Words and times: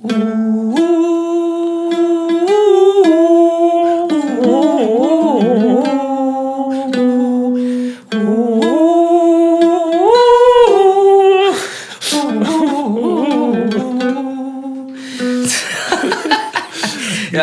Ja, 0.00 0.06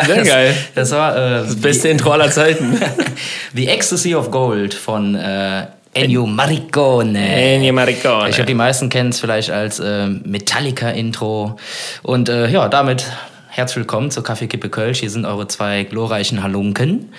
Sehr 0.04 0.16
das, 0.16 0.28
geil. 0.28 0.56
Das 0.74 0.90
war 0.92 1.14
äh, 1.14 1.44
Das 1.44 1.56
beste 1.56 1.88
Intro 1.88 2.10
aller 2.12 2.30
Zeiten. 2.30 2.80
The 3.54 3.68
Ecstasy 3.68 4.14
of 4.14 4.30
Gold 4.30 4.72
von 4.72 5.14
äh, 5.14 5.66
Ennio 5.96 6.26
Morricone. 6.26 7.54
Ennio 7.54 7.72
Morricone. 7.72 8.28
Ich 8.28 8.34
glaube, 8.34 8.48
die 8.48 8.54
meisten 8.54 8.90
kennen 8.90 9.08
es 9.08 9.18
vielleicht 9.18 9.50
als 9.50 9.80
äh, 9.80 10.06
Metallica-Intro. 10.06 11.56
Und 12.02 12.28
äh, 12.28 12.50
ja, 12.50 12.68
damit 12.68 13.06
herzlich 13.48 13.78
willkommen 13.78 14.10
zur 14.10 14.22
Kaffeekippe 14.22 14.68
Kölsch. 14.68 15.00
Hier 15.00 15.08
sind 15.08 15.24
eure 15.24 15.48
zwei 15.48 15.84
glorreichen 15.84 16.42
Halunken. 16.42 17.14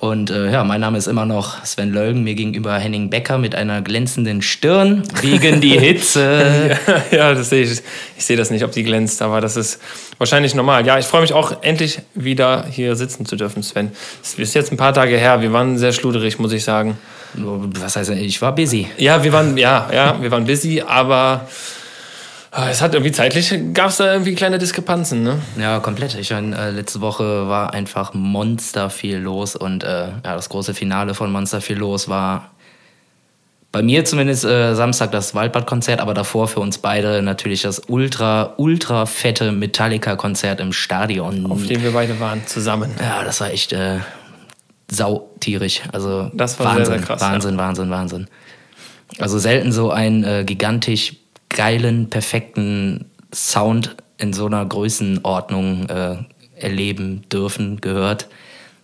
Und 0.00 0.30
äh, 0.30 0.50
ja, 0.50 0.64
mein 0.64 0.80
Name 0.80 0.98
ist 0.98 1.06
immer 1.06 1.26
noch 1.26 1.64
Sven 1.64 1.92
Lölgen, 1.92 2.24
mir 2.24 2.34
gegenüber 2.34 2.76
Henning 2.76 3.08
Becker 3.08 3.38
mit 3.38 3.54
einer 3.54 3.82
glänzenden 3.82 4.42
Stirn 4.42 5.04
gegen 5.22 5.60
die 5.60 5.78
Hitze. 5.78 6.76
ja, 7.12 7.34
das 7.34 7.50
sehe 7.50 7.62
ich. 7.62 7.80
Ich 8.16 8.24
sehe 8.24 8.36
das 8.36 8.50
nicht, 8.50 8.64
ob 8.64 8.72
die 8.72 8.82
glänzt, 8.82 9.22
aber 9.22 9.40
das 9.40 9.56
ist 9.56 9.80
wahrscheinlich 10.18 10.56
normal. 10.56 10.84
Ja, 10.84 10.98
ich 10.98 11.06
freue 11.06 11.20
mich 11.20 11.34
auch, 11.34 11.62
endlich 11.62 12.00
wieder 12.16 12.66
hier 12.68 12.96
sitzen 12.96 13.26
zu 13.26 13.36
dürfen, 13.36 13.62
Sven. 13.62 13.92
Es 14.24 14.34
ist 14.34 14.54
jetzt 14.54 14.72
ein 14.72 14.76
paar 14.76 14.92
Tage 14.92 15.16
her. 15.16 15.40
Wir 15.40 15.52
waren 15.52 15.78
sehr 15.78 15.92
schluderig, 15.92 16.40
muss 16.40 16.50
ich 16.50 16.64
sagen. 16.64 16.98
Was 17.34 17.96
heißt, 17.96 18.10
ich 18.10 18.40
war 18.42 18.54
busy. 18.54 18.88
Ja, 18.96 19.22
wir 19.22 19.32
waren, 19.32 19.56
ja, 19.56 19.88
ja, 19.92 20.20
wir 20.20 20.30
waren 20.30 20.44
busy, 20.44 20.82
aber 20.86 21.48
äh, 22.52 22.70
es 22.70 22.80
hat 22.80 22.94
irgendwie 22.94 23.12
zeitlich, 23.12 23.54
gab 23.74 23.90
es 23.90 23.98
da 23.98 24.12
irgendwie 24.12 24.34
kleine 24.34 24.58
Diskrepanzen, 24.58 25.22
ne? 25.22 25.38
Ja, 25.58 25.80
komplett. 25.80 26.14
Ich 26.14 26.30
meine, 26.30 26.56
äh, 26.56 26.70
letzte 26.70 27.00
Woche 27.00 27.48
war 27.48 27.74
einfach 27.74 28.14
monster 28.14 28.90
viel 28.90 29.18
los 29.18 29.56
und 29.56 29.84
äh, 29.84 30.08
ja, 30.08 30.34
das 30.34 30.48
große 30.48 30.74
Finale 30.74 31.14
von 31.14 31.30
Monster 31.30 31.60
viel 31.60 31.78
los 31.78 32.08
war 32.08 32.50
bei 33.70 33.82
mir 33.82 34.04
zumindest 34.06 34.46
äh, 34.46 34.74
Samstag 34.74 35.12
das 35.12 35.34
Waldbad-Konzert, 35.34 36.00
aber 36.00 36.14
davor 36.14 36.48
für 36.48 36.60
uns 36.60 36.78
beide 36.78 37.20
natürlich 37.20 37.62
das 37.62 37.82
ultra, 37.86 38.54
ultra 38.56 39.04
fette 39.04 39.52
Metallica-Konzert 39.52 40.60
im 40.60 40.72
Stadion. 40.72 41.50
Auf 41.50 41.66
dem 41.66 41.82
wir 41.82 41.92
beide 41.92 42.18
waren, 42.18 42.46
zusammen. 42.46 42.90
ja, 42.98 43.22
das 43.24 43.42
war 43.42 43.50
echt 43.50 43.74
äh, 43.74 43.98
sautierig. 44.90 45.82
Also 45.92 46.30
Das 46.34 46.58
war 46.58 46.66
sehr, 46.74 46.78
Wahnsinn, 46.78 46.98
sehr 46.98 47.02
krass, 47.06 47.20
Wahnsinn, 47.20 47.56
Wahnsinn, 47.58 47.90
Wahnsinn. 47.90 48.26
Also 49.18 49.38
selten 49.38 49.72
so 49.72 49.90
einen 49.90 50.24
äh, 50.24 50.44
gigantisch 50.44 51.16
geilen, 51.48 52.10
perfekten 52.10 53.06
Sound 53.34 53.96
in 54.18 54.32
so 54.32 54.46
einer 54.46 54.64
Größenordnung 54.66 55.88
äh, 55.88 56.16
erleben 56.56 57.22
dürfen, 57.32 57.80
gehört. 57.80 58.28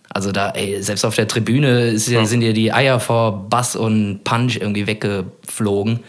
Also 0.09 0.31
da, 0.31 0.51
ey, 0.51 0.81
selbst 0.81 1.03
auf 1.05 1.15
der 1.15 1.27
Tribüne 1.27 1.87
ist 1.87 2.07
ja, 2.07 2.23
sind 2.25 2.41
ja 2.41 2.53
die 2.53 2.71
Eier 2.71 2.99
vor 2.99 3.49
Bass 3.49 3.75
und 3.75 4.23
Punch 4.23 4.55
irgendwie 4.57 4.87
weggeflogen. 4.87 5.99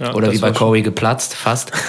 Ja, 0.00 0.14
Oder 0.14 0.32
wie 0.32 0.38
bei 0.38 0.48
schon- 0.48 0.56
Corey 0.56 0.82
geplatzt, 0.82 1.34
fast. 1.34 1.70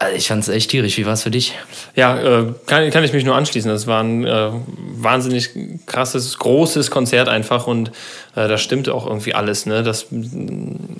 also 0.00 0.16
ich 0.16 0.28
fand's 0.28 0.48
echt 0.48 0.70
tierisch. 0.70 0.96
Wie 0.96 1.06
war's 1.06 1.24
für 1.24 1.30
dich? 1.30 1.54
Ja, 1.96 2.16
äh, 2.18 2.54
kann, 2.66 2.88
kann 2.90 3.02
ich 3.02 3.12
mich 3.12 3.24
nur 3.24 3.34
anschließen. 3.34 3.68
Das 3.68 3.88
war 3.88 4.02
ein 4.02 4.24
äh, 4.24 4.50
wahnsinnig 4.76 5.50
krasses, 5.86 6.38
großes 6.38 6.90
Konzert 6.92 7.28
einfach 7.28 7.66
und 7.66 7.88
äh, 8.36 8.46
da 8.46 8.58
stimmte 8.58 8.94
auch 8.94 9.06
irgendwie 9.06 9.34
alles. 9.34 9.66
Ne? 9.66 9.82
Das, 9.82 10.06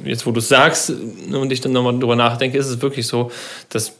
jetzt, 0.04 0.26
wo 0.26 0.32
du 0.32 0.40
es 0.40 0.48
sagst 0.48 0.90
äh, 0.90 1.34
und 1.34 1.52
ich 1.52 1.60
dann 1.60 1.72
nochmal 1.72 1.96
drüber 1.96 2.16
nachdenke, 2.16 2.58
ist 2.58 2.66
es 2.66 2.82
wirklich 2.82 3.06
so, 3.06 3.30
dass 3.68 3.92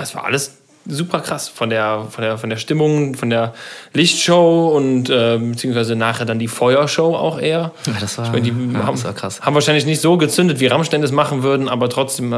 es 0.00 0.14
war 0.14 0.24
alles 0.24 0.59
super 0.86 1.20
krass 1.20 1.48
von 1.48 1.70
der, 1.70 2.06
von 2.10 2.22
der, 2.24 2.38
von 2.38 2.50
der 2.50 2.56
Stimmung, 2.56 3.14
von 3.14 3.30
der 3.30 3.52
Lichtshow 3.92 4.68
und 4.74 5.10
äh, 5.10 5.38
beziehungsweise 5.38 5.94
nachher 5.94 6.24
dann 6.24 6.38
die 6.38 6.48
Feuershow 6.48 7.14
auch 7.14 7.38
eher. 7.38 7.72
Ja, 7.86 7.92
das 8.00 8.18
war- 8.18 8.24
ich 8.26 8.32
meine, 8.32 8.42
die 8.42 8.72
ja, 8.72 8.86
haben, 8.86 8.94
das 8.96 9.04
war 9.04 9.12
krass. 9.12 9.40
haben 9.42 9.54
wahrscheinlich 9.54 9.84
nicht 9.86 10.00
so 10.00 10.16
gezündet, 10.16 10.58
wie 10.60 10.66
Rammstein 10.66 11.02
es 11.02 11.12
machen 11.12 11.42
würden, 11.42 11.68
aber 11.68 11.88
trotzdem, 11.88 12.32
äh, 12.32 12.36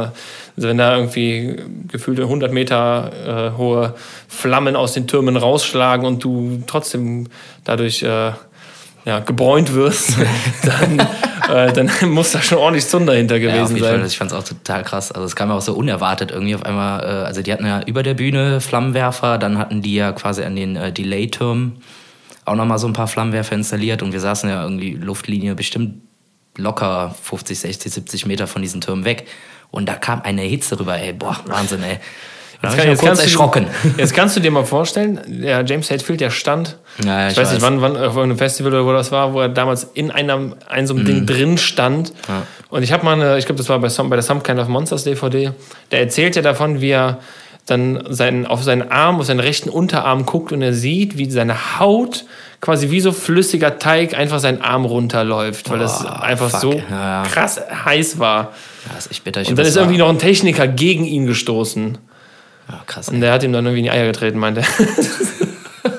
also 0.56 0.68
wenn 0.68 0.78
da 0.78 0.96
irgendwie 0.96 1.56
gefühlte 1.88 2.22
100 2.22 2.52
Meter 2.52 3.52
äh, 3.54 3.56
hohe 3.56 3.94
Flammen 4.28 4.76
aus 4.76 4.92
den 4.92 5.06
Türmen 5.06 5.36
rausschlagen 5.36 6.04
und 6.06 6.22
du 6.24 6.62
trotzdem 6.66 7.28
dadurch 7.64 8.02
äh, 8.02 8.32
ja, 9.04 9.18
gebräunt 9.20 9.72
wirst, 9.74 10.16
dann, 10.64 11.06
äh, 11.48 11.72
dann 11.72 11.90
muss 12.10 12.32
da 12.32 12.42
schon 12.42 12.58
ordentlich 12.58 12.86
Zunder 12.86 13.14
hinter 13.14 13.36
Ja, 13.36 13.62
auf 13.62 13.68
gewesen 13.70 13.78
Fall. 13.78 13.98
sein. 13.98 14.06
Ich 14.06 14.18
fand's 14.18 14.32
auch 14.34 14.44
total 14.44 14.82
krass. 14.82 15.12
Also 15.12 15.26
es 15.26 15.36
kam 15.36 15.48
ja 15.48 15.56
auch 15.56 15.62
so 15.62 15.74
unerwartet 15.74 16.30
irgendwie 16.30 16.54
auf 16.54 16.64
einmal. 16.64 17.02
Äh, 17.02 17.26
also 17.26 17.42
die 17.42 17.52
hatten 17.52 17.66
ja 17.66 17.82
über 17.84 18.02
der 18.02 18.14
Bühne 18.14 18.60
Flammenwerfer, 18.60 19.38
dann 19.38 19.58
hatten 19.58 19.82
die 19.82 19.94
ja 19.94 20.12
quasi 20.12 20.42
an 20.42 20.56
den 20.56 20.76
äh, 20.76 20.92
Delay-Türmen 20.92 21.82
auch 22.44 22.54
nochmal 22.56 22.78
so 22.78 22.86
ein 22.88 22.92
paar 22.92 23.06
Flammenwerfer 23.06 23.54
installiert 23.54 24.02
und 24.02 24.12
wir 24.12 24.20
saßen 24.20 24.48
ja 24.48 24.62
irgendwie 24.62 24.94
Luftlinie 24.94 25.54
bestimmt 25.54 26.02
locker 26.56 27.14
50, 27.22 27.58
60, 27.58 27.92
70 27.92 28.26
Meter 28.26 28.46
von 28.46 28.62
diesen 28.62 28.80
Türmen 28.80 29.04
weg. 29.04 29.26
Und 29.70 29.88
da 29.88 29.94
kam 29.94 30.22
eine 30.22 30.42
Hitze 30.42 30.78
rüber, 30.78 30.98
ey, 30.98 31.12
boah, 31.12 31.38
Wahnsinn, 31.46 31.82
ey. 31.82 31.98
Hab 32.62 32.78
ich 32.78 32.84
mich 32.86 32.98
kurz 32.98 33.18
du, 33.18 33.24
erschrocken. 33.24 33.66
jetzt 33.96 34.14
kannst 34.14 34.36
du 34.36 34.40
dir 34.40 34.50
mal 34.50 34.64
vorstellen, 34.64 35.20
der 35.26 35.64
James 35.64 35.90
Hetfield, 35.90 36.20
der 36.20 36.30
stand, 36.30 36.76
Ja, 37.04 37.26
ich, 37.26 37.32
ich 37.32 37.38
weiß, 37.38 37.52
nicht, 37.52 37.62
wann, 37.62 37.80
wann 37.80 37.96
auf 37.96 38.16
irgendeinem 38.16 38.38
Festival 38.38 38.72
oder 38.72 38.86
wo 38.86 38.92
das 38.92 39.10
war, 39.10 39.32
wo 39.32 39.40
er 39.40 39.48
damals 39.48 39.84
in 39.94 40.10
einem, 40.10 40.54
einem 40.68 40.86
so 40.86 40.94
einem 40.94 41.04
Ding 41.04 41.26
drin 41.26 41.58
stand. 41.58 42.12
Und 42.68 42.82
ich 42.82 42.92
habe 42.92 43.04
mal 43.04 43.14
eine, 43.14 43.38
ich 43.38 43.46
glaube, 43.46 43.58
das 43.58 43.68
war 43.68 43.78
bei, 43.78 43.88
Some, 43.88 44.08
bei 44.08 44.16
der 44.16 44.22
Some 44.22 44.40
Kind 44.40 44.60
of 44.60 44.68
Monsters 44.68 45.04
DVD, 45.04 45.50
der 45.90 46.00
erzählt 46.00 46.36
ja 46.36 46.42
davon, 46.42 46.80
wie 46.80 46.90
er 46.90 47.18
dann 47.66 48.04
seinen, 48.08 48.46
auf 48.46 48.62
seinen 48.62 48.90
Arm, 48.90 49.20
auf 49.20 49.26
seinen 49.26 49.40
rechten 49.40 49.68
Unterarm 49.68 50.26
guckt 50.26 50.52
und 50.52 50.62
er 50.62 50.72
sieht, 50.72 51.16
wie 51.18 51.30
seine 51.30 51.78
Haut 51.78 52.24
quasi 52.62 52.90
wie 52.90 53.00
so 53.00 53.12
flüssiger 53.12 53.78
Teig 53.78 54.16
einfach 54.16 54.38
seinen 54.38 54.62
Arm 54.62 54.84
runterläuft, 54.84 55.68
weil 55.68 55.80
das 55.80 56.02
Boah, 56.02 56.22
einfach 56.22 56.50
fuck. 56.50 56.60
so 56.60 56.72
Ja, 56.72 57.22
ja. 57.22 57.28
krass 57.28 57.60
heiß 57.84 58.18
war. 58.18 58.52
Ja, 58.90 58.98
ist 58.98 59.10
echt 59.10 59.24
bitter. 59.24 59.42
Ich 59.42 59.48
Und 59.48 59.58
dann 59.58 59.64
das 59.64 59.74
ist 59.74 59.76
irgendwie 59.76 59.98
noch 59.98 60.08
ein 60.08 60.18
Techniker 60.18 60.68
gegen 60.68 61.04
ihn 61.04 61.26
gestoßen. 61.26 61.98
Ja, 62.68 62.80
krass, 62.86 63.08
Und 63.08 63.20
der 63.20 63.32
hat 63.32 63.42
ihm 63.42 63.52
dann 63.52 63.64
irgendwie 63.66 63.80
in 63.80 63.84
die 63.84 63.90
Eier 63.90 64.06
getreten, 64.06 64.38
meinte 64.38 64.60
er. 64.62 64.66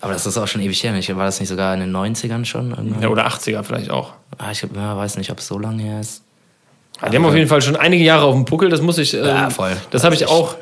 Aber 0.00 0.12
das 0.12 0.26
ist 0.26 0.36
auch 0.36 0.48
schon 0.48 0.60
ewig 0.62 0.82
her. 0.82 0.92
War 1.16 1.26
das 1.26 1.38
nicht 1.40 1.48
sogar 1.48 1.72
in 1.74 1.80
den 1.80 1.94
90ern 1.94 2.44
schon? 2.44 2.70
Irgendwann? 2.70 3.02
Ja, 3.02 3.08
oder 3.08 3.26
80er 3.26 3.62
vielleicht 3.62 3.90
auch. 3.90 4.14
Ah, 4.38 4.50
ich 4.50 4.62
ja, 4.62 4.96
weiß 4.96 5.16
nicht, 5.16 5.30
ob 5.30 5.38
es 5.38 5.46
so 5.46 5.58
lange 5.58 5.82
her 5.82 6.00
ist. 6.00 6.22
Die 7.10 7.16
haben 7.16 7.24
auf 7.24 7.34
jeden 7.34 7.48
Fall 7.48 7.62
schon 7.62 7.76
einige 7.76 8.02
Jahre 8.04 8.24
auf 8.26 8.34
dem 8.34 8.44
Puckel, 8.44 8.68
das 8.68 8.80
muss 8.80 8.98
ich. 8.98 9.14
Äh, 9.14 9.26
Ja, 9.26 9.50
voll. 9.50 9.76
Das 9.90 10.04
habe 10.04 10.14
ich 10.14 10.26
auch 10.26 10.56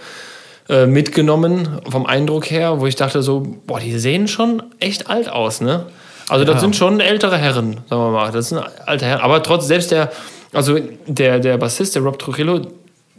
äh, 0.68 0.86
mitgenommen 0.86 1.80
vom 1.88 2.06
Eindruck 2.06 2.50
her, 2.50 2.80
wo 2.80 2.86
ich 2.86 2.96
dachte 2.96 3.22
so, 3.22 3.40
boah, 3.66 3.80
die 3.80 3.98
sehen 3.98 4.28
schon 4.28 4.62
echt 4.78 5.08
alt 5.10 5.28
aus, 5.28 5.60
ne? 5.60 5.86
Also 6.28 6.44
das 6.44 6.56
Ja. 6.56 6.60
sind 6.60 6.76
schon 6.76 7.00
ältere 7.00 7.36
Herren, 7.36 7.80
sagen 7.88 8.02
wir 8.02 8.10
mal. 8.10 8.30
Das 8.32 8.50
sind 8.50 8.58
alte 8.86 9.04
Herren. 9.06 9.20
Aber 9.20 9.42
trotz 9.42 9.66
selbst 9.66 9.90
der, 9.90 10.12
also 10.52 10.78
der, 11.06 11.40
der 11.40 11.56
Bassist, 11.58 11.94
der 11.94 12.02
Rob 12.02 12.18
Trujillo, 12.18 12.60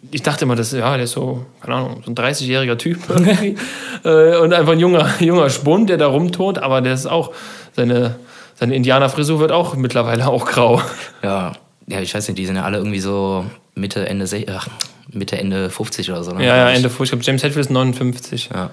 ich 0.09 0.23
dachte 0.23 0.45
immer, 0.45 0.55
das, 0.55 0.71
ja, 0.71 0.95
der 0.95 1.03
ist 1.03 1.11
so, 1.11 1.45
keine 1.61 1.75
Ahnung, 1.75 2.01
so 2.03 2.11
ein 2.11 2.15
30-jähriger 2.15 2.77
Typ 2.77 2.97
äh, 4.03 4.37
und 4.37 4.53
einfach 4.53 4.71
ein 4.71 4.79
junger, 4.79 5.09
junger 5.19 5.49
Spund, 5.49 5.89
der 5.89 5.97
da 5.97 6.07
rumtont, 6.07 6.59
aber 6.59 6.81
der 6.81 6.93
ist 6.93 7.05
auch, 7.05 7.31
seine, 7.75 8.15
seine 8.55 8.75
Indianerfrisur 8.75 9.39
wird 9.39 9.51
auch 9.51 9.75
mittlerweile 9.75 10.27
auch 10.27 10.45
grau. 10.45 10.81
Ja, 11.23 11.51
ja, 11.85 11.99
ich 11.99 12.15
weiß 12.15 12.27
nicht, 12.27 12.39
die 12.39 12.45
sind 12.47 12.55
ja 12.55 12.63
alle 12.63 12.77
irgendwie 12.77 12.99
so 12.99 13.45
Mitte, 13.75 14.07
Ende, 14.07 14.25
ach, 14.49 14.67
Mitte, 15.11 15.37
Ende 15.37 15.69
50 15.69 16.09
oder 16.09 16.23
so. 16.23 16.31
Ne? 16.31 16.45
Ja, 16.45 16.55
ja, 16.55 16.69
Ende, 16.69 16.89
ich 16.89 17.09
glaube, 17.09 17.23
James 17.23 17.43
Hetfield 17.43 17.65
ist 17.65 17.71
59. 17.71 18.49
Ja. 18.51 18.71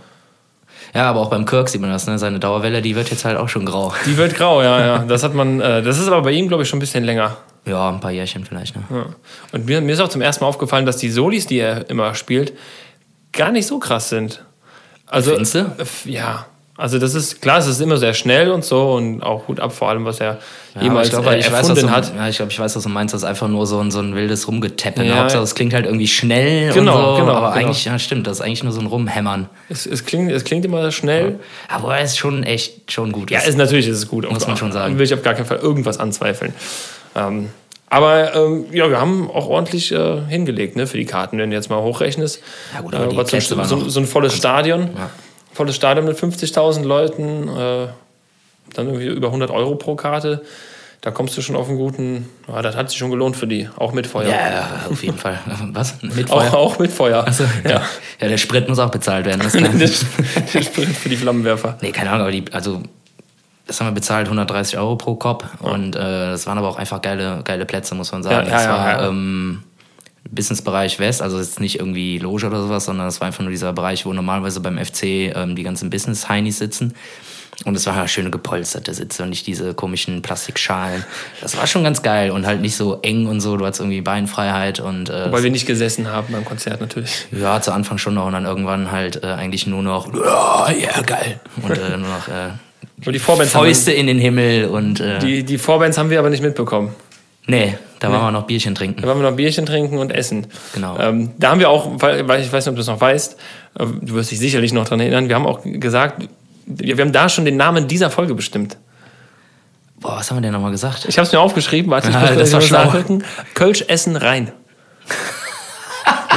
ja, 0.95 1.11
aber 1.11 1.21
auch 1.21 1.29
beim 1.29 1.45
Kirk 1.45 1.69
sieht 1.69 1.81
man 1.81 1.91
das, 1.91 2.07
ne? 2.07 2.19
Seine 2.19 2.39
Dauerwelle, 2.39 2.81
die 2.81 2.97
wird 2.97 3.11
jetzt 3.11 3.25
halt 3.25 3.37
auch 3.37 3.49
schon 3.49 3.67
grau. 3.67 3.93
Die 4.07 4.17
wird 4.17 4.35
grau, 4.35 4.63
ja, 4.63 4.81
ja. 4.81 4.99
Das 5.01 5.25
hat 5.25 5.35
man, 5.35 5.61
äh, 5.61 5.83
das 5.83 5.99
ist 5.99 6.07
aber 6.07 6.23
bei 6.23 6.31
ihm, 6.31 6.49
glaube 6.49 6.63
ich, 6.63 6.69
schon 6.69 6.79
ein 6.79 6.81
bisschen 6.81 7.05
länger. 7.05 7.37
Ja, 7.69 7.89
ein 7.91 8.01
paar 8.01 8.11
Jährchen 8.11 8.45
vielleicht, 8.45 8.75
ne? 8.77 8.83
Ja. 8.91 9.07
Und 9.53 9.67
mir, 9.67 9.81
mir 9.81 9.93
ist 9.93 10.01
auch 10.01 10.09
zum 10.09 10.21
ersten 10.23 10.45
Mal 10.45 10.49
aufgefallen, 10.49 10.87
dass 10.87 10.97
die 10.97 11.11
Solis, 11.11 11.47
die 11.47 11.59
er 11.59 11.89
immer 11.91 12.15
spielt, 12.15 12.53
gar 13.33 13.53
nicht 13.53 13.67
so 13.67 13.79
krass 13.79 14.09
sind. 14.09 14.45
Also, 15.07 15.31
Findest 15.33 15.55
du? 15.55 15.59
äh, 15.61 16.11
Ja. 16.11 16.47
Also 16.81 17.01
das 17.01 17.15
ist 17.17 17.43
klar, 17.43 17.59
es 17.59 17.67
ist 17.67 17.81
immer 17.81 17.97
sehr 17.97 18.15
schnell 18.15 18.53
und 18.53 18.65
so 18.65 18.93
und 18.93 19.21
auch 19.21 19.47
gut 19.47 19.59
ab, 19.59 19.73
vor 19.73 19.89
allem 19.89 20.05
was 20.05 20.21
er 20.21 20.39
Ja, 20.77 20.83
jemals 20.83 21.09
ich 21.09 21.13
glaube, 21.13 21.31
äh, 21.35 21.41
ich 21.41 21.47
weiß, 21.51 21.69
erfunden 21.71 21.89
du, 21.89 21.91
hat. 21.91 22.15
ja, 22.15 22.29
ich, 22.29 22.37
glaub, 22.37 22.51
ich 22.51 22.61
weiß, 22.61 22.77
was 22.77 22.83
du 22.85 22.89
meinst. 22.89 23.13
Das 23.13 23.23
ist 23.23 23.29
einfach 23.29 23.49
nur 23.49 23.67
so 23.67 23.81
ein, 23.81 23.91
so 23.91 23.99
ein 23.99 24.15
wildes 24.15 24.47
Rumgetappe. 24.47 25.01
Ne? 25.01 25.09
Ja. 25.09 25.17
Hauptsache, 25.23 25.43
es 25.43 25.57
klingt 25.57 25.75
halt 25.75 25.87
irgendwie 25.87 26.07
schnell 26.07 26.73
Genau, 26.73 27.15
und 27.15 27.17
so. 27.17 27.21
genau, 27.23 27.35
aber 27.37 27.49
genau. 27.49 27.67
eigentlich, 27.67 27.85
ja, 27.85 27.99
stimmt, 27.99 28.29
das 28.29 28.35
ist 28.39 28.43
eigentlich 28.43 28.63
nur 28.63 28.71
so 28.73 28.79
ein 28.81 28.87
Rumhämmern. 28.87 29.49
Es, 29.69 29.87
es, 29.87 30.05
klingt, 30.05 30.31
es 30.31 30.45
klingt 30.45 30.65
immer 30.65 30.93
schnell. 30.93 31.41
Aber 31.69 31.99
er 31.99 32.05
ist 32.05 32.17
schon 32.17 32.45
echt 32.45 32.93
schon 32.93 33.11
gut. 33.11 33.33
Ja, 33.33 33.41
ist, 33.41 33.59
natürlich 33.59 33.89
ist 33.89 33.97
es 33.97 34.07
gut. 34.07 34.31
Muss 34.31 34.47
man 34.47 34.57
schon 34.57 34.71
sagen. 34.71 34.99
Will 34.99 35.05
ich 35.05 35.13
auf 35.15 35.23
gar 35.23 35.35
keinen 35.35 35.47
Fall 35.47 35.59
irgendwas 35.59 35.99
anzweifeln. 35.99 36.55
Ähm, 37.17 37.49
aber 37.91 38.35
ähm, 38.35 38.67
ja, 38.73 38.89
wir 38.91 39.01
haben 39.01 39.31
auch 39.31 39.47
ordentlich 39.49 39.93
äh, 39.93 40.21
hingelegt 40.29 40.77
ne, 40.77 40.87
für 40.87 40.97
die 40.99 41.07
Karten, 41.07 41.39
wenn 41.39 41.51
du 41.51 41.57
jetzt 41.57 41.71
mal 41.71 41.81
hochrechnest. 41.83 42.41
Ja, 42.75 42.81
gut, 42.83 42.95
aber 42.95 43.05
Äh, 43.07 43.25
die 43.25 43.41
so, 43.41 43.55
noch- 43.57 43.89
so 43.89 44.01
ein 44.01 44.07
volles 44.07 44.35
Stadion. 44.37 44.91
Ja. 44.97 45.11
Volles 45.53 45.75
Stadion 45.77 46.05
mit 46.07 46.17
50.000 46.19 46.85
Leuten. 46.85 47.49
Äh, 47.49 47.87
dann 48.75 48.87
irgendwie 48.87 49.07
über 49.07 49.29
100 49.29 49.51
Euro 49.51 49.77
pro 49.77 49.95
Karte. 49.95 50.43
da 51.01 51.11
kommst 51.11 51.37
du 51.39 51.43
schon 51.43 51.57
auf 51.57 51.69
einen 51.69 51.79
guten, 51.79 52.29
ja, 52.49 52.61
das 52.61 52.77
hat 52.77 52.91
sich 52.91 52.99
schon 52.99 53.11
gelohnt 53.11 53.37
für 53.37 53.47
die, 53.47 53.69
auch 53.77 53.93
mit 53.93 54.07
Feuer. 54.07 54.29
Ja, 54.29 54.69
auf 54.91 55.03
jeden 55.03 55.17
Fall. 55.17 55.39
Was? 55.73 55.95
Mit 56.03 56.31
Auch, 56.31 56.43
Feuer? 56.43 56.55
auch 56.55 56.79
mit 56.81 56.91
Feuer. 56.93 57.25
Achso, 57.27 57.45
ja. 57.65 57.83
ja. 58.21 58.29
der 58.29 58.37
Sprit 58.37 58.69
muss 58.69 58.79
auch 58.81 58.91
bezahlt 58.91 59.25
werden. 59.25 59.41
Der 59.79 59.87
Sprit 60.63 60.89
für 60.89 61.09
die 61.09 61.17
Flammenwerfer. 61.17 61.79
nee, 61.81 61.93
keine 61.93 62.11
Ahnung, 62.11 62.23
aber 62.23 62.33
die, 62.33 62.45
also, 62.53 62.83
das 63.69 63.81
haben 63.81 63.89
wir 63.89 63.93
bezahlt, 63.93 64.27
130 64.27 64.79
Euro 64.79 64.97
pro 64.97 65.15
Kopf. 65.15 65.45
Und 65.61 65.95
äh, 65.95 66.01
das 66.01 66.47
waren 66.47 66.59
aber 66.59 66.69
auch 66.69 66.79
einfach 66.79 67.01
geile, 67.03 67.43
geile 67.45 67.67
Plätze, 67.67 67.95
muss 67.95 68.11
man 68.11 68.23
sagen. 68.23 68.35
Ja, 68.35 68.43
ja, 68.45 68.51
das 68.51 68.65
ja, 68.65 68.71
war 68.71 68.89
ja. 68.89 69.09
Ähm, 69.09 69.63
Businessbereich 70.31 70.99
West, 70.99 71.23
also 71.23 71.39
jetzt 71.39 71.61
nicht 71.61 71.79
irgendwie 71.79 72.19
Loge 72.19 72.47
oder 72.47 72.61
sowas, 72.63 72.87
sondern 72.87 73.07
es 73.07 73.21
war 73.21 73.27
einfach 73.27 73.41
nur 73.41 73.51
dieser 73.51 73.73
Bereich, 73.73 74.05
wo 74.05 74.13
normalerweise 74.13 74.61
beim 74.61 74.79
FC 74.79 75.05
ähm, 75.35 75.55
die 75.55 75.63
ganzen 75.63 75.91
Business-Heinis 75.91 76.59
sitzen. 76.59 76.95
Und 77.65 77.75
es 77.75 77.85
waren 77.87 77.97
halt 77.97 78.09
schöne 78.09 78.31
gepolsterte 78.31 78.95
Sitze 78.95 79.25
und 79.25 79.31
nicht 79.31 79.47
diese 79.47 79.75
komischen 79.75 80.23
Plastikschalen. 80.23 81.05
Das 81.41 81.57
war 81.57 81.67
schon 81.67 81.83
ganz 81.83 82.03
geil 82.03 82.31
und 82.31 82.47
halt 82.47 82.61
nicht 82.61 82.77
so 82.77 83.01
eng 83.03 83.27
und 83.27 83.41
so. 83.41 83.57
Du 83.57 83.67
hattest 83.67 83.81
irgendwie 83.81 84.01
Beinfreiheit 84.01 84.79
und 84.79 85.11
äh, 85.11 85.33
Weil 85.33 85.43
wir 85.43 85.51
nicht 85.51 85.67
gesessen 85.67 86.09
haben 86.09 86.33
beim 86.33 86.45
Konzert 86.45 86.81
natürlich. 86.81 87.27
ja, 87.33 87.61
zu 87.61 87.73
Anfang 87.73 87.99
schon 87.99 88.15
noch 88.15 88.27
und 88.27 88.33
dann 88.33 88.45
irgendwann 88.45 88.93
halt 88.93 89.25
äh, 89.25 89.27
eigentlich 89.27 89.67
nur 89.67 89.83
noch, 89.83 90.15
ja, 90.15 90.69
yeah, 90.71 91.03
geil. 91.03 91.41
Und 91.61 91.77
äh, 91.77 91.97
nur 91.97 92.09
noch 92.09 92.29
äh, 92.29 92.51
Und 93.07 93.13
die 93.13 93.19
Vorbands, 93.19 93.55
haben 93.55 93.65
Fäuste 93.65 93.93
in 93.93 94.07
den 94.07 94.19
Himmel 94.19 94.67
und 94.67 94.99
wir, 94.99 95.17
äh, 95.17 95.19
die, 95.21 95.43
die 95.45 95.59
Vorbands 95.59 95.99
haben 95.99 96.11
wir 96.11 96.19
aber 96.19 96.31
nicht 96.31 96.43
mitbekommen. 96.43 96.91
nee, 97.47 97.77
da 98.01 98.13
waren 98.13 98.23
wir 98.27 98.31
noch 98.31 98.47
Bierchen 98.47 98.75
Da 98.75 98.79
trinken. 98.79 99.03
waren 99.05 99.21
wir 99.21 99.29
noch 99.31 99.37
Bierchen 99.37 99.67
trinken 99.67 99.99
und 99.99 100.11
essen. 100.13 100.47
Genau. 100.75 100.97
Ähm, 100.99 101.31
da 101.39 101.51
haben 101.51 101.59
wir 101.61 101.69
auch, 101.71 101.91
weil 102.01 102.41
ich 102.41 102.53
weiß 102.53 102.65
nicht, 102.65 102.69
ob 102.71 102.75
du 102.77 102.81
es 102.81 102.87
noch 102.87 103.01
weißt, 103.01 103.37
äh, 103.79 103.87
du 104.03 104.15
wirst 104.15 104.31
dich 104.31 104.39
sicherlich 104.39 104.73
noch 104.73 104.85
daran 104.85 105.01
erinnern, 105.01 105.29
wir 105.29 105.35
haben 105.35 105.47
auch 105.47 105.61
gesagt, 105.65 106.29
wir 106.67 106.97
haben 106.97 107.13
da 107.13 107.29
schon 107.29 107.45
den 107.45 107.57
Namen 107.57 107.89
dieser 107.89 108.11
Folge 108.11 108.35
bestimmt. 108.35 108.77
Boah, 110.01 110.17
was 110.19 110.31
haben 110.31 110.37
wir 110.37 110.43
denn 110.43 110.53
nochmal 110.53 110.71
gesagt? 110.71 111.07
Ich 111.09 111.19
habe 111.19 111.27
es 111.27 111.33
mir 111.33 111.41
aufgeschrieben, 111.41 111.91
warte, 111.91 112.11
ich 112.11 112.15
muss 112.39 112.51
das 112.51 112.67
schlau. 112.67 112.85
nachgucken. 112.85 113.25
Kölsch 113.55 113.85
essen 113.89 114.15
rein. 114.17 114.53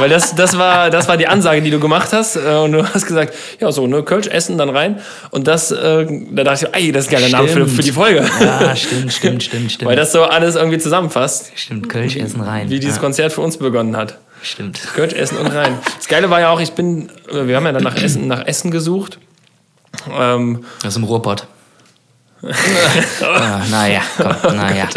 Weil 0.02 0.10
das, 0.10 0.34
das, 0.34 0.58
war, 0.58 0.90
das 0.90 1.06
war 1.08 1.16
die 1.16 1.28
Ansage, 1.28 1.62
die 1.62 1.70
du 1.70 1.78
gemacht 1.78 2.12
hast. 2.12 2.36
äh, 2.36 2.40
Und 2.40 2.72
du 2.72 2.84
hast 2.84 3.06
gesagt, 3.06 3.34
ja, 3.60 3.70
so, 3.70 3.86
ne, 3.86 4.02
Kölsch 4.02 4.26
essen, 4.26 4.58
dann 4.58 4.68
rein. 4.68 5.00
Und 5.30 5.46
das, 5.46 5.70
äh, 5.70 6.06
da 6.32 6.44
dachte 6.44 6.68
ich, 6.72 6.76
ey, 6.76 6.92
das 6.92 7.04
ist 7.06 7.10
ein 7.10 7.20
geiler 7.20 7.28
Name 7.28 7.48
für, 7.48 7.66
für 7.68 7.82
die 7.82 7.92
Folge. 7.92 8.28
Ja, 8.40 8.74
stimmt, 8.74 9.12
stimmt, 9.12 9.42
stimmt, 9.44 9.72
stimmt. 9.72 9.88
Weil 9.88 9.96
das 9.96 10.10
so 10.12 10.24
alles 10.24 10.56
irgendwie 10.56 10.78
zusammenfasst, 10.78 11.52
stimmt, 11.54 11.88
Kölsch 11.88 12.16
essen 12.16 12.40
rein. 12.40 12.68
wie 12.68 12.80
dieses 12.80 12.96
ja, 12.96 13.00
Konzert 13.02 13.32
für 13.32 13.40
uns 13.42 13.56
begonnen 13.58 13.96
hat. 13.96 14.18
stimmt. 14.42 14.80
Kölsch 14.94 15.12
essen 15.14 15.38
und 15.38 15.46
rein. 15.46 15.78
Das 15.98 16.08
Geile 16.08 16.28
war 16.30 16.40
ja 16.40 16.50
auch, 16.50 16.60
ich 16.60 16.72
bin, 16.72 17.08
äh, 17.30 17.46
wir 17.46 17.56
haben 17.56 17.64
ja 17.66 17.72
dann 17.72 17.84
nach 17.84 17.96
Essen, 17.96 18.26
nach 18.26 18.44
Essen 18.46 18.70
gesucht. 18.72 19.18
Ähm, 20.18 20.64
Aus 20.84 20.94
dem 20.94 21.04
Ruhrpott. 21.04 21.46
Ah, 22.42 23.62
naja, 23.70 24.00
komm, 24.16 24.56
naja. 24.56 24.88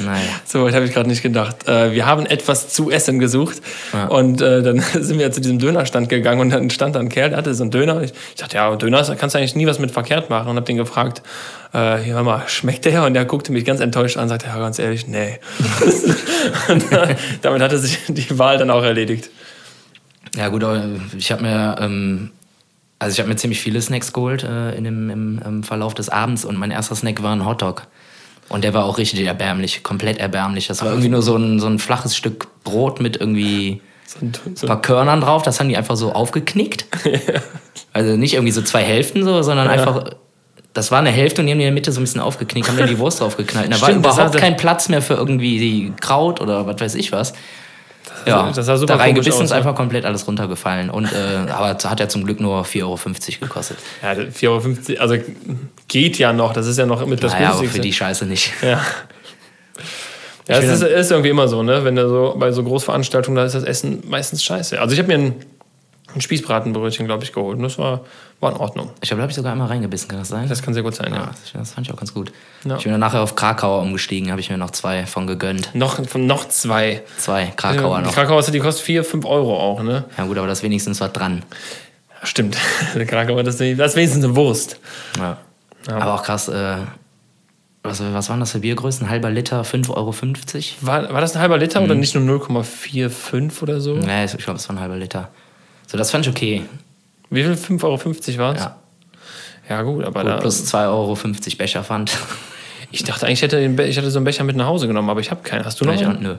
naja. 0.00 0.22
So 0.44 0.64
weit 0.64 0.74
habe 0.74 0.84
ich 0.84 0.92
gerade 0.92 1.08
nicht 1.08 1.22
gedacht. 1.22 1.68
Äh, 1.68 1.92
wir 1.92 2.06
haben 2.06 2.26
etwas 2.26 2.68
zu 2.70 2.90
essen 2.90 3.18
gesucht 3.18 3.62
Ja. 3.92 4.06
und 4.06 4.40
äh, 4.40 4.62
dann 4.62 4.80
sind 4.92 5.18
wir 5.18 5.30
zu 5.30 5.40
diesem 5.40 5.58
Dönerstand 5.58 6.08
gegangen 6.08 6.40
und 6.40 6.50
dann 6.50 6.70
stand 6.70 6.96
da 6.96 7.00
ein 7.00 7.08
Kerl, 7.08 7.30
der 7.30 7.38
hatte 7.38 7.54
so 7.54 7.62
einen 7.62 7.70
Döner. 7.70 8.02
Ich, 8.02 8.12
dachte, 8.36 8.56
ja, 8.56 8.74
Döner 8.76 9.04
kannst 9.16 9.34
du 9.34 9.38
eigentlich 9.38 9.54
nie 9.54 9.66
was 9.66 9.78
mit 9.78 9.90
verkehrt 9.92 10.28
machen 10.30 10.48
und 10.48 10.56
habe 10.56 10.66
den 10.66 10.76
gefragt, 10.76 11.22
äh, 11.72 11.98
hier 11.98 12.14
hör 12.14 12.22
mal, 12.22 12.42
schmeckt 12.48 12.84
der? 12.84 13.04
Und 13.04 13.14
der 13.14 13.24
guckte 13.24 13.52
mich 13.52 13.64
ganz 13.64 13.80
enttäuscht 13.80 14.16
an 14.16 14.24
und 14.24 14.28
sagte, 14.30 14.46
ja, 14.46 14.58
ganz 14.58 14.78
ehrlich, 14.78 15.06
nee. 15.06 15.38
und 16.68 16.92
äh, 16.92 17.14
damit 17.42 17.62
hatte 17.62 17.78
sich 17.78 17.98
die 18.08 18.38
Wahl 18.38 18.58
dann 18.58 18.70
auch 18.70 18.82
erledigt. 18.82 19.30
Ja 20.36 20.48
gut, 20.48 20.64
ich 21.16 21.32
habe 21.32 21.42
mir, 21.42 21.76
ähm, 21.80 22.30
also 22.98 23.12
ich 23.14 23.18
habe 23.20 23.28
mir 23.28 23.36
ziemlich 23.36 23.60
viele 23.60 23.80
Snacks 23.82 24.12
geholt 24.12 24.42
äh, 24.42 24.74
in 24.74 24.84
dem, 24.84 25.10
im, 25.10 25.40
im 25.44 25.62
Verlauf 25.62 25.94
des 25.94 26.08
Abends 26.08 26.44
und 26.44 26.56
mein 26.56 26.70
erster 26.70 26.94
Snack 26.96 27.22
war 27.22 27.34
ein 27.34 27.44
Hotdog. 27.44 27.86
Und 28.48 28.62
der 28.62 28.74
war 28.74 28.84
auch 28.84 28.96
richtig 28.98 29.24
erbärmlich, 29.26 29.82
komplett 29.82 30.18
erbärmlich. 30.18 30.68
Das 30.68 30.80
war 30.80 30.88
irgendwie 30.90 31.08
nur 31.08 31.20
so 31.22 31.36
ein, 31.36 31.58
so 31.58 31.66
ein 31.66 31.78
flaches 31.80 32.16
Stück 32.16 32.46
Brot 32.62 33.00
mit 33.00 33.16
irgendwie 33.16 33.80
So, 34.06 34.18
ein- 34.22 34.68
paar 34.68 34.80
Körnern 34.80 35.20
drauf. 35.20 35.42
Das 35.42 35.58
haben 35.58 35.68
die 35.68 35.76
einfach 35.76 35.96
so 35.96 36.12
aufgeknickt. 36.12 36.86
Also 37.92 38.14
nicht 38.18 38.34
irgendwie 38.34 38.52
so 38.52 38.60
zwei 38.60 38.82
Hälften 38.82 39.24
so, 39.24 39.40
sondern 39.40 39.68
einfach... 39.68 40.10
Das 40.74 40.90
war 40.90 40.98
eine 40.98 41.08
Hälfte 41.10 41.40
und 41.40 41.46
die 41.46 41.52
haben 41.52 41.58
die 41.58 41.64
in 41.64 41.68
der 41.68 41.74
Mitte 41.74 41.90
so 41.92 41.98
ein 41.98 42.04
bisschen 42.04 42.20
aufgeknickt, 42.20 42.68
haben 42.68 42.76
dann 42.76 42.88
die 42.88 42.98
Wurst 42.98 43.20
draufgeknallt. 43.22 43.68
Da 43.72 43.80
war 43.80 43.88
Stimmt, 43.88 44.04
das 44.04 44.16
überhaupt 44.16 44.36
kein 44.36 44.58
Platz 44.58 44.90
mehr 44.90 45.00
für 45.00 45.14
irgendwie 45.14 45.58
die 45.58 45.92
Kraut 45.98 46.42
oder 46.42 46.66
was 46.66 46.78
weiß 46.78 46.94
ich 46.96 47.10
was. 47.12 47.32
Ja, 48.26 48.50
das 48.50 48.66
sah 48.66 48.76
super 48.76 48.94
da 48.94 49.00
reingebissen 49.00 49.44
ist 49.44 49.52
einfach 49.52 49.74
komplett 49.74 50.04
alles 50.04 50.26
runtergefallen. 50.26 50.90
Und, 50.90 51.06
äh, 51.12 51.50
aber 51.50 51.68
hat 51.68 52.00
ja 52.00 52.08
zum 52.08 52.24
Glück 52.24 52.40
nur 52.40 52.64
4,50 52.64 52.82
Euro 52.82 52.98
gekostet. 53.40 53.78
ja, 54.02 54.12
4,50 54.12 54.46
Euro, 54.48 55.00
also 55.00 55.16
geht 55.88 56.18
ja 56.18 56.32
noch, 56.32 56.52
das 56.52 56.66
ist 56.66 56.78
ja 56.78 56.86
noch 56.86 57.04
mit 57.06 57.22
das 57.22 57.32
naja, 57.32 57.50
aber 57.50 57.60
Günstigste. 57.60 57.76
für 57.76 57.82
die 57.82 57.92
Scheiße 57.92 58.26
nicht. 58.26 58.52
Ja. 58.62 58.80
Ja, 60.48 60.58
es 60.58 60.80
ist, 60.80 60.82
ist 60.82 61.10
irgendwie 61.10 61.30
immer 61.30 61.48
so, 61.48 61.64
ne? 61.64 61.84
Wenn 61.84 61.96
du 61.96 62.08
so 62.08 62.36
bei 62.38 62.52
so 62.52 62.62
Großveranstaltungen, 62.62 63.36
da 63.36 63.44
ist 63.44 63.56
das 63.56 63.64
Essen 63.64 64.04
meistens 64.06 64.44
scheiße. 64.44 64.80
Also 64.80 64.92
ich 64.92 65.00
habe 65.00 65.08
mir 65.08 65.14
ein, 65.14 65.34
ein 66.16 66.20
Spießbratenbrötchen, 66.20 67.06
glaube 67.06 67.22
ich, 67.24 67.32
geholt. 67.32 67.58
Und 67.58 67.62
das 67.62 67.78
war, 67.78 68.00
war 68.40 68.50
in 68.52 68.56
Ordnung. 68.58 68.90
Ich 69.02 69.08
glaube, 69.08 69.18
da 69.18 69.22
habe 69.22 69.30
ich 69.30 69.36
sogar 69.36 69.52
einmal 69.52 69.68
reingebissen, 69.68 70.08
kann 70.08 70.18
das 70.18 70.28
sein? 70.28 70.48
Das 70.48 70.62
kann 70.62 70.74
sehr 70.74 70.82
gut 70.82 70.94
sein, 70.94 71.12
ja. 71.12 71.20
ja, 71.20 71.26
das, 71.26 71.52
das 71.52 71.72
fand 71.72 71.86
ich 71.86 71.92
auch 71.92 71.96
ganz 71.98 72.12
gut. 72.14 72.32
Ja. 72.64 72.76
Ich 72.76 72.82
bin 72.82 72.92
dann 72.92 73.00
nachher 73.00 73.20
auf 73.20 73.36
Krakauer 73.36 73.82
umgestiegen, 73.82 74.30
habe 74.30 74.40
ich 74.40 74.50
mir 74.50 74.56
noch 74.58 74.70
zwei 74.72 75.06
von 75.06 75.26
gegönnt. 75.26 75.74
Noch, 75.74 76.04
von 76.06 76.26
noch 76.26 76.48
zwei. 76.48 77.02
Zwei 77.18 77.52
Krakauer 77.56 77.98
Die 77.98 78.04
noch. 78.06 78.14
Krakauer, 78.14 78.42
die 78.42 78.58
kostet 78.58 78.84
4, 78.84 79.04
5 79.04 79.24
Euro 79.24 79.56
auch, 79.58 79.82
ne? 79.82 80.04
Ja 80.18 80.24
gut, 80.24 80.38
aber 80.38 80.46
das 80.48 80.62
wenigstens 80.62 81.00
war 81.00 81.08
dran. 81.10 81.42
Ja, 82.20 82.26
stimmt. 82.26 82.56
Krakauer, 83.06 83.42
das, 83.42 83.60
ist- 83.60 83.78
das 83.78 83.92
ist 83.92 83.96
wenigstens 83.96 84.24
eine 84.24 84.34
Wurst. 84.34 84.80
Ja. 85.18 85.36
Aber 85.88 86.14
auch 86.14 86.22
krass, 86.24 86.48
äh, 86.48 86.76
was, 87.82 88.02
was 88.12 88.28
waren 88.28 88.40
das 88.40 88.50
für 88.50 88.58
Biergrößen? 88.58 89.08
Halber 89.08 89.30
Liter, 89.30 89.62
5,50 89.62 89.90
Euro? 89.94 90.12
War, 90.80 91.12
war 91.12 91.20
das 91.20 91.36
ein 91.36 91.40
halber 91.40 91.58
Liter 91.58 91.78
Mhm. 91.80 91.86
oder 91.86 91.94
nicht 91.94 92.14
nur 92.16 92.24
0,45 92.40 93.62
oder 93.62 93.80
so? 93.80 93.94
Nee, 93.94 94.24
ich 94.24 94.36
glaube, 94.38 94.58
es 94.58 94.68
war 94.68 94.74
ein 94.76 94.80
halber 94.80 94.96
Liter. 94.96 95.28
So, 95.86 95.96
das 95.96 96.10
fand 96.10 96.26
ich 96.26 96.30
okay. 96.30 96.62
Wie 97.30 97.42
viel? 97.42 97.52
5,50 97.52 97.82
Euro 97.84 98.38
war 98.38 98.54
es? 98.54 98.60
Ja. 98.60 98.76
Ja, 99.68 99.82
gut, 99.82 100.04
aber 100.04 100.22
Gut, 100.22 100.30
da. 100.30 100.36
plus 100.36 100.72
2,50 100.72 100.88
Euro 100.88 101.16
Becherpfand. 101.58 102.16
Ich 102.92 103.02
dachte 103.02 103.26
eigentlich, 103.26 103.42
ich 103.42 103.52
hätte, 103.52 103.82
ich 103.82 103.96
hätte 103.96 104.10
so 104.12 104.18
einen 104.18 104.24
Becher 104.24 104.44
mit 104.44 104.54
nach 104.54 104.66
Hause 104.66 104.86
genommen, 104.86 105.10
aber 105.10 105.20
ich 105.20 105.32
habe 105.32 105.42
keinen. 105.42 105.64
Hast 105.64 105.80
du 105.80 105.84
noch 105.84 105.92
einen? 105.92 106.22
nö, 106.22 106.36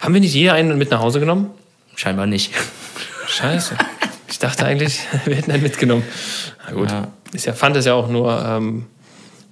Haben 0.00 0.14
wir 0.14 0.20
nicht 0.20 0.34
jeder 0.34 0.54
einen 0.54 0.76
mit 0.76 0.90
nach 0.90 1.00
Hause 1.00 1.20
genommen? 1.20 1.50
scheinbar 1.94 2.26
nicht. 2.26 2.52
Scheiße. 3.28 3.76
Ich 4.28 4.40
dachte 4.40 4.66
eigentlich, 4.66 4.98
wir 5.24 5.36
hätten 5.36 5.52
einen 5.52 5.62
mitgenommen. 5.62 6.02
Na 6.66 6.72
gut. 6.72 6.90
Ja. 6.90 7.08
Ist 7.32 7.46
ja, 7.46 7.52
Pfand 7.52 7.76
ist 7.76 7.84
ja 7.84 7.94
auch 7.94 8.08
nur, 8.08 8.44
ähm, 8.44 8.86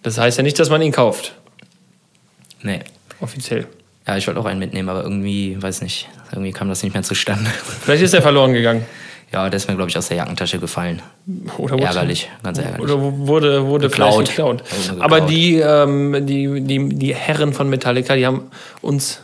das 0.02 0.18
heißt 0.18 0.38
ja 0.38 0.42
nicht, 0.42 0.58
dass 0.58 0.70
man 0.70 0.82
ihn 0.82 0.92
kauft. 0.92 1.34
Nee. 2.62 2.80
Offiziell. 3.20 3.66
Ja, 4.06 4.16
ich 4.16 4.26
wollte 4.26 4.40
auch 4.40 4.46
einen 4.46 4.58
mitnehmen, 4.58 4.88
aber 4.88 5.04
irgendwie, 5.04 5.56
weiß 5.62 5.82
nicht, 5.82 6.08
irgendwie 6.32 6.52
kam 6.52 6.68
das 6.68 6.82
nicht 6.82 6.94
mehr 6.94 7.04
zustande. 7.04 7.48
Vielleicht 7.82 8.02
ist 8.02 8.12
er 8.12 8.22
verloren 8.22 8.52
gegangen. 8.52 8.84
Ja, 9.32 9.50
der 9.50 9.58
ist 9.58 9.68
mir, 9.68 9.76
glaube 9.76 9.90
ich, 9.90 9.98
aus 9.98 10.08
der 10.08 10.16
Jackentasche 10.16 10.58
gefallen. 10.58 11.02
Oder 11.58 11.74
wurde, 11.74 11.84
Ärgerlich, 11.84 12.30
ganz 12.42 12.58
ärgerlich. 12.58 12.80
Oder 12.80 13.00
wurde, 13.00 13.66
wurde 13.66 13.88
Geklaut. 13.88 14.14
vielleicht 14.14 14.30
geklaut. 14.30 14.64
Geklaut. 14.64 15.00
Aber 15.02 15.20
die, 15.20 15.56
ähm, 15.56 16.26
die, 16.26 16.62
die, 16.62 16.88
die 16.88 17.14
Herren 17.14 17.52
von 17.52 17.68
Metallica, 17.68 18.16
die 18.16 18.24
haben 18.26 18.50
uns, 18.80 19.20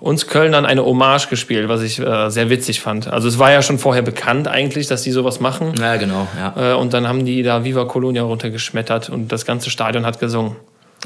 uns 0.00 0.26
Kölnern 0.26 0.66
eine 0.66 0.84
Hommage 0.84 1.28
gespielt, 1.28 1.68
was 1.68 1.82
ich 1.82 2.00
äh, 2.00 2.28
sehr 2.28 2.50
witzig 2.50 2.80
fand. 2.80 3.06
Also 3.06 3.28
es 3.28 3.38
war 3.38 3.52
ja 3.52 3.62
schon 3.62 3.78
vorher 3.78 4.02
bekannt 4.02 4.48
eigentlich, 4.48 4.88
dass 4.88 5.02
die 5.02 5.12
sowas 5.12 5.38
machen. 5.38 5.74
Ja, 5.78 5.96
genau, 5.96 6.26
ja. 6.36 6.72
Äh, 6.72 6.74
und 6.74 6.92
dann 6.92 7.06
haben 7.06 7.24
die 7.24 7.44
da 7.44 7.62
Viva 7.62 7.84
Colonia 7.84 8.24
runtergeschmettert 8.24 9.10
und 9.10 9.30
das 9.30 9.46
ganze 9.46 9.70
Stadion 9.70 10.04
hat 10.04 10.18
gesungen. 10.18 10.56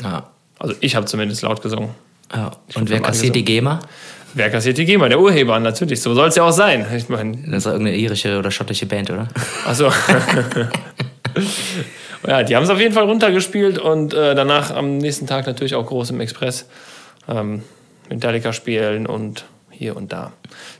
ja. 0.02 0.24
Also 0.58 0.74
ich 0.80 0.94
habe 0.94 1.06
zumindest 1.06 1.40
laut 1.42 1.62
gesungen. 1.62 1.90
ja. 2.34 2.50
Und 2.74 2.90
wer 2.90 3.00
kassiert 3.00 3.34
die 3.34 3.44
GEMA? 3.44 3.80
Wer 4.34 4.50
kassiert 4.50 4.78
die 4.78 4.84
GEMA? 4.84 5.08
Der 5.08 5.20
Urheber, 5.20 5.58
natürlich. 5.58 6.00
So 6.00 6.14
soll 6.14 6.28
es 6.28 6.36
ja 6.36 6.44
auch 6.44 6.52
sein. 6.52 6.86
Ich 6.94 7.08
meine, 7.08 7.36
Das 7.46 7.58
ist 7.58 7.66
doch 7.66 7.72
irgendeine 7.72 7.96
irische 7.96 8.38
oder 8.38 8.50
schottische 8.50 8.86
Band, 8.86 9.10
oder? 9.10 9.28
also. 9.66 9.90
ja, 12.26 12.42
die 12.42 12.56
haben 12.56 12.64
es 12.64 12.70
auf 12.70 12.80
jeden 12.80 12.94
Fall 12.94 13.04
runtergespielt 13.04 13.78
und 13.78 14.14
äh, 14.14 14.34
danach 14.34 14.70
am 14.70 14.98
nächsten 14.98 15.26
Tag 15.26 15.46
natürlich 15.46 15.74
auch 15.74 15.86
groß 15.86 16.10
im 16.10 16.20
Express 16.20 16.68
ähm, 17.28 17.62
Metallica 18.08 18.52
spielen 18.52 19.06
und 19.06 19.44
hier 19.70 19.96
und 19.96 20.12
da. 20.12 20.32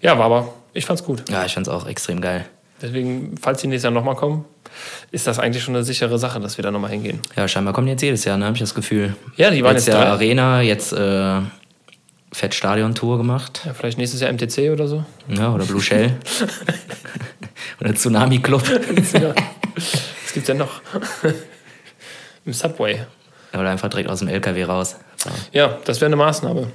Ja, 0.03 0.19
war 0.19 0.27
aber, 0.27 0.55
ich 0.75 0.87
fand's 0.87 1.05
gut. 1.05 1.23
Ja, 1.31 1.45
ich 1.45 1.55
fand's 1.55 1.69
auch 1.69 1.87
extrem 1.87 2.21
geil. 2.21 2.45
Deswegen, 2.83 3.35
falls 3.41 3.61
die 3.61 3.67
nächstes 3.67 3.85
Jahr 3.85 3.93
nochmal 3.93 4.17
kommen, 4.17 4.45
ist 5.11 5.27
das 5.27 5.39
eigentlich 5.39 5.63
schon 5.63 5.75
eine 5.75 5.85
sichere 5.85 6.19
Sache, 6.19 6.41
dass 6.41 6.57
wir 6.57 6.63
da 6.63 6.71
nochmal 6.71 6.91
hingehen. 6.91 7.21
Ja, 7.37 7.47
scheinbar 7.47 7.75
kommen 7.75 7.87
die 7.87 7.93
jetzt 7.93 8.03
jedes 8.03 8.25
Jahr, 8.25 8.39
ne? 8.39 8.47
Habe 8.47 8.55
ich 8.55 8.61
das 8.61 8.75
Gefühl. 8.75 9.15
Ja, 9.37 9.51
die 9.51 9.63
waren 9.63 9.75
jetzt 9.75 9.87
jetzt 9.87 9.97
ja 9.97 10.05
Arena, 10.05 10.63
jetzt 10.63 10.93
äh, 10.93 11.41
Fett 12.33 12.55
Stadion 12.55 12.95
Tour 12.95 13.19
gemacht. 13.19 13.63
Ja, 13.65 13.75
vielleicht 13.75 13.99
nächstes 13.99 14.21
Jahr 14.21 14.33
MTC 14.33 14.71
oder 14.73 14.87
so. 14.87 15.05
Ja, 15.29 15.53
oder 15.53 15.65
Blue 15.65 15.81
Shell. 15.81 16.17
oder 17.81 17.95
Tsunami 17.95 18.39
Club. 18.39 18.63
Ja. 18.69 19.35
Was 19.75 20.33
gibt's 20.33 20.47
denn 20.47 20.59
noch? 20.59 20.81
Im 22.45 22.53
Subway. 22.53 23.01
Oder 23.53 23.71
einfach 23.71 23.89
direkt 23.89 24.09
aus 24.09 24.21
dem 24.21 24.29
LKW 24.29 24.65
raus. 24.65 24.97
Ja, 25.53 25.79
das 25.85 26.01
wäre 26.01 26.07
eine 26.07 26.17
Maßnahme. 26.17 26.69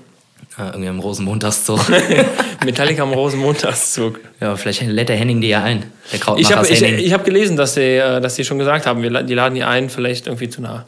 Ja, 0.58 0.68
irgendwie 0.68 0.90
am 0.90 1.00
Rosenmontagszug. 1.00 1.80
Metallica 2.66 3.04
am 3.04 3.14
Rosenmontagszug. 3.14 4.20
ja, 4.40 4.56
vielleicht 4.56 4.82
lädt 4.82 5.10
der 5.10 5.16
Henning 5.16 5.42
die 5.42 5.50
ja 5.50 5.64
ein. 5.64 5.86
Der 6.12 6.20
Ich 6.38 6.52
habe 6.54 6.68
ich, 6.68 6.82
ich 6.82 7.14
hab 7.14 7.26
gelesen, 7.26 7.58
dass 7.58 7.74
sie, 7.74 7.98
äh, 7.98 8.22
dass 8.22 8.36
sie 8.36 8.46
schon 8.46 8.60
gesagt 8.60 8.86
haben, 8.86 9.02
wir, 9.02 9.24
die 9.24 9.34
laden 9.34 9.56
die 9.56 9.64
ein, 9.64 9.90
vielleicht 9.90 10.28
irgendwie 10.28 10.50
zu 10.50 10.60
einer 10.60 10.86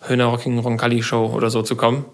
Höhner 0.00 0.26
Rocking 0.26 0.58
Roncalli 0.58 1.02
Show 1.02 1.26
oder 1.34 1.50
so 1.50 1.62
zu 1.62 1.76
kommen. 1.76 2.04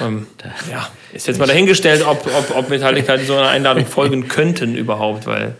Ähm, 0.00 0.26
ja, 0.70 0.88
ist 1.12 1.26
jetzt 1.26 1.38
mal 1.38 1.46
dahingestellt, 1.46 2.04
ob, 2.06 2.26
ob, 2.26 2.56
ob 2.56 2.68
Metallica 2.68 3.18
so 3.18 3.34
einer 3.36 3.48
Einladung 3.48 3.86
folgen 3.86 4.28
könnten 4.28 4.74
überhaupt, 4.76 5.26
weil, 5.26 5.54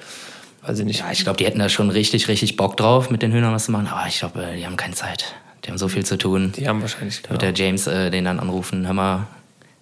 weiß 0.63 0.79
ich 0.79 0.85
nicht. 0.85 1.01
Ja, 1.01 1.11
ich 1.11 1.25
glaube, 1.25 1.37
die 1.39 1.47
hätten 1.47 1.59
da 1.59 1.69
schon 1.69 1.91
richtig, 1.91 2.29
richtig 2.29 2.57
Bock 2.57 2.77
drauf, 2.77 3.11
mit 3.11 3.23
den 3.23 3.33
Hühnern 3.33 3.53
was 3.53 3.65
zu 3.67 3.73
machen. 3.73 3.89
Aber 3.89 4.07
ich 4.09 4.19
glaube, 4.21 4.43
äh, 4.43 4.57
die 4.57 4.65
haben 4.67 4.77
keine 4.77 4.95
Zeit. 4.95 5.25
Die 5.65 5.71
haben 5.71 5.79
so 5.79 5.89
viel 5.89 6.05
zu 6.07 6.17
tun. 6.17 6.53
Die 6.57 6.69
haben 6.69 6.81
wahrscheinlich. 6.81 7.23
Wird 7.29 7.43
der 7.43 7.53
James 7.55 7.87
äh, 7.87 8.11
den 8.11 8.25
dann 8.25 8.39
anrufen? 8.41 8.87
Hör 8.87 8.95
mal, 8.95 9.27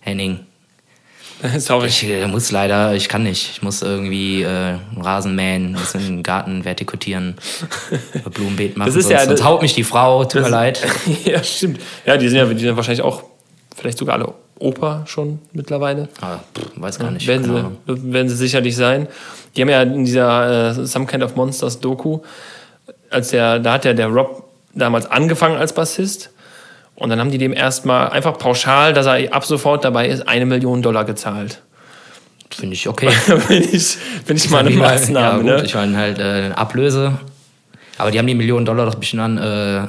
Henning. 0.01 0.41
Sorry. 1.59 1.87
Ich 1.87 2.03
äh, 2.05 2.27
muss 2.27 2.51
leider, 2.51 2.95
ich 2.95 3.09
kann 3.09 3.23
nicht. 3.23 3.51
Ich 3.53 3.63
muss 3.63 3.83
irgendwie 3.83 4.43
äh, 4.43 4.47
einen 4.49 4.81
Rasen 5.01 5.37
mähen, 5.37 5.73
muss 5.73 5.95
im 5.95 6.25
Garten 6.25 6.65
vertikutieren, 6.65 7.37
Blumenbeet 8.35 8.77
machen. 8.77 8.89
Das 8.89 8.97
ist 8.97 9.05
sonst, 9.09 9.13
ja- 9.21 9.25
sonst 9.27 9.45
haut 9.45 9.63
mich 9.63 9.75
die 9.75 9.85
Frau, 9.85 10.25
tut 10.25 10.35
mir 10.37 10.41
Das- 10.43 10.51
leid. 10.51 10.81
ja, 11.25 11.43
stimmt. 11.45 11.81
Ja, 12.05 12.17
die 12.17 12.29
sind 12.29 12.39
ja 12.39 12.47
die 12.47 12.59
sind 12.65 12.75
wahrscheinlich 12.77 13.03
auch, 13.03 13.23
vielleicht 13.79 13.99
sogar 13.99 14.17
alle 14.17 14.35
Opa 14.59 15.05
schon 15.07 15.39
mittlerweile. 15.53 16.09
Pff, 16.09 16.71
weiß 16.77 16.99
gar 16.99 17.11
nicht. 17.11 17.27
Werden 17.27 17.45
sie, 17.87 18.13
werden 18.13 18.29
sie 18.29 18.37
sicherlich 18.37 18.77
sein. 18.77 19.09
Die 19.57 19.63
haben 19.63 19.69
ja 19.69 19.83
in 19.83 20.05
dieser 20.05 20.71
äh, 20.71 20.87
Some 20.87 21.07
Kind 21.07 21.23
of 21.23 21.37
Monsters 21.37 21.81
Doku, 21.81 22.21
als 23.11 23.31
der, 23.31 23.59
da 23.59 23.75
hat 23.75 23.85
ja 23.85 23.93
der 23.93 24.09
Rob 24.09 24.45
damals 24.75 25.07
angefangen 25.11 25.57
als 25.57 25.73
Bassist. 25.73 26.31
Und 26.95 27.11
dann 27.11 27.21
haben 27.21 27.31
die 27.31 27.39
dem 27.39 27.53
erstmal 27.53 28.09
einfach 28.09 28.39
pauschal, 28.39 28.93
dass 28.93 29.07
er 29.07 29.33
ab 29.33 29.45
sofort 29.45 29.85
dabei 29.85 30.09
ist, 30.09 30.27
eine 30.27 30.47
Million 30.47 30.83
Dollar 30.83 31.05
gezahlt. 31.05 31.63
Finde 32.51 32.75
ich 32.75 32.89
okay. 32.89 33.11
bin 33.49 33.63
ich, 33.73 33.97
bin 34.27 34.37
ich 34.37 34.51
mal 34.51 34.67
eine 34.67 34.71
Maßnahme. 34.71 35.21
ja, 35.21 35.37
gut, 35.37 35.45
ne? 35.45 35.63
Ich 35.65 35.75
meine 35.75 35.97
halt 35.97 36.19
äh, 36.19 36.51
Ablöse. 36.55 37.19
Aber 37.99 38.11
die 38.11 38.19
haben 38.19 38.27
die 38.27 38.35
Millionen 38.35 38.65
Dollar 38.65 38.87
doch 38.87 38.95
bestimmt 38.95 39.23
an 39.23 39.39
äh, 39.39 39.89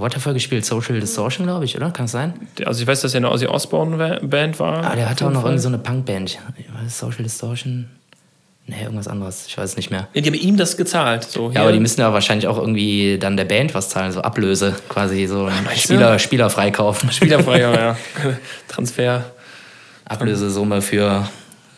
Waterfall 0.00 0.34
gespielt, 0.34 0.64
Social 0.64 0.98
Distortion, 1.00 1.46
glaube 1.46 1.64
ich, 1.64 1.76
oder? 1.76 1.90
Kann 1.90 2.06
es 2.06 2.12
sein? 2.12 2.34
Also 2.64 2.82
ich 2.82 2.86
weiß, 2.86 3.00
dass 3.00 3.14
er 3.14 3.18
eine 3.18 3.30
Ozzy 3.30 3.46
Osbourne 3.46 4.20
Band 4.22 4.58
war. 4.58 4.84
Ah, 4.84 4.96
der 4.96 5.08
hatte 5.08 5.26
auch 5.26 5.30
noch 5.30 5.42
Fall. 5.42 5.50
irgendwie 5.50 5.62
so 5.62 5.68
eine 5.68 5.78
Punkband. 5.78 6.38
Social 6.88 7.22
Distortion? 7.22 7.88
Nee, 8.66 8.82
irgendwas 8.82 9.08
anderes. 9.08 9.46
Ich 9.48 9.58
weiß 9.58 9.70
es 9.70 9.76
nicht 9.76 9.90
mehr. 9.90 10.06
Nee, 10.14 10.20
die 10.20 10.30
haben 10.30 10.38
ihm 10.38 10.56
das 10.56 10.76
gezahlt. 10.76 11.24
So, 11.24 11.50
Ja, 11.50 11.62
aber 11.62 11.72
die 11.72 11.80
müssen 11.80 12.00
ja 12.00 12.12
wahrscheinlich 12.12 12.46
auch 12.46 12.56
irgendwie 12.56 13.18
dann 13.18 13.36
der 13.36 13.44
Band 13.44 13.74
was 13.74 13.88
zahlen, 13.88 14.12
so 14.12 14.20
Ablöse, 14.20 14.76
quasi 14.88 15.26
so 15.26 15.50
meinst 15.64 15.82
Spieler, 15.82 16.18
Spieler 16.20 16.50
freikaufen. 16.50 17.10
Wiederfrei, 17.20 17.60
ja, 17.60 17.74
ja. 17.74 17.96
Transfer 18.68 19.24
Ablösesumme 20.04 20.82
für 20.82 21.28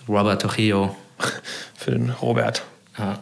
Robert 0.09 0.43
Trujillo. 0.43 0.95
für 1.77 1.93
den 1.93 2.11
Robert. 2.11 2.63
Ja. 2.99 3.19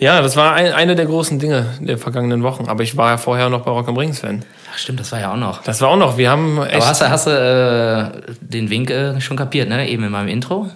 Ja, 0.00 0.22
das 0.22 0.34
war 0.36 0.54
ein, 0.54 0.72
eine 0.72 0.96
der 0.96 1.04
großen 1.06 1.38
Dinge 1.38 1.66
der 1.80 1.98
vergangenen 1.98 2.42
Wochen. 2.42 2.66
Aber 2.68 2.82
ich 2.82 2.96
war 2.96 3.10
ja 3.10 3.16
vorher 3.18 3.48
noch 3.50 3.60
bei 3.62 3.70
Rock 3.70 3.86
am 3.88 3.96
Ring, 3.96 4.12
Sven. 4.14 4.44
Ach, 4.72 4.78
stimmt, 4.78 4.98
das 5.00 5.12
war 5.12 5.20
ja 5.20 5.32
auch 5.32 5.36
noch. 5.36 5.62
Das 5.62 5.80
war 5.82 5.90
auch 5.90 5.96
noch. 5.96 6.16
Wir 6.16 6.30
haben 6.30 6.60
echt. 6.62 6.76
Aber 6.76 6.86
hast 6.86 7.00
du, 7.02 7.10
hast 7.10 7.26
du 7.26 7.30
äh, 7.30 8.32
den 8.40 8.70
Wink 8.70 8.90
äh, 8.90 9.20
schon 9.20 9.36
kapiert, 9.36 9.68
ne? 9.68 9.88
Eben 9.88 10.04
in 10.04 10.10
meinem 10.10 10.28
Intro? 10.28 10.68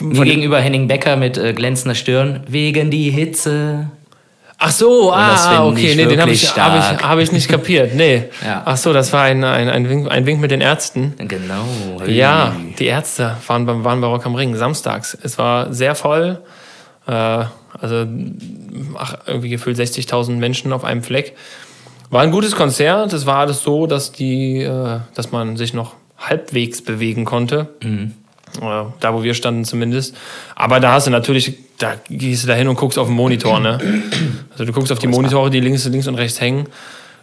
Mir 0.00 0.24
gegenüber 0.24 0.60
Henning 0.60 0.86
Becker 0.86 1.16
mit 1.16 1.36
äh, 1.36 1.52
glänzender 1.52 1.94
Stirn. 1.96 2.44
Wegen 2.46 2.90
die 2.92 3.10
Hitze. 3.10 3.90
Ach 4.62 4.70
so, 4.70 5.10
ah, 5.10 5.64
okay, 5.66 5.94
nee, 5.96 6.04
den 6.04 6.20
habe 6.20 6.32
ich, 6.32 6.54
hab 6.54 6.76
ich, 6.98 7.02
hab 7.02 7.18
ich 7.18 7.32
nicht 7.32 7.48
kapiert. 7.48 7.94
Nee. 7.94 8.24
Ja. 8.44 8.62
Ach 8.66 8.76
so, 8.76 8.92
das 8.92 9.10
war 9.12 9.22
ein, 9.24 9.42
ein, 9.42 9.68
ein, 9.70 9.88
Wink, 9.88 10.10
ein 10.10 10.26
Wink 10.26 10.38
mit 10.40 10.50
den 10.50 10.60
Ärzten. 10.60 11.14
Genau. 11.16 11.64
Ja, 12.06 12.54
die 12.78 12.86
Ärzte 12.86 13.36
waren, 13.46 13.64
beim- 13.66 13.84
waren 13.84 14.00
bei 14.02 14.06
Rock 14.06 14.26
am 14.26 14.34
Ring 14.34 14.54
samstags. 14.54 15.16
Es 15.22 15.38
war 15.38 15.72
sehr 15.72 15.94
voll. 15.94 16.38
Äh, 17.06 17.44
also 17.80 18.06
ach, 18.96 19.16
irgendwie 19.26 19.48
gefühlt 19.50 19.78
60.000 19.78 20.32
Menschen 20.36 20.72
auf 20.72 20.84
einem 20.84 21.02
Fleck. 21.02 21.36
War 22.10 22.22
ein 22.22 22.30
gutes 22.32 22.56
Konzert. 22.56 23.12
Es 23.12 23.24
war 23.26 23.36
alles 23.38 23.62
so, 23.62 23.86
dass, 23.86 24.12
die, 24.12 24.58
äh, 24.62 24.98
dass 25.14 25.30
man 25.32 25.56
sich 25.56 25.74
noch 25.74 25.94
halbwegs 26.18 26.82
bewegen 26.82 27.24
konnte. 27.24 27.68
Äh, 27.82 28.84
Da, 29.00 29.14
wo 29.14 29.22
wir 29.22 29.34
standen 29.34 29.64
zumindest. 29.64 30.16
Aber 30.56 30.80
da 30.80 30.92
hast 30.92 31.06
du 31.06 31.10
natürlich, 31.10 31.54
da 31.78 31.94
gehst 32.08 32.42
du 32.42 32.48
da 32.48 32.54
hin 32.54 32.66
und 32.68 32.74
guckst 32.76 32.98
auf 32.98 33.06
den 33.06 33.16
Monitor. 33.16 33.60
Ne? 33.60 33.78
Also 34.52 34.64
du 34.64 34.72
guckst 34.72 34.90
auf 34.90 34.98
die 34.98 35.06
Monitore, 35.06 35.50
die 35.50 35.60
links, 35.60 35.84
links 35.86 36.08
und 36.08 36.16
rechts 36.16 36.40
hängen. 36.40 36.66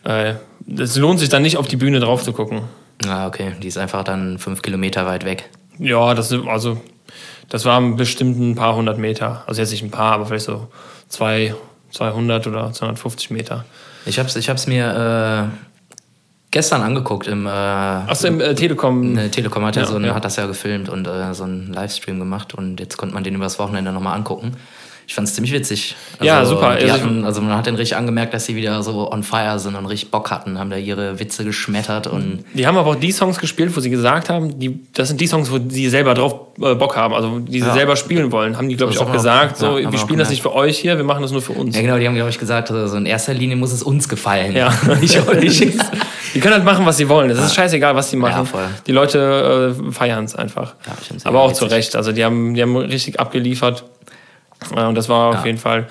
Es 0.06 0.96
lohnt 0.96 1.20
sich 1.20 1.28
dann 1.28 1.42
nicht, 1.42 1.58
auf 1.58 1.68
die 1.68 1.76
Bühne 1.76 2.00
drauf 2.00 2.24
zu 2.24 2.32
gucken. 2.32 2.62
Ah, 3.06 3.28
okay. 3.28 3.52
Die 3.62 3.68
ist 3.68 3.78
einfach 3.78 4.04
dann 4.06 4.38
fünf 4.40 4.62
Kilometer 4.62 5.06
weit 5.06 5.26
weg. 5.26 5.50
Ja, 5.80 6.14
das 6.14 6.32
ist, 6.32 6.48
also, 6.48 6.82
das 7.50 7.66
waren 7.66 7.96
bestimmt 7.96 8.40
ein 8.40 8.56
paar 8.56 8.76
hundert 8.76 8.98
Meter. 8.98 9.44
Also 9.48 9.62
jetzt 9.62 9.72
nicht 9.72 9.84
ein 9.84 9.92
paar, 9.92 10.14
aber 10.14 10.26
vielleicht 10.26 10.46
so 10.46 10.68
zwei, 11.08 11.56
200 11.92 12.48
oder 12.48 12.72
250 12.72 13.32
Meter. 13.32 13.66
Ich 14.06 14.20
hab's, 14.20 14.36
ich 14.36 14.50
hab's 14.50 14.68
mir 14.68 15.50
äh, 15.52 15.58
gestern 16.52 16.82
angeguckt 16.82 17.28
im 17.28 17.46
äh, 17.46 17.50
Achso, 17.50 18.28
im 18.28 18.42
äh, 18.42 18.56
Telekom. 18.56 19.14
Ne, 19.14 19.32
Telekom 19.32 19.66
hat 19.66 19.76
ja, 19.76 19.84
Ja, 19.84 19.88
so 19.88 19.96
ein, 19.96 20.06
ja. 20.06 20.14
hat 20.16 20.26
das 20.26 20.36
ja 20.36 20.46
gefilmt 20.46 20.90
und 20.90 21.08
äh, 21.08 21.34
so 21.34 21.44
einen 21.44 21.74
Livestream 21.74 22.20
gemacht 22.20 22.54
und 22.54 22.80
jetzt 22.80 22.98
konnte 22.98 23.14
man 23.14 23.24
den 23.24 23.36
übers 23.36 23.60
Wochenende 23.60 23.92
nochmal 23.92 24.16
angucken. 24.16 24.56
Ich 25.10 25.16
fand 25.16 25.26
es 25.26 25.36
ziemlich 25.36 25.54
witzig. 25.54 25.96
Ja, 26.22 26.44
super. 26.44 26.68
Also 26.68 26.92
hatten, 26.92 27.24
also 27.24 27.40
man 27.42 27.56
hat 27.56 27.66
den 27.66 27.76
richtig 27.76 27.96
angemerkt, 27.96 28.34
dass 28.34 28.46
sie 28.46 28.58
wieder 28.58 28.84
so 28.84 29.10
on 29.10 29.24
fire 29.24 29.58
sind 29.58 29.76
und 29.76 29.86
richtig 29.86 30.12
Bock 30.12 30.30
hatten, 30.32 30.60
haben 30.60 30.70
da 30.70 30.76
ihre 30.76 31.18
Witze 31.18 31.46
geschmettert 31.46 32.08
und 32.08 32.44
Die 32.54 32.68
haben 32.68 32.76
aber 32.78 32.90
auch 32.92 32.96
die 32.96 33.14
Songs 33.14 33.40
gespielt, 33.40 33.74
wo 33.74 33.80
sie 33.80 33.90
gesagt 33.90 34.30
haben, 34.30 34.60
die, 34.60 34.82
das 34.94 35.08
sind 35.08 35.22
die 35.22 35.28
Songs, 35.28 35.50
wo 35.50 35.60
sie 35.70 35.88
selber 35.88 36.14
drauf 36.14 36.36
äh, 36.62 36.76
Bock 36.76 36.98
haben, 36.98 37.14
also 37.14 37.40
die 37.40 37.62
sie 37.62 37.68
Ja. 37.68 37.74
selber 37.74 37.96
spielen 37.96 38.34
wollen. 38.34 38.58
Haben 38.58 38.68
die, 38.68 38.76
glaube 38.76 38.92
ich, 38.92 39.00
auch 39.00 39.08
auch- 39.08 39.14
gesagt, 39.14 39.62
ja, 39.62 39.68
so, 39.70 39.76
haben 39.78 39.92
wir 39.94 39.98
spielen 39.98 40.20
auch 40.20 40.24
das 40.24 40.30
nicht 40.30 40.42
für 40.42 40.54
euch 40.54 40.78
hier, 40.78 40.98
wir 40.98 41.06
machen 41.06 41.22
das 41.22 41.32
nur 41.32 41.42
für 41.42 41.54
uns. 41.54 41.74
ja 41.74 41.82
genau, 41.84 41.98
die 41.98 42.06
haben 42.06 42.16
glaube 42.16 42.30
ich 42.30 42.38
gesagt, 42.40 42.68
so 42.68 42.98
in 42.98 43.06
erster 43.06 43.34
Linie 43.34 43.56
muss 43.56 43.72
es 43.72 43.84
uns 43.84 44.10
gefallen. 44.10 44.54
Ja. 44.58 44.74
nicht 45.00 45.18
euch. 45.30 45.60
Die 46.34 46.40
können 46.42 46.54
halt 46.54 46.66
machen, 46.66 46.86
was 46.86 46.98
sie 46.98 47.08
wollen. 47.08 47.30
Es 47.30 47.40
ist 47.40 47.56
scheißegal, 47.56 47.96
was 47.96 48.10
sie 48.10 48.18
machen. 48.18 48.46
Ja. 48.54 48.70
Die 48.86 48.92
Leute 48.92 49.74
äh, 49.88 49.92
feiern 49.94 50.26
es 50.26 50.36
einfach. 50.36 50.76
Ja, 50.86 50.92
Aber 51.24 51.40
auch 51.44 51.52
witzig. 51.52 51.60
zu 51.70 51.74
Recht. 51.74 51.96
Also 51.96 52.12
die 52.12 52.26
haben, 52.26 52.54
die 52.56 52.62
haben 52.62 52.76
richtig 52.76 53.22
abgeliefert. 53.22 53.86
Äh, 54.76 54.84
und 54.86 54.96
das 54.96 55.10
war 55.10 55.30
auf 55.30 55.36
Ja. 55.36 55.46
jeden 55.46 55.58
Fall 55.58 55.88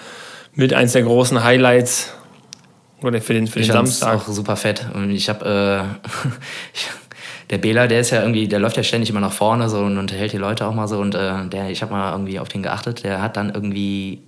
mit 0.54 0.72
eins 0.74 0.92
der 0.92 1.02
großen 1.02 1.42
Highlights 1.44 2.12
oder 3.02 3.20
für 3.20 3.34
den, 3.34 3.46
für 3.46 3.58
den 3.58 3.62
Ich 3.66 3.72
Samstag. 3.72 4.14
auch 4.16 4.26
super 4.28 4.56
fett. 4.56 4.86
Und 4.94 5.10
ich 5.10 5.28
habe 5.28 5.88
äh, 6.04 6.08
der 7.50 7.58
Bela, 7.58 7.86
der 7.86 8.00
ist 8.00 8.10
ja 8.10 8.20
irgendwie, 8.22 8.48
der 8.48 8.58
läuft 8.58 8.76
ja 8.76 8.82
ständig 8.82 9.10
immer 9.10 9.20
nach 9.20 9.32
vorne 9.32 9.68
so 9.68 9.78
und 9.80 9.98
unterhält 9.98 10.32
die 10.32 10.38
Leute 10.38 10.66
auch 10.66 10.74
mal 10.74 10.88
so 10.88 10.98
und 10.98 11.14
äh, 11.14 11.46
der, 11.48 11.70
ich 11.70 11.82
habe 11.82 11.92
mal 11.92 12.12
irgendwie 12.12 12.38
auf 12.40 12.48
den 12.48 12.62
geachtet, 12.62 13.04
der 13.04 13.20
hat 13.22 13.36
dann 13.36 13.54
irgendwie 13.54 14.22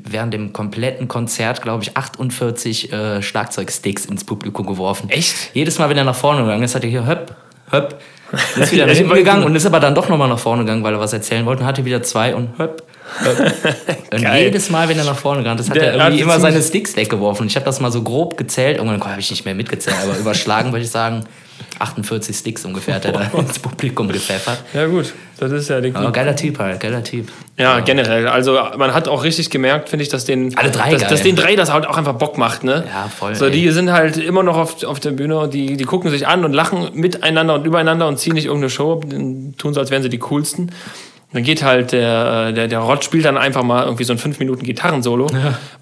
während 0.00 0.32
dem 0.32 0.52
kompletten 0.52 1.08
Konzert, 1.08 1.60
glaube 1.60 1.82
ich, 1.82 1.96
48 1.96 2.92
äh, 2.92 3.20
Schlagzeugsticks 3.22 4.04
ins 4.06 4.22
Publikum 4.24 4.64
geworfen. 4.66 5.10
Echt? 5.10 5.50
Jedes 5.54 5.78
Mal, 5.78 5.88
wenn 5.90 5.96
er 5.98 6.04
nach 6.04 6.14
vorne 6.14 6.42
gegangen 6.42 6.62
ist, 6.62 6.74
hat 6.76 6.84
er 6.84 6.90
hier 6.90 7.04
höpp, 7.04 7.34
höpp, 7.70 8.00
ist 8.56 8.70
wieder 8.70 8.86
nach 8.86 8.94
hinten 8.94 9.12
gegangen 9.12 9.42
und 9.44 9.56
ist 9.56 9.66
aber 9.66 9.80
dann 9.80 9.94
doch 9.96 10.08
nochmal 10.08 10.28
nach 10.28 10.38
vorne 10.38 10.62
gegangen, 10.62 10.84
weil 10.84 10.94
er 10.94 11.00
was 11.00 11.12
erzählen 11.12 11.44
wollte 11.46 11.62
und 11.62 11.66
hatte 11.66 11.84
wieder 11.84 12.02
zwei 12.02 12.34
und 12.36 12.58
höpp. 12.58 12.84
Und 14.12 14.22
Geil. 14.22 14.44
jedes 14.44 14.70
Mal, 14.70 14.88
wenn 14.88 14.98
er 14.98 15.04
nach 15.04 15.16
vorne 15.16 15.40
gegangen 15.40 15.58
ist, 15.60 15.68
hat 15.70 15.76
Der 15.76 15.84
er 15.84 15.92
hat 15.94 15.98
irgendwie 16.08 16.22
immer 16.22 16.34
ziemlich- 16.34 16.52
seine 16.54 16.62
Sticks 16.64 16.96
weggeworfen. 16.96 17.46
Ich 17.46 17.56
habe 17.56 17.64
das 17.66 17.80
mal 17.80 17.90
so 17.92 18.02
grob 18.02 18.36
gezählt. 18.36 18.78
Irgendwann 18.78 19.02
habe 19.02 19.20
ich 19.20 19.30
nicht 19.30 19.44
mehr 19.44 19.54
mitgezählt, 19.54 19.96
aber 20.02 20.18
überschlagen 20.18 20.72
würde 20.72 20.84
ich 20.84 20.90
sagen, 20.90 21.24
48 21.80 22.36
Sticks 22.36 22.64
ungefähr 22.64 22.96
hat 22.96 23.04
er 23.04 23.12
da 23.12 23.22
ins 23.38 23.58
Publikum 23.58 24.08
gepfeffert. 24.08 24.58
Ja 24.74 24.86
gut, 24.86 25.12
das 25.38 25.50
ist 25.52 25.68
ja 25.68 25.80
die 25.80 25.92
Aber 25.94 26.12
geiler 26.12 26.34
Typ 26.36 26.58
halt, 26.58 26.80
geiler 26.80 27.02
Typ. 27.02 27.28
Ja, 27.56 27.80
generell. 27.80 28.28
Also 28.28 28.58
man 28.76 28.94
hat 28.94 29.08
auch 29.08 29.24
richtig 29.24 29.50
gemerkt, 29.50 29.88
finde 29.88 30.04
ich, 30.04 30.08
dass 30.08 30.24
den, 30.24 30.56
Alle 30.56 30.70
drei 30.70 30.92
dass, 30.92 31.06
dass 31.08 31.22
den 31.22 31.34
drei 31.36 31.56
das 31.56 31.72
halt 31.72 31.86
auch 31.86 31.96
einfach 31.96 32.14
Bock 32.14 32.38
macht, 32.38 32.62
ne? 32.64 32.84
Ja, 32.88 33.08
voll, 33.08 33.34
So, 33.34 33.46
ey. 33.46 33.50
die 33.52 33.70
sind 33.70 33.90
halt 33.92 34.16
immer 34.16 34.42
noch 34.44 34.56
auf, 34.56 34.84
auf 34.84 35.00
der 35.00 35.10
Bühne 35.12 35.38
und 35.38 35.54
die, 35.54 35.76
die 35.76 35.84
gucken 35.84 36.10
sich 36.10 36.26
an 36.28 36.44
und 36.44 36.52
lachen 36.52 36.90
miteinander 36.94 37.54
und 37.54 37.66
übereinander 37.66 38.06
und 38.06 38.18
ziehen 38.18 38.34
nicht 38.34 38.46
irgendeine 38.46 38.70
Show, 38.70 38.92
ab, 38.94 39.04
tun 39.10 39.74
so, 39.74 39.80
als 39.80 39.90
wären 39.90 40.02
sie 40.02 40.08
die 40.08 40.18
coolsten. 40.18 40.70
Dann 41.32 41.42
geht 41.42 41.62
halt 41.62 41.92
der, 41.92 42.48
äh, 42.48 42.52
der, 42.54 42.68
der 42.68 42.78
Rod 42.78 43.04
spielt 43.04 43.26
dann 43.26 43.36
einfach 43.36 43.62
mal 43.62 43.84
irgendwie 43.84 44.04
so 44.04 44.14
ein 44.14 44.18
5 44.18 44.38
Minuten 44.38 44.64
Gitarrensolo, 44.64 45.26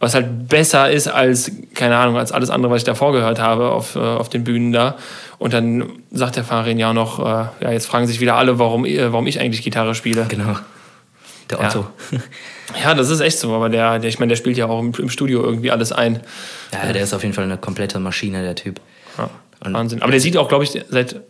was 0.00 0.14
halt 0.14 0.48
besser 0.48 0.90
ist 0.90 1.06
als, 1.06 1.52
keine 1.74 1.96
Ahnung, 1.96 2.16
als 2.16 2.32
alles 2.32 2.50
andere, 2.50 2.72
was 2.72 2.82
ich 2.82 2.84
davor 2.84 3.12
gehört 3.12 3.40
habe 3.40 3.70
auf, 3.70 3.94
äh, 3.94 4.00
auf 4.00 4.28
den 4.28 4.42
Bühnen 4.42 4.72
da. 4.72 4.96
Und 5.38 5.52
dann 5.52 5.92
sagt 6.10 6.36
der 6.36 6.44
Farin 6.44 6.78
ja 6.78 6.92
noch, 6.92 7.20
äh, 7.20 7.46
ja, 7.60 7.70
jetzt 7.70 7.86
fragen 7.86 8.06
sich 8.06 8.20
wieder 8.20 8.36
alle, 8.36 8.58
warum, 8.58 8.84
äh, 8.84 9.12
warum 9.12 9.26
ich 9.28 9.38
eigentlich 9.38 9.62
Gitarre 9.62 9.94
spiele. 9.94 10.26
Genau. 10.28 10.56
Der 11.50 11.60
Otto. 11.60 11.86
Ja, 12.82 12.94
das 12.94 13.10
ist 13.10 13.20
echt 13.20 13.38
so, 13.38 13.54
aber 13.54 13.68
der, 13.68 14.00
der 14.00 14.10
ich 14.10 14.18
meine, 14.18 14.30
der 14.30 14.36
spielt 14.36 14.56
ja 14.56 14.66
auch 14.66 14.80
im, 14.80 14.92
im 14.98 15.08
Studio 15.08 15.42
irgendwie 15.44 15.70
alles 15.70 15.92
ein. 15.92 16.20
Ja. 16.72 16.92
der 16.92 17.02
ist 17.02 17.14
auf 17.14 17.22
jeden 17.22 17.34
Fall 17.34 17.44
eine 17.44 17.56
komplette 17.56 18.00
Maschine, 18.00 18.42
der 18.42 18.56
Typ. 18.56 18.80
Ja, 19.16 19.30
Wahnsinn. 19.60 20.02
Aber 20.02 20.10
der 20.10 20.20
sieht 20.20 20.36
auch, 20.36 20.48
glaube 20.48 20.64
ich, 20.64 20.72
seit, 20.88 21.20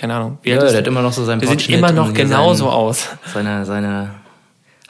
keine 0.00 0.14
Ahnung, 0.14 0.38
wie 0.42 0.50
Ja, 0.50 0.58
der 0.58 0.78
hat 0.78 0.86
immer 0.86 1.02
noch 1.02 1.12
so 1.12 1.24
seinen 1.24 1.40
Der 1.40 1.50
sieht 1.50 1.68
immer 1.68 1.92
noch 1.92 2.12
genauso 2.14 2.64
seinen- 2.64 2.72
aus. 2.74 3.08
Seine, 3.34 3.66
seine 3.66 4.10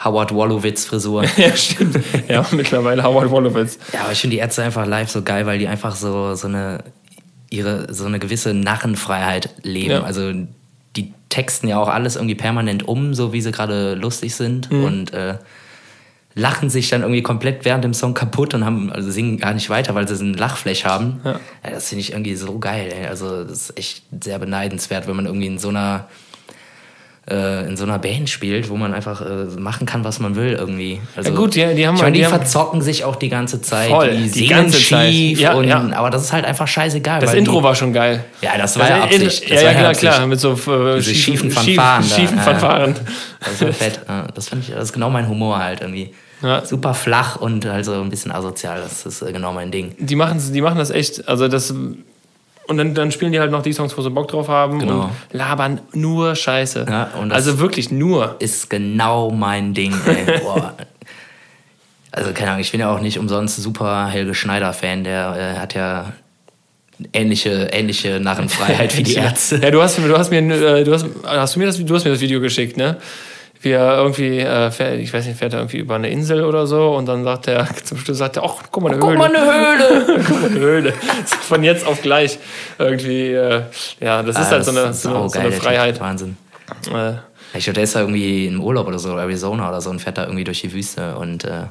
Howard 0.05 0.33
Wolowitz-Frisur. 0.33 1.25
ja, 1.37 1.57
stimmt. 1.57 1.99
Ja, 2.29 2.47
mittlerweile 2.53 3.03
Howard 3.03 3.29
Wolowitz. 3.31 3.79
Ja, 3.93 4.03
aber 4.03 4.13
ich 4.13 4.21
finde 4.21 4.37
die 4.37 4.41
Ärzte 4.41 4.63
einfach 4.63 4.87
live 4.87 5.11
so 5.11 5.23
geil, 5.23 5.47
weil 5.47 5.59
die 5.59 5.67
einfach 5.69 5.97
so, 5.97 6.35
so 6.37 6.47
eine 6.47 6.85
ihre 7.51 7.93
so 7.93 8.05
eine 8.07 8.21
gewisse 8.21 8.55
Narrenfreiheit 8.55 9.51
leben. 9.63 9.91
Ja. 9.91 10.03
Also 10.05 10.33
die 10.97 11.13
texten 11.29 11.67
ja 11.67 11.79
auch 11.81 11.89
alles 11.89 12.15
irgendwie 12.15 12.37
permanent 12.37 12.87
um, 12.87 13.13
so 13.13 13.33
wie 13.33 13.41
sie 13.41 13.51
gerade 13.51 13.95
lustig 13.95 14.35
sind. 14.37 14.71
Mhm. 14.71 14.85
Und 14.85 15.13
äh, 15.13 15.35
lachen 16.35 16.71
sich 16.71 16.89
dann 16.89 17.03
irgendwie 17.03 17.23
komplett 17.23 17.65
während 17.65 17.85
dem 17.85 17.95
Song 17.95 18.15
kaputt 18.15 18.55
und 18.55 18.65
haben, 18.65 18.91
also 18.91 19.11
singen 19.11 19.39
gar 19.39 19.53
nicht 19.53 19.69
weiter, 19.69 19.95
weil 19.95 20.07
sie 20.07 20.17
so 20.17 20.25
ein 20.25 20.35
Lachflash 20.35 20.85
haben. 20.85 21.21
Ja. 21.25 21.41
Ja, 21.65 21.71
das 21.71 21.89
finde 21.89 22.01
ich 22.01 22.13
irgendwie 22.13 22.37
so 22.37 22.59
geil. 22.59 22.93
Ey. 22.93 23.07
Also 23.07 23.45
das 23.45 23.71
ist 23.71 23.79
echt 23.79 24.05
sehr 24.23 24.39
beneidenswert, 24.39 25.07
wenn 25.09 25.17
man 25.17 25.27
irgendwie 25.27 25.49
in 25.49 25.59
so 25.59 25.69
einer 25.69 26.09
äh, 27.31 27.67
in 27.69 27.77
so 27.77 27.85
einer 27.85 27.99
Band 27.99 28.29
spielt, 28.29 28.69
wo 28.69 28.77
man 28.77 28.93
einfach 28.93 29.21
äh, 29.21 29.45
machen 29.59 29.87
kann, 29.87 30.05
was 30.05 30.19
man 30.21 30.37
will 30.37 30.53
irgendwie. 30.53 31.01
Also, 31.17 31.31
ja 31.31 31.37
gut, 31.37 31.55
die, 31.55 31.75
die 31.75 31.87
haben 31.87 31.95
ich 31.97 32.03
meine, 32.03 32.13
die, 32.13 32.21
die 32.23 32.25
verzocken 32.25 32.83
sich 32.83 33.05
auch 33.05 33.17
die 33.17 33.29
ganze 33.29 33.63
Zeit, 33.63 33.89
voll, 33.89 34.11
die, 34.17 34.31
die 34.31 34.47
ganze 34.49 34.79
schief, 34.79 35.39
Zeit. 35.39 35.43
Ja, 35.43 35.55
und, 35.55 35.69
ja. 35.69 35.89
aber 35.95 36.11
das 36.11 36.23
ist 36.25 36.33
halt 36.33 36.45
einfach 36.45 36.67
scheißegal. 36.67 37.21
Das 37.21 37.35
Intro 37.35 37.59
die, 37.59 37.65
war 37.65 37.75
schon 37.75 37.93
geil. 37.93 38.25
Ja, 38.43 38.59
das 38.59 38.79
war 38.79 38.89
ja 38.89 39.05
Absicht. 39.05 39.49
Ja, 39.49 39.57
ja, 39.57 39.65
war 39.67 39.93
klar, 39.95 39.95
klar, 39.95 40.27
mit 40.27 40.41
so 40.41 40.53
äh, 40.53 41.03
schiefen 41.03 41.51
schief- 41.51 41.55
Fanfaren 41.55 42.09
da, 42.09 42.17
Schiefen 42.17 42.37
ja. 42.37 42.43
Fanfaren. 42.43 42.95
Das 43.41 43.63
ist 43.63 43.77
fett. 43.79 44.01
Ja, 44.09 44.27
Das 44.35 44.49
finde 44.49 44.65
ich, 44.67 44.75
das 44.75 44.85
ist 44.85 44.93
genau 44.93 45.11
mein 45.11 45.29
Humor 45.29 45.59
halt 45.59 45.81
irgendwie. 45.81 46.13
Ja. 46.43 46.65
Super 46.65 46.95
flach 46.95 47.37
und 47.37 47.67
halt 47.67 47.85
so 47.85 47.93
ein 48.01 48.09
bisschen 48.09 48.33
asozial. 48.33 48.81
Das 48.83 49.05
ist 49.05 49.23
äh, 49.23 49.33
genau 49.33 49.53
mein 49.53 49.71
Ding. 49.71 49.95
Die 49.99 50.17
machen, 50.17 50.41
die 50.53 50.61
machen 50.61 50.79
das 50.79 50.91
echt, 50.91 51.29
also 51.29 51.49
das. 51.49 51.73
Und 52.71 52.77
dann, 52.77 52.95
dann 52.95 53.11
spielen 53.11 53.33
die 53.33 53.41
halt 53.41 53.51
noch 53.51 53.63
die 53.63 53.73
Songs, 53.73 53.99
wo 53.99 54.03
sie 54.03 54.11
Bock 54.11 54.29
drauf 54.29 54.47
haben 54.47 54.79
Genau. 54.79 55.03
und 55.03 55.11
labern 55.33 55.81
nur 55.93 56.37
Scheiße. 56.37 56.87
Ja, 56.89 57.11
also 57.31 57.59
wirklich 57.59 57.91
nur. 57.91 58.37
Ist 58.39 58.71
genau 58.71 59.33
mein 59.33 59.75
Ding, 59.75 59.93
ey. 60.07 60.41
Also, 62.13 62.33
keine 62.33 62.51
Ahnung, 62.51 62.61
ich 62.61 62.71
bin 62.73 62.81
ja 62.81 62.93
auch 62.95 63.01
nicht 63.01 63.19
umsonst 63.19 63.57
super 63.63 64.07
Helge 64.09 64.35
Schneider-Fan. 64.35 65.05
Der 65.05 65.55
äh, 65.57 65.59
hat 65.61 65.75
ja 65.75 66.13
ähnliche, 67.13 67.69
ähnliche 67.73 68.19
Narrenfreiheit 68.21 68.97
wie 68.97 69.03
die 69.05 69.15
Ärzte. 69.17 69.61
Ja, 69.63 69.71
du 69.71 69.81
hast, 69.83 69.99
du 69.99 70.19
hast 70.19 70.31
mir, 70.31 70.39
äh, 70.41 70.83
du 70.85 70.93
hast, 70.93 71.07
hast 71.25 71.55
du 71.55 71.61
mir 71.61 71.67
das, 71.67 71.85
du 71.85 71.95
hast 71.95 72.05
mir 72.05 72.11
das 72.11 72.21
Video 72.21 72.41
geschickt, 72.41 72.77
ne? 72.77 72.97
Wie 73.63 73.73
er 73.73 73.97
irgendwie, 73.99 74.39
äh, 74.41 74.71
fährt, 74.71 74.99
ich 75.01 75.13
weiß 75.13 75.27
nicht, 75.27 75.39
fährt 75.39 75.53
er 75.53 75.59
irgendwie 75.61 75.77
über 75.79 75.95
eine 75.95 76.09
Insel 76.09 76.45
oder 76.45 76.67
so 76.67 76.95
und 76.97 77.05
dann 77.07 77.25
sagt 77.25 77.47
er, 77.47 77.69
zum 77.85 77.99
Schluss 77.99 78.17
sagt 78.19 78.37
er, 78.39 78.45
ach, 78.45 78.55
guck 78.71 78.83
mal, 78.83 78.91
eine 78.93 78.99
Guck 78.99 79.11
Höhle. 79.11 79.19
mal, 79.19 79.37
eine 79.37 79.41
Höhle! 79.45 80.25
Guck 80.27 80.41
mal, 80.41 80.51
eine 80.51 80.59
Höhle. 80.61 80.93
Von 81.43 81.63
jetzt 81.63 81.87
auf 81.87 82.01
gleich 82.01 82.39
irgendwie, 82.79 83.33
äh, 83.33 83.63
ja, 84.01 84.23
das 84.23 84.37
ist 84.39 84.47
Ah, 84.47 84.51
halt 84.53 84.65
so 84.65 84.73
das 84.73 84.81
eine, 84.83 84.91
ist 84.91 85.03
so 85.03 85.09
eine, 85.11 85.19
so 85.19 85.29
saugeil, 85.29 85.47
eine. 85.53 85.53
Freiheit. 85.53 86.01
Wahnsinn. 86.01 86.37
Äh, 86.95 87.13
Ich 87.53 87.65
glaube, 87.65 87.75
der 87.75 87.85
ist 87.85 87.95
da 87.95 88.01
irgendwie 88.01 88.47
im 88.47 88.63
Urlaub 88.63 88.87
oder 88.87 88.99
so, 88.99 89.17
Arizona 89.19 89.69
oder 89.69 89.81
so, 89.83 89.91
und 89.91 90.01
fährt 90.01 90.17
da 90.17 90.23
irgendwie 90.25 90.45
durch 90.45 90.61
die 90.63 90.73
Wüste 90.73 91.17
und 91.17 91.45
äh, 91.45 91.65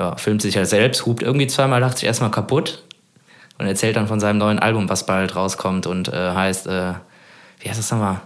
ja, 0.00 0.16
filmt 0.16 0.42
sich 0.42 0.56
halt 0.56 0.66
selbst, 0.68 1.06
hupt 1.06 1.22
irgendwie 1.22 1.46
zweimal, 1.46 1.80
lacht 1.80 1.98
sich 1.98 2.06
erstmal 2.08 2.30
kaputt 2.32 2.82
und 3.58 3.66
erzählt 3.66 3.94
dann 3.96 4.08
von 4.08 4.18
seinem 4.18 4.38
neuen 4.38 4.58
Album, 4.58 4.88
was 4.88 5.06
bald 5.06 5.36
rauskommt 5.36 5.86
und 5.86 6.08
äh, 6.08 6.32
heißt, 6.32 6.66
äh, 6.66 6.94
wie 7.60 7.68
heißt 7.68 7.78
das 7.78 7.90
nochmal? 7.92 8.20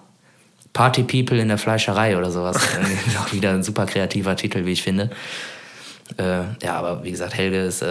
Party 0.72 1.02
People 1.02 1.38
in 1.40 1.48
der 1.48 1.58
Fleischerei 1.58 2.16
oder 2.16 2.30
sowas. 2.30 2.56
Auch 3.20 3.32
wieder 3.32 3.50
ein 3.50 3.62
super 3.62 3.86
kreativer 3.86 4.36
Titel, 4.36 4.64
wie 4.66 4.72
ich 4.72 4.82
finde. 4.82 5.10
Äh, 6.16 6.42
ja, 6.62 6.74
aber 6.74 7.04
wie 7.04 7.10
gesagt, 7.10 7.34
Helge 7.34 7.60
ist 7.60 7.82
äh, 7.82 7.86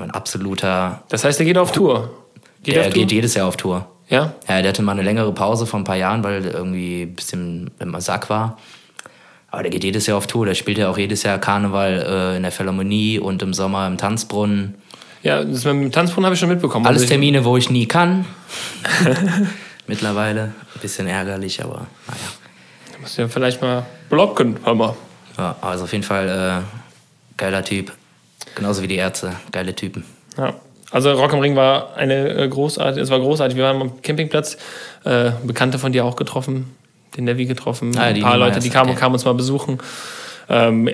ein 0.00 0.10
absoluter. 0.10 1.02
das 1.08 1.24
heißt, 1.24 1.38
er 1.40 1.46
geht 1.46 1.58
auf 1.58 1.70
Tour. 1.72 2.10
Geht 2.62 2.74
Der 2.74 2.82
auf 2.82 2.88
Tour? 2.92 3.02
geht 3.02 3.12
jedes 3.12 3.34
Jahr 3.34 3.46
auf 3.46 3.56
Tour. 3.56 3.86
Ja? 4.08 4.34
Ja, 4.48 4.60
der 4.60 4.70
hatte 4.70 4.82
mal 4.82 4.92
eine 4.92 5.02
längere 5.02 5.32
Pause 5.32 5.66
vor 5.66 5.78
ein 5.78 5.84
paar 5.84 5.96
Jahren, 5.96 6.24
weil 6.24 6.44
irgendwie 6.44 7.02
ein 7.02 7.14
bisschen 7.14 7.70
im 7.78 7.98
Sack 8.00 8.28
war. 8.28 8.58
Aber 9.52 9.62
der 9.62 9.70
geht 9.70 9.84
jedes 9.84 10.06
Jahr 10.06 10.18
auf 10.18 10.26
Tour. 10.26 10.46
Der 10.46 10.54
spielt 10.54 10.78
ja 10.78 10.88
auch 10.90 10.98
jedes 10.98 11.22
Jahr 11.22 11.38
Karneval 11.38 12.04
äh, 12.34 12.36
in 12.36 12.42
der 12.42 12.52
Philharmonie 12.52 13.18
und 13.20 13.40
im 13.42 13.54
Sommer 13.54 13.86
im 13.86 13.98
Tanzbrunnen. 13.98 14.74
Ja, 15.22 15.44
das 15.44 15.64
mit 15.64 15.74
dem 15.74 15.92
Tanzbrunnen 15.92 16.24
habe 16.26 16.34
ich 16.34 16.40
schon 16.40 16.48
mitbekommen. 16.48 16.86
Alles 16.86 17.02
Also 17.02 17.10
Termine, 17.12 17.44
wo 17.44 17.56
ich 17.56 17.70
nie 17.70 17.86
kann. 17.86 18.24
Mittlerweile. 19.90 20.40
Ein 20.74 20.80
bisschen 20.80 21.08
ärgerlich, 21.08 21.64
aber 21.64 21.88
naja. 22.06 23.00
Muss 23.00 23.16
ja 23.16 23.26
vielleicht 23.26 23.60
mal 23.60 23.84
blocken, 24.08 24.56
mal. 24.64 24.94
Ja, 25.36 25.56
also 25.60 25.84
auf 25.84 25.92
jeden 25.92 26.04
Fall 26.04 26.62
äh, 26.62 27.36
geiler 27.36 27.64
Typ. 27.64 27.90
Genauso 28.54 28.82
wie 28.82 28.86
die 28.86 28.94
Ärzte. 28.94 29.32
Geile 29.50 29.74
Typen. 29.74 30.04
Ja. 30.38 30.54
Also 30.92 31.10
Rock 31.12 31.32
am 31.32 31.40
Ring 31.40 31.56
war 31.56 31.96
eine 31.96 32.28
äh, 32.28 32.48
großartige, 32.48 33.02
es 33.02 33.10
war 33.10 33.18
großartig. 33.18 33.56
Wir 33.56 33.64
waren 33.64 33.80
am 33.80 34.00
Campingplatz, 34.02 34.58
äh, 35.04 35.32
Bekannte 35.42 35.80
von 35.80 35.90
dir 35.90 36.04
auch 36.04 36.14
getroffen, 36.14 36.72
den 37.16 37.24
Nevi 37.24 37.46
getroffen, 37.46 37.96
Ah, 37.98 38.02
ein 38.02 38.20
paar 38.20 38.36
Leute, 38.36 38.60
die 38.60 38.70
kamen, 38.70 38.90
okay. 38.90 39.00
kamen 39.00 39.14
uns 39.14 39.24
mal 39.24 39.34
besuchen. 39.34 39.78
Ähm, 40.50 40.90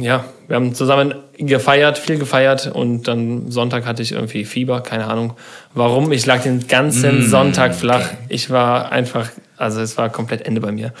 ja, 0.00 0.24
wir 0.48 0.56
haben 0.56 0.74
zusammen 0.74 1.14
gefeiert, 1.38 1.98
viel 1.98 2.18
gefeiert 2.18 2.66
und 2.72 3.08
dann 3.08 3.50
Sonntag 3.50 3.86
hatte 3.86 4.02
ich 4.02 4.12
irgendwie 4.12 4.44
Fieber, 4.44 4.80
keine 4.80 5.06
Ahnung 5.06 5.34
warum. 5.74 6.10
Ich 6.12 6.26
lag 6.26 6.42
den 6.42 6.66
ganzen 6.66 7.26
Mm, 7.26 7.30
Sonntag 7.30 7.74
flach. 7.74 8.08
Ich 8.28 8.50
war 8.50 8.90
einfach, 8.90 9.28
also 9.56 9.80
es 9.80 9.96
war 9.98 10.08
komplett 10.08 10.46
Ende 10.46 10.60
bei 10.60 10.72
mir. 10.72 10.92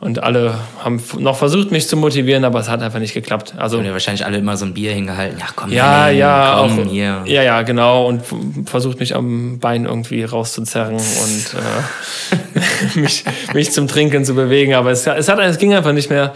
Und 0.00 0.20
alle 0.22 0.54
haben 0.82 1.00
noch 1.18 1.36
versucht, 1.36 1.70
mich 1.70 1.86
zu 1.86 1.96
motivieren, 1.96 2.44
aber 2.44 2.58
es 2.58 2.68
hat 2.68 2.82
einfach 2.82 2.98
nicht 2.98 3.14
geklappt. 3.14 3.54
Also 3.56 3.78
Und 3.78 3.84
ja 3.84 3.92
wahrscheinlich 3.92 4.26
alle 4.26 4.38
immer 4.38 4.56
so 4.56 4.64
ein 4.64 4.74
Bier 4.74 4.90
hingehalten. 4.90 5.38
Ja, 5.38 5.46
komm, 5.54 5.70
ja, 5.70 6.06
Henning, 6.06 6.18
ja, 6.18 6.56
komm, 6.58 6.80
auch, 6.80 6.90
hier. 6.90 7.22
ja, 7.26 7.42
ja, 7.42 7.62
genau. 7.62 8.08
Und 8.08 8.22
versucht 8.66 8.98
mich 8.98 9.14
am 9.14 9.60
Bein 9.60 9.84
irgendwie 9.84 10.24
rauszuzerren 10.24 10.96
und 10.96 11.54
äh, 11.54 12.98
mich, 12.98 13.24
mich 13.54 13.70
zum 13.70 13.86
Trinken 13.86 14.24
zu 14.24 14.34
bewegen. 14.34 14.74
Aber 14.74 14.90
es, 14.90 15.06
es, 15.06 15.28
hat, 15.28 15.38
es 15.38 15.58
ging 15.58 15.74
einfach 15.74 15.92
nicht 15.92 16.10
mehr. 16.10 16.32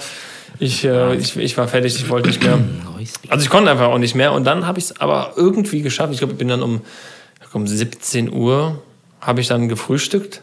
Ich, 0.58 0.84
äh, 0.84 1.14
ich, 1.16 1.36
ich 1.36 1.56
war 1.56 1.68
fertig, 1.68 1.96
ich 1.96 2.08
wollte 2.08 2.28
nicht 2.28 2.42
mehr. 2.42 2.58
Also 3.28 3.44
ich 3.44 3.50
konnte 3.50 3.70
einfach 3.70 3.88
auch 3.88 3.98
nicht 3.98 4.14
mehr. 4.14 4.32
Und 4.32 4.44
dann 4.44 4.66
habe 4.66 4.78
ich 4.78 4.86
es 4.86 5.00
aber 5.00 5.34
irgendwie 5.36 5.82
geschafft. 5.82 6.12
Ich 6.12 6.18
glaube, 6.18 6.32
ich 6.32 6.38
bin 6.38 6.48
dann 6.48 6.62
um, 6.62 6.80
um 7.52 7.66
17 7.66 8.32
Uhr 8.32 8.82
habe 9.20 9.40
ich 9.40 9.48
dann 9.48 9.68
gefrühstückt. 9.68 10.42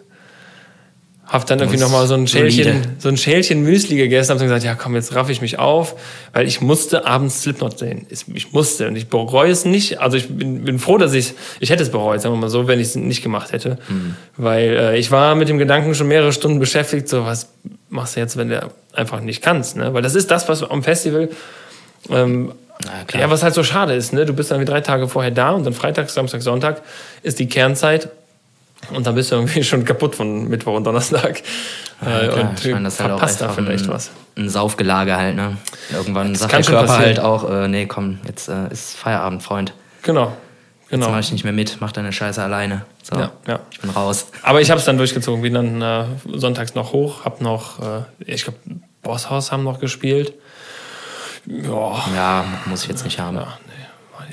Hab 1.26 1.47
dann 1.47 1.60
irgendwie 1.60 1.80
nochmal 1.80 2.06
so 2.06 2.15
ein 2.15 2.28
solide. 2.28 2.52
Schälchen, 2.52 2.82
so 2.99 3.08
ein 3.08 3.17
Schälchen 3.17 3.63
Müsli 3.63 3.95
gegessen, 3.95 4.32
hab 4.32 4.38
dann 4.38 4.47
gesagt, 4.47 4.65
ja 4.65 4.76
komm, 4.76 4.93
jetzt 4.93 5.15
raff 5.15 5.30
ich 5.30 5.41
mich 5.41 5.58
auf, 5.58 5.95
weil 6.34 6.45
ich 6.45 6.60
musste 6.62 7.08
abends 7.08 7.41
Slipknot 7.41 7.80
sehen. 7.80 8.06
Ich 8.10 8.52
musste 8.52 8.88
und 8.88 8.97
ich 8.97 9.08
bereue 9.08 9.49
es 9.49 9.63
nicht. 9.63 9.99
Also 9.99 10.17
ich 10.17 10.28
bin, 10.28 10.65
bin 10.65 10.80
froh, 10.80 10.97
dass 10.97 11.13
ich, 11.13 11.34
ich 11.62 11.69
hätte 11.69 11.82
es 11.82 11.89
bereut, 11.89 12.21
sagen 12.21 12.36
wir 12.36 12.39
mal 12.39 12.49
so, 12.49 12.67
wenn 12.67 12.80
ich 12.80 12.88
es 12.88 12.95
nicht 12.95 13.23
gemacht 13.23 13.54
hätte. 13.54 13.80
Mhm. 13.88 14.15
Weil 14.36 14.69
äh, 14.76 14.97
ich 14.99 15.12
war 15.12 15.34
mit 15.36 15.47
dem 15.47 15.58
Gedanken 15.58 15.95
schon 15.95 16.10
mehrere 16.10 16.34
Stunden 16.34 16.60
beschäftigt, 16.60 17.08
so 17.08 17.26
was 17.26 17.49
machst 17.89 18.15
du 18.15 18.19
jetzt, 18.19 18.36
wenn 18.38 18.49
du 18.49 18.69
einfach 18.93 19.19
nicht 19.19 19.41
kannst, 19.41 19.75
ne? 19.75 19.93
Weil 19.93 20.01
das 20.01 20.15
ist 20.15 20.32
das, 20.32 20.47
was 20.47 20.63
am 20.63 20.84
Festival 20.84 21.29
ähm, 22.10 22.53
ja, 23.13 23.29
was 23.29 23.43
halt 23.43 23.53
so 23.53 23.63
schade 23.63 23.93
ist, 23.93 24.13
ne? 24.13 24.25
Du 24.25 24.34
bist 24.34 24.51
dann 24.51 24.60
wie 24.60 24.65
drei 24.65 24.82
Tage 24.82 25.08
vorher 25.08 25.32
da 25.32 25.51
und 25.51 25.65
dann 25.65 25.73
Freitag, 25.73 26.10
Samstag, 26.10 26.41
Sonntag 26.41 26.82
ist 27.21 27.39
die 27.39 27.47
Kernzeit 27.47 28.10
und 28.93 29.06
dann 29.08 29.15
bist 29.15 29.32
du 29.32 29.36
irgendwie 29.36 29.63
schon 29.63 29.86
kaputt 29.86 30.15
von 30.15 30.49
Mittwoch 30.49 30.75
und 30.75 30.84
Donnerstag. 30.84 31.41
Äh, 32.01 32.27
Klar, 32.27 32.49
und 32.49 32.65
ich 32.65 32.71
meine, 32.71 32.86
das 32.86 32.99
halt 32.99 33.12
verpasst 33.12 33.41
da 33.41 33.45
einfach 33.45 33.63
vielleicht 33.63 33.86
ein, 33.86 33.93
was. 33.93 34.12
ein 34.36 34.49
Saufgelage 34.49 35.15
halt, 35.15 35.36
ne? 35.36 35.58
Irgendwann 35.91 36.36
sagt 36.36 36.51
kann 36.51 36.62
der 36.62 36.71
Körper 36.71 36.88
passieren. 36.88 37.06
halt 37.06 37.19
auch, 37.19 37.49
äh, 37.49 37.67
nee, 37.67 37.86
komm, 37.86 38.19
jetzt 38.27 38.49
äh, 38.49 38.67
ist 38.71 38.95
Feierabend, 38.97 39.43
Freund. 39.43 39.73
Genau. 40.01 40.36
Jetzt 40.93 40.99
Genau. 41.01 41.12
mach 41.12 41.19
ich 41.21 41.32
nicht 41.32 41.43
mehr 41.43 41.53
mit, 41.53 41.77
mach 41.79 41.91
deine 41.91 42.13
Scheiße 42.13 42.39
alleine. 42.43 42.86
So, 43.01 43.15
Ja, 43.15 43.32
ja. 43.47 43.60
ich 43.71 43.79
bin 43.79 43.89
raus. 43.89 44.27
Aber 44.43 44.62
ich 44.62 44.69
habe 44.69 44.77
es 44.79 44.86
dann 44.86 44.97
durchgezogen, 44.97 45.41
bin 45.41 45.56
dann 45.56 45.82
äh, 45.82 46.06
sonntags 46.38 46.75
noch 46.75 46.93
hoch, 46.93 47.25
hab 47.25 47.41
noch, 47.41 47.79
äh, 47.82 48.03
ich 48.19 48.43
glaube, 48.43 48.60
Bosshaus 49.01 49.51
haben 49.51 49.63
noch 49.63 49.79
gespielt. 49.79 50.34
Ja, 51.47 52.06
Ja, 52.15 52.45
muss 52.67 52.84
ich 52.84 52.89
jetzt 52.89 53.03
nicht 53.06 53.17
haben. 53.19 53.39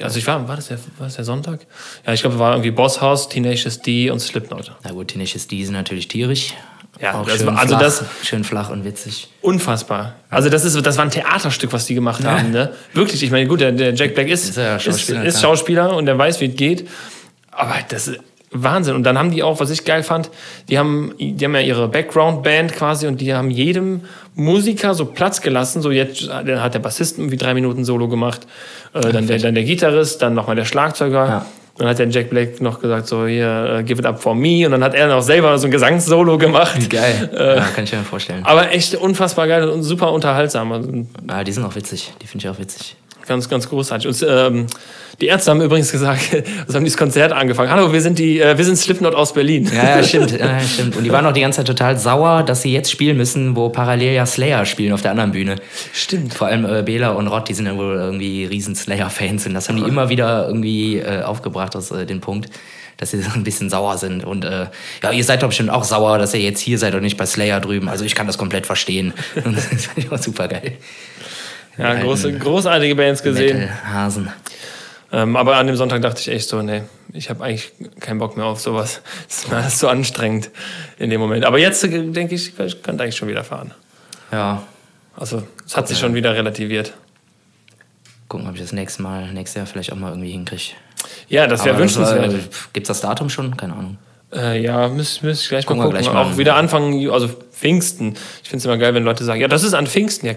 also 0.03 0.19
ich 0.19 0.27
war, 0.27 0.47
war 0.49 0.57
das 0.57 0.69
der, 0.69 0.77
war 0.99 1.07
das 1.07 1.17
der 1.17 1.25
Sonntag? 1.25 1.61
Ja, 2.07 2.13
ich 2.13 2.21
glaube, 2.21 2.39
war 2.39 2.53
irgendwie 2.53 2.71
Bosshaus, 2.73 3.31
Tenacious 3.31 3.81
D 3.81 4.11
und 4.11 4.21
Slipknot. 4.21 4.73
Na 4.85 4.93
gut, 4.93 5.09
Tenacious 5.09 5.47
D 5.49 5.65
sind 5.65 5.73
natürlich 5.73 6.09
tierisch. 6.09 6.53
Ja, 7.01 7.23
das 7.27 7.47
war- 7.47 7.57
also 7.59 7.69
flach, 7.77 7.81
das- 7.81 8.05
schön 8.23 8.45
flach 8.45 8.71
und 8.71 8.85
witzig. 8.85 9.29
Unfassbar. 9.43 10.15
Also 10.29 10.49
das 10.51 10.65
ist, 10.65 10.85
das 10.85 10.97
war 10.97 11.05
ein 11.05 11.11
Theaterstück, 11.11 11.73
was 11.73 11.87
die 11.87 11.95
gemacht 11.95 12.25
haben, 12.25 12.51
ne? 12.51 12.73
Wirklich. 12.93 13.23
Ich 13.23 13.31
meine, 13.31 13.47
gut, 13.47 13.61
der, 13.61 13.73
der 13.73 13.95
Jack 13.95 14.15
Black 14.15 14.29
ist, 14.29 14.49
Ist 14.51 14.57
ja 14.59 14.77
ist, 14.77 14.83
Schauspieler, 14.85 15.25
ist 15.25 15.39
klar. 15.39 15.51
Schauspieler 15.57 15.97
und 15.97 16.07
der 16.07 16.19
weiß, 16.19 16.41
wie 16.41 16.47
es 16.47 16.57
geht. 16.57 16.89
Aber 17.53 17.75
das 17.89 18.09
ist 18.09 18.21
Wahnsinn. 18.53 18.97
Und 18.97 19.05
dann 19.05 19.17
haben 19.17 19.31
die 19.31 19.43
auch, 19.45 19.61
was 19.61 19.71
ich 19.71 19.85
geil 19.85 20.03
fand, 20.03 20.29
die 20.69 20.79
haben, 20.79 21.15
die 21.19 21.43
haben 21.45 21.55
ja 21.55 21.61
ihre 21.61 21.87
Background-Band 21.89 22.73
quasi 22.75 23.07
und 23.07 23.21
die 23.21 23.33
haben 23.33 23.51
jedem 23.51 24.01
Musiker 24.35 24.93
so 24.95 25.05
Platz 25.07 25.41
gelassen. 25.41 25.83
So 25.83 25.91
jetzt 25.93 26.27
dann 26.29 26.61
hat 26.61 26.75
der 26.75 26.81
Bassist 26.81 27.19
irgendwie 27.19 27.37
drei 27.37 27.55
Minuten 27.55 27.85
Solo 27.85 28.09
gemacht, 28.09 28.41
äh, 28.93 29.01
dann, 29.13 29.27
der, 29.29 29.39
dann 29.39 29.55
der 29.55 29.63
Gitarrist, 29.65 30.21
dann 30.23 30.35
nochmal 30.35 30.57
der 30.57 30.65
Schlagzeuger. 30.65 31.27
Ja. 31.27 31.47
Dann 31.81 31.89
hat 31.89 31.99
der 31.99 32.11
Jack 32.11 32.29
Black 32.29 32.61
noch 32.61 32.79
gesagt, 32.79 33.07
so 33.07 33.27
hier, 33.27 33.79
äh, 33.79 33.83
give 33.83 33.99
it 33.99 34.05
up 34.05 34.21
for 34.21 34.35
me. 34.35 34.67
Und 34.67 34.73
dann 34.73 34.85
hat 34.85 34.93
er 34.95 35.09
noch 35.09 35.23
selber 35.23 35.57
so 35.57 35.67
ein 35.67 35.71
Gesangssolo 35.71 36.37
gemacht. 36.37 36.91
Geil. 36.91 37.31
Äh, 37.35 37.57
ja, 37.57 37.63
kann 37.75 37.85
ich 37.85 37.93
mir 37.93 38.01
vorstellen. 38.01 38.45
Aber 38.45 38.71
echt 38.71 38.95
unfassbar 38.97 39.47
geil 39.49 39.67
und 39.67 39.83
super 39.83 40.13
unterhaltsam. 40.13 40.73
Also 40.73 40.91
Ah, 41.27 41.43
die 41.43 41.53
sind 41.53 41.65
auch 41.65 41.75
witzig. 41.75 42.13
Die 42.21 42.27
finde 42.27 42.45
ich 42.47 42.51
auch 42.55 42.59
witzig. 42.59 42.97
Ganz, 43.27 43.49
ganz 43.49 43.69
großartig. 43.69 44.09
Und 44.09 44.27
ähm, 44.29 44.67
die 45.21 45.27
Ärzte 45.27 45.51
haben 45.51 45.61
übrigens 45.61 45.93
gesagt, 45.93 46.21
also 46.67 46.75
haben 46.75 46.85
dieses 46.85 46.97
Konzert 46.97 47.33
angefangen. 47.33 47.71
Hallo, 47.71 47.93
wir 47.93 48.01
sind 48.01 48.19
die, 48.19 48.41
äh, 48.41 48.57
wir 48.57 48.65
sind 48.65 48.77
Slipknot 48.77 49.15
aus 49.15 49.33
Berlin. 49.33 49.71
Ja, 49.75 49.97
ja, 49.97 50.03
stimmt. 50.05 50.39
Ja, 50.39 50.61
stimmt. 50.61 50.97
Und 50.97 51.05
die 51.05 51.13
waren 51.13 51.27
auch 51.27 51.33
die 51.33 51.41
ganze 51.41 51.59
Zeit 51.59 51.67
total 51.67 51.99
sauer, 51.99 52.43
dass 52.43 52.63
sie 52.63 52.73
jetzt 52.73 52.91
spielen 52.91 53.17
müssen, 53.17 53.57
wo 53.57 53.69
parallel 53.69 54.15
ja 54.15 54.27
Slayer 54.27 54.65
spielen 54.65 54.93
auf 54.93 55.03
der 55.03 55.11
anderen 55.11 55.33
Bühne. 55.33 55.57
Stimmt. 55.93 56.35
Vor 56.35 56.47
allem 56.47 56.65
äh, 56.65 56.83
Bela 56.83 57.11
und 57.11 57.29
Rod, 57.29 57.49
die 57.49 57.55
sind 57.55 57.67
ja 57.67 57.77
wohl 57.77 57.95
irgendwie 57.95 58.45
riesen 58.47 58.75
Slayer-Fans 58.75 59.47
und 59.47 59.55
das 59.55 59.69
haben 59.69 59.77
die 59.77 59.89
immer 59.89 60.09
wieder 60.09 60.47
irgendwie 60.47 60.99
äh, 60.99 61.23
aufgebracht, 61.23 61.77
aus, 61.77 61.91
äh, 61.91 62.07
den 62.07 62.21
Punkt, 62.21 62.49
dass 62.97 63.11
sie 63.11 63.21
so 63.21 63.31
ein 63.35 63.45
bisschen 63.45 63.69
sauer 63.69 63.99
sind. 63.99 64.25
Und 64.25 64.45
äh, 64.45 64.67
ja, 65.03 65.13
ihr 65.13 65.25
seid 65.25 65.43
doch 65.43 65.49
bestimmt 65.49 65.71
auch 65.71 65.85
sauer, 65.85 66.19
dass 66.19 66.35
ihr 66.35 66.41
jetzt 66.41 66.61
hier 66.61 66.79
seid 66.79 66.95
und 66.95 67.03
nicht 67.03 67.17
bei 67.17 67.27
Slayer 67.27 67.61
drüben. 67.61 67.89
Also 67.89 68.05
ich 68.05 68.15
kann 68.15 68.27
das 68.27 68.39
komplett 68.39 68.67
verstehen. 68.67 69.13
Das 69.35 69.65
finde 69.87 70.01
ich 70.01 70.13
auch 70.13 70.19
super 70.19 70.49
geil. 70.49 70.73
Ja, 71.81 72.01
große, 72.01 72.39
großartige 72.39 72.95
Bands 72.95 73.23
gesehen. 73.23 73.69
Hasen. 73.85 74.31
Ähm, 75.13 75.37
aber 75.37 75.57
an 75.57 75.67
dem 75.67 75.77
Sonntag 75.77 76.03
dachte 76.03 76.21
ich 76.21 76.29
echt 76.29 76.49
so, 76.49 76.63
nee, 76.63 76.83
ich 77.13 77.31
habe 77.31 77.43
eigentlich 77.43 77.73
keinen 77.99 78.19
Bock 78.19 78.37
mehr 78.37 78.47
auf 78.47 78.61
sowas. 78.61 79.01
Das 79.27 79.39
ist 79.39 79.51
mir 79.51 79.57
alles 79.57 79.79
so 79.79 79.89
anstrengend 79.89 80.51
in 80.99 81.11
dem 81.11 81.21
Moment. 81.21 81.45
Aber 81.45 81.59
jetzt 81.59 81.83
äh, 81.85 81.89
denke 81.89 82.35
ich, 82.35 82.59
ich 82.59 82.83
könnte 82.83 83.03
eigentlich 83.03 83.17
schon 83.17 83.29
wieder 83.29 83.43
fahren. 83.45 83.73
Ja. 84.31 84.63
Also, 85.17 85.43
es 85.67 85.77
hat 85.77 85.89
sich 85.89 85.99
schon 85.99 86.15
wieder 86.15 86.35
relativiert. 86.35 86.93
Gucken, 88.29 88.47
ob 88.47 88.55
ich 88.55 88.61
das 88.61 88.73
nächste 88.73 89.03
Mal, 89.03 89.33
nächstes 89.33 89.57
Jahr 89.57 89.67
vielleicht 89.67 89.93
auch 89.93 89.97
mal 89.97 90.11
irgendwie 90.11 90.31
hinkriege. 90.31 90.75
Ja, 91.29 91.47
das 91.47 91.65
wäre 91.65 91.77
wünschenswert. 91.79 92.33
Gibt 92.73 92.85
es 92.85 92.89
das 92.89 93.01
Datum 93.01 93.29
schon? 93.29 93.57
Keine 93.57 93.73
Ahnung. 93.73 93.99
Äh, 94.33 94.63
ja, 94.63 94.89
müsste 94.89 95.27
müsst 95.27 95.43
ich 95.43 95.49
gleich 95.49 95.67
Gucken 95.67 95.79
mal 95.79 95.87
gucken. 95.87 96.01
gleich 96.01 96.13
mal. 96.13 96.25
Auch 96.25 96.39
wieder 96.39 96.55
Anfang, 96.55 97.11
also 97.11 97.29
Pfingsten. 97.29 98.15
Ich 98.43 98.49
finde 98.49 98.59
es 98.59 98.65
immer 98.65 98.79
geil, 98.79 98.95
wenn 98.95 99.03
Leute 99.03 99.25
sagen, 99.25 99.41
ja, 99.41 99.49
das 99.49 99.65
ist 99.65 99.75
an 99.75 99.89
Pfingsten. 99.89 100.27
Ja, 100.27 100.35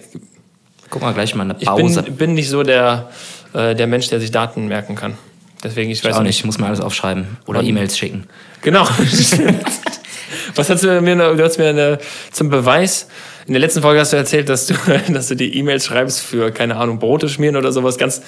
Gucken 0.93 1.07
wir 1.07 1.13
gleich 1.13 1.33
mal 1.33 1.43
eine 1.43 1.55
ich 1.57 1.65
Pause. 1.65 2.03
bin, 2.03 2.15
bin 2.17 2.33
nicht 2.35 2.49
so 2.49 2.61
der, 2.61 3.09
äh, 3.55 3.73
der 3.73 3.87
Mensch, 3.87 4.09
der 4.09 4.19
sich 4.19 4.29
Daten 4.29 4.67
merken 4.67 4.93
kann. 4.95 5.17
Deswegen, 5.63 5.89
ich 5.89 5.97
ich 5.97 6.05
weiß 6.05 6.17
auch 6.17 6.21
nicht. 6.21 6.37
ich 6.37 6.45
muss 6.45 6.59
mir 6.59 6.67
alles 6.67 6.81
aufschreiben. 6.81 7.37
Oder 7.47 7.63
E-Mails 7.63 7.97
schicken. 7.97 8.27
Genau. 8.61 8.87
Was 10.55 10.69
hast 10.69 10.83
du 10.83 11.01
mir, 11.01 11.15
du 11.15 11.43
hast 11.43 11.57
mir 11.57 11.69
eine, 11.69 11.97
zum 12.31 12.51
Beweis, 12.51 13.07
in 13.47 13.53
der 13.53 13.59
letzten 13.59 13.81
Folge 13.81 14.01
hast 14.01 14.13
du 14.13 14.17
erzählt, 14.17 14.49
dass 14.49 14.67
du, 14.67 14.75
dass 15.09 15.29
du 15.29 15.35
die 15.35 15.57
E-Mails 15.57 15.85
schreibst 15.85 16.21
für, 16.21 16.51
keine 16.51 16.75
Ahnung, 16.75 16.99
Brote 16.99 17.27
schmieren 17.27 17.55
oder 17.55 17.71
sowas 17.71 17.97
ganz, 17.97 18.21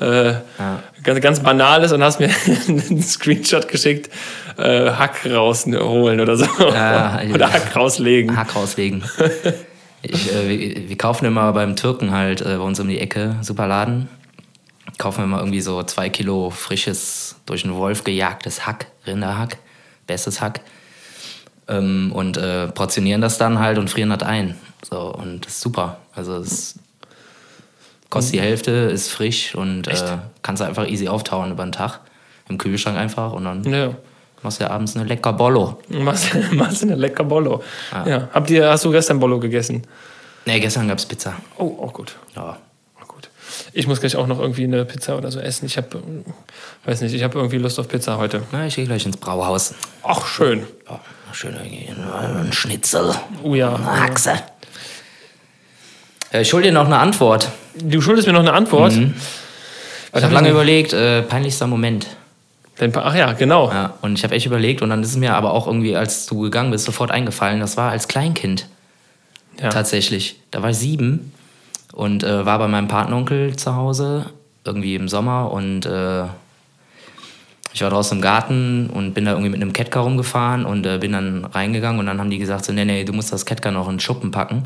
äh, 0.00 0.32
ganz, 1.04 1.20
ganz 1.20 1.40
Banales 1.40 1.92
und 1.92 2.02
hast 2.02 2.18
mir 2.18 2.30
einen 2.68 3.00
Screenshot 3.00 3.68
geschickt, 3.68 4.10
äh, 4.56 4.90
Hack 4.90 5.24
rausholen 5.24 6.20
oder 6.20 6.36
so. 6.36 6.46
Ja, 6.58 7.20
oder 7.32 7.52
Hack 7.52 7.76
rauslegen. 7.76 8.36
Hack 8.36 8.56
rauslegen. 8.56 9.04
Ich, 10.02 10.32
äh, 10.32 10.48
wir, 10.48 10.88
wir 10.88 10.98
kaufen 10.98 11.24
immer 11.24 11.52
beim 11.52 11.76
Türken 11.76 12.10
halt 12.10 12.40
äh, 12.40 12.56
bei 12.56 12.58
uns 12.58 12.78
um 12.80 12.88
die 12.88 12.98
Ecke, 12.98 13.36
super 13.42 13.66
Laden. 13.66 14.08
Kaufen 14.96 15.22
wir 15.22 15.26
mal 15.26 15.38
irgendwie 15.38 15.60
so 15.60 15.82
zwei 15.82 16.08
Kilo 16.08 16.50
frisches, 16.50 17.36
durch 17.46 17.62
den 17.62 17.74
Wolf 17.74 18.04
gejagtes 18.04 18.66
Hack, 18.66 18.86
Rinderhack, 19.06 19.58
bestes 20.06 20.40
Hack. 20.40 20.60
Ähm, 21.68 22.12
und 22.14 22.36
äh, 22.36 22.68
portionieren 22.68 23.20
das 23.20 23.38
dann 23.38 23.58
halt 23.58 23.78
und 23.78 23.90
frieren 23.90 24.10
das 24.10 24.22
ein. 24.22 24.56
So, 24.88 25.12
und 25.14 25.44
das 25.44 25.54
ist 25.54 25.60
super. 25.60 25.98
Also 26.14 26.36
es 26.36 26.78
kostet 28.10 28.34
die 28.34 28.40
Hälfte, 28.40 28.70
ist 28.70 29.10
frisch 29.10 29.54
und 29.54 29.86
äh, 29.88 30.18
kannst 30.42 30.62
du 30.62 30.66
einfach 30.66 30.88
easy 30.88 31.08
auftauen 31.08 31.50
über 31.50 31.64
den 31.64 31.72
Tag. 31.72 32.00
Im 32.48 32.56
Kühlschrank 32.56 32.96
einfach 32.96 33.32
und 33.32 33.44
dann 33.44 33.62
Ja. 33.64 33.90
Machst 34.42 34.60
du 34.60 34.64
ja 34.64 34.70
abends 34.70 34.96
eine 34.96 35.04
lecker 35.04 35.32
Bollo. 35.32 35.78
Machst, 35.88 36.30
machst 36.52 36.82
eine 36.82 36.94
lecker 36.94 37.24
Bollo. 37.24 37.62
Ja. 38.06 38.28
Habt 38.32 38.50
ihr, 38.50 38.68
hast 38.68 38.84
du 38.84 38.90
gestern 38.90 39.18
Bollo 39.20 39.38
gegessen? 39.38 39.82
Ne, 40.46 40.60
gestern 40.60 40.88
gab's 40.88 41.04
Pizza. 41.06 41.34
Oh, 41.56 41.82
auch 41.82 41.92
gut. 41.92 42.16
Ja. 42.34 42.56
Auch 43.02 43.08
gut. 43.08 43.28
Ich 43.72 43.86
muss 43.86 44.00
gleich 44.00 44.16
auch 44.16 44.26
noch 44.26 44.38
irgendwie 44.40 44.64
eine 44.64 44.84
Pizza 44.84 45.16
oder 45.16 45.30
so 45.30 45.40
essen. 45.40 45.66
Ich 45.66 45.76
habe, 45.76 45.88
weiß 46.84 47.02
nicht, 47.02 47.14
ich 47.14 47.22
habe 47.22 47.38
irgendwie 47.38 47.58
Lust 47.58 47.78
auf 47.78 47.88
Pizza 47.88 48.16
heute. 48.18 48.42
Na, 48.52 48.66
ich 48.66 48.76
gehe 48.76 48.86
gleich 48.86 49.04
ins 49.04 49.16
Brauhaus. 49.18 49.74
Ach, 50.02 50.26
schön. 50.26 50.66
Ja, 50.88 51.00
schön 51.32 51.54
irgendwie 51.54 51.88
ein 51.90 52.52
Schnitzel. 52.52 53.14
Oh 53.42 53.54
ja. 53.54 53.74
Eine 53.74 54.00
Haxe. 54.00 54.32
Äh, 56.32 56.42
Ich 56.42 56.48
schulde 56.48 56.68
dir 56.68 56.72
noch 56.74 56.86
eine 56.86 56.98
Antwort. 56.98 57.50
Du 57.74 58.00
schuldest 58.00 58.26
mir 58.26 58.32
noch 58.32 58.40
eine 58.40 58.52
Antwort. 58.52 58.92
Ich 58.92 59.00
habe 60.14 60.24
hab 60.26 60.32
lange 60.32 60.50
überlegt, 60.50 60.92
äh, 60.92 61.22
peinlichster 61.22 61.66
Moment. 61.66 62.06
Ach 62.94 63.14
ja, 63.14 63.32
genau. 63.32 63.70
Ja, 63.70 63.94
und 64.02 64.16
ich 64.18 64.24
habe 64.24 64.34
echt 64.34 64.46
überlegt 64.46 64.82
und 64.82 64.90
dann 64.90 65.02
ist 65.02 65.10
es 65.10 65.16
mir 65.16 65.34
aber 65.34 65.52
auch 65.52 65.66
irgendwie, 65.66 65.96
als 65.96 66.26
du 66.26 66.40
gegangen 66.42 66.70
bist, 66.70 66.84
sofort 66.84 67.10
eingefallen. 67.10 67.60
Das 67.60 67.76
war 67.76 67.90
als 67.90 68.08
Kleinkind 68.08 68.68
Ja. 69.60 69.70
tatsächlich. 69.70 70.40
Da 70.50 70.62
war 70.62 70.70
ich 70.70 70.76
sieben 70.78 71.32
und 71.92 72.22
äh, 72.22 72.46
war 72.46 72.58
bei 72.58 72.68
meinem 72.68 72.88
Patenonkel 72.88 73.56
zu 73.56 73.74
Hause, 73.74 74.26
irgendwie 74.64 74.94
im 74.94 75.08
Sommer 75.08 75.50
und 75.50 75.86
äh, 75.86 76.24
ich 77.72 77.82
war 77.82 77.90
draußen 77.90 78.16
im 78.18 78.22
Garten 78.22 78.88
und 78.90 79.14
bin 79.14 79.24
da 79.24 79.32
irgendwie 79.32 79.50
mit 79.50 79.60
einem 79.60 79.72
Catcar 79.72 80.02
rumgefahren 80.02 80.64
und 80.64 80.86
äh, 80.86 80.98
bin 80.98 81.12
dann 81.12 81.44
reingegangen 81.44 82.00
und 82.00 82.06
dann 82.06 82.18
haben 82.18 82.30
die 82.30 82.38
gesagt 82.38 82.64
so, 82.64 82.72
nee, 82.72 82.84
nee, 82.84 83.04
du 83.04 83.12
musst 83.12 83.32
das 83.32 83.44
Catcar 83.46 83.72
noch 83.72 83.86
in 83.88 83.94
den 83.94 84.00
Schuppen 84.00 84.30
packen. 84.30 84.64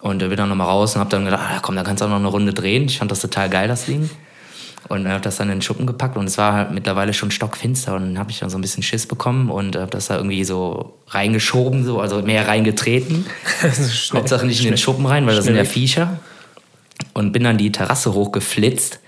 Und 0.00 0.22
äh, 0.22 0.28
bin 0.28 0.36
dann 0.36 0.48
nochmal 0.48 0.68
raus 0.68 0.94
und 0.94 1.00
hab 1.00 1.10
dann 1.10 1.24
gedacht, 1.24 1.42
ah, 1.42 1.58
komm, 1.62 1.74
da 1.74 1.82
kannst 1.82 2.00
du 2.00 2.06
auch 2.06 2.10
noch 2.10 2.16
eine 2.16 2.28
Runde 2.28 2.52
drehen. 2.54 2.84
Ich 2.84 2.98
fand 2.98 3.10
das 3.10 3.20
total 3.20 3.50
geil, 3.50 3.66
das 3.66 3.86
Ding. 3.86 4.08
Und 4.88 5.08
habe 5.08 5.20
das 5.20 5.36
dann 5.36 5.48
in 5.48 5.56
den 5.56 5.62
Schuppen 5.62 5.86
gepackt 5.86 6.16
und 6.16 6.26
es 6.26 6.38
war 6.38 6.52
halt 6.52 6.70
mittlerweile 6.70 7.12
schon 7.12 7.32
stockfinster 7.32 7.96
und 7.96 8.02
dann 8.02 8.18
habe 8.18 8.30
ich 8.30 8.38
dann 8.38 8.50
so 8.50 8.58
ein 8.58 8.60
bisschen 8.60 8.84
Schiss 8.84 9.06
bekommen 9.06 9.50
und 9.50 9.74
habe 9.74 9.90
das 9.90 10.06
da 10.06 10.16
irgendwie 10.16 10.44
so 10.44 10.98
reingeschoben, 11.08 11.84
so, 11.84 12.00
also 12.00 12.22
mehr 12.22 12.46
reingetreten. 12.46 13.26
Hauptsache 14.12 14.46
nicht 14.46 14.60
in 14.62 14.70
den 14.70 14.78
Schuppen 14.78 15.06
rein, 15.06 15.26
weil 15.26 15.34
das 15.34 15.44
sind 15.44 15.56
ja 15.56 15.64
schnell. 15.64 15.72
Viecher. 15.72 16.18
Und 17.14 17.32
bin 17.32 17.42
dann 17.42 17.58
die 17.58 17.72
Terrasse 17.72 18.14
hochgeflitzt, 18.14 19.00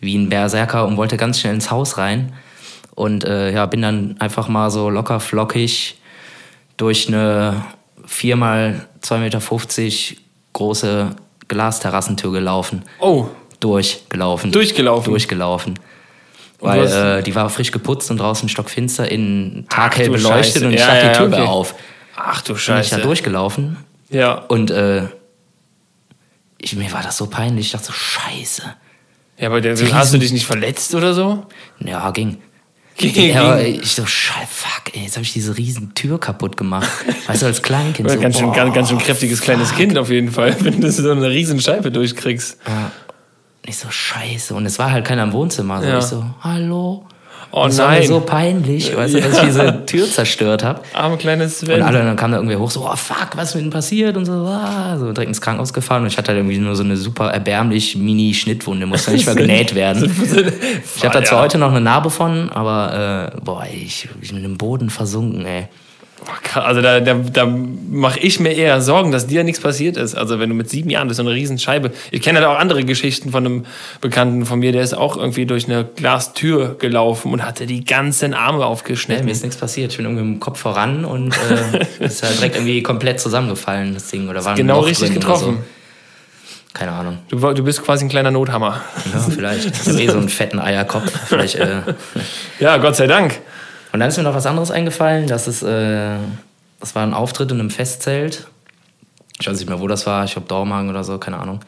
wie 0.00 0.16
ein 0.16 0.28
Berserker 0.28 0.86
und 0.86 0.96
wollte 0.96 1.16
ganz 1.16 1.40
schnell 1.40 1.54
ins 1.54 1.70
Haus 1.70 1.96
rein. 1.96 2.34
Und 2.94 3.24
äh, 3.24 3.52
ja, 3.52 3.66
bin 3.66 3.82
dann 3.82 4.16
einfach 4.20 4.48
mal 4.48 4.70
so 4.70 4.90
locker 4.90 5.20
flockig 5.20 5.98
durch 6.76 7.08
eine 7.08 7.64
4 8.06 8.36
mal 8.36 8.86
2,50 9.02 9.18
Meter 9.18 9.40
große 10.52 11.16
Glasterrassentür 11.48 12.32
gelaufen. 12.32 12.82
Oh, 13.00 13.28
Durchgelaufen. 13.64 14.52
Durchgelaufen? 14.52 15.10
Durchgelaufen. 15.12 15.78
Weil 16.60 16.86
äh, 16.86 17.22
die 17.22 17.34
war 17.34 17.48
frisch 17.48 17.70
geputzt 17.72 18.10
und 18.10 18.18
draußen 18.18 18.48
stockfinster, 18.50 19.10
in 19.10 19.64
taghell 19.70 20.10
beleuchtet 20.10 20.54
Scheiße. 20.62 20.66
und 20.66 20.72
ich 20.74 20.80
Ja, 20.80 20.94
ja, 20.96 21.08
die 21.12 21.16
Tür 21.18 21.26
okay. 21.28 21.40
auf. 21.42 21.74
ach 22.14 22.42
du 22.42 22.52
Bin 22.52 22.56
ich 22.58 22.66
da 22.66 22.82
Scheiße. 22.82 23.00
durchgelaufen 23.00 23.78
Ja. 24.10 24.34
und 24.34 24.70
äh, 24.70 25.04
ich, 26.60 26.76
mir 26.76 26.92
war 26.92 27.02
das 27.02 27.16
so 27.16 27.26
peinlich. 27.26 27.66
Ich 27.66 27.72
dachte 27.72 27.86
so, 27.86 27.92
scheiße. 27.92 28.62
Ja, 29.38 29.48
aber 29.48 29.60
der, 29.60 29.76
hast 29.94 30.14
du 30.14 30.18
dich 30.18 30.32
nicht 30.32 30.46
verletzt 30.46 30.94
oder 30.94 31.12
so? 31.14 31.46
Ja, 31.80 32.10
ging. 32.10 32.36
Ging- 32.96 33.30
Ja, 33.34 33.42
aber 33.42 33.62
ich 33.64 33.90
so, 33.92 34.06
scheiße, 34.06 34.46
fuck, 34.48 34.94
ey, 34.94 35.02
jetzt 35.04 35.16
habe 35.16 35.24
ich 35.24 35.32
diese 35.32 35.56
riesen 35.58 35.94
Tür 35.94 36.20
kaputt 36.20 36.56
gemacht. 36.56 36.88
Weißt 37.26 37.42
du, 37.42 37.46
als 37.46 37.60
Kleinkind 37.62 38.08
so, 38.10 38.20
ganz, 38.20 38.38
schön, 38.38 38.46
boah. 38.46 38.54
ganz, 38.54 38.74
ganz 38.74 38.88
schön 38.90 38.98
kräftiges 38.98 39.40
kleines 39.40 39.74
Kind 39.74 39.98
auf 39.98 40.10
jeden 40.10 40.30
Fall, 40.30 40.54
wenn 40.60 40.80
du 40.80 40.90
so 40.92 41.10
eine 41.10 41.28
riesen 41.28 41.60
Scheibe 41.60 41.90
durchkriegst. 41.90 42.58
Ich 43.66 43.78
so, 43.78 43.88
scheiße. 43.90 44.54
Und 44.54 44.66
es 44.66 44.78
war 44.78 44.90
halt 44.90 45.04
keiner 45.06 45.22
im 45.22 45.32
Wohnzimmer. 45.32 45.80
So, 45.80 45.88
Ja. 45.88 45.98
ich 45.98 46.04
so, 46.04 46.24
hallo. 46.42 47.04
Oh 47.56 47.62
Und 47.62 47.68
es 47.70 47.78
war 47.78 47.88
mir 47.90 47.98
nein. 48.00 48.08
so 48.08 48.18
peinlich, 48.20 48.96
weißt 48.96 49.14
du, 49.14 49.20
dass 49.20 49.36
ich 49.38 49.44
diese 49.44 49.86
Tür 49.86 50.06
zerstört 50.10 50.64
habe. 50.64 50.80
Arme 50.92 51.16
kleines 51.16 51.62
Und 51.62 51.68
Sven. 51.68 51.82
alle, 51.82 52.02
dann 52.02 52.16
kam 52.16 52.32
da 52.32 52.38
irgendwer 52.38 52.58
hoch, 52.58 52.70
so, 52.70 52.84
oh 52.84 52.96
fuck, 52.96 53.36
was 53.36 53.50
ist 53.50 53.54
mit 53.54 53.64
denn 53.64 53.70
passiert? 53.70 54.16
Und 54.16 54.24
so, 54.26 54.32
ah, 54.32 54.96
so 54.98 55.12
direkt 55.12 55.28
ins 55.28 55.40
Krankenhaus 55.40 55.72
gefahren. 55.72 56.02
Und 56.02 56.08
ich 56.08 56.18
hatte 56.18 56.28
halt 56.32 56.38
irgendwie 56.38 56.58
nur 56.58 56.74
so 56.74 56.82
eine 56.82 56.96
super 56.96 57.30
erbärmlich 57.30 57.96
Mini-Schnittwunde, 57.96 58.86
musste 58.86 59.12
nicht 59.12 59.24
mal 59.26 59.34
genäht 59.36 59.74
werden. 59.76 60.02
Ich 60.96 61.04
habe 61.04 61.20
da 61.20 61.24
zwar 61.24 61.42
heute 61.42 61.58
noch 61.58 61.70
eine 61.70 61.80
Narbe 61.80 62.10
von, 62.10 62.50
aber 62.50 63.32
äh, 63.36 63.40
boah, 63.40 63.64
ich, 63.72 64.08
ich 64.20 64.32
bin 64.34 64.44
im 64.44 64.58
Boden 64.58 64.90
versunken, 64.90 65.46
ey. 65.46 65.68
Also 66.54 66.82
da, 66.82 67.00
da, 67.00 67.14
da 67.14 67.46
mache 67.46 68.18
ich 68.20 68.40
mir 68.40 68.52
eher 68.52 68.80
Sorgen, 68.80 69.10
dass 69.12 69.26
dir 69.26 69.44
nichts 69.44 69.60
passiert 69.60 69.96
ist. 69.96 70.14
Also 70.14 70.38
wenn 70.38 70.48
du 70.48 70.54
mit 70.54 70.70
sieben 70.70 70.90
Jahren 70.90 71.08
durch 71.08 71.16
so 71.16 71.22
eine 71.22 71.32
Riesenscheibe. 71.32 71.92
Ich 72.10 72.22
kenne 72.22 72.38
halt 72.38 72.48
auch 72.48 72.58
andere 72.58 72.84
Geschichten 72.84 73.30
von 73.30 73.44
einem 73.44 73.66
Bekannten 74.00 74.46
von 74.46 74.58
mir, 74.58 74.72
der 74.72 74.82
ist 74.82 74.94
auch 74.94 75.16
irgendwie 75.16 75.46
durch 75.46 75.66
eine 75.66 75.84
Glastür 75.84 76.76
gelaufen 76.78 77.32
und 77.32 77.44
hatte 77.44 77.66
die 77.66 77.84
ganzen 77.84 78.34
Arme 78.34 78.64
aufgeschnitten. 78.64 79.24
mir 79.24 79.32
ist 79.32 79.42
nichts 79.42 79.56
passiert. 79.56 79.90
Ich 79.92 79.96
bin 79.96 80.06
irgendwie 80.06 80.24
mit 80.24 80.34
dem 80.34 80.40
Kopf 80.40 80.60
voran 80.60 81.04
und 81.04 81.34
äh, 81.34 81.86
ist 82.04 82.22
halt 82.22 82.38
direkt 82.38 82.56
irgendwie 82.56 82.82
komplett 82.82 83.20
zusammengefallen, 83.20 83.94
das 83.94 84.08
Ding. 84.08 84.28
Oder 84.28 84.44
war 84.44 84.54
genau 84.54 84.80
richtig 84.80 85.12
getroffen. 85.12 85.56
So. 85.56 85.64
Keine 86.74 86.90
Ahnung. 86.90 87.18
Du, 87.28 87.38
du 87.52 87.62
bist 87.62 87.82
quasi 87.84 88.04
ein 88.04 88.08
kleiner 88.08 88.32
Nothammer. 88.32 88.82
Ja, 89.12 89.20
vielleicht. 89.20 89.66
Ich 89.66 89.88
habe 89.88 90.02
eh 90.02 90.08
so 90.08 90.18
einen 90.18 90.28
fetten 90.28 90.58
Eierkopf. 90.58 91.08
Vielleicht, 91.28 91.54
äh, 91.54 91.82
Ja, 92.58 92.78
Gott 92.78 92.96
sei 92.96 93.06
Dank. 93.06 93.40
Und 93.94 94.00
dann 94.00 94.08
ist 94.08 94.16
mir 94.16 94.24
noch 94.24 94.34
was 94.34 94.46
anderes 94.46 94.72
eingefallen. 94.72 95.28
Das 95.28 95.46
ist, 95.46 95.62
äh, 95.62 96.16
das 96.80 96.96
war 96.96 97.04
ein 97.04 97.14
Auftritt 97.14 97.52
in 97.52 97.60
einem 97.60 97.70
Festzelt. 97.70 98.48
Ich 99.40 99.46
weiß 99.46 99.56
nicht 99.56 99.68
mehr, 99.68 99.78
wo 99.78 99.86
das 99.86 100.04
war. 100.04 100.24
Ich 100.24 100.32
glaube 100.32 100.48
Dormagen 100.48 100.90
oder 100.90 101.04
so, 101.04 101.16
keine 101.18 101.38
Ahnung. 101.38 101.60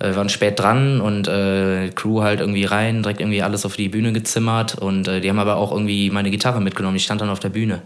Äh, 0.00 0.06
Wir 0.06 0.16
waren 0.16 0.30
spät 0.30 0.58
dran 0.58 1.02
und 1.02 1.28
äh, 1.28 1.90
Crew 1.94 2.22
halt 2.22 2.40
irgendwie 2.40 2.64
rein, 2.64 3.02
direkt 3.02 3.20
irgendwie 3.20 3.42
alles 3.42 3.66
auf 3.66 3.76
die 3.76 3.90
Bühne 3.90 4.14
gezimmert. 4.14 4.76
Und 4.76 5.08
äh, 5.08 5.20
die 5.20 5.28
haben 5.28 5.38
aber 5.38 5.56
auch 5.56 5.70
irgendwie 5.70 6.08
meine 6.08 6.30
Gitarre 6.30 6.62
mitgenommen. 6.62 6.94
Die 6.94 7.00
stand 7.00 7.20
dann 7.20 7.28
auf 7.28 7.38
der 7.40 7.50
Bühne. 7.50 7.82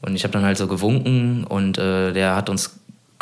Und 0.00 0.16
ich 0.16 0.24
habe 0.24 0.32
dann 0.32 0.44
halt 0.44 0.58
so 0.58 0.66
gewunken 0.66 1.44
und 1.44 1.78
äh, 1.78 2.12
der 2.12 2.34
hat 2.34 2.50
uns 2.50 2.80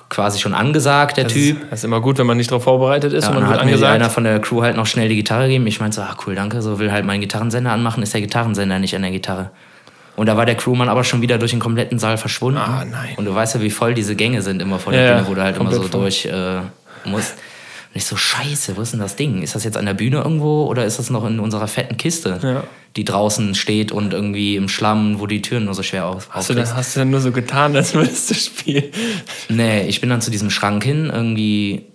quasi 0.08 0.38
schon 0.38 0.54
angesagt, 0.54 1.18
der 1.18 1.24
Das 1.24 1.34
Typ. 1.34 1.56
Ist, 1.62 1.70
das 1.70 1.80
ist 1.80 1.84
immer 1.84 2.00
gut, 2.00 2.16
wenn 2.16 2.26
man 2.26 2.38
nicht 2.38 2.50
darauf 2.50 2.64
vorbereitet 2.64 3.12
ist 3.12 3.24
Ja, 3.24 3.30
und 3.30 3.36
dann 3.40 3.48
hat 3.48 3.56
mir 3.56 3.62
angesagt. 3.72 3.92
einer 3.92 4.08
von 4.08 4.24
der 4.24 4.40
Crew 4.40 4.62
halt 4.62 4.76
noch 4.76 4.86
schnell 4.86 5.10
die 5.10 5.16
Gitarre 5.16 5.48
gegeben. 5.48 5.66
Ich 5.66 5.80
meinte 5.80 5.96
so, 5.96 6.00
ah 6.00 6.16
cool, 6.26 6.34
danke. 6.34 6.62
So 6.62 6.78
will 6.78 6.90
halt 6.92 7.04
meinen 7.04 7.20
Gitarrensender 7.20 7.72
anmachen, 7.72 8.02
ist 8.02 8.14
der 8.14 8.22
Gitarrensender 8.22 8.78
nicht 8.78 8.96
an 8.96 9.02
der 9.02 9.10
Gitarre. 9.10 9.50
Und 10.16 10.26
da 10.26 10.37
war 10.37 10.46
der 10.46 10.55
Crewmann 10.55 10.88
aber 10.88 11.05
schon 11.05 11.20
wieder 11.22 11.38
durch 11.38 11.50
den 11.52 11.61
kompletten 11.61 11.98
Saal 11.98 12.16
verschwunden. 12.16 12.59
Ah, 12.59 12.85
nein. 12.90 13.14
Und 13.16 13.26
du 13.26 13.35
weißt 13.35 13.55
ja, 13.57 13.61
wie 13.61 13.70
voll 13.70 13.94
diese 13.94 14.16
Gänge 14.16 14.42
sind 14.42 14.62
immer 14.62 14.79
vor 14.79 14.92
der 14.92 15.02
Ja, 15.05 15.14
Bühne, 15.16 15.29
wo 15.29 15.35
du 15.35 15.42
halt 15.42 15.57
immer 15.59 15.70
so 15.72 15.83
voll. 15.83 15.90
durch 15.90 16.24
äh, 16.26 16.61
musst. 17.05 17.33
Und 17.33 17.96
ich 17.96 18.05
so, 18.07 18.16
scheiße, 18.16 18.76
wo 18.76 18.81
ist 18.83 18.92
denn 18.92 19.00
das 19.00 19.16
Ding? 19.16 19.42
Ist 19.42 19.55
das 19.55 19.64
jetzt 19.64 19.76
an 19.76 19.87
der 19.87 19.94
Bühne 19.94 20.18
irgendwo 20.18 20.64
oder 20.66 20.85
ist 20.85 20.98
das 20.98 21.11
noch 21.11 21.24
in 21.26 21.38
unserer 21.38 21.66
fetten 21.68 21.96
Kiste, 21.96 22.38
Ja. 22.42 22.64
die 22.96 23.05
draußen 23.05 23.55
steht 23.55 23.92
und 23.92 24.12
irgendwie 24.14 24.57
im 24.57 24.68
Schlamm, 24.68 25.20
wo 25.20 25.26
die 25.26 25.40
Türen 25.42 25.66
nur 25.66 25.74
so 25.74 25.83
schwer 25.83 26.07
auf, 26.07 26.29
Hast 26.31 26.48
du, 26.50 26.55
dann, 26.55 26.74
hast 26.76 26.94
du 26.96 27.00
dann 27.00 27.11
nur 27.11 27.20
so 27.20 27.31
getan, 27.33 27.74
als 27.76 27.94
würdest 27.94 28.31
du 28.31 28.35
spielen? 28.35 28.85
Nee, 29.50 29.87
ich 29.87 30.00
bin 30.00 30.09
dann 30.11 30.20
zu 30.22 30.31
diesem 30.31 30.50
Schrank 30.50 30.83
hin, 30.85 31.11
irgendwie 31.12 31.87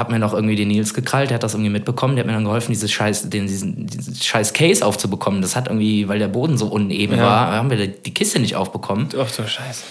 hab 0.00 0.10
mir 0.10 0.18
noch 0.18 0.34
irgendwie 0.34 0.56
den 0.56 0.66
Nils 0.68 0.92
gekrallt, 0.94 1.30
der 1.30 1.36
hat 1.36 1.44
das 1.44 1.54
irgendwie 1.54 1.70
mitbekommen, 1.70 2.16
der 2.16 2.24
hat 2.24 2.26
mir 2.26 2.32
dann 2.32 2.44
geholfen, 2.44 2.72
dieses 2.72 2.90
scheiß, 2.90 3.30
den, 3.30 3.46
diesen, 3.46 3.86
diesen 3.86 4.14
scheiß 4.16 4.52
Case 4.52 4.84
aufzubekommen. 4.84 5.40
Das 5.42 5.54
hat 5.54 5.68
irgendwie, 5.68 6.08
weil 6.08 6.18
der 6.18 6.26
Boden 6.28 6.58
so 6.58 6.66
uneben 6.66 7.16
Ja. 7.16 7.22
war, 7.22 7.52
haben 7.52 7.70
wir 7.70 7.86
die 7.86 8.12
Kiste 8.12 8.40
nicht 8.40 8.56
aufbekommen. 8.56 9.08
Ach 9.16 9.28
so, 9.28 9.44
scheiße. 9.46 9.84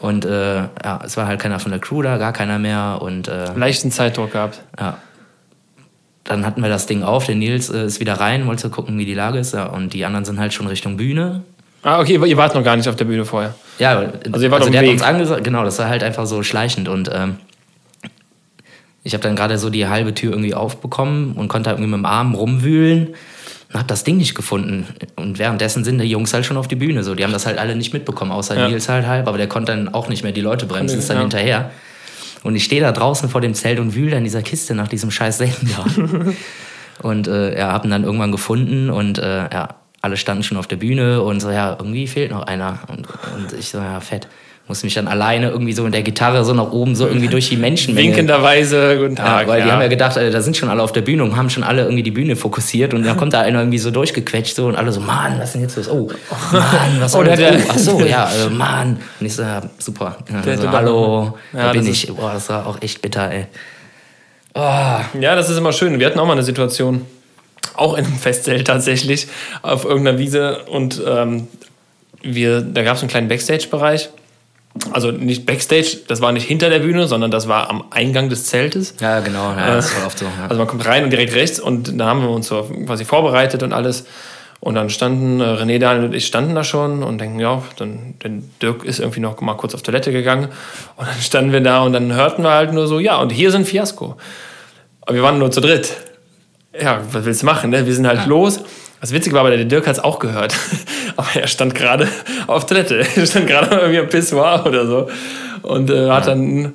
Und 0.00 0.24
äh, 0.24 0.56
ja, 0.56 1.00
es 1.04 1.16
war 1.16 1.26
halt 1.26 1.40
keiner 1.40 1.60
von 1.60 1.70
der 1.70 1.80
Crew 1.80 2.02
da, 2.02 2.16
gar 2.16 2.32
keiner 2.32 2.58
mehr. 2.58 2.98
Und 3.00 3.28
äh, 3.28 3.52
Leichten 3.54 3.92
Zeitdruck 3.92 4.32
gehabt. 4.32 4.62
ja. 4.80 4.98
Dann 6.24 6.44
hatten 6.46 6.62
wir 6.62 6.68
das 6.68 6.86
Ding 6.86 7.02
auf, 7.02 7.26
der 7.26 7.34
Nils 7.34 7.70
äh, 7.70 7.86
ist 7.86 7.98
wieder 7.98 8.14
rein, 8.14 8.46
wollte 8.46 8.70
gucken, 8.70 8.98
wie 8.98 9.04
die 9.04 9.14
Lage 9.14 9.38
ist. 9.38 9.52
Ja, 9.54 9.66
und 9.66 9.92
die 9.94 10.04
anderen 10.04 10.24
sind 10.24 10.38
halt 10.38 10.52
schon 10.54 10.66
Richtung 10.66 10.96
Bühne. 10.96 11.42
Ah, 11.82 11.98
okay, 11.98 12.20
ihr 12.24 12.36
wart 12.36 12.54
noch 12.54 12.62
gar 12.62 12.76
nicht 12.76 12.88
auf 12.88 12.96
der 12.96 13.06
Bühne 13.06 13.24
vorher. 13.24 13.54
Ja, 13.78 14.04
Also 14.30 14.44
ihr 14.44 14.50
wart 14.50 14.64
dem 14.66 14.72
der 14.72 14.80
hat 14.82 14.86
Weg. 14.86 14.92
uns 14.92 15.02
angesagt, 15.02 15.42
genau, 15.44 15.64
das 15.64 15.78
war 15.78 15.88
halt 15.88 16.02
einfach 16.04 16.26
so 16.26 16.42
schleichend 16.42 16.88
und 16.88 17.10
ähm, 17.12 17.36
ich 19.02 19.14
habe 19.14 19.22
dann 19.22 19.36
gerade 19.36 19.58
so 19.58 19.70
die 19.70 19.86
halbe 19.88 20.14
Tür 20.14 20.32
irgendwie 20.32 20.54
aufbekommen 20.54 21.32
und 21.32 21.48
konnte 21.48 21.70
halt 21.70 21.78
irgendwie 21.78 21.96
mit 21.96 22.00
dem 22.00 22.06
Arm 22.06 22.34
rumwühlen 22.34 23.08
und 23.68 23.74
habe 23.74 23.86
das 23.86 24.04
Ding 24.04 24.16
nicht 24.18 24.34
gefunden. 24.34 24.86
Und 25.16 25.38
währenddessen 25.38 25.84
sind 25.84 25.98
die 25.98 26.04
Jungs 26.04 26.34
halt 26.34 26.44
schon 26.44 26.56
auf 26.56 26.68
die 26.68 26.76
Bühne 26.76 27.02
so, 27.02 27.14
die 27.14 27.24
haben 27.24 27.32
das 27.32 27.46
halt 27.46 27.58
alle 27.58 27.76
nicht 27.76 27.92
mitbekommen, 27.92 28.32
außer 28.32 28.56
Ja. 28.58 28.68
Nils 28.68 28.88
halt 28.88 29.06
halb, 29.06 29.26
aber 29.28 29.38
der 29.38 29.46
konnte 29.48 29.72
dann 29.72 29.88
auch 29.94 30.08
nicht 30.08 30.22
mehr 30.22 30.32
die 30.32 30.40
Leute 30.42 30.66
bremsen, 30.66 30.98
ist 30.98 31.08
dann 31.08 31.16
Ja. 31.16 31.22
hinterher. 31.22 31.70
Und 32.42 32.56
ich 32.56 32.64
stehe 32.64 32.80
da 32.80 32.92
draußen 32.92 33.28
vor 33.28 33.40
dem 33.40 33.54
Zelt 33.54 33.78
und 33.80 33.94
wühle 33.94 34.16
an 34.16 34.24
dieser 34.24 34.42
Kiste 34.42 34.74
nach 34.74 34.88
diesem 34.88 35.10
scheiß 35.10 35.38
Sender. 35.38 35.84
und 37.02 37.28
äh, 37.28 37.58
ja, 37.58 37.82
ihn 37.82 37.90
dann 37.90 38.04
irgendwann 38.04 38.32
gefunden 38.32 38.90
und 38.90 39.18
äh, 39.18 39.42
ja, 39.52 39.68
alle 40.02 40.16
standen 40.16 40.42
schon 40.42 40.56
auf 40.56 40.66
der 40.66 40.76
Bühne 40.76 41.22
und 41.22 41.40
so, 41.40 41.50
ja, 41.50 41.72
irgendwie 41.78 42.06
fehlt 42.06 42.30
noch 42.30 42.42
einer. 42.46 42.78
Und, 42.88 43.06
und 43.36 43.52
ich 43.58 43.68
so, 43.70 43.78
ja, 43.78 44.00
fett. 44.00 44.28
Musste 44.70 44.86
mich 44.86 44.94
dann 44.94 45.08
alleine 45.08 45.48
irgendwie 45.50 45.72
so 45.72 45.82
mit 45.82 45.94
der 45.94 46.02
Gitarre 46.04 46.44
so 46.44 46.54
nach 46.54 46.70
oben, 46.70 46.94
so 46.94 47.04
irgendwie 47.08 47.26
durch 47.26 47.48
die 47.48 47.56
Menschenmenge. 47.56 48.06
Winkenderweise, 48.06 48.98
guten 48.98 49.16
Ja, 49.16 49.24
Tag. 49.24 49.48
weil 49.48 49.64
die 49.64 49.68
haben 49.72 49.80
ja 49.82 49.88
gedacht, 49.88 50.16
äh, 50.16 50.30
da 50.30 50.40
sind 50.42 50.56
schon 50.56 50.68
alle 50.68 50.80
auf 50.80 50.92
der 50.92 51.00
Bühne 51.00 51.24
und 51.24 51.36
haben 51.36 51.50
schon 51.50 51.64
alle 51.64 51.82
irgendwie 51.82 52.04
die 52.04 52.12
Bühne 52.12 52.36
fokussiert 52.36 52.94
und 52.94 53.02
dann 53.04 53.16
kommt 53.16 53.32
da 53.32 53.40
einer 53.40 53.58
irgendwie 53.58 53.78
so 53.78 53.90
durchgequetscht 53.90 54.54
so 54.54 54.66
und 54.66 54.76
alle 54.76 54.92
so, 54.92 55.00
Mann, 55.00 55.40
was 55.40 55.46
ist 55.46 55.52
denn 55.54 55.62
jetzt 55.62 55.74
los? 55.76 55.88
Oh, 55.88 56.08
Mann, 56.52 56.62
was 57.00 57.16
Oder 57.16 57.34
der- 57.34 57.54
oh, 57.54 57.62
Ach 57.68 57.78
so, 57.78 58.00
ja, 58.04 58.30
äh, 58.30 58.48
Mann. 58.48 58.98
Und 59.18 59.26
ich 59.26 59.34
so, 59.34 59.42
ja, 59.42 59.60
super. 59.78 60.18
Ja, 60.46 60.56
so, 60.56 60.70
Hallo, 60.70 61.38
da 61.52 61.58
Ja, 61.58 61.72
bin 61.72 61.80
das 61.84 61.88
ich. 62.04 62.06
Boah, 62.14 62.30
das 62.34 62.48
war 62.48 62.64
auch 62.64 62.80
echt 62.80 63.02
bitter, 63.02 63.28
ey. 63.28 63.46
Oh, 64.54 64.60
Ja, 65.20 65.34
das 65.34 65.50
ist 65.50 65.56
immer 65.58 65.72
schön. 65.72 65.98
Wir 65.98 66.06
hatten 66.06 66.20
auch 66.20 66.26
mal 66.26 66.34
eine 66.34 66.44
Situation, 66.44 67.06
auch 67.74 67.94
in 67.98 68.04
einem 68.04 68.14
Festzelt 68.18 68.68
tatsächlich, 68.68 69.26
auf 69.62 69.84
irgendeiner 69.84 70.18
Wiese. 70.18 70.58
Und 70.70 71.02
ähm, 71.04 71.48
wir, 72.22 72.60
da 72.60 72.84
gab 72.84 72.94
es 72.96 73.02
einen 73.02 73.10
kleinen 73.10 73.26
Backstage-Bereich. 73.28 74.10
Also 74.92 75.10
nicht 75.10 75.46
Backstage, 75.46 75.98
das 76.06 76.20
war 76.20 76.30
nicht 76.30 76.46
hinter 76.46 76.70
der 76.70 76.78
Bühne, 76.78 77.08
sondern 77.08 77.30
das 77.30 77.48
war 77.48 77.68
am 77.70 77.84
Eingang 77.90 78.28
des 78.28 78.46
Zeltes. 78.46 78.94
ja, 79.00 79.18
genau, 79.20 79.50
ja, 79.50 79.74
das 79.74 79.86
ist 79.86 79.92
voll 79.92 80.06
oft 80.06 80.18
so. 80.18 80.24
Ja. 80.26 80.44
Also 80.48 80.58
man 80.58 80.68
kommt 80.68 80.86
rein 80.86 81.02
und 81.04 81.10
direkt 81.10 81.34
rechts 81.34 81.58
und 81.58 81.98
da 81.98 82.06
haben 82.06 82.22
wir 82.22 82.30
uns 82.30 82.46
so 82.46 82.62
quasi 82.86 83.04
vorbereitet 83.04 83.62
und 83.62 83.72
alles. 83.72 84.04
Und 84.60 84.74
dann 84.74 84.90
standen 84.90 85.40
äh, 85.40 85.44
René, 85.44 85.78
Daniel 85.78 86.04
und 86.04 86.14
ich 86.14 86.26
standen 86.26 86.54
da 86.54 86.62
schon 86.62 87.02
und 87.02 87.18
denken, 87.18 87.40
ja, 87.40 87.62
dann 87.76 88.14
denn 88.22 88.50
Dirk 88.60 88.84
ist 88.84 89.00
irgendwie 89.00 89.20
noch 89.20 89.40
mal 89.40 89.54
kurz 89.54 89.74
auf 89.74 89.82
Toilette 89.82 90.12
gegangen. 90.12 90.48
Und 90.96 91.08
dann 91.08 91.20
standen 91.20 91.50
wir 91.50 91.62
da 91.62 91.82
und 91.82 91.94
dann 91.94 92.12
hörten 92.12 92.42
wir 92.42 92.50
halt 92.50 92.72
nur 92.72 92.86
so, 92.86 93.00
ja, 93.00 93.16
und 93.16 93.30
hier 93.30 93.50
sind 93.50 93.66
Fiasko. 93.66 94.16
Aber 95.00 95.14
wir 95.14 95.22
waren 95.22 95.38
nur 95.38 95.50
zu 95.50 95.62
dritt. 95.62 95.96
Ja, 96.78 97.00
was 97.10 97.24
willst 97.24 97.42
du 97.42 97.46
machen, 97.46 97.70
ne? 97.70 97.86
Wir 97.86 97.94
sind 97.94 98.06
halt 98.06 98.26
los. 98.26 98.60
Das 99.00 99.12
Witzige 99.12 99.34
war 99.34 99.40
aber, 99.40 99.56
der 99.56 99.64
Dirk 99.64 99.86
hat 99.86 99.96
es 99.96 100.04
auch 100.04 100.18
gehört. 100.18 100.54
Aber 101.16 101.28
er 101.34 101.48
stand 101.48 101.74
gerade 101.74 102.08
auf 102.46 102.66
Toilette. 102.66 103.04
Er 103.16 103.26
stand 103.26 103.46
gerade 103.46 103.74
irgendwie 103.74 103.98
am 103.98 104.08
Pissoir 104.08 104.64
oder 104.66 104.86
so. 104.86 105.08
Und 105.62 105.90
äh, 105.90 106.08
hat 106.10 106.26
dann 106.26 106.74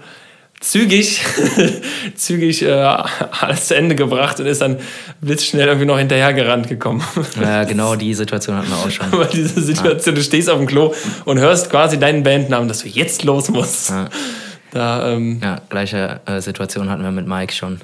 zügig, 0.59 1.21
zügig 2.15 2.63
äh, 2.63 2.71
alles 2.71 3.67
zu 3.67 3.75
Ende 3.75 3.95
gebracht 3.95 4.39
und 4.39 4.47
ist 4.47 4.61
dann 4.61 4.77
blitzschnell 5.21 5.67
irgendwie 5.67 5.85
noch 5.85 5.97
hinterhergerannt 5.97 6.67
gekommen. 6.67 7.03
ja, 7.39 7.63
genau 7.63 7.95
die 7.95 8.13
Situation 8.13 8.57
hatten 8.57 8.69
wir 8.69 8.77
auch 8.77 8.91
schon. 8.91 9.05
Aber 9.11 9.25
diese 9.25 9.61
Situation, 9.61 10.15
du 10.15 10.21
stehst 10.21 10.49
auf 10.49 10.57
dem 10.57 10.67
Klo 10.67 10.93
und 11.25 11.39
hörst 11.39 11.69
quasi 11.69 11.99
deinen 11.99 12.23
Bandnamen, 12.23 12.67
dass 12.67 12.79
du 12.79 12.87
jetzt 12.87 13.23
los 13.23 13.49
musst. 13.49 13.89
Ja. 13.91 14.09
Da, 14.71 15.13
ähm, 15.13 15.39
Ja, 15.41 15.61
gleiche 15.69 16.19
äh, 16.25 16.41
Situation 16.41 16.89
hatten 16.89 17.03
wir 17.03 17.11
mit 17.11 17.27
Mike 17.27 17.53
schon. 17.53 17.79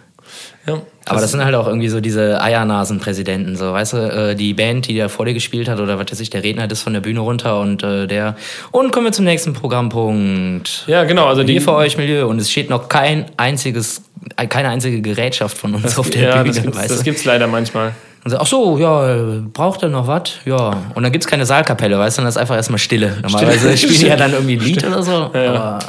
Ja. 0.67 0.82
Aber 1.06 1.19
das 1.19 1.32
sind 1.32 1.43
halt 1.43 1.56
auch 1.56 1.67
irgendwie 1.67 1.89
so 1.89 2.00
diese 2.00 2.41
Eiernasen-Präsidenten, 2.41 3.56
so, 3.56 3.74
weißt 3.74 3.93
du, 3.93 3.97
äh, 3.97 4.36
die 4.36 4.54
Band, 4.54 4.88
die 4.88 4.97
da 4.97 5.10
vor 5.10 5.26
dir 5.26 5.34
gespielt 5.34 5.67
hat, 5.67 5.80
oder 5.80 5.97
was 5.97 6.12
weiß 6.12 6.19
ich, 6.19 6.30
der 6.30 6.43
Redner 6.43 6.69
ist 6.69 6.84
von 6.84 6.93
der 6.93 7.02
Bühne 7.02 7.21
runter 7.21 7.60
und 7.60 7.82
äh, 7.84 8.06
der. 8.06 8.36
Und 8.69 8.91
kommen 8.91 9.08
wir 9.08 9.12
zum 9.12 9.26
nächsten 9.26 9.54
Programmpunkt. 9.54 10.86
ja, 10.88 11.04
genau. 11.04 11.26
Also 11.26 11.43
die, 11.43 11.54
Hier 11.54 11.62
für 11.62 11.74
euch 11.74 11.97
Milieu. 11.97 12.28
Und 12.28 12.39
es 12.39 12.52
steht 12.52 12.69
noch 12.69 12.88
kein 12.88 13.26
einziges, 13.38 14.04
äh, 14.38 14.45
keine 14.45 14.69
einzige 14.69 15.02
Gerätschaft 15.02 15.58
von 15.58 15.74
uns 15.74 15.97
auf 15.97 16.10
der 16.10 16.21
ja, 16.21 16.43
Bühne, 16.43 16.54
das 16.54 16.62
gibt's, 16.62 16.78
weißt 16.78 16.91
das 16.91 16.97
du? 17.00 17.04
gibt's 17.04 17.26
leider 17.26 17.47
manchmal. 17.47 17.93
Und 18.24 18.30
so, 18.30 18.38
ach 18.38 18.45
so, 18.45 18.78
ja, 18.78 19.41
braucht 19.52 19.82
er 19.82 19.89
noch 19.89 20.06
was? 20.06 20.34
Ja. 20.45 20.78
Und 20.93 21.02
dann 21.02 21.12
gibt's 21.12 21.26
keine 21.26 21.47
Saalkapelle, 21.47 21.97
weißt 21.97 22.19
du, 22.19 22.21
dann 22.21 22.30
ist 22.30 22.38
einfach 22.38 22.56
erstmal 22.56 22.78
Stille. 22.78 23.17
Normalerweise 23.24 23.76
spielen 23.76 24.00
die 24.00 24.06
ja 24.06 24.15
dann 24.15 24.34
irgendwie 24.34 24.58
ein 24.58 24.60
Lied 24.60 24.84
oder 24.88 25.02
so. 25.02 25.32
Ja, 25.34 25.43
ja. 25.43 25.54
Aber, 25.56 25.80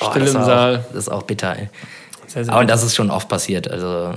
oh, 0.00 0.10
Stille 0.10 0.24
das 0.24 0.34
im 0.34 0.40
ist 0.40 0.46
Saal. 0.46 0.76
Auch, 0.76 0.92
das 0.92 1.02
ist 1.02 1.08
auch 1.08 1.22
bitter, 1.22 1.56
ey. 1.56 1.68
Sehr, 2.32 2.44
sehr 2.44 2.54
Aber 2.54 2.64
das 2.64 2.82
ist 2.82 2.94
schon 2.94 3.10
oft 3.10 3.28
passiert. 3.28 3.70
Also, 3.70 4.14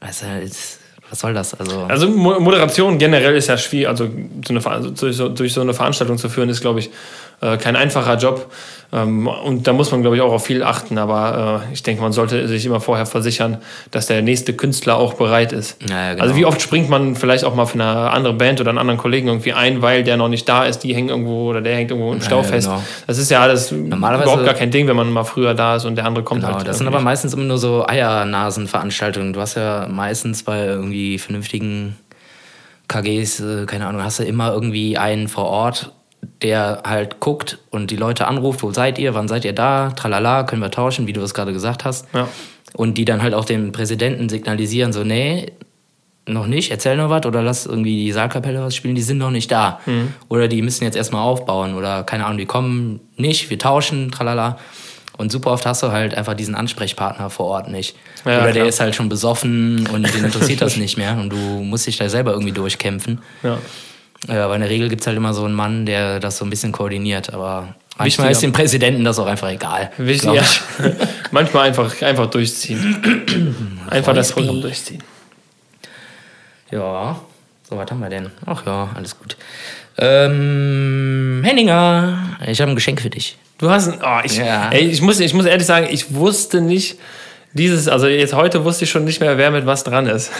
weißt 0.00 0.22
du, 0.22 0.26
jetzt, 0.42 0.78
was 1.10 1.20
soll 1.20 1.34
das? 1.34 1.54
Also, 1.54 1.82
Also 1.88 2.08
Mo- 2.08 2.38
Moderation 2.40 2.98
generell 2.98 3.34
ist 3.36 3.48
ja 3.48 3.58
schwierig, 3.58 3.88
also, 3.88 4.08
so 4.46 4.54
eine, 4.54 4.64
also 4.66 4.90
durch, 4.90 5.16
so, 5.16 5.28
durch 5.28 5.52
so 5.52 5.60
eine 5.60 5.74
Veranstaltung 5.74 6.18
zu 6.18 6.28
führen, 6.28 6.48
ist, 6.50 6.60
glaube 6.60 6.80
ich, 6.80 6.90
kein 7.40 7.76
einfacher 7.76 8.16
Job. 8.16 8.50
Ähm, 8.90 9.26
und 9.26 9.66
da 9.66 9.74
muss 9.74 9.90
man, 9.92 10.00
glaube 10.00 10.16
ich, 10.16 10.22
auch 10.22 10.32
auf 10.32 10.46
viel 10.46 10.62
achten. 10.62 10.96
Aber 10.96 11.62
äh, 11.68 11.72
ich 11.74 11.82
denke, 11.82 12.00
man 12.02 12.12
sollte 12.12 12.48
sich 12.48 12.64
immer 12.64 12.80
vorher 12.80 13.04
versichern, 13.04 13.58
dass 13.90 14.06
der 14.06 14.22
nächste 14.22 14.54
Künstler 14.54 14.96
auch 14.96 15.12
bereit 15.14 15.52
ist. 15.52 15.76
Ja, 15.88 15.94
ja, 16.06 16.10
genau. 16.12 16.22
Also 16.22 16.36
wie 16.36 16.46
oft 16.46 16.60
springt 16.62 16.88
man 16.88 17.14
vielleicht 17.14 17.44
auch 17.44 17.54
mal 17.54 17.66
für 17.66 17.74
eine 17.74 18.10
andere 18.10 18.32
Band 18.32 18.60
oder 18.62 18.70
einen 18.70 18.78
anderen 18.78 18.98
Kollegen 18.98 19.28
irgendwie 19.28 19.52
ein, 19.52 19.82
weil 19.82 20.04
der 20.04 20.16
noch 20.16 20.28
nicht 20.28 20.48
da 20.48 20.64
ist, 20.64 20.78
die 20.80 20.94
hängen 20.94 21.10
irgendwo 21.10 21.50
oder 21.50 21.60
der 21.60 21.76
hängt 21.76 21.90
irgendwo 21.90 22.12
im 22.14 22.22
Stau 22.22 22.38
ja, 22.38 22.42
fest. 22.44 22.66
genau. 22.68 22.82
Das 23.06 23.18
ist 23.18 23.30
ja 23.30 23.40
alles 23.42 23.70
Normalerweise- 23.72 24.22
überhaupt 24.24 24.44
gar 24.46 24.54
kein 24.54 24.70
Ding, 24.70 24.88
wenn 24.88 24.96
man 24.96 25.12
mal 25.12 25.24
früher 25.24 25.52
da 25.52 25.76
ist 25.76 25.84
und 25.84 25.96
der 25.96 26.06
andere 26.06 26.24
kommt 26.24 26.40
Genau, 26.40 26.54
halt. 26.56 26.66
das 26.66 26.78
sind 26.78 26.86
aber 26.86 27.00
meistens 27.00 27.34
immer 27.34 27.44
nur 27.44 27.58
so 27.58 27.86
Eiernasen-Veranstaltungen. 27.86 29.34
Du 29.34 29.40
hast 29.40 29.54
ja 29.56 29.86
meistens 29.90 30.42
bei 30.44 30.64
irgendwie 30.64 31.18
vernünftigen 31.18 31.96
KGs, 32.88 33.40
äh, 33.40 33.66
keine 33.66 33.86
Ahnung, 33.86 34.02
hast 34.02 34.18
du 34.18 34.24
immer 34.24 34.52
irgendwie 34.52 34.96
einen 34.96 35.28
vor 35.28 35.44
Ort, 35.44 35.92
der 36.42 36.82
halt 36.84 37.20
guckt 37.20 37.58
und 37.70 37.90
die 37.90 37.96
Leute 37.96 38.26
anruft, 38.28 38.62
wo 38.62 38.70
seid 38.70 38.98
ihr, 38.98 39.14
wann 39.14 39.28
seid 39.28 39.44
ihr 39.44 39.52
da, 39.52 39.90
tralala, 39.90 40.44
können 40.44 40.62
wir 40.62 40.70
tauschen, 40.70 41.06
wie 41.06 41.12
du 41.12 41.20
es 41.22 41.34
gerade 41.34 41.52
gesagt 41.52 41.84
hast. 41.84 42.06
Ja. 42.14 42.28
Und 42.74 42.98
die 42.98 43.04
dann 43.04 43.22
halt 43.22 43.34
auch 43.34 43.44
dem 43.44 43.72
Präsidenten 43.72 44.28
signalisieren, 44.28 44.92
so, 44.92 45.02
nee, 45.02 45.52
noch 46.28 46.46
nicht, 46.46 46.70
erzähl 46.70 46.96
noch 46.96 47.10
was 47.10 47.24
oder 47.26 47.42
lass 47.42 47.66
irgendwie 47.66 48.04
die 48.04 48.12
Saalkapelle 48.12 48.62
was 48.62 48.76
spielen, 48.76 48.94
die 48.94 49.02
sind 49.02 49.18
noch 49.18 49.30
nicht 49.30 49.50
da. 49.50 49.80
Mhm. 49.86 50.12
Oder 50.28 50.46
die 50.46 50.62
müssen 50.62 50.84
jetzt 50.84 50.96
erstmal 50.96 51.22
aufbauen 51.22 51.74
oder 51.74 52.04
keine 52.04 52.26
Ahnung, 52.26 52.38
die 52.38 52.46
kommen 52.46 53.00
nicht, 53.16 53.50
wir 53.50 53.58
tauschen, 53.58 54.10
tralala. 54.10 54.58
Und 55.16 55.32
super 55.32 55.50
oft 55.50 55.66
hast 55.66 55.82
du 55.82 55.90
halt 55.90 56.14
einfach 56.14 56.34
diesen 56.34 56.54
Ansprechpartner 56.54 57.28
vor 57.30 57.46
Ort 57.46 57.68
nicht. 57.68 57.96
Ja, 58.24 58.38
oder 58.38 58.44
der 58.44 58.52
klar. 58.52 58.66
ist 58.66 58.80
halt 58.80 58.94
schon 58.94 59.08
besoffen 59.08 59.88
und 59.88 60.14
den 60.14 60.24
interessiert 60.24 60.60
das 60.60 60.76
nicht 60.78 60.96
mehr 60.96 61.16
und 61.18 61.30
du 61.30 61.36
musst 61.36 61.86
dich 61.86 61.96
da 61.96 62.08
selber 62.08 62.32
irgendwie 62.32 62.52
durchkämpfen. 62.52 63.20
Ja. 63.42 63.58
Ja, 64.26 64.44
aber 64.44 64.54
in 64.56 64.60
der 64.62 64.70
Regel 64.70 64.88
gibt 64.88 65.02
es 65.02 65.06
halt 65.06 65.16
immer 65.16 65.32
so 65.32 65.44
einen 65.44 65.54
Mann, 65.54 65.86
der 65.86 66.18
das 66.18 66.38
so 66.38 66.44
ein 66.44 66.50
bisschen 66.50 66.72
koordiniert. 66.72 67.32
Aber 67.32 67.74
manchmal 67.96 68.06
Wichtiger- 68.06 68.30
ist 68.30 68.42
dem 68.42 68.52
Präsidenten 68.52 69.04
das 69.04 69.18
auch 69.18 69.26
einfach 69.26 69.48
egal. 69.50 69.92
Wichtig, 69.96 70.32
ja. 70.34 70.42
Manchmal 71.30 71.68
einfach, 71.68 72.02
einfach 72.02 72.26
durchziehen. 72.26 73.76
einfach 73.90 74.14
das 74.14 74.32
Programm 74.32 74.60
durchziehen. 74.60 75.02
Ja, 76.70 77.20
so, 77.68 77.76
was 77.76 77.90
haben 77.90 78.00
wir 78.00 78.08
denn? 78.10 78.30
Ach 78.44 78.64
ja, 78.66 78.90
alles 78.94 79.18
gut. 79.18 79.36
Ähm, 79.96 81.42
Henninger, 81.44 82.18
ich 82.46 82.60
habe 82.60 82.70
ein 82.72 82.74
Geschenk 82.74 83.00
für 83.00 83.10
dich. 83.10 83.36
Du 83.58 83.70
hast 83.70 83.88
ein, 83.88 83.98
oh, 84.02 84.20
ich, 84.24 84.36
Ja. 84.36 84.70
ey, 84.70 84.82
ich, 84.88 85.00
muss, 85.00 85.18
ich 85.20 85.34
muss 85.34 85.46
ehrlich 85.46 85.66
sagen, 85.66 85.88
ich 85.90 86.14
wusste 86.14 86.60
nicht, 86.60 86.98
dieses, 87.52 87.88
also 87.88 88.06
jetzt 88.06 88.34
heute 88.34 88.64
wusste 88.64 88.84
ich 88.84 88.90
schon 88.90 89.04
nicht 89.04 89.20
mehr, 89.20 89.38
wer 89.38 89.50
mit 89.50 89.66
was 89.66 89.82
dran 89.84 90.06
ist. 90.06 90.30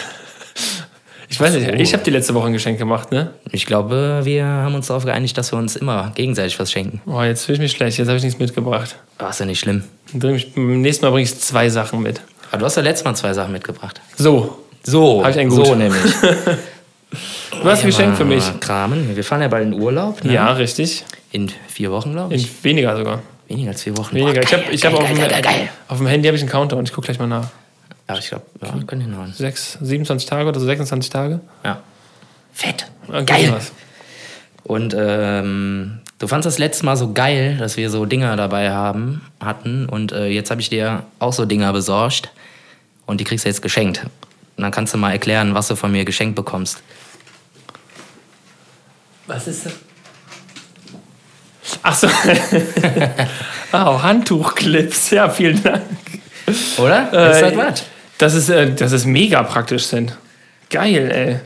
Ich 1.31 1.39
weiß 1.39 1.55
nicht, 1.55 1.69
ich 1.79 1.93
habe 1.93 2.03
die 2.03 2.11
letzte 2.11 2.33
Woche 2.35 2.47
ein 2.47 2.53
Geschenk 2.55 2.79
gemacht, 2.79 3.13
ne? 3.13 3.33
Ich 3.53 3.67
glaube, 3.67 4.21
wir 4.25 4.45
haben 4.47 4.75
uns 4.75 4.87
darauf 4.87 5.05
geeinigt, 5.05 5.37
dass 5.37 5.53
wir 5.53 5.59
uns 5.59 5.77
immer 5.77 6.11
gegenseitig 6.15 6.59
was 6.59 6.73
schenken. 6.73 7.03
Oh, 7.07 7.21
jetzt 7.23 7.45
fühle 7.45 7.57
ich 7.57 7.61
mich 7.61 7.73
schlecht, 7.73 7.99
jetzt 7.99 8.09
habe 8.09 8.17
ich 8.17 8.25
nichts 8.25 8.39
mitgebracht. 8.39 8.97
Oh, 9.23 9.27
ist 9.27 9.39
ja 9.41 9.45
nicht 9.47 9.61
schlimm. 9.61 9.85
Beim 10.15 10.37
nächsten 10.81 11.05
Mal 11.05 11.11
bringe 11.11 11.25
ich 11.25 11.39
zwei 11.39 11.69
Sachen 11.69 12.03
mit. 12.03 12.23
Aber 12.51 12.61
du 12.61 12.65
hast 12.65 12.77
ja 12.77 12.83
letztes 12.83 13.05
Mal 13.05 13.15
zwei 13.15 13.35
Sachen 13.35 13.53
mitgebracht. 13.53 14.01
So, 14.17 14.59
So, 14.83 15.23
Hab 15.23 15.31
ich 15.33 15.39
einen 15.39 15.51
gut. 15.51 15.67
so 15.67 15.75
nämlich. 15.75 16.01
du 17.63 17.65
hast 17.65 17.81
ein 17.81 17.87
Geschenk 17.87 18.17
für 18.17 18.25
mich. 18.25 18.45
Kramen. 18.61 19.15
Wir 19.15 19.25
fahren 19.25 19.43
ja 19.43 19.49
bald 19.49 19.67
in 19.67 19.75
Urlaub. 19.75 20.25
Ne? 20.25 20.33
Ja, 20.33 20.53
richtig. 20.53 21.05
In 21.31 21.51
vier 21.69 21.91
Wochen, 21.91 22.13
glaube 22.13 22.33
In 22.35 22.41
ich. 22.41 22.65
weniger 22.65 22.97
sogar. 22.97 23.21
Weniger 23.49 23.71
als 23.71 23.83
vier 23.83 23.97
Wochen. 23.99 24.15
Weniger. 24.15 24.41
Boah, 24.41 24.43
ich 24.43 24.53
habe 24.53 24.63
geil, 24.65 24.75
ich 24.75 24.85
hab 24.87 24.93
geil, 24.95 25.03
auf, 25.03 25.09
dem, 25.13 25.69
auf 25.89 25.99
dem 25.99 26.07
Handy 26.07 26.27
habe 26.29 26.37
ich 26.37 26.43
einen 26.43 26.51
Countdown. 26.51 26.85
Ich 26.85 26.93
gucke 26.93 27.07
gleich 27.07 27.19
mal 27.19 27.27
nach. 27.27 27.49
Ja, 28.09 28.17
ich 28.19 28.29
glaube, 28.29 28.47
ja, 28.63 28.73
können 28.87 29.03
hinhauen. 29.03 29.33
Sechs, 29.35 29.77
27 29.81 30.29
Tage 30.29 30.49
oder 30.49 30.59
so 30.61 30.67
26 30.67 31.11
Tage? 31.11 31.41
Ja. 31.65 31.83
Fett. 32.53 32.91
Okay, 33.09 33.25
Geil. 33.25 33.53
was. 33.53 33.73
Und 34.65 34.95
ähm, 34.99 36.01
du 36.19 36.27
fandst 36.27 36.47
das 36.47 36.59
letzte 36.59 36.85
Mal 36.87 36.97
so 36.97 37.13
geil, 37.13 37.57
dass 37.59 37.77
wir 37.77 37.91
so 37.91 38.05
Dinger 38.07 38.37
dabei 38.37 38.71
haben, 38.71 39.23
hatten. 39.41 39.87
Und 39.87 40.13
äh, 40.13 40.27
jetzt 40.29 40.51
habe 40.51 40.61
ich 40.61 40.69
dir 40.69 41.05
auch 41.19 41.33
so 41.33 41.45
Dinger 41.45 41.73
besorgt. 41.73 42.31
und 43.07 43.21
die 43.21 43.25
kriegst 43.25 43.45
du 43.45 43.49
jetzt 43.49 43.63
geschenkt. 43.63 44.05
Und 44.57 44.63
dann 44.63 44.71
kannst 44.73 44.93
du 44.93 44.99
mal 44.99 45.13
erklären, 45.13 45.55
was 45.55 45.69
du 45.69 45.77
von 45.77 45.93
mir 45.93 46.05
geschenkt 46.05 46.35
bekommst. 46.35 46.83
Was 49.27 49.47
ist 49.47 49.67
das? 49.67 49.73
Ach 51.83 51.95
so. 51.95 52.09
oh, 53.73 54.03
Handtuchclips. 54.03 55.11
Ja, 55.11 55.29
vielen 55.29 55.63
Dank. 55.63 55.83
Oder? 56.79 57.13
Äh, 57.13 57.33
ist 57.33 57.43
das 57.43 57.57
was? 57.57 57.85
Das 58.19 58.35
ist, 58.35 58.49
äh, 58.49 58.75
das 58.75 58.93
ist 58.93 59.07
mega 59.07 59.43
praktisch 59.43 59.85
sind. 59.85 60.17
Geil, 60.71 61.11
ey. 61.11 61.41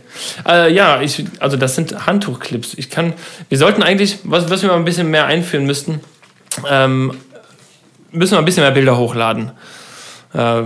Äh, 0.51 0.73
ja, 0.73 1.01
ich, 1.01 1.25
also 1.39 1.57
das 1.57 1.77
sind 1.77 2.07
Handtuchclips. 2.07 2.75
Ich 2.75 2.91
kann, 2.91 3.13
wir 3.49 3.59
sollten 3.59 3.83
eigentlich, 3.83 4.19
was, 4.25 4.51
was 4.51 4.63
wir 4.63 4.71
mal 4.71 4.77
ein 4.77 4.85
bisschen 4.85 5.11
mehr 5.11 5.27
einführen 5.27 5.65
müssten, 5.65 6.01
ähm, 6.69 7.13
müssen 8.11 8.33
wir 8.33 8.39
ein 8.39 8.45
bisschen 8.45 8.65
mehr 8.65 8.73
Bilder 8.73 8.99
hochladen. 8.99 9.53
Äh, 10.35 10.63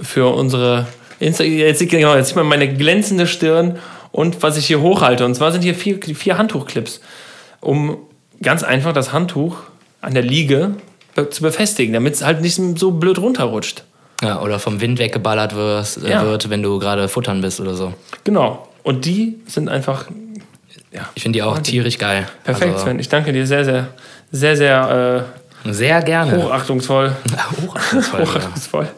für 0.00 0.34
unsere 0.34 0.86
Insta 1.20 1.44
jetzt, 1.44 1.86
genau, 1.88 2.14
jetzt 2.14 2.28
sieht 2.28 2.36
man 2.36 2.46
meine 2.46 2.72
glänzende 2.72 3.26
Stirn 3.26 3.78
und 4.10 4.42
was 4.42 4.56
ich 4.56 4.66
hier 4.66 4.80
hochhalte. 4.80 5.24
Und 5.24 5.34
zwar 5.34 5.52
sind 5.52 5.62
hier 5.62 5.74
vier, 5.74 6.00
vier 6.00 6.38
Handtuchclips, 6.38 7.00
um 7.60 7.98
ganz 8.40 8.62
einfach 8.62 8.92
das 8.92 9.12
Handtuch 9.12 9.58
an 10.00 10.14
der 10.14 10.22
Liege 10.22 10.76
zu 11.30 11.42
befestigen, 11.42 11.92
damit 11.92 12.14
es 12.14 12.24
halt 12.24 12.40
nicht 12.40 12.60
so 12.78 12.92
blöd 12.92 13.18
runterrutscht. 13.18 13.84
Ja, 14.22 14.40
oder 14.40 14.58
vom 14.58 14.80
Wind 14.80 14.98
weggeballert 14.98 15.54
wirst, 15.54 16.02
äh, 16.02 16.10
Ja. 16.10 16.24
wird, 16.24 16.50
wenn 16.50 16.62
du 16.62 16.78
gerade 16.78 17.08
futtern 17.08 17.40
bist 17.40 17.60
oder 17.60 17.74
so. 17.74 17.94
Genau. 18.24 18.68
Und 18.82 19.04
die 19.04 19.38
sind 19.46 19.68
einfach 19.68 20.06
ja, 20.90 21.02
Ich 21.14 21.22
finde 21.22 21.38
die 21.38 21.42
auch 21.42 21.58
tierisch 21.58 21.98
geil. 21.98 22.26
perfekt, 22.44 22.72
Also, 22.72 22.84
Sven. 22.86 22.98
Ich 22.98 23.08
danke 23.08 23.32
dir 23.32 23.46
sehr, 23.46 23.64
sehr, 23.64 23.88
sehr, 24.32 24.56
sehr 24.56 25.24
Sehr 25.66 25.98
äh, 25.98 26.02
gerne. 26.02 26.42
hochachtungsvoll. 26.44 27.12
Hochachtungsvoll. 27.66 28.20
ja. 28.20 28.26
Hochachtungsvoll. 28.26 28.88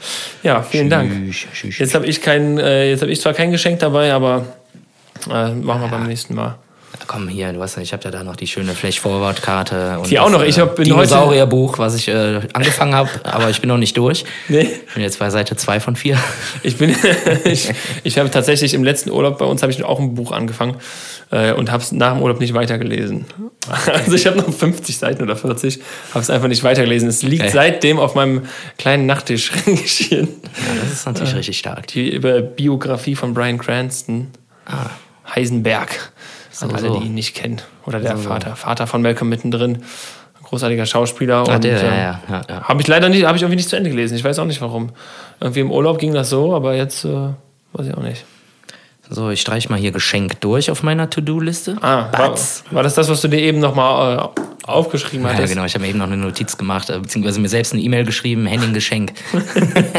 Ja, 0.45 0.63
vielen 0.63 0.89
Dank. 0.89 1.11
Tschüss, 1.33 1.47
tschüss. 1.53 1.79
Jetzt 1.79 1.95
habe 1.95 2.07
ich 2.07 2.23
kein, 2.23 2.59
äh, 2.59 2.91
jetzt 2.91 3.03
habe 3.03 3.11
ich 3.11 3.21
zwar 3.21 3.35
kein 3.35 3.51
Geschenk 3.51 3.81
dabei, 3.81 4.13
aber 4.13 4.45
äh, 5.29 5.53
machen 5.53 5.83
wir 5.83 5.89
beim 5.89 6.07
nächsten 6.07 6.35
Mal. 6.35 6.57
Komm 7.07 7.29
hier, 7.29 7.53
du 7.53 7.59
weißt 7.59 7.77
ja, 7.77 7.83
ich 7.83 7.93
habe 7.93 8.05
ja 8.05 8.11
da 8.11 8.23
noch 8.23 8.37
die 8.37 8.47
schöne 8.47 8.73
Flash-Forward-Karte. 8.75 9.99
und 9.99 10.11
Die 10.11 10.19
auch 10.19 10.31
noch. 10.31 10.43
Ich 10.45 10.59
äh, 10.59 10.61
hab- 10.61 10.77
bin 10.77 10.85
heute- 10.95 11.09
Dinosaurierbuch, 11.09 11.79
was 11.79 11.95
ich 11.97 12.09
äh, 12.09 12.41
angefangen 12.53 12.95
habe, 12.95 13.09
aber 13.25 13.51
ich 13.51 13.61
bin 13.61 13.69
noch 13.69 13.79
nicht 13.79 13.97
durch. 13.97 14.25
Nee. 14.49 14.69
Ich 14.89 14.95
bin 14.95 15.03
jetzt 15.03 15.19
bei 15.19 15.29
Seite 15.31 15.57
2 15.57 15.81
von 15.81 15.97
4. 15.97 16.17
Ich 16.63 16.77
bin, 16.77 16.95
ich, 17.45 17.71
ich 18.05 18.19
habe 18.19 18.31
tatsächlich 18.31 18.75
im 18.75 18.85
letzten 18.85 19.11
Urlaub 19.11 19.39
bei 19.39 19.45
uns 19.45 19.63
habe 19.63 19.73
ich 19.73 19.83
auch 19.83 19.99
ein 19.99 20.15
Buch 20.15 20.31
angefangen 20.33 20.77
äh, 21.31 21.53
und 21.53 21.71
habe 21.73 21.83
es 21.83 21.91
nach 21.91 22.13
dem 22.13 22.23
Urlaub 22.23 22.39
nicht 22.39 22.55
weitergelesen. 22.55 23.25
Also 23.87 24.15
ich 24.15 24.27
habe 24.27 24.37
noch 24.39 24.53
50 24.53 24.97
Seiten 24.97 25.23
oder 25.23 25.37
40, 25.37 25.81
habe 26.13 26.21
es 26.23 26.31
einfach 26.31 26.49
nicht 26.49 26.63
weitergelesen. 26.65 27.09
Es 27.09 27.23
liegt 27.23 27.43
Okay. 27.43 27.51
seitdem 27.53 27.99
auf 27.99 28.15
meinem 28.15 28.43
kleinen 28.79 29.07
Nachttisch 29.07 29.51
geschehen. 29.65 30.29
Ja, 30.43 30.83
das 30.83 30.93
ist 30.93 31.07
natürlich 31.07 31.35
richtig 31.35 31.59
stark. 31.59 31.87
Die 31.89 32.11
über 32.15 32.41
Biografie 32.43 33.17
von 33.17 33.33
Brian 33.35 33.59
Cranston, 33.59 34.29
Heisenberg. 35.35 36.13
An 36.61 36.71
So, 36.71 36.77
alle, 36.77 36.89
so. 36.89 36.99
die 37.01 37.07
ihn 37.07 37.15
nicht 37.15 37.35
kennen. 37.35 37.61
Oder 37.87 38.01
der 38.01 38.17
Vater, 38.17 38.57
Vater 38.57 38.87
von 38.87 39.03
Malcolm 39.03 39.29
mittendrin. 39.29 39.83
Großartiger 40.43 40.85
Schauspieler. 40.85 41.45
Ah, 41.49 41.59
der, 41.59 41.81
äh, 41.81 41.87
ja, 41.87 41.95
ja, 41.95 42.21
ja, 42.29 42.43
ja. 42.49 42.63
Habe 42.65 42.81
ich 42.81 42.89
leider 42.89 43.09
nicht, 43.09 43.25
habe 43.25 43.37
ich 43.37 43.43
irgendwie 43.43 43.57
nicht 43.57 43.69
zu 43.69 43.77
Ende 43.77 43.89
gelesen. 43.91 44.17
Ich 44.17 44.25
weiß 44.25 44.39
auch 44.41 44.47
nicht 44.47 44.61
warum. 44.61 44.91
Irgendwie 45.41 45.61
im 45.61 45.71
Urlaub 45.71 45.99
ging 45.99 46.13
das 46.13 46.29
so, 46.29 46.55
aber 46.57 46.75
jetzt 46.75 47.05
äh, 47.05 47.09
weiß 47.73 47.87
ich 47.87 47.95
auch 47.95 48.03
nicht. 48.03 48.25
So, 49.09 49.31
ich 49.31 49.41
streiche 49.41 49.69
mal 49.69 49.79
hier 49.79 49.91
Geschenk 49.93 50.41
durch 50.41 50.71
auf 50.71 50.83
meiner 50.85 51.09
To-Do-Liste. 51.11 51.77
Ah, 51.81 52.09
war, 52.13 52.31
Batz. 52.31 52.63
war 52.71 52.83
das 52.83 52.95
das, 52.95 53.09
was 53.09 53.21
du 53.21 53.29
dir 53.29 53.41
eben 53.41 53.59
nochmal 53.61 54.19
äh, 54.37 54.41
aufgeschrieben 54.69 55.25
Ja, 55.27 55.33
hattest? 55.33 55.53
genau. 55.53 55.65
Ich 55.65 55.75
habe 55.75 55.83
mir 55.83 55.89
eben 55.91 55.99
noch 55.99 56.07
eine 56.07 56.17
Notiz 56.17 56.57
gemacht, 56.57 56.91
äh, 56.91 56.99
beziehungsweise 56.99 57.41
mir 57.41 57.49
selbst 57.49 57.73
eine 57.73 57.83
E-Mail 57.83 58.05
geschrieben. 58.05 58.47
Henning 58.47 58.73
Geschenk. 58.73 59.13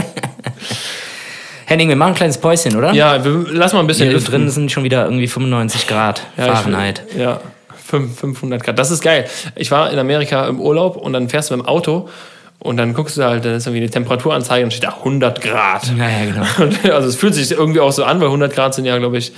Henning, 1.71 1.87
wir 1.89 1.95
machen 1.95 2.09
ein 2.09 2.15
kleines 2.15 2.37
Päuschen, 2.37 2.75
oder? 2.75 2.91
Ja, 2.93 3.23
wir, 3.23 3.45
lass 3.49 3.71
mal 3.71 3.79
ein 3.79 3.87
bisschen 3.87 4.07
Hier 4.07 4.15
lüften. 4.15 4.31
drin 4.33 4.49
sind 4.49 4.71
schon 4.71 4.83
wieder 4.83 5.05
irgendwie 5.05 5.27
95 5.27 5.87
Grad 5.87 6.21
Ja, 6.37 6.53
Fahrenheit. 6.53 7.01
Ja, 7.17 7.39
fünf- 7.85 8.19
500 8.19 8.61
Grad. 8.63 8.77
Das 8.77 8.91
ist 8.91 9.01
geil. 9.01 9.25
Ich 9.55 9.71
war 9.71 9.89
in 9.91 9.97
Amerika 9.97 10.47
im 10.47 10.59
Urlaub 10.59 10.97
und 10.97 11.13
dann 11.13 11.29
fährst 11.29 11.49
du 11.49 11.55
mit 11.55 11.65
dem 11.65 11.69
Auto 11.69 12.09
und 12.59 12.75
dann 12.75 12.93
guckst 12.93 13.15
du 13.17 13.23
halt, 13.23 13.45
dann 13.45 13.53
ist 13.55 13.65
irgendwie 13.67 13.83
eine 13.83 13.89
Temperaturanzeige 13.89 14.65
und 14.65 14.71
steht 14.71 14.83
da 14.83 14.97
100 14.97 15.41
Grad. 15.41 15.91
Ja, 15.97 16.09
ja, 16.09 16.25
genau. 16.25 16.73
Also 16.93 17.07
es 17.07 17.15
fühlt 17.15 17.33
sich 17.35 17.49
irgendwie 17.51 17.79
auch 17.79 17.91
so 17.93 18.03
an, 18.03 18.19
weil 18.19 18.27
100 18.27 18.53
Grad 18.53 18.75
sind 18.75 18.83
ja, 18.85 18.97
glaube 18.97 19.17
ich, 19.17 19.31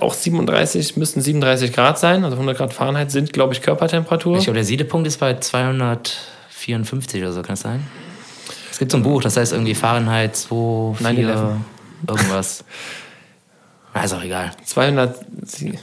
auch 0.00 0.14
37, 0.14 0.96
müssten 0.96 1.20
37 1.20 1.72
Grad 1.72 1.98
sein. 1.98 2.24
Also 2.24 2.34
100 2.36 2.56
Grad 2.58 2.72
Fahrenheit 2.74 3.10
sind, 3.12 3.32
glaube 3.32 3.54
ich, 3.54 3.62
Körpertemperatur. 3.62 4.36
Ich 4.38 4.44
glaube, 4.44 4.56
der 4.56 4.64
Siedepunkt 4.64 5.06
ist 5.06 5.18
bei 5.20 5.34
254 5.38 7.22
oder 7.22 7.32
so, 7.32 7.40
kann 7.42 7.50
das 7.50 7.60
sein? 7.60 7.86
Es 8.76 8.78
gibt 8.78 8.92
so 8.92 8.98
ein 8.98 9.02
Buch, 9.02 9.22
das 9.22 9.38
heißt 9.38 9.54
irgendwie 9.54 9.74
Fahrenheit 9.74 10.36
2, 10.36 10.96
4, 10.98 11.06
9/11. 11.08 11.56
irgendwas. 12.06 12.62
Na, 13.94 14.04
ist 14.04 14.12
auch 14.12 14.22
egal. 14.22 14.50
200. 14.66 15.16
sie- 15.44 15.78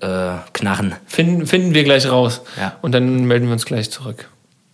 äh, 0.00 0.38
Knarren. 0.52 0.94
Finden, 1.06 1.46
finden 1.46 1.74
wir 1.74 1.84
gleich 1.84 2.08
raus. 2.10 2.42
Ja. 2.58 2.76
Und 2.82 2.92
dann 2.92 3.24
melden 3.24 3.46
wir 3.46 3.52
uns 3.52 3.66
gleich 3.66 3.90
zurück. 3.90 4.28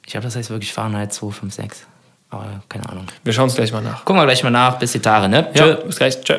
Ich 0.05 0.13
glaube, 0.13 0.25
das 0.25 0.37
heißt 0.37 0.51
wirklich 0.51 0.73
Fahrenheit 0.73 1.13
256. 1.13 1.87
Aber 2.31 2.63
keine 2.69 2.89
Ahnung. 2.89 3.07
Wir 3.25 3.33
schauen 3.33 3.49
es 3.49 3.55
gleich 3.55 3.73
mal 3.73 3.83
nach. 3.83 4.05
Gucken 4.05 4.21
wir 4.21 4.27
gleich 4.27 4.43
mal 4.43 4.51
nach. 4.51 4.79
Bis 4.79 4.93
die 4.93 5.01
Tage, 5.01 5.29
ne? 5.29 5.49
Ja, 5.55 5.77
Tschö. 5.77 5.85
bis 5.87 5.97
gleich. 5.97 6.21
Tschö. 6.21 6.39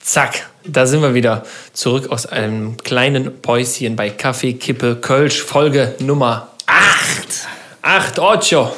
Zack, 0.00 0.46
da 0.64 0.86
sind 0.86 1.02
wir 1.02 1.14
wieder. 1.14 1.44
Zurück 1.74 2.10
aus 2.10 2.24
einem 2.26 2.76
kleinen 2.78 3.42
Päuschen 3.42 3.94
bei 3.94 4.10
Kaffee, 4.10 4.54
Kippe, 4.54 4.96
Kölsch, 4.96 5.42
Folge 5.42 5.94
Nummer 5.98 6.48
8. 6.66 7.48
8, 7.82 8.18
Ocho. 8.18 8.72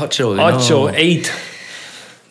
Ocho, 0.00 0.30
genau. 0.30 0.56
Ocho, 0.56 0.88
8. 0.88 1.30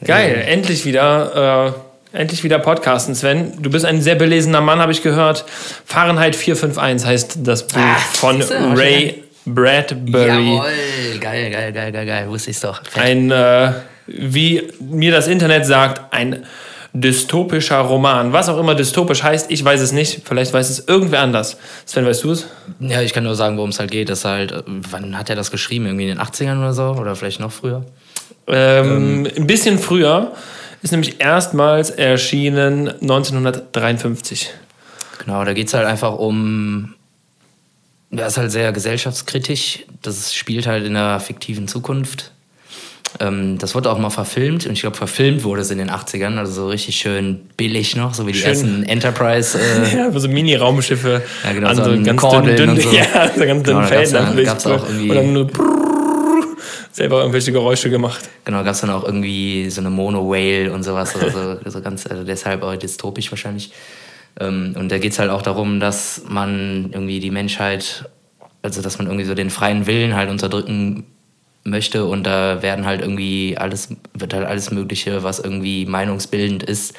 Geil, 0.04 0.44
endlich 0.48 0.86
wieder. 0.86 1.74
Endlich 2.18 2.44
wieder 2.44 2.58
Podcasten, 2.58 3.14
Sven. 3.14 3.54
Du 3.62 3.70
bist 3.70 3.86
ein 3.86 4.02
sehr 4.02 4.16
belesener 4.16 4.60
Mann, 4.60 4.80
habe 4.80 4.92
ich 4.92 5.04
gehört. 5.04 5.46
Fahrenheit 5.86 6.36
451 6.36 7.08
heißt 7.08 7.38
das 7.44 7.68
Buch 7.68 7.80
Ah, 7.80 7.96
von 8.14 8.42
Ray 8.76 9.24
Bradbury. 9.46 10.28
Jawohl. 10.28 11.20
Geil, 11.22 11.52
geil, 11.52 11.72
geil, 11.72 11.92
geil, 11.92 12.06
geil. 12.08 12.28
Wusste 12.30 12.50
ich's 12.50 12.62
doch. 12.62 12.82
Fett. 12.84 13.04
Ein, 13.04 13.30
äh, 13.30 13.72
wie 14.08 14.64
mir 14.80 15.12
das 15.12 15.28
Internet 15.28 15.68
sagt, 15.68 16.12
ein 16.12 16.44
dystopischer 16.92 17.78
Roman. 17.82 18.34
Was 18.34 18.50
auch 18.50 18.58
immer 18.60 18.74
dystopisch 18.74 19.22
heißt, 19.22 19.52
ich 19.52 19.64
weiß 19.64 19.80
es 19.80 19.92
nicht. 19.92 20.22
Vielleicht 20.26 20.52
weiß 20.54 20.72
es 20.72 20.88
irgendwer 20.88 21.20
anders. 21.20 21.58
Sven, 21.86 22.04
weißt 22.04 22.24
du 22.24 22.32
es? 22.32 22.48
Ja, 22.80 23.04
ich 23.04 23.14
kann 23.14 23.26
nur 23.26 23.36
sagen, 23.36 23.58
worum 23.58 23.70
es 23.70 23.80
halt 23.80 23.92
geht. 23.92 24.10
Das 24.10 24.26
halt, 24.26 24.64
wann 24.66 25.16
hat 25.20 25.30
er 25.30 25.36
das 25.36 25.52
geschrieben? 25.52 25.86
Irgendwie 25.86 26.10
in 26.10 26.18
den 26.18 26.20
80ern 26.20 26.58
oder 26.58 26.74
so? 26.74 26.96
Oder 27.00 27.16
vielleicht 27.16 27.40
noch 27.40 27.52
früher? 27.52 27.86
Ähm, 28.48 29.28
Ein 29.38 29.46
bisschen 29.46 29.78
früher. 29.78 30.32
Ist 30.82 30.92
nämlich 30.92 31.20
erstmals 31.20 31.90
erschienen 31.90 32.88
1953. 33.02 34.50
Genau, 35.24 35.44
da 35.44 35.54
geht's 35.54 35.74
halt 35.74 35.86
einfach 35.88 36.14
um. 36.18 36.94
Ja, 38.12 38.26
ist 38.28 38.38
halt 38.38 38.52
sehr 38.52 38.72
gesellschaftskritisch. 38.72 39.80
Das 40.02 40.34
spielt 40.34 40.66
halt 40.68 40.86
in 40.86 40.94
der 40.94 41.20
fiktiven 41.20 41.68
Zukunft. 41.68 42.32
Ähm, 43.20 43.58
das 43.58 43.74
wurde 43.74 43.90
auch 43.92 43.98
mal 43.98 44.10
verfilmt 44.10 44.66
und 44.66 44.74
ich 44.74 44.82
glaube, 44.82 44.96
verfilmt 44.98 45.44
wurde 45.44 45.62
es 45.62 45.72
in 45.72 45.78
den 45.78 45.90
80ern, 45.90 46.38
also 46.38 46.52
so 46.52 46.68
richtig 46.70 46.98
schön 46.98 47.50
billig 47.58 47.96
noch, 47.96 48.14
so 48.14 48.28
wie 48.28 48.34
die 48.34 48.40
Schön. 48.40 48.50
ersten 48.50 48.84
Enterprise. 48.84 49.58
Äh, 49.60 49.96
Ja, 49.98 50.12
so 50.20 50.28
Mini-Raumschiffe 50.28 51.22
Ja, 51.44 51.54
genau, 51.54 51.70
an 51.70 51.76
so 51.78 51.84
so 51.86 51.90
an 51.92 52.04
ganz 52.04 52.22
dünnen, 52.22 52.56
dünnen, 52.56 52.80
so. 52.82 52.92
ja, 52.94 53.32
so 53.36 53.46
ganz 53.46 53.64
Genau, 53.64 53.64
dünnen 53.64 53.80
gab's 53.82 53.90
Fäden. 53.90 54.14
dann- 54.14 54.24
natürlich. 54.26 54.46
gab's 54.46 54.66
auch 54.68 54.88
irgendwie- 54.88 55.10
Und 55.10 55.16
dann 55.16 55.34
nur 55.34 55.48
selber 56.98 57.20
irgendwelche 57.20 57.52
Geräusche 57.52 57.92
gemacht. 57.92 58.28
genau, 58.44 58.64
gab's 58.64 58.82
dann 58.82 58.90
auch 58.90 59.04
irgendwie 59.04 59.70
so 59.70 59.82
eine 59.82 59.92
Mono-Whale 59.92 60.74
und 60.74 60.82
sowas. 60.82 61.16
Oder 61.16 61.30
so, 61.30 61.60
so 61.70 61.82
ganz, 61.82 62.08
also 62.08 62.24
deshalb 62.24 62.64
auch 62.64 62.76
dystopisch 62.76 63.32
wahrscheinlich. 63.32 63.72
Ähm, 64.40 64.76
und 64.76 64.92
da 64.92 64.98
geht's 64.98 65.20
halt 65.20 65.30
auch 65.30 65.44
darum, 65.44 65.80
dass 65.80 66.24
man 66.28 66.90
irgendwie 66.92 67.20
die 67.20 67.30
Menschheit, 67.30 68.10
also 68.64 68.82
dass 68.82 68.98
man 68.98 69.06
irgendwie 69.06 69.26
so 69.26 69.36
den 69.36 69.52
freien 69.52 69.86
Willen 69.86 70.16
halt 70.16 70.32
unterdrücken 70.32 71.06
möchte 71.64 72.06
und 72.06 72.24
da 72.24 72.64
werden 72.64 72.88
halt 72.88 73.02
irgendwie 73.02 73.56
alles, 73.60 73.90
wird 74.16 74.34
halt 74.34 74.48
alles 74.48 74.72
Mögliche, 74.72 75.22
was 75.22 75.38
irgendwie 75.38 75.86
meinungsbildend 75.86 76.64
ist, 76.64 76.96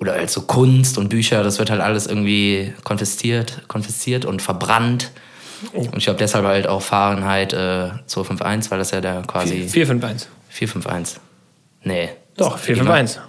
oder 0.00 0.14
also 0.14 0.42
Kunst 0.42 0.98
und 0.98 1.10
Bücher, 1.10 1.44
das 1.44 1.60
wird 1.60 1.70
halt 1.70 1.80
alles 1.80 2.08
irgendwie 2.08 2.72
konfisziert, 2.82 3.62
konfisziert 3.68 4.24
und 4.24 4.42
verbrannt. 4.42 5.12
Und 5.72 5.96
ich 5.96 6.04
glaube 6.04 6.18
deshalb 6.18 6.44
halt 6.44 6.66
auch 6.66 6.82
Fahrenheit 6.82 7.52
äh, 7.52 7.90
251, 8.06 8.70
weil 8.70 8.78
das 8.78 8.90
ja 8.90 9.00
da 9.00 9.22
quasi 9.22 9.68
451. 9.68 10.28
451. 10.48 11.20
Nee. 11.82 12.10
Doch, 12.36 12.58
451. 12.58 13.20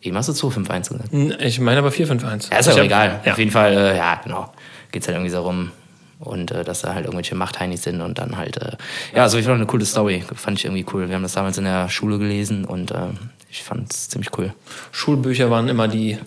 Eben 0.00 0.16
hast 0.16 0.28
du 0.28 0.32
251 0.32 1.10
gesagt. 1.10 1.42
Ich 1.42 1.60
meine 1.60 1.78
aber 1.78 1.90
451. 1.90 2.52
Ja, 2.52 2.58
ist 2.58 2.66
ja 2.66 2.74
auch 2.74 2.78
egal. 2.78 3.20
Ja. 3.24 3.32
Auf 3.32 3.38
jeden 3.38 3.50
Fall, 3.50 3.72
äh, 3.72 3.96
ja, 3.96 4.20
genau. 4.22 4.52
Geht 4.92 5.02
es 5.02 5.08
halt 5.08 5.16
irgendwie 5.16 5.30
so 5.30 5.42
rum. 5.42 5.72
Und 6.20 6.50
äh, 6.50 6.64
dass 6.64 6.80
da 6.80 6.94
halt 6.94 7.04
irgendwelche 7.04 7.34
Machtheinis 7.34 7.82
sind 7.84 8.00
und 8.00 8.18
dann 8.18 8.36
halt, 8.36 8.56
äh, 8.56 8.72
ja, 9.14 9.22
also 9.22 9.38
ich 9.38 9.44
fand 9.44 9.56
eine 9.56 9.66
coole 9.66 9.84
Story. 9.84 10.24
Fand 10.34 10.58
ich 10.58 10.64
irgendwie 10.64 10.84
cool. 10.92 11.08
Wir 11.08 11.14
haben 11.14 11.22
das 11.22 11.32
damals 11.32 11.58
in 11.58 11.64
der 11.64 11.88
Schule 11.88 12.18
gelesen 12.18 12.64
und 12.64 12.90
äh, 12.90 13.08
ich 13.50 13.62
fand 13.62 13.92
es 13.92 14.08
ziemlich 14.08 14.36
cool. 14.36 14.52
Schulbücher 14.90 15.50
waren 15.50 15.68
immer 15.68 15.86
die, 15.88 16.18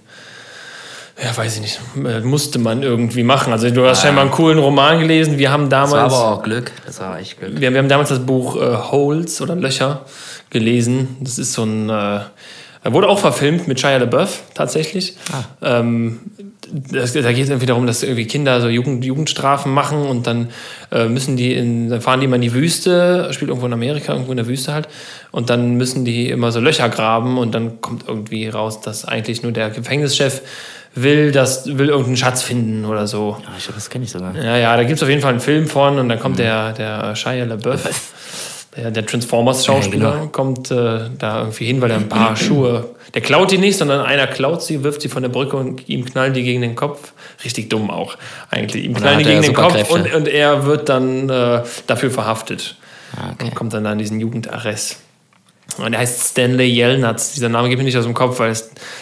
ja, 1.24 1.36
weiß 1.36 1.56
ich 1.56 1.62
nicht, 1.62 1.80
äh, 2.06 2.22
musste 2.22 2.58
man 2.58 2.82
irgendwie 2.82 3.24
machen. 3.24 3.54
Also 3.54 3.70
du 3.70 3.86
hast 3.86 4.02
scheinbar 4.02 4.24
einen 4.24 4.32
coolen 4.32 4.58
Roman 4.58 5.00
gelesen. 5.00 5.38
Wir 5.38 5.52
haben 5.52 5.70
Das 5.70 5.92
war 5.92 6.00
damals, 6.00 6.14
aber 6.14 6.34
auch 6.34 6.44
Glück. 6.44 6.72
Das 6.86 7.00
war 7.00 7.20
echt 7.20 7.40
Glück. 7.40 7.60
wir, 7.60 7.72
wir 7.72 7.78
haben 7.78 7.90
damals 7.90 8.10
das 8.10 8.26
Buch 8.26 8.56
äh, 8.56 8.76
Holes 8.76 9.42
oder 9.42 9.56
Löcher 9.56 10.06
gelesen. 10.50 11.18
Das 11.20 11.38
ist 11.38 11.54
so 11.54 11.64
ein, 11.64 11.90
äh, 11.90 12.22
wurde 12.86 13.08
auch 13.08 13.20
verfilmt 13.20 13.68
mit 13.68 13.80
Shia 13.80 13.98
LaBeouf 13.98 14.42
tatsächlich. 14.56 15.16
Ähm, 15.62 16.20
das, 16.72 17.14
da 17.14 17.32
geht 17.32 17.44
es 17.44 17.50
irgendwie 17.50 17.66
darum, 17.66 17.86
dass 17.86 18.02
irgendwie 18.02 18.26
Kinder 18.26 18.62
so 18.62 18.70
Jugend, 18.70 19.04
Jugendstrafen 19.04 19.74
machen 19.74 20.04
und 20.04 20.26
dann 20.26 20.50
äh, 20.92 21.08
müssen 21.08 21.36
die 21.36 21.54
in, 21.54 21.90
dann 21.90 22.02
fahren 22.02 22.22
die 22.22 22.26
immer 22.26 22.38
in 22.38 22.42
die 22.42 22.54
Wüste, 22.54 23.30
spielt 23.34 23.50
irgendwo 23.50 23.68
in 23.68 23.74
Amerika, 23.74 24.14
irgendwo 24.14 24.32
in 24.32 24.38
der 24.38 24.48
Wüste 24.48 24.74
halt, 24.74 24.88
und 25.32 25.50
dann 25.50 25.76
müssen 25.76 26.06
die 26.06 26.30
immer 26.30 26.52
so 26.52 26.60
Löcher 26.60 26.88
graben 26.90 27.38
und 27.38 27.54
dann 27.54 27.82
kommt 27.82 28.06
irgendwie 28.08 28.48
raus, 28.48 28.80
dass 28.80 29.06
eigentlich 29.06 29.44
nur 29.44 29.52
der 29.52 29.70
Gefängnischef 29.70 30.42
will, 30.96 31.32
das 31.32 31.66
will 31.78 31.90
irgendeinen 31.90 32.18
Schatz 32.18 32.44
finden 32.44 32.86
oder 32.86 33.08
so. 33.08 33.38
Ja, 33.42 33.50
ich 33.58 33.64
glaube, 33.64 33.76
das 33.76 33.90
kenne 33.90 34.04
ich 34.04 34.12
sogar. 34.12 34.36
Ja, 34.36 34.58
ja, 34.58 34.76
da 34.76 34.84
gibt 34.84 34.98
es 34.98 35.04
auf 35.04 35.10
jeden 35.10 35.22
Fall 35.22 35.32
einen 35.32 35.40
Film 35.40 35.68
von 35.68 36.00
und 36.00 36.10
dann 36.10 36.20
kommt 36.20 36.40
der, 36.40 36.74
der 36.74 37.16
Shia 37.16 37.46
LaBeouf, 37.46 37.80
der, 38.76 38.92
der 38.92 39.06
Transformers-Schauspieler, 39.06 40.10
Ja, 40.10 40.16
genau. 40.16 40.28
kommt 40.28 40.72
äh, 40.72 41.00
da 41.18 41.40
irgendwie 41.40 41.66
hin, 41.66 41.82
weil 41.82 41.92
er 41.92 41.98
ein 41.98 42.10
paar 42.10 42.36
Schuhe, 42.36 42.90
der 43.14 43.22
klaut 43.22 43.52
die 43.52 43.58
nicht, 43.58 43.78
sondern 43.78 44.06
einer 44.06 44.28
klaut 44.28 44.64
sie, 44.64 44.84
wirft 44.84 45.02
sie 45.02 45.10
von 45.10 45.22
der 45.24 45.30
Brücke 45.30 45.58
und 45.58 45.88
ihm 45.90 46.06
knallen 46.06 46.34
die 46.34 46.44
gegen 46.44 46.62
den 46.62 46.76
Kopf. 46.76 47.14
Richtig 47.44 47.70
dumm 47.70 47.90
auch, 47.90 48.18
eigentlich. 48.50 48.84
Ihm 48.84 48.94
knallen 48.94 49.20
die 49.20 49.26
gegen 49.26 49.42
den 49.42 49.54
Kopf 49.54 49.90
und, 49.90 50.14
und 50.14 50.28
er 50.28 50.66
wird 50.66 50.90
dann 50.90 51.30
äh, 51.30 51.64
dafür 51.88 52.12
verhaftet. 52.12 52.76
Ah, 53.16 53.32
okay. 53.34 53.46
Und 53.46 53.56
kommt 53.56 53.74
dann 53.74 53.84
da 53.84 53.92
in 53.92 53.98
diesen 53.98 54.20
Jugendarrest. 54.20 54.98
Und 55.80 55.94
er 55.94 56.00
heißt 56.00 56.32
Stanley 56.32 56.68
Yelnats. 56.70 57.34
Dieser 57.34 57.50
Name 57.50 57.70
geht 57.70 57.78
mir 57.78 57.84
nicht 57.84 57.98
aus 57.98 58.06
dem 58.06 58.14
Kopf, 58.14 58.40
weil 58.40 58.56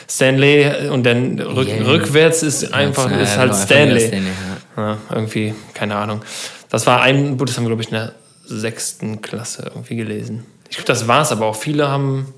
Stanley 0.09 0.89
und 0.89 1.03
dann 1.05 1.39
rück, 1.39 1.67
rückwärts 1.85 2.43
ist 2.43 2.73
einfach 2.73 3.09
Ja, 3.09 3.17
ist 3.17 3.33
ja, 3.33 3.39
halt 3.39 3.51
genau, 3.51 3.63
Stanley. 3.63 3.95
wieder 3.95 4.07
Stanley, 4.07 4.31
ja. 4.77 4.83
Ja, 4.83 4.97
irgendwie, 5.13 5.53
keine 5.73 5.95
Ahnung. 5.95 6.21
Das 6.69 6.85
war 6.85 7.01
ein 7.01 7.37
Buch, 7.37 7.45
das 7.45 7.57
haben 7.57 7.63
wir, 7.65 7.69
glaube 7.69 7.81
ich, 7.81 7.89
in 7.89 7.95
der 7.95 8.13
sechsten 8.45 9.21
Klasse 9.21 9.63
irgendwie 9.73 9.95
gelesen. 9.95 10.45
Ich 10.69 10.77
glaube, 10.77 10.87
das 10.87 11.07
war 11.07 11.21
es, 11.21 11.31
aber 11.31 11.47
auch 11.47 11.55
viele 11.55 11.87
haben. 11.87 12.33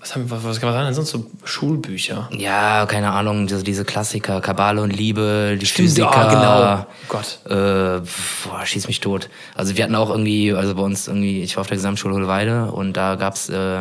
Was 0.00 0.14
haben 0.14 0.30
was, 0.30 0.42
was 0.42 0.58
kann 0.60 0.68
man 0.70 0.74
sagen? 0.74 0.86
denn 0.86 0.94
sonst 0.94 1.10
so 1.10 1.30
Schulbücher? 1.44 2.30
Ja, 2.32 2.86
keine 2.86 3.12
Ahnung, 3.12 3.46
diese, 3.46 3.62
diese 3.62 3.84
Klassiker, 3.84 4.40
Kabale 4.40 4.80
und 4.80 4.90
Liebe, 4.90 5.58
die 5.60 5.66
Stimmt, 5.66 5.90
Physiker. 5.90 6.10
ja, 6.10 6.28
genau. 6.30 6.86
Gott. 7.08 7.38
Äh, 7.44 8.00
boah, 8.48 8.64
schieß 8.64 8.86
mich 8.86 9.00
tot. 9.00 9.28
Also 9.54 9.76
wir 9.76 9.84
hatten 9.84 9.94
auch 9.94 10.08
irgendwie, 10.08 10.54
also 10.54 10.74
bei 10.74 10.82
uns 10.82 11.06
irgendwie, 11.06 11.42
ich 11.42 11.56
war 11.56 11.60
auf 11.60 11.66
der 11.66 11.76
Gesamtschule 11.76 12.14
Hohlweide 12.14 12.72
und 12.72 12.94
da 12.94 13.16
gab's 13.16 13.50
äh, 13.50 13.80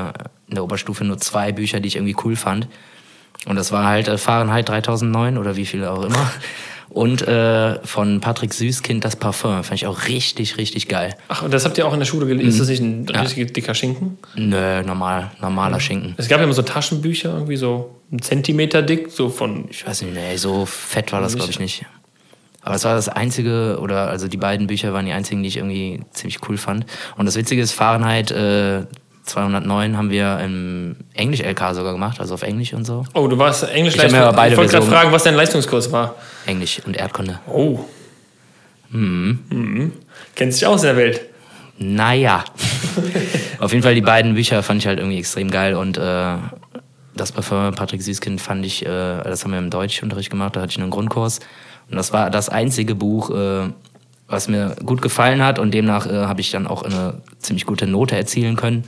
in 0.49 0.55
der 0.55 0.63
Oberstufe 0.63 1.05
nur 1.05 1.17
zwei 1.19 1.53
Bücher, 1.53 1.79
die 1.79 1.87
ich 1.87 1.95
irgendwie 1.95 2.17
cool 2.25 2.35
fand. 2.35 2.67
Und 3.45 3.55
das 3.55 3.71
war 3.71 3.85
halt 3.85 4.09
äh, 4.09 4.17
Fahrenheit 4.17 4.67
3009 4.67 5.37
oder 5.37 5.55
wie 5.55 5.65
viel 5.65 5.85
auch 5.85 6.03
immer. 6.03 6.29
Und 6.89 7.21
äh, 7.27 7.79
von 7.85 8.19
Patrick 8.19 8.53
Süßkind 8.53 9.05
das 9.05 9.15
Parfum. 9.15 9.63
Fand 9.63 9.73
ich 9.81 9.85
auch 9.87 10.07
richtig, 10.07 10.57
richtig 10.57 10.87
geil. 10.87 11.15
Ach, 11.27 11.43
und 11.43 11.53
das 11.53 11.63
habt 11.65 11.77
ihr 11.77 11.87
auch 11.87 11.93
in 11.93 11.99
der 11.99 12.05
Schule 12.07 12.25
gelesen? 12.25 12.49
Ist 12.49 12.59
das 12.59 12.67
nicht 12.69 12.81
ein 12.81 13.05
Ja. 13.13 13.21
richtig 13.21 13.53
dicker 13.53 13.73
Schinken? 13.75 14.17
Nö, 14.35 14.81
normal, 14.83 15.31
normaler 15.39 15.79
Schinken. 15.79 16.15
Es 16.17 16.27
gab 16.27 16.39
ja 16.39 16.45
immer 16.45 16.53
so 16.53 16.63
Taschenbücher, 16.63 17.31
irgendwie 17.33 17.57
so 17.57 17.95
einen 18.11 18.21
Zentimeter 18.21 18.81
dick, 18.81 19.11
so 19.11 19.29
von. 19.29 19.65
Ich 19.69 19.85
weiß 19.85 20.01
nicht, 20.01 20.13
nee, 20.15 20.35
so 20.37 20.65
fett 20.65 21.11
war 21.11 21.21
das, 21.21 21.35
glaube 21.35 21.51
ich, 21.51 21.59
nicht. 21.59 21.85
Aber 22.61 22.75
es 22.75 22.83
war 22.83 22.95
das 22.95 23.07
einzige, 23.07 23.79
oder 23.81 24.09
also 24.09 24.27
die 24.27 24.37
beiden 24.37 24.67
Bücher 24.67 24.91
waren 24.91 25.05
die 25.05 25.13
einzigen, 25.13 25.41
die 25.43 25.47
ich 25.47 25.57
irgendwie 25.57 26.01
ziemlich 26.11 26.39
cool 26.49 26.57
fand. 26.57 26.85
Und 27.17 27.25
das 27.25 27.35
Witzige 27.35 27.61
ist, 27.61 27.71
Fahrenheit 27.71 28.31
äh, 28.31 28.81
209 29.29 29.97
haben 29.97 30.09
wir 30.09 30.39
im 30.39 30.95
Englisch-LK 31.13 31.73
sogar 31.73 31.93
gemacht, 31.93 32.19
also 32.19 32.33
auf 32.33 32.43
Englisch 32.43 32.73
und 32.73 32.85
so. 32.85 33.05
Oh, 33.13 33.27
du 33.27 33.37
warst 33.37 33.63
Englisch 33.63 33.95
Ich 33.95 34.01
beide 34.01 34.51
Ich 34.53 34.57
wollte 34.57 34.73
gerade 34.73 34.85
fragen, 34.85 35.11
was 35.11 35.23
dein 35.23 35.35
Leistungskurs 35.35 35.91
war. 35.91 36.15
Englisch 36.45 36.81
und 36.85 36.97
Erdkunde. 36.97 37.39
Oh. 37.47 37.79
Mhm. 38.89 39.93
Kennst 40.35 40.59
dich 40.59 40.67
aus 40.67 40.81
in 40.83 40.87
der 40.87 40.97
Welt. 40.97 41.21
Naja. 41.77 42.43
auf 43.59 43.71
jeden 43.71 43.83
Fall 43.83 43.95
die 43.95 44.01
beiden 44.01 44.33
Bücher 44.33 44.63
fand 44.63 44.81
ich 44.81 44.87
halt 44.87 44.99
irgendwie 44.99 45.19
extrem 45.19 45.49
geil 45.49 45.75
und 45.75 45.97
äh, 45.97 46.35
das 47.15 47.31
Parfum 47.31 47.73
Patrick 47.73 48.01
Süßkind 48.01 48.41
fand 48.41 48.65
ich, 48.65 48.85
äh, 48.85 48.87
das 49.23 49.43
haben 49.43 49.51
wir 49.51 49.59
im 49.59 49.69
Deutschunterricht 49.69 50.29
gemacht, 50.29 50.55
da 50.55 50.61
hatte 50.61 50.71
ich 50.71 50.79
einen 50.79 50.89
Grundkurs. 50.89 51.39
Und 51.89 51.97
das 51.97 52.13
war 52.13 52.29
das 52.29 52.49
einzige 52.49 52.95
Buch, 52.95 53.29
äh, 53.31 53.69
was 54.27 54.47
mir 54.47 54.75
gut 54.85 55.01
gefallen 55.01 55.43
hat 55.43 55.59
und 55.59 55.73
demnach 55.73 56.05
äh, 56.05 56.25
habe 56.25 56.41
ich 56.41 56.51
dann 56.51 56.67
auch 56.67 56.83
eine 56.83 57.21
ziemlich 57.39 57.65
gute 57.65 57.87
Note 57.87 58.15
erzielen 58.15 58.55
können. 58.55 58.83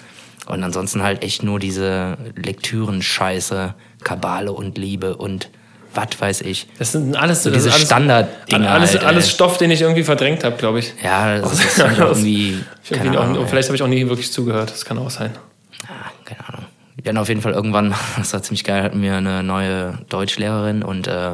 Und 0.47 0.63
ansonsten 0.63 1.03
halt 1.03 1.23
echt 1.23 1.43
nur 1.43 1.59
diese 1.59 2.17
Lektüren-Scheiße, 2.35 3.75
Kabale 4.03 4.51
und 4.51 4.77
Liebe 4.77 5.15
und 5.15 5.49
was 5.93 6.19
weiß 6.19 6.41
ich. 6.41 6.67
Das 6.79 6.93
sind 6.93 7.15
alles, 7.15 7.43
das 7.43 7.53
diese 7.53 7.71
alles, 7.71 7.85
Standarddinger 7.85 8.71
Alles, 8.71 8.91
halt, 8.91 9.03
alles 9.03 9.29
Stoff, 9.29 9.57
den 9.57 9.71
ich 9.71 9.81
irgendwie 9.81 10.03
verdrängt 10.03 10.43
habe, 10.43 10.55
glaube 10.55 10.79
ich. 10.79 10.93
Ja, 11.03 11.39
das 11.39 11.53
ist 11.65 11.79
irgendwie. 11.79 12.59
Auch, 12.91 13.21
Ahnung, 13.21 13.43
ey. 13.43 13.47
vielleicht 13.47 13.67
habe 13.67 13.75
ich 13.75 13.83
auch 13.83 13.87
nie 13.87 14.07
wirklich 14.07 14.31
zugehört. 14.31 14.71
Das 14.71 14.85
kann 14.85 14.97
auch 14.97 15.09
sein. 15.09 15.31
Ja, 15.83 16.11
keine 16.23 16.47
Ahnung. 16.47 16.65
Wir 16.95 17.09
hatten 17.09 17.17
auf 17.17 17.29
jeden 17.29 17.41
Fall 17.41 17.53
irgendwann, 17.53 17.93
das 18.17 18.33
war 18.33 18.41
ziemlich 18.41 18.63
geil, 18.63 18.83
hatten 18.83 19.01
wir 19.01 19.17
eine 19.17 19.43
neue 19.43 19.99
Deutschlehrerin 20.09 20.83
und 20.83 21.07
äh, 21.07 21.31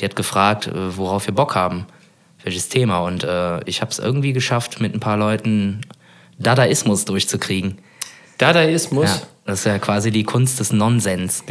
die 0.00 0.04
hat 0.04 0.16
gefragt, 0.16 0.66
äh, 0.66 0.96
worauf 0.96 1.26
wir 1.26 1.34
Bock 1.34 1.54
haben, 1.54 1.86
welches 2.42 2.68
Thema. 2.68 2.98
Und 3.00 3.24
äh, 3.24 3.62
ich 3.64 3.80
habe 3.82 3.90
es 3.90 3.98
irgendwie 3.98 4.32
geschafft, 4.32 4.80
mit 4.80 4.94
ein 4.94 5.00
paar 5.00 5.16
Leuten 5.16 5.82
Dadaismus 6.38 7.04
durchzukriegen. 7.04 7.78
Dadaismus. 8.38 9.04
Ja, 9.06 9.22
das 9.46 9.60
ist 9.60 9.64
ja 9.66 9.78
quasi 9.78 10.10
die 10.10 10.24
Kunst 10.24 10.60
des 10.60 10.72
Nonsens. 10.72 11.44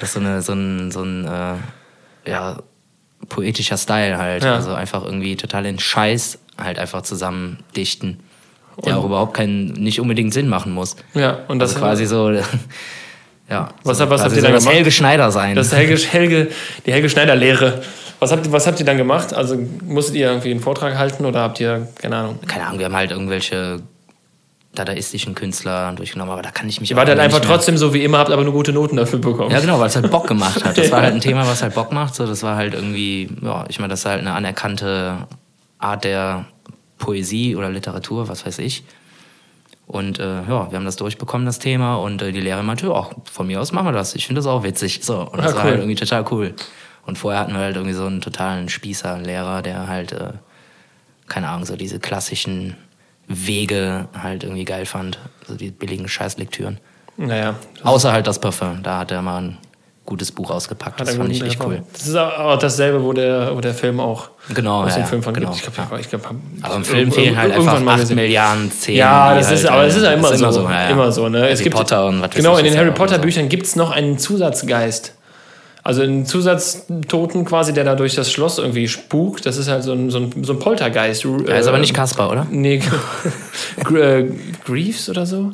Das 0.00 0.08
ist 0.08 0.12
so, 0.14 0.20
eine, 0.20 0.42
so 0.42 0.52
ein, 0.52 0.90
so 0.90 1.02
ein 1.02 1.24
äh, 1.26 2.30
ja, 2.30 2.58
poetischer 3.28 3.76
Style 3.76 4.18
halt. 4.18 4.44
Ja. 4.44 4.54
Also 4.54 4.72
einfach 4.74 5.04
irgendwie 5.04 5.36
total 5.36 5.64
den 5.64 5.78
Scheiß 5.78 6.38
halt 6.58 6.78
einfach 6.78 7.02
zusammen 7.02 7.58
dichten. 7.76 8.20
Der 8.84 8.98
auch 8.98 9.04
überhaupt 9.04 9.34
keinen, 9.34 9.68
nicht 9.72 10.00
unbedingt 10.00 10.32
Sinn 10.34 10.48
machen 10.48 10.72
muss. 10.72 10.96
Ja, 11.14 11.38
und 11.46 11.60
das 11.60 11.70
Also 11.70 11.80
quasi 11.80 12.06
so, 12.06 12.30
ja. 13.50 13.68
Was- 13.84 13.98
so, 13.98 14.10
was 14.10 14.22
habt 14.22 14.32
ihr 14.34 14.40
so 14.40 14.46
da 14.46 14.52
das 14.52 14.62
gemacht? 14.64 14.76
Helge 14.76 14.90
Schneider 14.90 15.30
sein. 15.30 15.54
Das 15.54 15.68
ist 15.68 15.74
Helge, 15.74 15.96
Helge, 15.96 16.48
die 16.84 16.92
Helge 16.92 17.08
Schneider-Lehre. 17.08 17.82
Was 18.18 18.32
habt, 18.32 18.50
was 18.50 18.66
habt 18.66 18.80
ihr 18.80 18.86
dann 18.86 18.96
gemacht? 18.96 19.32
Also 19.34 19.56
musstet 19.84 20.16
ihr 20.16 20.28
irgendwie 20.28 20.50
einen 20.50 20.60
Vortrag 20.60 20.96
halten 20.96 21.24
oder 21.24 21.40
habt 21.40 21.60
ihr, 21.60 21.88
keine 22.00 22.16
Ahnung. 22.16 22.40
Keine 22.46 22.66
Ahnung, 22.66 22.78
wir 22.78 22.86
haben 22.86 22.96
halt 22.96 23.10
irgendwelche 23.10 23.80
dadaistischen 24.74 25.34
Künstler 25.34 25.92
durchgenommen, 25.92 26.32
aber 26.32 26.42
da 26.42 26.50
kann 26.50 26.68
ich 26.68 26.80
mich 26.80 26.90
Ihr 26.90 26.96
wart 26.96 27.08
halt 27.08 27.18
irgendwie 27.18 27.34
einfach 27.36 27.46
trotzdem 27.46 27.76
so 27.76 27.94
wie 27.94 28.02
immer, 28.04 28.18
habt 28.18 28.30
aber 28.30 28.44
nur 28.44 28.52
gute 28.52 28.72
Noten 28.72 28.96
dafür 28.96 29.18
bekommen. 29.18 29.50
Ja, 29.50 29.60
genau, 29.60 29.78
weil 29.78 29.86
es 29.86 29.96
halt 29.96 30.10
Bock 30.10 30.26
gemacht 30.26 30.64
hat. 30.64 30.76
Das 30.76 30.90
war 30.90 31.02
halt 31.02 31.14
ein 31.14 31.20
Thema, 31.22 31.46
was 31.46 31.62
halt 31.62 31.74
Bock 31.74 31.92
macht. 31.92 32.14
So, 32.14 32.26
das 32.26 32.42
war 32.42 32.56
halt 32.56 32.74
irgendwie, 32.74 33.28
ja, 33.42 33.64
ich 33.68 33.78
meine, 33.78 33.90
das 33.92 34.00
ist 34.00 34.06
halt 34.06 34.20
eine 34.20 34.32
anerkannte 34.32 35.26
Art 35.78 36.04
der 36.04 36.46
Poesie 36.98 37.56
oder 37.56 37.70
Literatur, 37.70 38.28
was 38.28 38.44
weiß 38.46 38.58
ich. 38.58 38.84
Und 39.86 40.18
äh, 40.18 40.42
ja, 40.48 40.70
wir 40.70 40.76
haben 40.78 40.84
das 40.86 40.96
durchbekommen, 40.96 41.44
das 41.46 41.58
Thema. 41.58 41.96
Und 41.96 42.22
äh, 42.22 42.32
die 42.32 42.40
Lehrerin 42.40 42.64
meinte, 42.66 42.86
ja, 42.86 43.06
von 43.30 43.46
mir 43.46 43.60
aus 43.60 43.72
machen 43.72 43.86
wir 43.88 43.92
das. 43.92 44.14
Ich 44.14 44.26
finde 44.26 44.38
das 44.38 44.46
auch 44.46 44.62
witzig. 44.64 45.00
So, 45.02 45.20
und 45.20 45.38
das 45.38 45.52
Ja, 45.52 45.56
war 45.58 45.64
cool. 45.64 45.70
halt 45.72 45.80
irgendwie 45.80 45.94
total 45.96 46.24
cool. 46.30 46.54
Und 47.06 47.18
vorher 47.18 47.40
hatten 47.40 47.52
wir 47.52 47.60
halt 47.60 47.76
irgendwie 47.76 47.94
so 47.94 48.06
einen 48.06 48.22
totalen 48.22 48.70
Spießer-Lehrer, 48.70 49.60
der 49.60 49.86
halt, 49.88 50.12
äh, 50.12 50.30
keine 51.28 51.48
Ahnung, 51.50 51.66
so 51.66 51.76
diese 51.76 51.98
klassischen 52.00 52.76
Wege 53.28 54.08
halt 54.20 54.44
irgendwie 54.44 54.64
geil 54.64 54.86
fand. 54.86 55.18
So 55.46 55.54
die 55.54 55.70
billigen 55.70 56.08
Scheißlektüren. 56.08 56.78
Naja. 57.16 57.54
Außer 57.82 58.12
halt 58.12 58.26
das 58.26 58.38
Parfum. 58.38 58.82
Da 58.82 58.98
hat 58.98 59.10
er 59.10 59.22
mal 59.22 59.40
ein 59.40 59.58
gutes 60.04 60.32
Buch 60.32 60.50
ausgepackt. 60.50 61.00
Das 61.00 61.14
fand 61.14 61.30
ich 61.30 61.42
echt 61.42 61.64
cool. 61.64 61.82
Das 61.92 62.06
ist 62.06 62.16
auch 62.16 62.58
dasselbe, 62.58 63.02
wo 63.02 63.12
der, 63.12 63.54
wo 63.56 63.60
der 63.60 63.74
Film 63.74 64.00
auch 64.00 64.30
Genau, 64.52 64.82
aus 64.84 64.90
ja, 64.96 65.02
dem 65.02 65.06
Film 65.06 65.22
von 65.22 65.32
genau. 65.32 65.52
gibt. 65.52 65.66
Ich 65.66 65.74
glaube, 65.74 66.00
ich 66.00 66.08
glaub, 66.10 66.34
Aber 66.60 66.74
im 66.76 66.84
Film 66.84 67.10
fehlen 67.10 67.36
halt 67.36 67.54
einfach 67.54 67.80
mal 67.80 67.92
8 67.92 68.00
gesehen. 68.00 68.16
Milliarden 68.16 68.70
Szenen. 68.70 68.98
Ja, 68.98 69.32
die 69.32 69.38
das 69.38 69.48
halt, 69.48 69.58
ist, 69.58 69.66
aber 69.66 69.84
es 69.84 69.96
ist 69.96 70.02
ja 70.02 70.12
immer, 70.12 70.32
ist 70.32 70.40
so. 70.40 70.68
ja. 70.68 70.88
Immer 70.88 71.12
so, 71.12 71.28
ne? 71.28 71.40
Harry 71.40 71.52
es 71.52 71.62
gibt, 71.62 71.74
Potter 71.74 72.06
und 72.06 72.20
was 72.20 72.30
Genau, 72.30 72.58
in 72.58 72.64
den 72.64 72.76
Harry 72.76 72.90
Potter 72.90 73.16
so. 73.16 73.22
Büchern 73.22 73.48
gibt 73.48 73.64
es 73.64 73.76
noch 73.76 73.90
einen 73.90 74.18
Zusatzgeist. 74.18 75.14
Also 75.84 76.00
einen 76.00 76.24
Zusatztoten 76.24 77.44
quasi, 77.44 77.74
der 77.74 77.84
da 77.84 77.94
durch 77.94 78.14
das 78.14 78.32
Schloss 78.32 78.56
irgendwie 78.56 78.88
spukt. 78.88 79.44
Das 79.44 79.58
ist 79.58 79.68
halt 79.68 79.82
so 79.82 79.92
ein, 79.92 80.08
so 80.08 80.18
ein, 80.18 80.42
so 80.42 80.54
ein 80.54 80.58
Poltergeist. 80.58 81.26
Er 81.46 81.60
ist 81.60 81.66
aber 81.66 81.78
nicht 81.78 81.92
Kasper, 81.92 82.30
oder? 82.30 82.46
Nee, 82.50 82.80
äh, 83.94 84.24
Greaves 84.64 85.10
oder 85.10 85.26
so? 85.26 85.52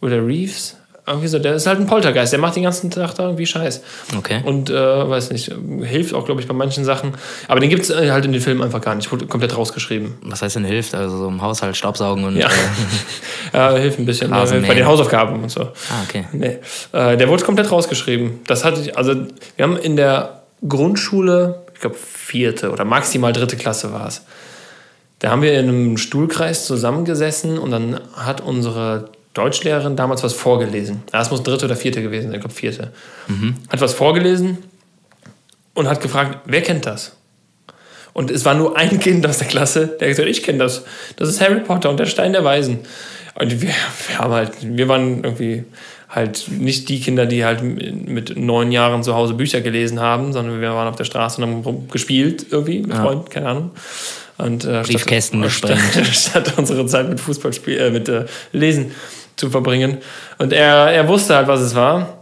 Oder 0.00 0.26
Reeves? 0.26 0.77
Irgendwie 1.08 1.28
so, 1.28 1.38
der 1.38 1.54
ist 1.54 1.66
halt 1.66 1.80
ein 1.80 1.86
Poltergeist, 1.86 2.32
der 2.32 2.40
macht 2.40 2.56
den 2.56 2.62
ganzen 2.62 2.90
Tag 2.90 3.14
da 3.14 3.24
irgendwie 3.24 3.46
Scheiß. 3.46 3.82
Okay. 4.16 4.40
Und, 4.44 4.70
äh, 4.70 4.74
weiß 4.74 5.30
nicht, 5.30 5.52
hilft 5.82 6.14
auch, 6.14 6.24
glaube 6.24 6.40
ich, 6.40 6.46
bei 6.46 6.54
manchen 6.54 6.84
Sachen. 6.84 7.12
Aber 7.48 7.60
den 7.60 7.70
gibt 7.70 7.82
es 7.88 7.94
halt 7.94 8.24
in 8.24 8.32
den 8.32 8.40
Filmen 8.40 8.62
einfach 8.62 8.80
gar 8.80 8.94
nicht. 8.94 9.10
Wurde 9.10 9.26
komplett 9.26 9.56
rausgeschrieben. 9.56 10.14
Was 10.22 10.42
heißt 10.42 10.56
denn 10.56 10.64
hilft? 10.64 10.94
Also 10.94 11.18
so 11.18 11.28
im 11.28 11.42
Haushalt 11.42 11.76
Staubsaugen 11.76 12.24
und. 12.24 12.36
Ja. 12.36 12.48
Äh, 12.48 12.50
Ja, 13.52 13.74
hilft 13.76 13.98
ein 13.98 14.04
bisschen. 14.04 14.30
Bei 14.30 14.44
den 14.44 14.86
Hausaufgaben 14.86 15.42
und 15.42 15.50
so. 15.50 15.62
ah, 15.62 16.02
okay. 16.06 16.26
Nee. 16.32 16.58
Äh, 16.92 17.16
der 17.16 17.28
wurde 17.28 17.44
komplett 17.44 17.70
rausgeschrieben. 17.72 18.40
Das 18.46 18.64
hatte 18.64 18.80
ich, 18.80 18.96
also 18.96 19.14
wir 19.56 19.62
haben 19.62 19.76
in 19.76 19.96
der 19.96 20.42
Grundschule, 20.66 21.62
ich 21.74 21.80
glaube 21.80 21.96
vierte 21.96 22.70
oder 22.70 22.84
maximal 22.84 23.32
dritte 23.32 23.56
Klasse 23.56 23.92
war 23.92 24.08
es. 24.08 24.22
Da 25.20 25.30
haben 25.30 25.42
wir 25.42 25.58
in 25.58 25.68
einem 25.68 25.96
Stuhlkreis 25.96 26.66
zusammengesessen 26.66 27.58
und 27.58 27.70
dann 27.70 28.00
hat 28.14 28.40
unsere 28.40 29.10
Deutschlehrerin 29.38 29.96
damals 29.96 30.22
was 30.22 30.34
vorgelesen. 30.34 31.02
Ja, 31.12 31.20
es 31.22 31.30
muss 31.30 31.42
dritte 31.42 31.64
oder 31.66 31.76
vierte 31.76 32.02
gewesen 32.02 32.26
sein, 32.26 32.34
ich 32.34 32.40
glaube 32.40 32.54
vierte. 32.54 32.92
Hat 33.70 33.80
was 33.80 33.94
vorgelesen 33.94 34.58
und 35.74 35.88
hat 35.88 36.00
gefragt, 36.00 36.40
wer 36.46 36.60
kennt 36.62 36.86
das? 36.86 37.12
Und 38.12 38.30
es 38.32 38.44
war 38.44 38.54
nur 38.54 38.76
ein 38.76 38.98
Kind 39.04 39.24
aus 39.26 39.38
der 39.38 39.46
Klasse, 39.46 39.86
der 40.00 40.08
gesagt 40.08 40.26
hat, 40.28 40.30
ich 40.36 40.42
kenne 40.42 40.58
das. 40.58 40.84
Das 41.16 41.28
ist 41.28 41.40
Harry 41.40 41.60
Potter 41.60 41.88
und 41.90 41.98
der 42.00 42.06
Stein 42.06 42.32
der 42.32 42.44
Weisen. 42.44 42.80
Und 43.36 43.60
wir, 43.60 43.68
wir 44.08 44.18
haben 44.18 44.32
halt, 44.32 44.50
wir 44.60 44.88
waren 44.88 45.22
irgendwie 45.22 45.64
halt 46.08 46.46
nicht 46.50 46.88
die 46.88 47.00
Kinder, 47.00 47.26
die 47.26 47.44
halt 47.44 47.62
mit 47.62 48.36
neun 48.36 48.72
Jahren 48.72 49.02
zu 49.04 49.14
Hause 49.14 49.34
Bücher 49.34 49.60
gelesen 49.60 50.00
haben, 50.00 50.32
sondern 50.32 50.60
wir 50.60 50.70
waren 50.72 50.88
auf 50.88 50.96
der 50.96 51.04
Straße 51.04 51.40
und 51.40 51.64
haben 51.66 51.88
gespielt 51.88 52.46
irgendwie 52.50 52.80
mit 52.80 52.96
Freunden, 52.96 53.28
keine 53.28 53.48
Ahnung. 53.48 53.70
Und, 54.38 54.64
äh, 54.64 54.82
statt- 54.84 54.86
Briefkästen 54.86 55.48
statt, 55.50 55.70
gesprengt. 55.92 56.06
statt 56.16 56.52
unsere 56.56 56.86
Zeit 56.86 57.08
mit 57.08 57.20
Fußballspiel, 57.20 57.78
äh, 57.78 57.90
mit 57.90 58.08
äh, 58.08 58.24
Lesen 58.52 58.92
zu 59.38 59.50
verbringen. 59.50 59.98
Und 60.38 60.52
er, 60.52 60.90
er 60.92 61.08
wusste 61.08 61.34
halt, 61.36 61.48
was 61.48 61.60
es 61.60 61.74
war. 61.74 62.14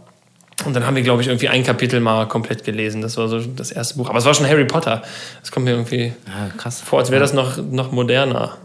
Und 0.65 0.75
dann 0.75 0.85
haben 0.87 0.95
wir, 0.95 1.03
glaube 1.03 1.21
ich, 1.21 1.27
irgendwie 1.27 1.49
ein 1.49 1.63
Kapitel 1.63 1.99
mal 1.99 2.27
komplett 2.27 2.63
gelesen. 2.63 3.01
Das 3.01 3.17
war 3.17 3.27
so 3.27 3.39
das 3.39 3.71
erste 3.71 3.95
Buch. 3.97 4.09
Aber 4.09 4.17
es 4.19 4.25
war 4.25 4.33
schon 4.33 4.47
Harry 4.47 4.65
Potter. 4.65 5.03
Das 5.41 5.51
kommt 5.51 5.65
mir 5.65 5.71
irgendwie 5.71 6.13
Ja, 6.27 6.49
krass. 6.57 6.81
vor, 6.81 6.99
als 6.99 7.11
wäre 7.11 7.21
das 7.21 7.33
noch, 7.33 7.57
noch 7.57 7.91
moderner. 7.91 8.57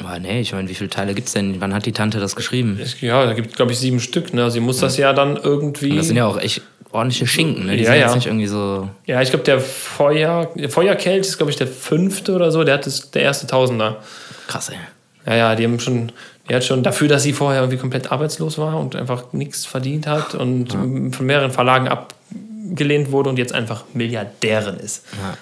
Aber 0.00 0.18
nee, 0.20 0.40
ich 0.40 0.52
meine, 0.52 0.68
wie 0.68 0.74
viele 0.74 0.90
Teile 0.90 1.12
gibt's 1.14 1.32
denn? 1.32 1.60
Wann 1.60 1.74
hat 1.74 1.86
die 1.86 1.92
Tante 1.92 2.18
das 2.20 2.34
geschrieben? 2.36 2.78
Es- 2.80 3.00
Ja, 3.00 3.26
da 3.26 3.34
gibt 3.34 3.50
es, 3.50 3.56
glaube 3.56 3.72
ich, 3.72 3.78
sieben 3.78 4.00
Stück. 4.00 4.32
Ne? 4.32 4.50
Sie 4.50 4.60
muss 4.60 4.78
das 4.78 4.96
ja 4.96 5.12
dann 5.12 5.36
irgendwie. 5.36 5.96
Das 5.96 6.06
sind 6.06 6.16
ja 6.16 6.26
auch 6.26 6.38
echt 6.38 6.62
ordentliche 6.92 7.26
Schinken, 7.26 7.66
ne? 7.66 7.76
Die 7.76 7.82
Ja, 7.82 7.90
sind 7.90 7.94
ja. 8.00 8.06
jetzt 8.06 8.14
nicht 8.14 8.26
irgendwie 8.26 8.46
so. 8.46 8.88
Ja, 9.06 9.20
ich 9.20 9.30
glaube, 9.30 9.44
der 9.44 9.60
Feuer, 9.60 10.50
der 10.54 10.70
Feuerkelch 10.70 11.20
ist, 11.26 11.36
glaube 11.36 11.50
ich, 11.50 11.56
der 11.56 11.66
fünfte 11.66 12.32
oder 12.34 12.50
so. 12.52 12.64
Der 12.64 12.74
hat 12.74 12.86
das, 12.86 13.10
der 13.10 13.22
erste 13.22 13.46
Tausender. 13.46 13.96
Krass, 14.46 14.68
ey. 14.70 14.76
Ja, 15.26 15.34
ja, 15.36 15.54
die 15.56 15.64
haben 15.64 15.78
schon, 15.78 16.10
die 16.48 16.54
hat 16.54 16.64
schon 16.64 16.82
dafür, 16.82 17.08
dass 17.08 17.22
sie 17.22 17.32
vorher 17.32 17.60
irgendwie 17.62 17.78
komplett 17.78 18.10
arbeitslos 18.10 18.58
war 18.58 18.78
und 18.78 18.96
einfach 18.96 19.32
nichts 19.32 19.64
verdient 19.64 20.06
hat 20.06 20.34
und 20.34 20.72
von 20.72 21.26
mehreren 21.26 21.52
Verlagen 21.52 21.88
abgelehnt 21.88 23.12
wurde 23.12 23.30
und 23.30 23.38
jetzt 23.38 23.52
einfach 23.54 23.84
Milliardärin 23.94 24.76
ist. 24.76 25.04
Ja. 25.22 25.36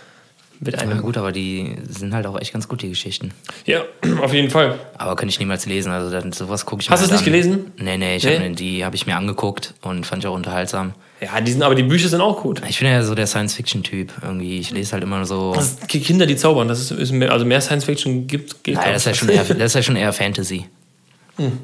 Mit 0.62 0.78
einem. 0.78 1.00
gut, 1.00 1.16
aber 1.16 1.32
die 1.32 1.74
sind 1.88 2.12
halt 2.12 2.26
auch 2.26 2.38
echt 2.38 2.52
ganz 2.52 2.68
gut, 2.68 2.82
die 2.82 2.90
Geschichten. 2.90 3.32
Ja, 3.64 3.80
auf 4.22 4.34
jeden 4.34 4.50
Fall. 4.50 4.78
Aber 4.98 5.16
kann 5.16 5.26
ich 5.26 5.40
niemals 5.40 5.64
lesen. 5.64 5.90
Also 5.90 6.10
dann, 6.10 6.32
sowas 6.32 6.66
gucke 6.66 6.82
ich 6.82 6.90
Hast 6.90 7.00
du 7.00 7.06
es 7.06 7.10
nicht 7.12 7.20
an. 7.20 7.24
gelesen? 7.24 7.72
Nee, 7.78 7.96
nee, 7.96 8.16
ich 8.16 8.24
Nee? 8.24 8.36
Hab, 8.50 8.56
die 8.56 8.84
habe 8.84 8.94
ich 8.94 9.06
mir 9.06 9.16
angeguckt 9.16 9.72
und 9.80 10.04
fand 10.04 10.22
ich 10.22 10.28
auch 10.28 10.34
unterhaltsam. 10.34 10.92
Ja, 11.22 11.40
die 11.40 11.52
sind, 11.52 11.62
aber 11.62 11.74
die 11.74 11.82
Bücher 11.82 12.10
sind 12.10 12.20
auch 12.20 12.42
gut. 12.42 12.60
Ich 12.68 12.78
bin 12.78 12.88
ja 12.88 13.02
so 13.02 13.14
der 13.14 13.26
Science-Fiction-Typ. 13.26 14.12
Irgendwie, 14.22 14.58
ich 14.58 14.70
lese 14.70 14.92
halt 14.92 15.02
immer 15.02 15.24
so. 15.24 15.56
Kinder, 15.88 16.26
die 16.26 16.36
zaubern. 16.36 16.68
Das 16.68 16.78
ist, 16.78 16.90
ist 16.90 17.12
mehr, 17.12 17.32
also 17.32 17.46
mehr 17.46 17.62
Science 17.62 17.84
Fiction 17.86 18.26
gibt. 18.26 18.62
Geht 18.62 18.74
Nein, 18.74 18.92
das 18.92 19.06
ist 19.06 19.06
ja 19.06 19.14
schon 19.14 19.28
eher, 19.30 19.44
das 19.44 19.64
ist 19.64 19.74
ja 19.74 19.82
schon 19.82 19.96
eher 19.96 20.12
Fantasy. 20.12 20.66
Hm. 21.40 21.58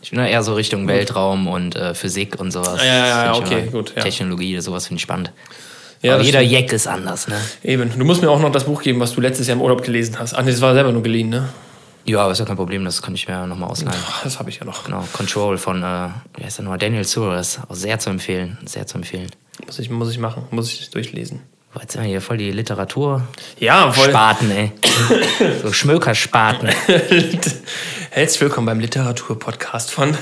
Ich 0.00 0.10
bin 0.10 0.20
ja 0.20 0.26
eher 0.26 0.42
so 0.42 0.54
Richtung 0.54 0.86
Weltraum 0.86 1.48
und 1.48 1.76
äh, 1.76 1.94
Physik 1.94 2.40
und 2.40 2.50
sowas. 2.50 2.78
Ja, 2.78 2.84
ja, 2.84 3.24
ja, 3.24 3.34
okay, 3.34 3.68
gut, 3.70 3.92
ja. 3.96 4.02
Technologie, 4.02 4.58
sowas 4.60 4.86
finde 4.86 4.98
ich 4.98 5.02
spannend. 5.02 5.32
Ja, 6.02 6.14
Aber 6.14 6.22
jeder. 6.22 6.40
Jack 6.40 6.72
ist 6.72 6.86
anders, 6.86 7.26
ne? 7.26 7.36
Eben. 7.64 7.90
Du 7.98 8.04
musst 8.04 8.22
mir 8.22 8.30
auch 8.30 8.40
noch 8.40 8.52
das 8.52 8.64
Buch 8.64 8.82
geben, 8.82 9.00
was 9.00 9.14
du 9.14 9.20
letztes 9.20 9.48
Jahr 9.48 9.56
im 9.56 9.62
Urlaub 9.62 9.82
gelesen 9.82 10.16
hast. 10.18 10.34
Ach 10.34 10.42
nee, 10.42 10.52
das 10.52 10.60
war 10.60 10.72
selber 10.74 10.92
nur 10.92 11.02
geliehen, 11.02 11.28
ne? 11.28 11.48
Ja, 12.04 12.20
aber 12.20 12.32
ist 12.32 12.38
ja 12.38 12.44
kein 12.44 12.56
Problem, 12.56 12.84
das 12.84 13.02
kann 13.02 13.14
ich 13.14 13.28
mir 13.28 13.46
nochmal 13.46 13.68
ausleihen. 13.68 13.98
Das 14.24 14.38
habe 14.38 14.48
ich 14.48 14.58
ja 14.60 14.64
noch. 14.64 14.84
Genau, 14.84 15.04
Control 15.12 15.58
von, 15.58 15.82
äh, 15.82 16.08
wie 16.36 16.44
heißt 16.44 16.58
der 16.58 16.64
nochmal, 16.64 16.78
Daniel 16.78 17.04
Suarez. 17.04 17.60
Auch 17.68 17.74
sehr 17.74 17.98
zu 17.98 18.08
empfehlen, 18.10 18.56
sehr 18.64 18.86
zu 18.86 18.96
empfehlen. 18.96 19.28
Muss 19.66 19.78
ich, 19.78 19.90
muss 19.90 20.10
ich 20.10 20.18
machen. 20.18 20.44
Muss 20.50 20.72
ich 20.72 20.88
durchlesen. 20.90 21.42
Boah, 21.74 21.82
jetzt 21.82 21.92
sind 21.92 22.02
wir 22.02 22.08
hier 22.08 22.22
voll 22.22 22.38
die 22.38 22.50
Literatur. 22.50 23.22
Ja, 23.58 23.92
voll. 23.92 24.08
Spaten, 24.08 24.50
ey. 24.50 24.72
so 25.62 25.72
Schmökerspaten. 25.72 26.70
Herzlich 28.18 28.40
willkommen 28.40 28.66
beim 28.66 28.80
Literaturpodcast 28.80 29.92
von 29.92 30.12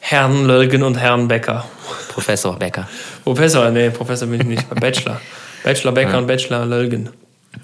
Herrn 0.00 0.46
Lölgen 0.46 0.82
und 0.82 0.94
Herrn 0.94 1.28
Becker. 1.28 1.62
Professor 2.08 2.58
Becker. 2.58 2.88
Professor, 3.22 3.68
nee, 3.68 3.90
Professor 3.90 4.26
bin 4.28 4.40
ich 4.40 4.46
nicht, 4.46 4.80
Bachelor. 4.80 5.20
Bachelor 5.62 5.92
Becker 5.92 6.16
und 6.16 6.26
Bachelor 6.26 6.64
Lölgen. 6.64 7.10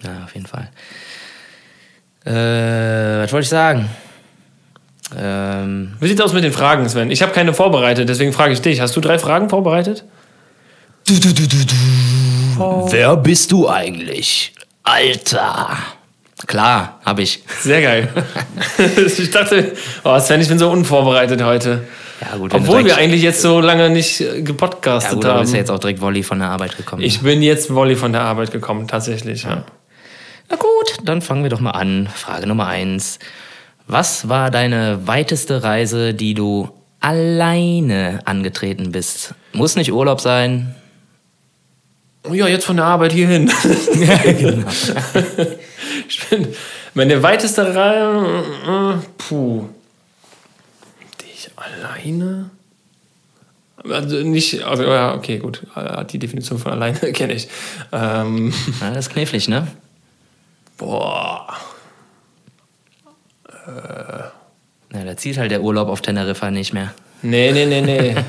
Ja, 0.03 0.25
auf 0.25 0.35
jeden 0.35 0.45
Fall. 0.45 0.69
Äh, 2.27 3.25
was 3.25 3.33
wollte 3.33 3.45
ich 3.45 3.49
sagen? 3.49 3.89
Ähm, 5.17 5.97
Wie 5.99 6.09
sieht's 6.09 6.21
aus 6.21 6.35
mit 6.35 6.45
den 6.45 6.53
Fragen, 6.53 6.87
Sven? 6.87 7.11
Ich 7.11 7.23
habe 7.23 7.33
keine 7.33 7.55
vorbereitet, 7.55 8.07
deswegen 8.07 8.35
frage 8.35 8.53
ich 8.53 8.61
dich. 8.61 8.83
Hast 8.83 8.95
du 8.95 9.01
drei 9.01 9.19
Fragen 9.19 9.49
vorbereitet? 9.49 10.05
Wer 12.91 13.17
bist 13.17 13.51
du 13.51 13.67
eigentlich? 13.67 14.53
Alter. 14.83 15.79
Klar, 16.47 17.01
habe 17.05 17.23
ich. 17.23 17.43
Sehr 17.63 17.81
geil. 17.81 18.09
ich 19.19 19.31
dachte, 19.31 19.73
oh 20.05 20.19
Sven, 20.19 20.41
ich 20.41 20.49
bin 20.49 20.59
so 20.59 20.71
unvorbereitet 20.71 21.43
heute. 21.43 21.85
Ja, 22.21 22.37
gut, 22.37 22.55
Obwohl 22.55 22.85
wir 22.85 22.97
eigentlich 22.97 23.23
jetzt 23.23 23.41
so 23.43 23.61
lange 23.61 23.91
nicht 23.91 24.21
äh, 24.21 24.37
Ja, 24.39 24.41
gepodcastet 24.45 25.15
gut, 25.15 25.25
aber 25.25 25.33
du 25.33 25.39
haben. 25.39 25.41
bist 25.43 25.53
ja 25.55 25.59
jetzt 25.61 25.71
auch 25.71 25.79
direkt 25.79 26.01
Volley 26.01 26.23
von 26.23 26.39
der 26.39 26.49
Arbeit 26.49 26.77
gekommen. 26.77 27.03
ich 27.03 27.21
bin 27.23 27.43
jetzt 27.43 27.75
Volley 27.75 27.97
von 27.97 28.13
der 28.13 28.23
Arbeit 28.23 28.51
gekommen, 28.53 28.87
tatsächlich. 28.89 29.43
Ja. 29.45 29.65
Na 30.51 30.57
gut, 30.57 30.97
dann 31.05 31.23
fangen 31.23 31.43
wir 31.43 31.51
doch 31.51 31.61
mal 31.61 31.73
an. 31.73 32.09
Frage 32.15 32.47
Nummer 32.47 32.67
eins. 32.67 33.19
Was 33.87 34.29
war 34.29 34.51
deine 34.51 35.07
weiteste 35.07 35.63
Reise, 35.63 36.15
die 36.15 36.35
du 36.35 36.71
alleine 37.01 38.21
angetreten 38.25 38.93
bist? 38.93 39.35
Muss 39.53 39.77
nicht 39.77 39.93
Urlaub 39.93 40.21
sein. 40.21 40.75
Ja, 42.33 42.47
jetzt 42.49 42.65
von 42.65 42.77
der 42.77 42.87
Arbeit 42.87 43.13
hierhin. 43.13 43.51
Ja, 43.95 44.33
genau. 44.33 44.67
Ich 46.09 46.29
bin, 46.29 46.55
meine 46.95 47.23
weiteste 47.23 47.75
Reihe, 47.75 48.43
äh, 48.99 49.07
puh, 49.19 49.69
die 51.21 51.27
ich 51.33 51.51
alleine, 51.57 52.51
also 53.91 54.17
nicht, 54.17 54.63
also 54.63 54.85
ja, 54.85 55.15
okay, 55.15 55.39
gut, 55.39 55.63
äh, 55.77 56.05
die 56.05 56.19
Definition 56.19 56.59
von 56.59 56.73
alleine 56.73 56.99
kenne 57.13 57.33
ich. 57.35 57.49
Ähm, 57.93 58.53
Ja, 58.81 58.91
das 58.91 59.07
ist 59.07 59.13
knifflig, 59.13 59.49
ne? 59.49 59.67
boah, 60.77 61.55
Ja, 63.67 65.05
da 65.05 65.17
zieht 65.17 65.39
halt 65.39 65.51
der 65.51 65.63
Urlaub 65.63 65.89
auf 65.89 66.03
Teneriffa 66.03 66.51
nicht 66.51 66.73
mehr. 66.73 66.93
nee, 67.23 67.51
nee, 67.53 67.67
nee, 67.67 67.81
nee. 67.81 68.15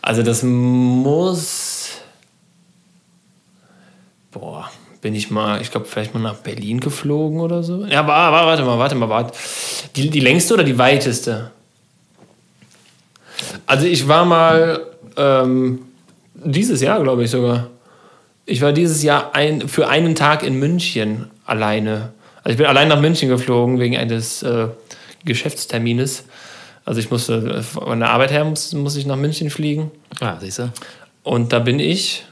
Also 0.00 0.22
das 0.22 0.42
muss, 0.42 1.88
boah, 4.30 4.70
bin 5.00 5.14
ich 5.14 5.30
mal, 5.30 5.60
ich 5.60 5.70
glaube, 5.70 5.86
vielleicht 5.86 6.14
mal 6.14 6.20
nach 6.20 6.36
Berlin 6.36 6.80
geflogen 6.80 7.40
oder 7.40 7.62
so. 7.62 7.84
Ja, 7.86 8.00
aber, 8.00 8.14
aber 8.14 8.46
warte 8.46 8.64
mal, 8.64 8.78
warte 8.78 8.94
mal, 8.94 9.08
warte. 9.08 9.32
Die, 9.96 10.10
die 10.10 10.20
längste 10.20 10.54
oder 10.54 10.64
die 10.64 10.78
weiteste? 10.78 11.50
Also 13.66 13.86
ich 13.86 14.08
war 14.08 14.24
mal 14.24 14.86
ähm, 15.16 15.80
dieses 16.34 16.80
Jahr, 16.80 17.02
glaube 17.02 17.24
ich 17.24 17.30
sogar. 17.30 17.68
Ich 18.46 18.62
war 18.62 18.72
dieses 18.72 19.02
Jahr 19.02 19.34
ein, 19.34 19.68
für 19.68 19.88
einen 19.88 20.14
Tag 20.14 20.42
in 20.42 20.58
München 20.58 21.30
alleine. 21.44 22.12
Also 22.38 22.50
ich 22.50 22.56
bin 22.56 22.66
allein 22.66 22.88
nach 22.88 23.00
München 23.00 23.28
geflogen 23.28 23.78
wegen 23.78 23.96
eines 23.96 24.42
äh, 24.42 24.68
Geschäftstermines. 25.24 26.24
Also 26.84 27.00
ich 27.00 27.10
musste 27.10 27.62
von 27.62 28.00
der 28.00 28.10
Arbeit 28.10 28.30
her 28.30 28.44
muss, 28.44 28.72
muss 28.72 28.96
ich 28.96 29.04
nach 29.04 29.16
München 29.16 29.50
fliegen. 29.50 29.90
Ah, 30.20 30.36
siehst 30.40 30.60
du? 30.60 30.72
Und 31.22 31.52
da 31.52 31.58
bin 31.58 31.78
ich 31.78 32.24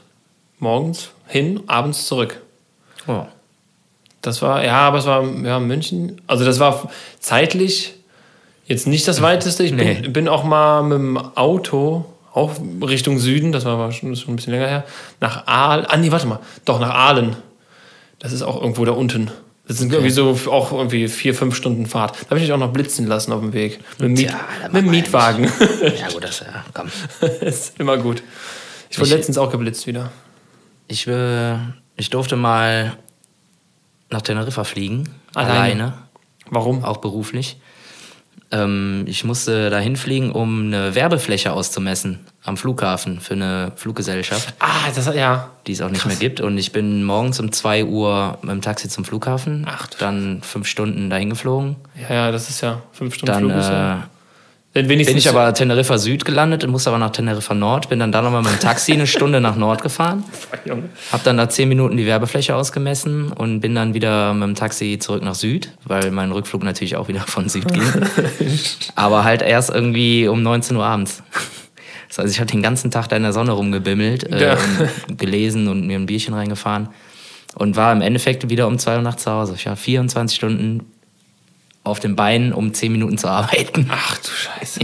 morgens 0.59 1.11
hin, 1.27 1.61
abends 1.67 2.07
zurück. 2.07 2.41
Oh. 3.07 3.25
Das 4.23 4.43
war, 4.43 4.65
ja, 4.65 4.79
aber 4.79 4.99
es 4.99 5.07
war 5.07 5.23
ja, 5.45 5.59
München. 5.61 6.21
Also 6.27 6.45
das 6.45 6.59
war 6.59 6.91
zeitlich 7.21 7.95
jetzt 8.67 8.87
nicht 8.87 9.07
das 9.07 9.23
weiteste. 9.23 9.63
Ich 9.65 9.71
bin, 9.77 9.87
Nee. 10.03 10.09
bin 10.09 10.29
auch 10.29 10.43
mal 10.45 10.83
mit 10.83 10.99
dem 10.99 11.17
Auto, 11.17 12.05
auch 12.35 12.53
Richtung 12.83 13.19
Süden, 13.19 13.53
das 13.53 13.65
war 13.65 13.93
schon, 13.93 14.15
schon 14.17 14.35
ein 14.35 14.37
bisschen 14.37 14.53
länger 14.53 14.67
her, 14.69 14.85
nach 15.21 15.47
Aalen. 15.47 15.87
Ah, 15.87 15.97
nee, 15.97 16.11
warte 16.11 16.27
mal. 16.27 16.41
Doch, 16.65 16.81
nach 16.81 16.91
Aalen. 16.95 17.37
Das 18.19 18.33
ist 18.33 18.43
auch 18.43 18.61
irgendwo 18.61 18.85
da 18.85 18.93
unten. 18.93 19.31
Das 19.69 19.79
sind 19.79 19.93
irgendwie 19.93 20.11
so 20.13 20.39
auch 20.51 20.71
irgendwie 20.73 21.09
vier, 21.09 21.35
fünf 21.35 21.55
Stunden 21.57 21.87
Fahrt. 21.87 22.17
Da 22.17 22.27
habe 22.31 22.37
ich 22.37 22.43
mich 22.43 22.53
auch 22.53 22.59
noch 22.59 22.73
blitzen 22.73 23.07
lassen 23.07 23.33
auf 23.33 23.41
dem 23.41 23.53
Weg. 23.53 23.81
Mit 23.99 24.01
dem, 24.09 24.13
Miet, 24.15 24.31
da 24.31 24.69
mit 24.71 24.85
ja 24.85 24.91
Mietwagen. 24.91 25.45
Ja, 25.99 26.09
gut, 26.13 26.23
das 26.25 26.41
ja, 26.41 26.65
komm. 26.73 26.89
ist 27.41 27.79
immer 27.81 27.97
gut. 27.97 28.23
Ich 28.91 28.99
wurde 28.99 29.09
Ich- 29.09 29.15
letztens 29.15 29.39
auch 29.39 29.51
geblitzt 29.51 29.87
wieder. 29.87 30.11
Ich, 30.89 31.07
äh, 31.09 31.55
ich 31.97 32.11
durfte 32.11 32.37
mal 32.37 32.97
nach 34.11 34.23
Teneriffa 34.23 34.65
fliegen. 34.65 35.09
Alleine? 35.35 35.55
Alleine. 35.59 35.93
Warum? 36.51 36.85
Auch 36.85 36.99
beruflich. 36.99 37.59
Ähm, 38.53 39.05
ich 39.07 39.25
musste 39.25 39.71
da 39.71 39.79
hinfliegen, 39.79 40.31
um 40.31 40.67
eine 40.67 40.95
Werbefläche 40.95 41.53
auszumessen 41.53 42.21
am 42.45 42.57
Flughafen 42.57 43.19
für 43.19 43.35
eine 43.35 43.73
Fluggesellschaft, 43.75 44.55
Ah, 44.61 44.89
das 44.95 45.13
ja. 45.13 45.51
die 45.67 45.73
es 45.73 45.83
auch 45.83 45.91
nicht 45.91 46.07
mehr 46.07 46.15
gibt. 46.15 46.41
Und 46.41 46.57
ich 46.57 46.71
bin 46.71 47.03
morgens 47.03 47.41
um 47.41 47.51
2 47.51 47.85
Uhr 47.87 48.39
mit 48.43 48.53
dem 48.53 48.63
Taxi 48.63 48.89
zum 48.89 49.05
Flughafen, 49.05 49.67
Ach 49.69 49.89
dann 49.99 50.43
fünf 50.43 50.69
Stunden 50.69 51.11
dahin 51.11 51.31
geflogen. 51.31 51.75
Ja, 52.01 52.15
ja, 52.15 52.31
das 52.31 52.49
ist 52.49 52.61
ja 52.61 52.83
fünf 52.93 53.15
Stunden 53.15 53.33
Dann 53.33 53.45
Flug. 53.51 53.59
Ist 53.61 53.69
ja. 53.69 54.09
Wenigstens 54.77 55.07
bin 55.07 55.19
ich 55.19 55.29
aber 55.29 55.53
Teneriffa 55.55 55.99
Süd 55.99 56.25
gelandet 56.25 56.63
und 56.65 56.71
musste 56.71 56.91
aber 56.91 56.99
nach 56.99 57.11
Teneriffa 57.11 57.55
Nord. 57.55 57.89
Bin 57.89 57.99
dann 57.99 58.13
da 58.13 58.23
nochmal 58.23 58.43
mit 58.43 58.53
dem 58.53 58.61
Taxi 58.61 58.93
eine 58.93 59.07
Stunde 59.07 59.41
nach 59.41 59.57
Nord 59.57 59.83
gefahren. 59.83 60.25
Hab 61.13 61.25
dann 61.25 61.37
da 61.37 61.49
zehn 61.49 61.69
Minuten 61.69 61.97
die 61.97 62.07
Werbefläche 62.07 62.55
ausgemessen 62.55 63.33
und 63.33 63.61
bin 63.61 63.75
dann 63.75 63.95
wieder 63.95 64.35
mit 64.35 64.43
dem 64.49 64.55
Taxi 64.55 64.99
zurück 64.99 65.23
nach 65.23 65.35
Süd, 65.35 65.73
weil 65.85 66.11
mein 66.11 66.31
Rückflug 66.33 66.63
natürlich 66.63 66.97
auch 66.97 67.09
wieder 67.09 67.21
von 67.21 67.49
Süd 67.49 67.73
ging. 67.73 67.83
Aber 68.95 69.25
halt 69.25 69.43
erst 69.43 69.71
irgendwie 69.71 70.29
um 70.29 70.43
19 70.43 70.77
Uhr 70.77 70.85
abends. 70.85 71.23
Das 72.09 72.19
heißt, 72.19 72.33
ich 72.35 72.41
habe 72.41 72.51
den 72.51 72.63
ganzen 72.63 72.93
Tag 72.93 73.09
da 73.09 73.17
in 73.17 73.25
der 73.25 73.33
Sonne 73.33 73.51
rumgebimmelt, 73.51 74.31
äh, 74.33 74.41
Ja. 74.51 74.57
und 75.09 75.19
gelesen 75.19 75.67
und 75.67 75.89
mir 75.89 75.99
ein 75.99 76.07
Bierchen 76.07 76.35
reingefahren 76.35 76.89
und 77.57 77.75
war 77.75 77.93
im 77.93 78.01
Endeffekt 78.01 78.49
wieder 78.49 78.69
um 78.69 78.79
2 78.79 78.97
Uhr 78.97 79.03
nachts 79.03 79.25
zu 79.25 79.31
Hause. 79.33 79.55
Ich 79.57 79.67
war 79.67 79.75
24 79.77 80.37
Stunden 80.37 80.87
auf 81.87 82.01
den 82.01 82.17
Beinen, 82.17 82.53
um 82.53 82.75
10 82.75 82.93
Minuten 82.93 83.19
zu 83.19 83.29
arbeiten. 83.29 83.89
Ach 83.93 84.19
du 84.19 84.29
Scheiße. 84.29 84.81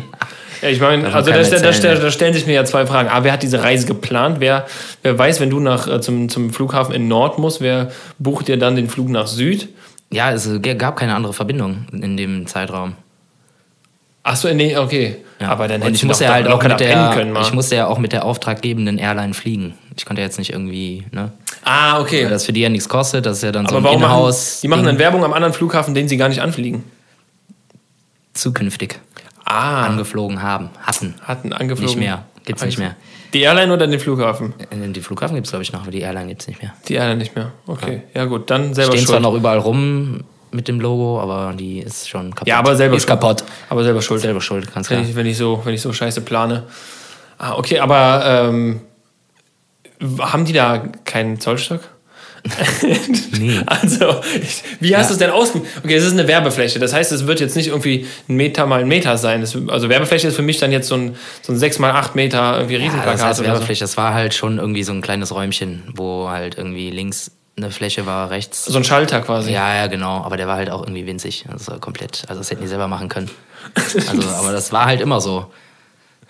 Ja, 0.62 0.68
ich 0.68 0.80
meine, 0.80 1.12
also 1.12 1.32
da, 1.32 1.42
da, 1.42 1.94
da, 1.96 2.10
stellen 2.10 2.34
sich 2.34 2.46
mir 2.46 2.52
ja 2.52 2.64
zwei 2.64 2.86
Fragen. 2.86 3.08
A, 3.08 3.24
wer 3.24 3.32
hat 3.32 3.42
diese 3.42 3.64
Reise 3.64 3.86
geplant? 3.86 4.36
Wer, 4.38 4.66
wer 5.02 5.18
weiß, 5.18 5.40
wenn 5.40 5.50
du 5.50 5.58
nach, 5.58 5.88
äh, 5.88 6.00
zum, 6.00 6.28
zum 6.28 6.52
Flughafen 6.52 6.94
in 6.94 7.08
Nord 7.08 7.40
musst, 7.40 7.60
wer 7.60 7.90
bucht 8.20 8.46
dir 8.46 8.56
dann 8.56 8.76
den 8.76 8.88
Flug 8.88 9.08
nach 9.08 9.26
Süd? 9.26 9.68
Ja, 10.12 10.30
es 10.30 10.48
gab 10.78 10.96
keine 10.96 11.16
andere 11.16 11.32
Verbindung 11.32 11.86
in 11.90 12.16
dem 12.16 12.46
Zeitraum. 12.46 12.94
Ach 14.22 14.36
so, 14.36 14.52
nee, 14.54 14.76
okay. 14.76 15.16
Ja. 15.40 15.48
Aber 15.48 15.66
dann 15.66 15.80
und 15.80 15.88
hättest 15.88 16.04
ich 16.04 16.10
doch 16.10 16.20
ja 16.20 16.32
halt 16.32 16.46
auch 16.46 16.62
mit 16.62 16.78
der, 16.78 17.10
können, 17.12 17.36
ich 17.40 17.52
musste 17.52 17.74
ja 17.74 17.88
auch 17.88 17.98
mit 17.98 18.12
der 18.12 18.24
auftraggebenden 18.24 18.98
Airline 18.98 19.34
fliegen. 19.34 19.74
Ich 19.96 20.04
konnte 20.06 20.22
jetzt 20.22 20.38
nicht 20.38 20.50
irgendwie, 20.50 21.04
ne? 21.12 21.32
Ah, 21.64 22.00
okay. 22.00 22.24
Weil 22.24 22.30
das 22.30 22.44
für 22.46 22.52
die 22.52 22.60
ja 22.60 22.68
nichts 22.68 22.88
kostet, 22.88 23.26
das 23.26 23.38
ist 23.38 23.42
ja 23.42 23.52
dann 23.52 23.66
so 23.66 23.76
Aber 23.76 23.78
ein 23.80 23.84
warum 23.84 24.00
machen, 24.00 24.12
Inhouse. 24.18 24.60
die 24.62 24.68
machen 24.68 24.84
dann 24.84 24.98
Werbung 24.98 25.24
am 25.24 25.32
anderen 25.32 25.52
Flughafen, 25.52 25.94
den 25.94 26.08
sie 26.08 26.16
gar 26.16 26.28
nicht 26.28 26.40
anfliegen? 26.40 26.84
zukünftig 28.34 28.98
Ah, 29.44 29.84
angeflogen 29.84 30.40
haben, 30.40 30.70
hatten. 30.80 31.14
hatten 31.22 31.52
angeflogen. 31.52 31.84
Nicht 31.84 31.98
mehr, 31.98 32.24
gibt's 32.44 32.64
nicht 32.64 32.78
mehr. 32.78 32.96
Die 33.34 33.42
Airline 33.42 33.72
oder 33.72 33.86
den 33.86 34.00
Flughafen? 34.00 34.54
Äh, 34.70 34.88
Die 34.92 35.00
Flughafen 35.02 35.34
gibt 35.34 35.46
es, 35.46 35.50
glaube 35.52 35.62
ich, 35.62 35.72
noch, 35.72 35.82
aber 35.82 35.90
die 35.90 36.00
Airline 36.00 36.28
gibt 36.28 36.40
es 36.42 36.48
nicht 36.48 36.62
mehr. 36.62 36.72
Die 36.88 36.94
Airline 36.94 37.16
nicht 37.18 37.34
mehr. 37.36 37.52
Okay, 37.66 38.02
ja, 38.14 38.24
gut, 38.24 38.50
dann 38.50 38.72
selber 38.72 38.92
Stehen 38.92 39.04
zwar 39.06 39.16
schuld. 39.16 39.22
noch 39.24 39.34
überall 39.34 39.58
rum 39.58 40.20
mit 40.52 40.68
dem 40.68 40.80
Logo, 40.80 41.20
aber 41.20 41.52
die 41.54 41.80
ist 41.80 42.08
schon 42.08 42.30
kaputt. 42.30 42.48
Ja, 42.48 42.58
aber 42.58 42.76
selber 42.76 42.96
ist 42.96 43.02
schuld. 43.02 43.20
kaputt. 43.20 43.44
Aber 43.68 43.84
selber 43.84 44.00
schuld. 44.00 44.20
Selber 44.22 44.40
schuld, 44.40 44.72
ganz 44.72 44.88
Wenn 44.88 44.98
klar. 44.98 45.10
ich, 45.10 45.16
wenn, 45.16 45.26
ich 45.26 45.36
so, 45.36 45.60
wenn 45.64 45.74
ich 45.74 45.82
so 45.82 45.92
scheiße 45.92 46.22
plane. 46.22 46.64
Ah, 47.38 47.54
okay, 47.56 47.78
aber 47.80 48.22
ähm, 48.24 48.80
haben 50.18 50.44
die 50.44 50.52
da 50.52 50.84
keinen 51.04 51.40
Zollstock? 51.40 51.80
Nee. 53.38 53.60
Also, 53.66 54.20
ich, 54.40 54.62
wie 54.80 54.96
hast 54.96 55.08
du 55.08 55.14
es 55.14 55.18
denn 55.18 55.30
ausge... 55.30 55.62
Okay, 55.82 55.94
es 55.94 56.04
ist 56.04 56.12
eine 56.12 56.28
Werbefläche. 56.28 56.78
Das 56.78 56.92
heißt, 56.92 57.10
es 57.10 57.26
wird 57.26 57.40
jetzt 57.40 57.56
nicht 57.56 57.68
irgendwie 57.68 58.06
ein 58.28 58.36
Meter 58.36 58.66
mal 58.66 58.80
ein 58.80 58.88
Meter 58.88 59.16
sein. 59.16 59.40
Das, 59.40 59.56
also 59.68 59.88
Werbefläche 59.88 60.28
ist 60.28 60.36
für 60.36 60.42
mich 60.42 60.58
dann 60.58 60.70
jetzt 60.70 60.86
so 60.88 60.94
ein, 60.94 61.16
so 61.40 61.52
ein 61.52 61.58
6 61.58 61.78
mal 61.80 61.90
8 61.92 62.14
Meter 62.14 62.56
irgendwie 62.56 62.74
Ja, 62.74 62.82
Riesenplakat 62.82 63.14
das 63.14 63.22
heißt 63.24 63.40
oder 63.40 63.48
so. 63.48 63.54
Werbefläche, 63.54 63.80
das 63.80 63.96
war 63.96 64.14
halt 64.14 64.34
schon 64.34 64.58
irgendwie 64.58 64.84
so 64.84 64.92
ein 64.92 65.00
kleines 65.00 65.34
Räumchen, 65.34 65.82
wo 65.94 66.28
halt 66.28 66.56
irgendwie 66.56 66.90
links 66.90 67.32
eine 67.56 67.70
Fläche 67.70 68.06
war, 68.06 68.30
rechts. 68.30 68.64
So 68.64 68.78
ein 68.78 68.84
Schalter 68.84 69.20
quasi. 69.20 69.52
Ja, 69.52 69.74
ja, 69.74 69.86
genau. 69.88 70.22
Aber 70.22 70.36
der 70.36 70.46
war 70.46 70.56
halt 70.56 70.70
auch 70.70 70.82
irgendwie 70.82 71.06
winzig. 71.06 71.46
Also 71.50 71.78
komplett. 71.78 72.24
Also 72.28 72.40
das 72.40 72.50
hätten 72.50 72.62
die 72.62 72.68
selber 72.68 72.88
machen 72.88 73.08
können. 73.08 73.30
Also, 73.74 74.28
aber 74.28 74.52
das 74.52 74.72
war 74.72 74.86
halt 74.86 75.00
immer 75.00 75.20
so. 75.20 75.50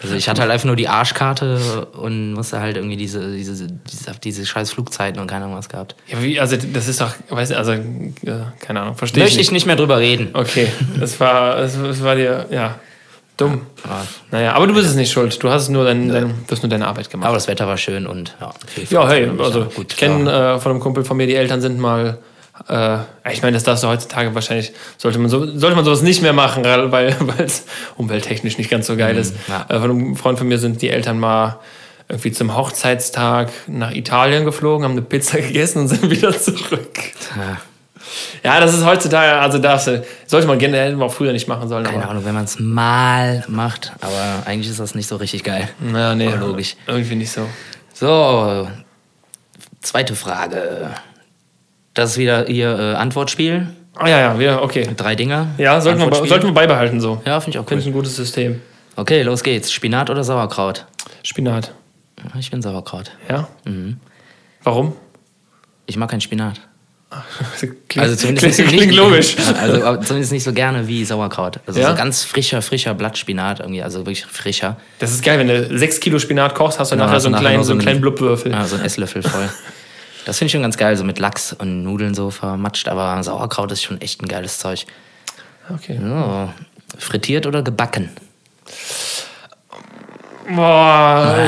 Also 0.00 0.14
ich 0.14 0.28
hatte 0.28 0.40
halt 0.40 0.50
einfach 0.50 0.66
nur 0.66 0.76
die 0.76 0.88
Arschkarte 0.88 1.86
und 1.92 2.32
musste 2.32 2.60
halt 2.60 2.76
irgendwie 2.76 2.96
diese, 2.96 3.34
diese, 3.36 3.68
diese, 3.68 4.12
diese 4.24 4.46
scheiß 4.46 4.72
Flugzeiten 4.72 5.20
und 5.20 5.28
keine 5.28 5.44
Ahnung 5.44 5.56
was 5.56 5.68
gehabt. 5.68 5.94
Ja, 6.08 6.20
wie, 6.22 6.40
also 6.40 6.56
das 6.56 6.88
ist 6.88 7.00
doch, 7.00 7.14
weißt 7.28 7.52
du, 7.52 7.58
also, 7.58 7.74
keine 8.60 8.80
Ahnung, 8.80 8.96
verstehe 8.96 9.22
ich 9.22 9.26
Möchte 9.26 9.38
nicht. 9.38 9.48
ich 9.48 9.52
nicht 9.52 9.66
mehr 9.66 9.76
drüber 9.76 9.98
reden. 9.98 10.30
Okay, 10.32 10.68
das 10.98 11.20
war, 11.20 11.56
das, 11.56 11.80
das 11.80 12.02
war 12.02 12.16
dir, 12.16 12.46
ja, 12.50 12.80
dumm. 13.36 13.60
Aber, 13.84 14.06
Naja, 14.32 14.54
aber 14.54 14.66
du 14.66 14.74
bist 14.74 14.88
es 14.88 14.96
nicht 14.96 15.12
schuld. 15.12 15.40
Du 15.42 15.50
hast 15.50 15.68
nur, 15.68 15.84
dein, 15.84 16.08
dein, 16.08 16.34
du 16.46 16.50
hast 16.50 16.62
nur 16.62 16.70
deine 16.70 16.88
Arbeit 16.88 17.08
gemacht. 17.08 17.28
aber 17.28 17.36
das 17.36 17.46
Wetter 17.46 17.68
war 17.68 17.76
schön 17.76 18.06
und 18.06 18.34
ja. 18.40 18.52
Ja, 18.90 19.08
hey, 19.08 19.30
also 19.38 19.60
ja, 19.60 19.66
gut, 19.74 19.92
ich 19.92 19.98
kenne 19.98 20.30
äh, 20.30 20.58
von 20.58 20.72
einem 20.72 20.80
Kumpel 20.80 21.04
von 21.04 21.16
mir, 21.16 21.26
die 21.28 21.36
Eltern 21.36 21.60
sind 21.60 21.78
mal, 21.78 22.18
äh, 22.68 22.98
ich 23.32 23.42
meine, 23.42 23.54
das 23.54 23.64
darfst 23.64 23.82
du 23.82 23.88
heutzutage 23.88 24.34
wahrscheinlich, 24.34 24.72
sollte 24.98 25.18
man, 25.18 25.30
so, 25.30 25.46
sollte 25.58 25.74
man 25.74 25.84
sowas 25.84 26.02
nicht 26.02 26.22
mehr 26.22 26.32
machen, 26.32 26.64
weil 26.64 26.92
weil 26.92 27.44
es 27.44 27.64
umwelttechnisch 27.96 28.58
nicht 28.58 28.70
ganz 28.70 28.86
so 28.86 28.96
geil 28.96 29.16
ist. 29.16 29.34
Mhm, 29.34 29.52
ja. 29.52 29.66
Äh, 29.68 29.80
von 29.80 29.90
einem 29.90 30.16
Freund 30.16 30.38
von 30.38 30.48
mir 30.48 30.58
sind 30.58 30.82
die 30.82 30.90
Eltern 30.90 31.18
mal 31.18 31.58
irgendwie 32.08 32.32
zum 32.32 32.54
Hochzeitstag 32.56 33.50
nach 33.66 33.92
Italien 33.92 34.44
geflogen, 34.44 34.84
haben 34.84 34.92
eine 34.92 35.02
Pizza 35.02 35.38
gegessen 35.40 35.78
und 35.78 35.88
sind 35.88 36.10
wieder 36.10 36.36
zurück. 36.38 36.98
Ja, 37.36 37.56
Ja, 38.42 38.60
das 38.60 38.74
ist 38.74 38.84
heutzutage, 38.84 39.40
also 39.40 39.58
darfst 39.58 39.86
du, 39.86 40.04
sollte 40.26 40.46
man 40.46 40.58
generell 40.58 41.00
auch 41.00 41.12
früher 41.12 41.32
nicht 41.32 41.48
machen 41.48 41.68
sollen. 41.68 41.84
keine 41.84 42.06
Ahnung, 42.06 42.24
wenn 42.26 42.34
man 42.34 42.44
es 42.44 42.58
mal 42.58 43.44
macht, 43.48 43.92
aber 44.02 44.42
eigentlich 44.44 44.68
ist 44.68 44.80
das 44.80 44.94
nicht 44.94 45.08
so 45.08 45.16
richtig 45.16 45.42
geil. 45.42 45.70
naja, 45.80 46.14
nee, 46.14 46.28
logisch. 46.28 46.76
irgendwie 46.86 47.14
nicht 47.14 47.32
so. 47.32 47.48
So, 47.94 48.68
zweite 49.80 50.14
Frage. 50.16 50.90
Das 51.94 52.12
ist 52.12 52.18
wieder 52.18 52.48
Ihr 52.48 52.78
äh, 52.78 52.94
Antwortspiel. 52.94 53.66
Ah 53.96 54.08
ja, 54.08 54.18
ja, 54.20 54.38
wir, 54.38 54.62
okay. 54.62 54.88
Drei 54.96 55.14
Dinger. 55.14 55.48
Ja, 55.58 55.80
sollten 55.80 56.00
wir, 56.00 56.14
sollten 56.26 56.46
wir 56.46 56.54
beibehalten 56.54 57.00
so. 57.00 57.20
Ja, 57.26 57.40
finde 57.40 57.58
ich 57.58 57.62
auch 57.62 57.68
Finde 57.68 57.82
ich 57.82 57.86
cool. 57.86 57.92
ein 57.92 57.94
gutes 57.94 58.16
System. 58.16 58.60
Okay, 58.96 59.22
los 59.22 59.42
geht's. 59.42 59.70
Spinat 59.72 60.08
oder 60.10 60.24
Sauerkraut? 60.24 60.86
Spinat. 61.22 61.72
Ich 62.38 62.50
bin 62.50 62.62
Sauerkraut. 62.62 63.10
Ja? 63.28 63.48
Mhm. 63.64 63.98
Warum? 64.62 64.94
Ich 65.86 65.96
mag 65.96 66.10
keinen 66.10 66.20
Spinat. 66.20 66.60
Klingt, 67.58 67.76
Also 67.98 68.16
zumindest 68.16 68.56
klingt, 68.56 68.70
nicht, 68.70 68.78
klingt 68.78 68.94
logisch. 68.94 69.36
Also 69.60 69.96
zumindest 70.02 70.32
nicht 70.32 70.44
so 70.44 70.52
gerne 70.54 70.88
wie 70.88 71.04
Sauerkraut. 71.04 71.60
Also 71.66 71.80
Ja? 71.80 71.90
so 71.90 71.96
ganz 71.96 72.24
frischer, 72.24 72.62
frischer 72.62 72.94
Blattspinat 72.94 73.60
irgendwie, 73.60 73.82
also 73.82 73.98
wirklich 74.00 74.24
frischer. 74.24 74.78
Das 74.98 75.10
ist 75.10 75.22
geil, 75.22 75.38
wenn 75.38 75.48
du 75.48 75.78
6 75.78 76.00
Kilo 76.00 76.18
Spinat 76.18 76.54
kochst, 76.54 76.78
hast 76.78 76.92
du 76.92 76.96
Ja, 76.96 77.02
nachher 77.02 77.16
hast 77.16 77.24
so 77.24 77.26
einen 77.28 77.32
nachher 77.34 77.42
kleinen, 77.48 77.64
so 77.64 77.72
einen 77.72 77.80
so 77.80 77.84
kleinen 77.84 77.96
einen- 77.96 78.00
Blubwürfel. 78.00 78.52
Ja, 78.52 78.64
so 78.64 78.76
ein 78.76 78.82
Esslöffel 78.82 79.22
voll. 79.22 79.50
Das 80.24 80.38
finde 80.38 80.46
ich 80.46 80.52
schon 80.52 80.62
ganz 80.62 80.76
geil, 80.76 80.96
so 80.96 81.04
mit 81.04 81.18
Lachs 81.18 81.52
und 81.52 81.82
Nudeln 81.82 82.14
so 82.14 82.30
vermatscht, 82.30 82.88
aber 82.88 83.22
Sauerkraut 83.22 83.72
ist 83.72 83.82
schon 83.82 84.00
echt 84.00 84.22
ein 84.22 84.28
geiles 84.28 84.58
Zeug. 84.58 84.86
Okay. 85.68 85.98
So. 86.00 86.52
Frittiert 86.98 87.46
oder 87.46 87.62
gebacken? 87.62 88.10
Boah, 90.48 91.38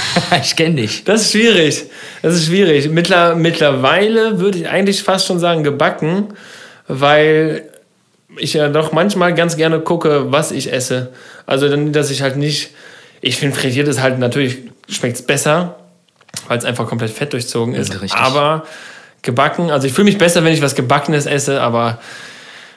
ich 0.42 0.54
kenne 0.56 0.76
dich. 0.76 1.04
das 1.04 1.22
ist 1.22 1.32
schwierig. 1.32 1.84
Das 2.20 2.34
ist 2.34 2.46
schwierig. 2.46 2.88
Mittler, 2.90 3.34
mittlerweile 3.34 4.40
würde 4.40 4.58
ich 4.58 4.68
eigentlich 4.68 5.02
fast 5.02 5.26
schon 5.26 5.38
sagen 5.38 5.64
gebacken, 5.64 6.28
weil 6.86 7.64
ich 8.36 8.54
ja 8.54 8.68
doch 8.68 8.92
manchmal 8.92 9.34
ganz 9.34 9.56
gerne 9.56 9.80
gucke, 9.80 10.30
was 10.30 10.52
ich 10.52 10.72
esse. 10.72 11.12
Also, 11.46 11.68
dann, 11.68 11.92
dass 11.92 12.10
ich 12.10 12.22
halt 12.22 12.36
nicht. 12.36 12.70
Ich 13.20 13.36
finde, 13.36 13.56
frittiert 13.56 13.88
ist 13.88 14.02
halt 14.02 14.18
natürlich, 14.18 14.58
schmeckt 14.88 15.16
es 15.16 15.22
besser, 15.22 15.76
weil 16.52 16.58
es 16.58 16.66
einfach 16.66 16.86
komplett 16.86 17.10
fett 17.10 17.32
durchzogen 17.32 17.74
ist. 17.74 17.94
Richtig. 18.02 18.12
Aber 18.20 18.64
gebacken, 19.22 19.70
also 19.70 19.86
ich 19.86 19.94
fühle 19.94 20.04
mich 20.04 20.18
besser, 20.18 20.44
wenn 20.44 20.52
ich 20.52 20.60
was 20.60 20.74
Gebackenes 20.74 21.24
esse, 21.24 21.62
aber 21.62 21.98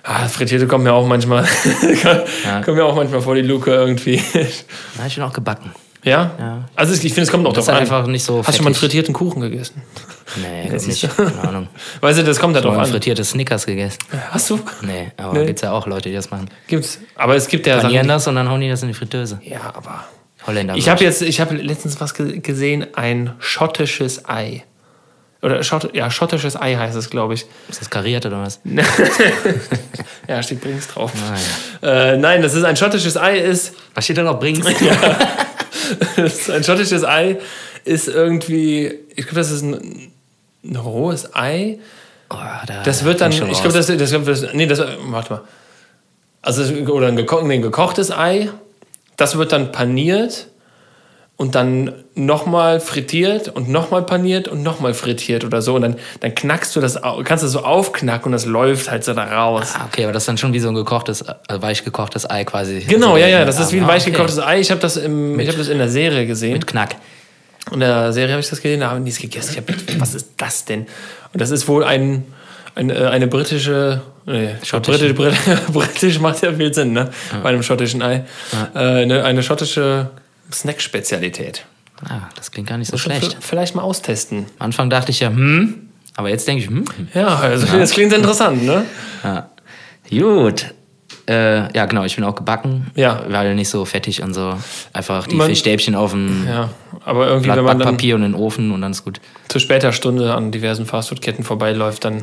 ah, 0.03 0.29
Frittierte 0.29 0.65
kommt 0.65 0.85
mir 0.85 0.93
auch 0.93 1.05
manchmal, 1.05 1.43
Ja. 2.45 2.61
kommt 2.61 2.77
mir 2.77 2.85
auch 2.85 2.95
manchmal 2.95 3.19
vor 3.21 3.35
die 3.35 3.41
Luke 3.41 3.69
irgendwie. 3.69 4.15
Ja, 4.33 5.05
ich 5.07 5.15
bin 5.15 5.23
auch 5.25 5.33
gebacken. 5.33 5.71
ja? 6.03 6.31
Ja. 6.39 6.69
Also 6.75 6.93
ich 6.93 7.01
finde, 7.01 7.23
es 7.23 7.31
kommt 7.31 7.43
noch 7.43 7.51
Das 7.51 7.65
drauf 7.65 7.75
an. 7.75 7.81
einfach 7.81 8.07
nicht 8.07 8.23
so 8.23 8.37
Hast 8.39 8.47
du 8.47 8.53
schon 8.53 8.63
mal 8.63 8.69
einen 8.69 8.75
frittierten 8.75 9.13
Kuchen 9.13 9.41
gegessen? 9.41 9.81
Nee, 10.37 10.69
Das 10.71 10.87
nicht. 10.87 11.05
Keine 11.17 11.41
Ahnung. 11.49 11.67
Weißt 11.99 12.19
du, 12.19 12.23
das 12.23 12.39
kommt 12.39 12.55
da 12.55 12.61
drauf 12.61 12.77
an. 12.77 12.85
frittierte 12.85 13.25
Snickers 13.25 13.65
gegessen. 13.65 13.99
Hast 14.31 14.49
du? 14.49 14.59
Nee, 14.83 15.11
aber 15.17 15.33
Nee. 15.39 15.47
gibt's 15.47 15.63
ja 15.63 15.71
auch 15.73 15.85
Leute, 15.87 16.07
die 16.09 16.15
das 16.15 16.29
machen. 16.31 16.49
Gibt's. 16.67 16.99
Aber 17.15 17.35
es 17.35 17.47
gibt 17.49 17.67
ja 17.67 17.77
Panieren 17.77 18.05
Sachen. 18.05 18.07
das 18.07 18.27
und 18.27 18.35
dann 18.35 18.47
hauen 18.49 18.61
die 18.61 18.69
das 18.69 18.81
in 18.83 18.87
die 18.87 18.93
Fritteuse. 18.93 19.39
Ja, 19.43 19.73
aber. 19.73 20.05
Holländer. 20.47 20.75
Ich 20.75 20.89
habe 20.89 21.03
jetzt, 21.03 21.21
ich 21.21 21.39
habe 21.39 21.55
letztens 21.55 21.99
was 21.99 22.13
ge 22.13 22.39
gesehen, 22.39 22.87
ein 22.95 23.33
schottisches 23.39 24.27
Ei. 24.27 24.63
Oder 25.41 25.61
Schott, 25.63 25.93
ja, 25.93 26.09
schottisches 26.09 26.59
Ei 26.59 26.75
heißt 26.75 26.95
es, 26.95 27.09
glaube 27.09 27.35
ich. 27.35 27.45
Ist 27.69 27.81
das 27.81 27.89
kariert 27.89 28.25
oder 28.25 28.41
was? 28.41 28.59
Ja, 30.27 30.41
steht 30.41 30.61
Brings 30.61 30.87
drauf. 30.87 31.11
Ah, 31.13 31.85
ja. 31.85 32.13
Äh, 32.13 32.17
nein, 32.17 32.41
das 32.41 32.55
ist 32.55 32.63
ein 32.63 32.75
schottisches 32.75 33.15
Ei, 33.15 33.37
ist 33.37 33.75
Was 33.93 34.05
steht 34.05 34.17
da 34.17 34.23
noch? 34.23 34.39
Bringst? 34.39 34.67
Das 36.15 36.33
ist 36.33 36.49
ein 36.49 36.63
schottisches 36.63 37.03
Ei 37.03 37.37
ist 37.85 38.07
irgendwie, 38.07 38.91
ich 39.15 39.25
glaube, 39.25 39.35
das 39.35 39.51
ist 39.51 39.61
ein, 39.61 40.11
ein 40.63 40.75
rohes 40.75 41.35
Ei. 41.35 41.77
Oh, 42.31 42.35
da 42.65 42.83
Das 42.83 43.05
wird 43.05 43.21
dann, 43.21 43.31
ich 43.31 43.37
glaube, 43.37 43.77
das, 43.77 43.85
das, 43.87 44.11
das, 44.11 44.53
nee, 44.53 44.65
das, 44.65 44.79
warte 44.79 45.33
mal. 45.33 45.41
Also, 46.41 46.63
oder 46.91 47.07
ein, 47.07 47.15
geko 47.15 47.41
nee, 47.43 47.55
ein 47.55 47.61
gekochtes 47.61 48.11
Ei, 48.11 48.49
das 49.17 49.37
wird 49.37 49.51
dann 49.51 49.71
paniert 49.71 50.47
und 51.37 51.55
dann 51.55 51.93
nochmal 52.15 52.79
frittiert 52.79 53.49
und 53.49 53.67
nochmal 53.67 54.03
paniert 54.03 54.47
und 54.47 54.63
nochmal 54.63 54.93
frittiert 54.93 55.43
oder 55.43 55.61
so. 55.61 55.75
Und 55.75 55.81
dann, 55.81 55.95
dann 56.21 56.33
knackst 56.33 56.75
du 56.75 56.79
das, 56.79 56.99
kannst 57.01 57.43
du 57.43 57.47
das 57.47 57.51
so 57.51 57.59
aufknacken 57.59 58.27
und 58.27 58.31
das 58.31 58.45
läuft 58.45 58.89
halt 58.89 59.03
so 59.03 59.13
da 59.13 59.25
raus. 59.25 59.73
Ah, 59.77 59.85
okay, 59.85 60.03
aber 60.05 60.13
das 60.13 60.23
ist 60.23 60.27
dann 60.27 60.37
schon 60.37 60.53
wie 60.53 60.59
so 60.59 60.69
ein 60.69 60.75
gekochtes, 60.75 61.21
äh, 61.21 61.33
weich 61.49 61.83
gekochtes 61.83 62.29
Ei 62.29 62.45
quasi. 62.45 62.79
Genau, 62.87 63.13
Also 63.13 63.17
ja, 63.17 63.27
ja, 63.27 63.45
das 63.45 63.59
ist 63.59 63.73
wie 63.73 63.79
ein 63.79 63.87
weich 63.87 64.03
okay. 64.03 64.11
gekochtes 64.11 64.39
Ei. 64.39 64.61
Ich 64.61 64.71
habe 64.71 64.79
das, 64.79 64.95
im, 64.95 65.37
ich 65.39 65.49
hab 65.49 65.57
das 65.57 65.67
in 65.67 65.77
der 65.77 65.89
Serie 65.89 66.25
gesehen. 66.25 66.53
Mit 66.53 66.67
Knack. 66.67 66.95
In 67.73 67.81
der 67.81 68.13
Serie 68.13 68.33
habe 68.33 68.41
ich 68.41 68.49
das 68.49 68.61
gesehen, 68.61 68.79
da 68.79 68.91
haben 68.91 69.03
die 69.03 69.11
es 69.11 69.19
gegessen. 69.19 69.51
Ich 69.51 69.57
hab 69.57 69.99
was 69.99 70.13
ist 70.15 70.29
das 70.37 70.63
denn? 70.63 70.85
Und 71.33 71.41
das 71.41 71.51
ist 71.51 71.67
wohl 71.67 71.83
ein, 71.83 72.23
ein, 72.75 72.89
äh, 72.89 73.07
eine 73.07 73.27
britische. 73.27 74.01
Nee. 74.25 74.55
Britisch, 74.71 75.13
Britisch, 75.13 75.39
britisch 75.71 76.19
macht 76.19 76.41
ja 76.41 76.51
viel 76.53 76.73
Sinn, 76.73 76.93
ne? 76.93 77.11
Bei 77.43 77.49
einem 77.49 77.61
schottischen 77.61 78.01
Ei. 78.01 78.25
Äh, 78.73 78.79
eine, 78.79 79.23
eine 79.23 79.43
schottische 79.43 80.09
Snack-Spezialität. 80.51 81.65
Ah, 82.03 82.29
das 82.35 82.51
klingt 82.51 82.67
gar 82.67 82.77
nicht 82.77 82.89
so 82.89 82.97
schlecht. 82.97 83.37
Vielleicht 83.39 83.75
mal 83.75 83.83
austesten. 83.83 84.47
Am 84.59 84.67
Anfang 84.67 84.89
dachte 84.89 85.11
ich 85.11 85.19
ja, 85.19 85.29
hm, 85.29 85.89
aber 86.15 86.29
jetzt 86.29 86.47
denke 86.47 86.63
ich, 86.63 86.69
hm, 86.69 86.85
Ja, 87.13 87.35
also 87.35 87.65
das 87.77 87.91
klingt 87.91 88.13
interessant, 88.13 88.63
ne? 88.63 88.85
ja. 89.23 89.49
Gut. 90.09 90.74
Äh, 91.27 91.75
ja, 91.75 91.85
genau, 91.87 92.03
ich 92.03 92.15
bin 92.15 92.23
auch 92.23 92.35
gebacken. 92.35 92.91
Ja. 92.95 93.23
Weil 93.27 93.55
nicht 93.55 93.69
so 93.69 93.83
fettig 93.85 94.21
und 94.21 94.33
so. 94.35 94.55
Einfach 94.93 95.25
die 95.25 95.35
Man- 95.35 95.47
Fischstäbchen 95.47 95.95
auf 95.95 96.11
dem 96.11 96.45
Ja, 96.47 96.69
aber 97.03 97.27
irgendwie, 97.27 97.45
Blatt 97.45 97.57
wenn 97.57 97.63
man 97.65 97.77
Backpapier 97.79 98.13
und 98.15 98.23
in 98.23 98.33
den 98.33 98.39
Ofen 98.39 98.71
und 98.71 98.81
dann 98.81 98.91
ist 98.91 99.03
gut. 99.03 99.19
zu 99.47 99.57
später 99.59 99.91
Stunde 99.91 100.35
an 100.35 100.51
diversen 100.51 100.85
Fastfood-Ketten 100.85 101.43
vorbeiläuft, 101.43 102.05
dann 102.05 102.15
Ja, 102.17 102.21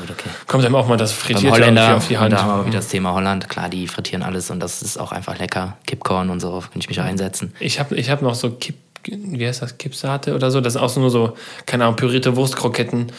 gut, 0.00 0.10
okay. 0.10 0.28
kommt 0.48 0.64
einem 0.64 0.74
auch 0.74 0.88
mal 0.88 0.96
das 0.96 1.12
Frittierte 1.12 1.50
Holländer, 1.52 1.96
auf 1.96 2.08
die 2.08 2.18
Hand. 2.18 2.32
da 2.32 2.42
haben 2.42 2.60
wir 2.62 2.66
wieder 2.66 2.78
das 2.78 2.88
Thema 2.88 3.12
Holland. 3.12 3.48
Klar, 3.48 3.68
die 3.68 3.86
frittieren 3.86 4.24
alles 4.24 4.50
und 4.50 4.58
das 4.60 4.82
ist 4.82 4.98
auch 4.98 5.12
einfach 5.12 5.38
lecker. 5.38 5.76
Kippkorn 5.86 6.28
und 6.30 6.40
so, 6.40 6.50
kann 6.72 6.80
ich 6.80 6.88
mich 6.88 7.00
einsetzen. 7.00 7.54
Ich 7.60 7.78
habe 7.78 7.94
ich 7.94 8.10
hab 8.10 8.22
noch 8.22 8.34
so 8.34 8.50
Kipp, 8.50 8.74
wie 9.04 9.46
heißt 9.46 9.62
das, 9.62 9.78
Kippsate 9.78 10.34
oder 10.34 10.50
so. 10.50 10.60
Das 10.60 10.72
sind 10.72 10.82
auch 10.82 10.88
so 10.88 10.98
nur 11.00 11.10
so, 11.10 11.34
keine 11.66 11.84
Ahnung, 11.84 11.96
pürierte 11.96 12.34
Wurstkroketten. 12.36 13.12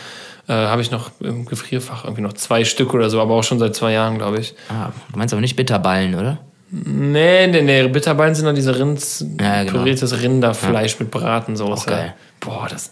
Äh, 0.48 0.54
habe 0.54 0.82
ich 0.82 0.92
noch 0.92 1.12
im 1.22 1.46
Gefrierfach 1.46 2.04
irgendwie 2.04 2.22
noch 2.22 2.34
zwei 2.34 2.66
Stück 2.66 2.94
oder 2.94 3.10
so, 3.10 3.22
aber 3.22 3.34
auch 3.36 3.44
schon 3.44 3.60
seit 3.60 3.76
zwei 3.76 3.94
Jahren, 3.94 4.18
glaube 4.18 4.40
ich. 4.40 4.54
Ah, 4.70 4.92
du 5.12 5.18
meinst 5.18 5.34
aber 5.34 5.40
nicht 5.42 5.56
Bitterballen, 5.56 6.16
oder? 6.16 6.40
Nee, 6.70 7.48
nee, 7.48 7.62
nee. 7.62 7.88
Bitterballen 7.88 8.36
sind 8.36 8.46
dann 8.46 8.56
diese 8.56 8.78
Rinds, 8.78 9.24
Ja, 9.40 9.64
genau. 9.64 9.80
püriertes 9.80 10.22
Rinderfleisch 10.22 11.00
mit 11.00 11.12
Bratensoße. 11.12 11.86
Geil. 11.90 12.14
Boah, 12.40 12.68
das. 12.70 12.92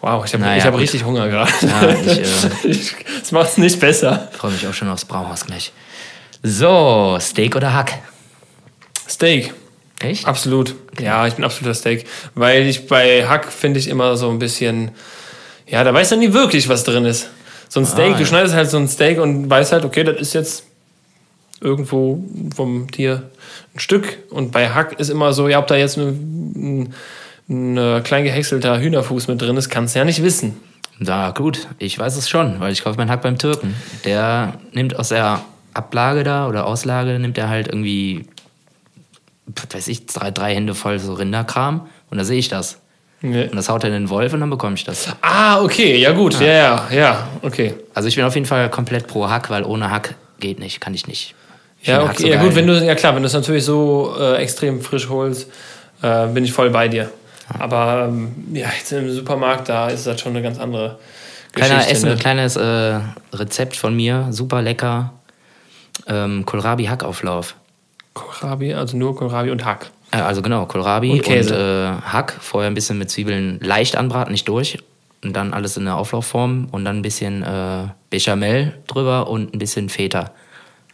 Wow, 0.00 0.24
ich 0.24 0.32
habe 0.32 0.42
Naja, 0.42 0.64
hab 0.64 0.76
richtig 0.76 1.04
Hunger 1.04 1.28
gerade. 1.28 1.52
Ja, 1.60 1.88
ich, 1.90 2.18
äh, 2.18 2.24
Ich- 2.68 2.94
das 3.20 3.30
macht 3.30 3.50
es 3.50 3.58
nicht 3.58 3.78
besser. 3.78 4.28
freue 4.32 4.50
mich 4.50 4.66
auch 4.66 4.74
schon 4.74 4.88
aufs 4.88 5.04
Brauhaus 5.04 5.46
gleich. 5.46 5.72
So, 6.42 7.16
Steak 7.20 7.54
oder 7.54 7.72
Hack? 7.74 7.92
Steak. 9.08 9.54
Echt? 10.00 10.26
Absolut. 10.26 10.74
Ja, 10.98 11.26
ich 11.28 11.34
bin 11.34 11.44
absoluter 11.44 11.74
Steak. 11.74 12.06
Weil 12.34 12.62
ich 12.66 12.88
bei 12.88 13.28
Hack 13.28 13.52
finde 13.52 13.78
ich 13.78 13.86
immer 13.88 14.16
so 14.16 14.28
ein 14.30 14.38
bisschen, 14.40 14.90
ja, 15.66 15.84
da 15.84 15.92
weiß 15.94 16.10
man 16.12 16.20
nie 16.20 16.32
wirklich, 16.32 16.68
was 16.68 16.84
drin 16.84 17.04
ist. 17.04 17.30
So 17.68 17.80
ein 17.80 17.86
Steak, 17.86 18.12
Ah, 18.12 18.16
du 18.16 18.20
ja. 18.20 18.26
schneidest 18.26 18.54
halt 18.54 18.68
so 18.70 18.76
ein 18.76 18.88
Steak 18.88 19.18
und 19.18 19.48
weißt 19.48 19.72
halt, 19.72 19.84
okay, 19.84 20.04
das 20.04 20.20
ist 20.20 20.34
jetzt 20.34 20.64
irgendwo 21.60 22.22
vom 22.54 22.90
Tier 22.90 23.30
ein 23.74 23.78
Stück. 23.80 24.18
Und 24.30 24.52
bei 24.52 24.68
Hack 24.70 24.98
ist 24.98 25.08
immer 25.08 25.32
so, 25.32 25.48
ja, 25.48 25.58
ob 25.58 25.66
da 25.68 25.76
jetzt 25.76 25.96
ein, 25.96 26.92
ein, 27.48 27.76
ein 27.78 28.02
klein 28.02 28.24
gehäckselter 28.24 28.78
Hühnerfuß 28.80 29.28
mit 29.28 29.40
drin 29.40 29.56
ist, 29.56 29.70
kannst 29.70 29.94
du 29.94 30.00
ja 30.00 30.04
nicht 30.04 30.22
wissen. 30.22 30.60
Na 30.98 31.30
gut, 31.30 31.66
ich 31.78 31.98
weiß 31.98 32.16
es 32.16 32.28
schon, 32.28 32.60
weil 32.60 32.72
ich 32.72 32.84
kaufe 32.84 32.98
meinen 32.98 33.10
Hack 33.10 33.22
beim 33.22 33.38
Türken. 33.38 33.74
Der 34.04 34.54
nimmt 34.72 34.98
aus 34.98 35.08
der 35.08 35.40
Ablage 35.74 36.22
da 36.22 36.48
oder 36.48 36.66
Auslage, 36.66 37.18
nimmt 37.18 37.38
er 37.38 37.48
halt 37.48 37.68
irgendwie, 37.68 38.26
weiß 39.72 39.88
ich, 39.88 40.06
drei, 40.06 40.30
drei 40.30 40.54
Hände 40.54 40.74
voll 40.74 40.98
so 40.98 41.14
Rinderkram 41.14 41.88
und 42.10 42.18
da 42.18 42.24
sehe 42.24 42.38
ich 42.38 42.48
das. 42.48 42.78
Nee. 43.22 43.44
Und 43.44 43.56
das 43.56 43.68
haut 43.68 43.84
er 43.84 43.88
in 43.88 43.94
den 43.94 44.10
Wolf 44.10 44.32
und 44.32 44.40
dann 44.40 44.50
bekomme 44.50 44.74
ich 44.74 44.84
das. 44.84 45.08
Ah, 45.20 45.62
okay, 45.62 45.96
ja 45.96 46.10
gut, 46.12 46.38
ja, 46.40 46.52
ja, 46.52 46.88
ja, 46.90 47.28
okay. 47.42 47.74
Also 47.94 48.08
ich 48.08 48.16
bin 48.16 48.24
auf 48.24 48.34
jeden 48.34 48.46
Fall 48.46 48.68
komplett 48.68 49.06
pro 49.06 49.30
Hack, 49.30 49.48
weil 49.48 49.64
ohne 49.64 49.90
Hack 49.90 50.16
geht 50.40 50.58
nicht, 50.58 50.80
kann 50.80 50.92
ich 50.92 51.06
nicht. 51.06 51.34
Ich 51.80 51.88
Ja, 51.88 52.02
okay, 52.02 52.22
so 52.22 52.26
ja 52.26 52.42
gut, 52.42 52.54
wenn 52.56 52.66
du, 52.66 52.84
ja 52.84 52.96
klar, 52.96 53.14
wenn 53.14 53.22
du 53.22 53.28
es 53.28 53.32
natürlich 53.32 53.64
so 53.64 54.14
äh, 54.18 54.36
extrem 54.36 54.80
frisch 54.80 55.08
holst, 55.08 55.48
äh, 56.02 56.26
bin 56.26 56.44
ich 56.44 56.52
voll 56.52 56.70
bei 56.70 56.88
dir. 56.88 57.10
Aber 57.58 58.08
ähm, 58.08 58.32
ja, 58.52 58.68
jetzt 58.76 58.92
im 58.92 59.10
Supermarkt, 59.10 59.68
da 59.68 59.88
ist 59.88 60.06
das 60.06 60.20
schon 60.20 60.32
eine 60.32 60.42
ganz 60.42 60.58
andere 60.58 60.98
Kleiner 61.52 61.76
Geschichte. 61.76 61.92
Essen, 61.92 62.08
ne? 62.08 62.16
kleines 62.16 62.56
äh, 62.56 63.00
Rezept 63.32 63.76
von 63.76 63.94
mir, 63.94 64.28
super 64.30 64.62
lecker. 64.62 65.12
Ähm, 66.06 66.44
Kohlrabi-Hackauflauf. 66.46 67.54
Kohlrabi, 68.14 68.74
also 68.74 68.96
nur 68.96 69.14
Kohlrabi 69.14 69.50
und 69.50 69.64
Hack. 69.64 69.90
Äh, 70.12 70.18
also 70.18 70.42
genau, 70.42 70.66
Kohlrabi 70.66 71.10
Und 71.10 71.26
und, 71.26 71.50
äh, 71.50 71.86
Hack. 72.04 72.36
Vorher 72.40 72.70
ein 72.70 72.74
bisschen 72.74 72.98
mit 72.98 73.10
Zwiebeln 73.10 73.58
leicht 73.60 73.96
anbraten, 73.96 74.30
nicht 74.32 74.46
durch. 74.48 74.78
Und 75.24 75.34
dann 75.34 75.52
alles 75.52 75.76
in 75.76 75.84
der 75.84 75.96
Auflaufform 75.96 76.68
und 76.72 76.84
dann 76.84 76.98
ein 76.98 77.02
bisschen 77.02 77.42
äh, 77.42 77.84
Bechamel 78.10 78.74
drüber 78.88 79.28
und 79.28 79.54
ein 79.54 79.58
bisschen 79.58 79.88
Feta. 79.88 80.32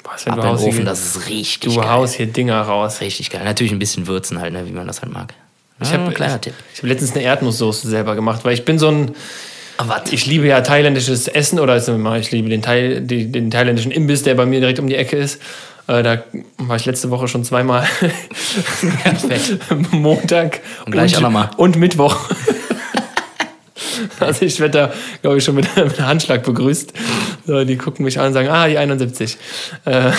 Was, 0.05 0.27
wenn 0.27 0.35
Ab 0.35 0.41
du 0.43 0.47
in 0.49 0.57
den 0.57 0.69
Ofen, 0.69 0.85
das 0.85 1.16
ist 1.16 1.29
richtig 1.29 1.75
du 1.75 1.81
geil. 1.81 1.89
haust 1.91 2.14
hier 2.14 2.27
Dinger 2.27 2.61
raus. 2.62 3.01
Richtig 3.01 3.31
geil. 3.31 3.43
Natürlich 3.45 3.73
ein 3.73 3.79
bisschen 3.79 4.07
würzen 4.07 4.41
halt, 4.41 4.53
ne, 4.53 4.66
wie 4.66 4.73
man 4.73 4.87
das 4.87 5.03
halt 5.03 5.12
mag. 5.12 5.35
Ich 5.81 5.93
habe 5.93 6.05
ein 6.05 6.14
kleiner 6.14 6.35
ich, 6.37 6.41
Tipp. 6.41 6.55
ich 6.75 6.81
hab 6.81 6.89
letztens 6.89 7.12
eine 7.14 7.23
Erdnusssoße 7.23 7.89
selber 7.89 8.14
gemacht, 8.16 8.41
weil 8.45 8.53
ich 8.53 8.64
bin 8.64 8.79
so 8.79 8.89
ein, 8.89 9.12
Ah, 9.79 9.85
warte. 9.87 10.12
ich 10.12 10.27
liebe 10.27 10.47
ja 10.47 10.61
thailändisches 10.61 11.29
Essen 11.29 11.61
oder 11.61 11.77
ich 12.16 12.31
liebe 12.33 12.49
den, 12.49 12.62
Thai, 12.62 12.99
die, 13.01 13.31
den 13.31 13.51
thailändischen 13.51 13.93
Imbiss, 13.93 14.25
der 14.25 14.35
bei 14.35 14.45
mir 14.45 14.59
direkt 14.59 14.81
um 14.81 14.89
die 14.89 14.97
Ecke 14.97 15.16
ist. 15.16 15.41
Äh, 15.89 16.03
da 16.03 16.22
war 16.59 16.76
ich 16.76 16.84
letzte 16.84 17.11
Woche 17.11 17.28
schon 17.28 17.45
zweimal. 17.45 17.86
Montag 19.91 20.61
Und 20.84 20.93
gleich 20.93 21.16
auch 21.16 21.22
noch 21.22 21.30
mal. 21.30 21.51
und 21.57 21.76
Mittwoch. 21.76 22.16
Also 24.20 24.45
ich 24.45 24.59
werde 24.61 24.78
da, 24.78 24.93
glaube 25.22 25.39
ich, 25.39 25.45
schon 25.45 25.55
mit, 25.55 25.74
mit 25.76 25.99
einem 25.99 26.07
Handschlag 26.07 26.43
begrüßt. 26.45 26.93
So, 27.49 27.64
die 27.64 27.78
gucken 27.78 28.05
mich 28.05 28.20
an 28.20 28.26
und 28.26 28.32
sagen, 28.34 28.49
ah, 28.51 28.68
die 28.68 28.76
71. 28.76 29.38
Äh, 29.86 29.90
Ah, 29.90 30.11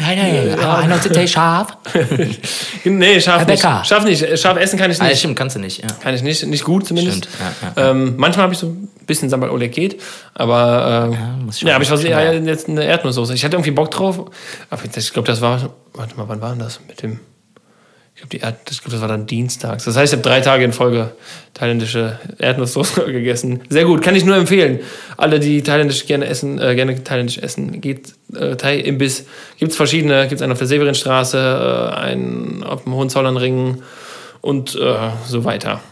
nein, 0.00 0.16
nein, 0.18 0.58
aber 0.58 0.78
71 0.78 1.30
scharf. 1.30 1.76
nee, 2.84 3.20
scharf 3.20 3.40
Herr 3.42 3.46
nicht. 3.46 3.62
Becker. 3.62 3.84
Scharf 3.84 4.04
nicht. 4.04 4.38
Scharf 4.38 4.58
essen 4.58 4.78
kann 4.78 4.90
ich 4.90 4.98
Ah, 5.00 5.04
nicht. 5.04 5.18
stimmt, 5.18 5.36
kannst 5.36 5.56
du 5.56 5.60
nicht. 5.60 5.82
Ja. 5.82 5.88
Kann 6.02 6.14
ich 6.14 6.22
nicht, 6.22 6.46
nicht 6.46 6.64
gut 6.64 6.86
zumindest. 6.86 7.26
Stimmt, 7.26 7.38
ja, 7.76 7.82
ja, 7.82 7.90
Ähm, 7.90 8.14
manchmal 8.16 8.44
habe 8.44 8.54
ich 8.54 8.58
so 8.58 8.68
ein 8.68 8.88
bisschen 9.06 9.28
Sambal 9.28 9.50
Oleg 9.50 9.70
geht, 9.72 10.00
aber 10.32 11.10
äh, 11.12 11.14
ja, 11.14 11.74
aber 11.76 11.82
ich 11.82 11.90
ja, 12.04 12.16
geil. 12.16 12.46
jetzt 12.46 12.68
eine 12.70 12.84
Erdnusssoße. 12.84 13.34
Ich 13.34 13.44
hatte 13.44 13.56
irgendwie 13.56 13.72
Bock 13.72 13.90
drauf, 13.90 14.18
aber 14.70 14.82
ich 14.96 15.12
glaube, 15.12 15.26
das 15.28 15.42
war, 15.42 15.74
warte 15.92 16.16
mal, 16.16 16.26
wann 16.26 16.40
war 16.40 16.50
denn 16.50 16.60
das 16.60 16.80
mit 16.88 17.02
dem? 17.02 17.20
Ich 18.16 18.22
glaube, 18.22 18.30
die 18.30 18.38
Erd, 18.38 18.64
glaube, 18.64 18.90
das 18.90 19.00
war 19.02 19.08
dann 19.08 19.26
dienstags. 19.26 19.84
Das 19.84 19.94
heißt, 19.94 20.10
ich 20.14 20.18
habe 20.18 20.26
drei 20.26 20.40
Tage 20.40 20.64
in 20.64 20.72
Folge 20.72 21.12
thailändische 21.52 22.18
Erdnusssoße 22.38 23.04
gegessen. 23.12 23.60
Sehr 23.68 23.84
gut, 23.84 24.00
kann 24.00 24.16
ich 24.16 24.24
nur 24.24 24.36
empfehlen. 24.36 24.80
Alle, 25.18 25.38
die 25.38 25.62
thailändisch 25.62 26.06
gerne 26.06 26.24
essen, 26.26 26.58
äh, 26.58 26.74
gerne 26.74 27.04
thailändisch 27.04 27.36
essen, 27.36 27.78
geht 27.82 28.14
äh, 28.34 28.56
Thai-Imbiss. 28.56 29.26
Gibt 29.58 29.72
es 29.72 29.76
verschiedene. 29.76 30.22
Gibt 30.28 30.36
es 30.36 30.42
einen 30.42 30.52
auf 30.52 30.58
der 30.58 30.66
Severinstraße, 30.66 31.92
äh, 31.92 31.94
einen 31.94 32.64
auf 32.64 32.84
dem 32.84 32.94
Hohenzollernring 32.94 33.82
und 34.40 34.74
äh, 34.76 34.94
so 35.28 35.44
weiter. 35.44 35.82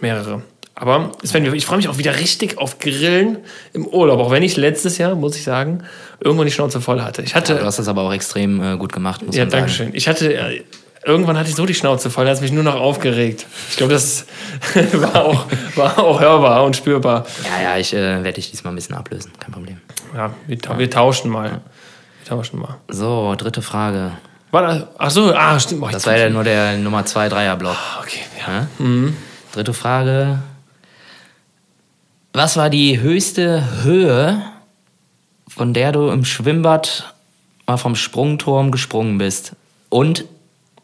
Mehrere. 0.00 0.42
Aber 0.74 1.12
Sven, 1.22 1.54
ich 1.54 1.66
freue 1.66 1.76
mich 1.76 1.88
auch 1.88 1.98
wieder 1.98 2.18
richtig 2.18 2.58
auf 2.58 2.80
Grillen 2.80 3.38
im 3.74 3.86
Urlaub, 3.86 4.18
auch 4.18 4.30
wenn 4.32 4.42
ich 4.42 4.56
letztes 4.56 4.98
Jahr, 4.98 5.14
muss 5.14 5.36
ich 5.36 5.44
sagen, 5.44 5.84
irgendwann 6.18 6.46
die 6.46 6.52
Schnauze 6.52 6.80
voll 6.80 7.00
hatte. 7.00 7.22
Ich 7.22 7.36
hatte, 7.36 7.54
Du 7.56 7.64
hast 7.64 7.78
das 7.78 7.88
aber 7.88 8.02
auch 8.02 8.12
extrem 8.12 8.60
äh, 8.60 8.76
gut 8.76 8.92
gemacht, 8.92 9.24
muss 9.24 9.36
ja, 9.36 9.44
man 9.44 9.50
sagen. 9.50 9.62
danke 9.62 9.72
schön. 9.72 9.90
Ich 9.92 10.08
hatte, 10.08 10.34
äh, 10.34 10.62
irgendwann 11.04 11.38
hatte 11.38 11.48
ich 11.48 11.54
so 11.56 11.66
die 11.66 11.74
Schnauze 11.74 12.10
voll, 12.10 12.24
da 12.24 12.30
hat 12.30 12.36
es 12.36 12.42
mich 12.42 12.52
nur 12.52 12.64
noch 12.64 12.74
aufgeregt. 12.76 13.46
Ich 13.70 13.76
glaube, 13.76 13.92
das 13.92 14.26
war 14.92 15.24
auch, 15.24 15.46
war 15.74 15.98
auch 15.98 16.20
hörbar 16.20 16.64
und 16.64 16.76
spürbar. 16.76 17.26
Ja, 17.44 17.62
ja, 17.62 17.76
ich 17.78 17.92
äh, 17.94 17.96
werde 18.22 18.32
dich 18.32 18.50
diesmal 18.50 18.72
ein 18.72 18.76
bisschen 18.76 18.94
ablösen, 18.96 19.32
kein 19.38 19.52
Problem. 19.52 19.80
Ja, 20.14 20.32
wir, 20.46 20.58
ta 20.58 20.78
wir 20.78 20.90
tauschen 20.90 21.30
mal. 21.30 21.50
Wir 22.22 22.28
tauschen 22.28 22.60
mal. 22.60 22.76
So, 22.88 23.34
dritte 23.36 23.62
Frage. 23.62 24.12
War 24.50 24.62
das, 24.62 24.86
ach 24.96 25.10
so, 25.10 25.34
ah, 25.34 25.58
stimmt. 25.60 25.82
Boah, 25.82 25.90
Das 25.90 26.06
war 26.06 26.16
ja 26.16 26.30
nur 26.30 26.44
der 26.44 26.78
Nummer 26.78 27.04
2 27.04 27.28
Dreier-Block. 27.28 27.76
okay, 28.00 28.20
ja. 28.46 28.66
Ja? 28.78 29.12
Dritte 29.52 29.74
Frage. 29.74 30.38
Was 32.32 32.56
war 32.56 32.70
die 32.70 33.00
höchste 33.00 33.82
Höhe, 33.82 34.42
von 35.48 35.74
der 35.74 35.92
du 35.92 36.08
im 36.08 36.24
Schwimmbad 36.24 37.14
mal 37.66 37.76
vom 37.76 37.94
Sprungturm 37.94 38.70
gesprungen 38.70 39.18
bist? 39.18 39.52
Und 39.90 40.24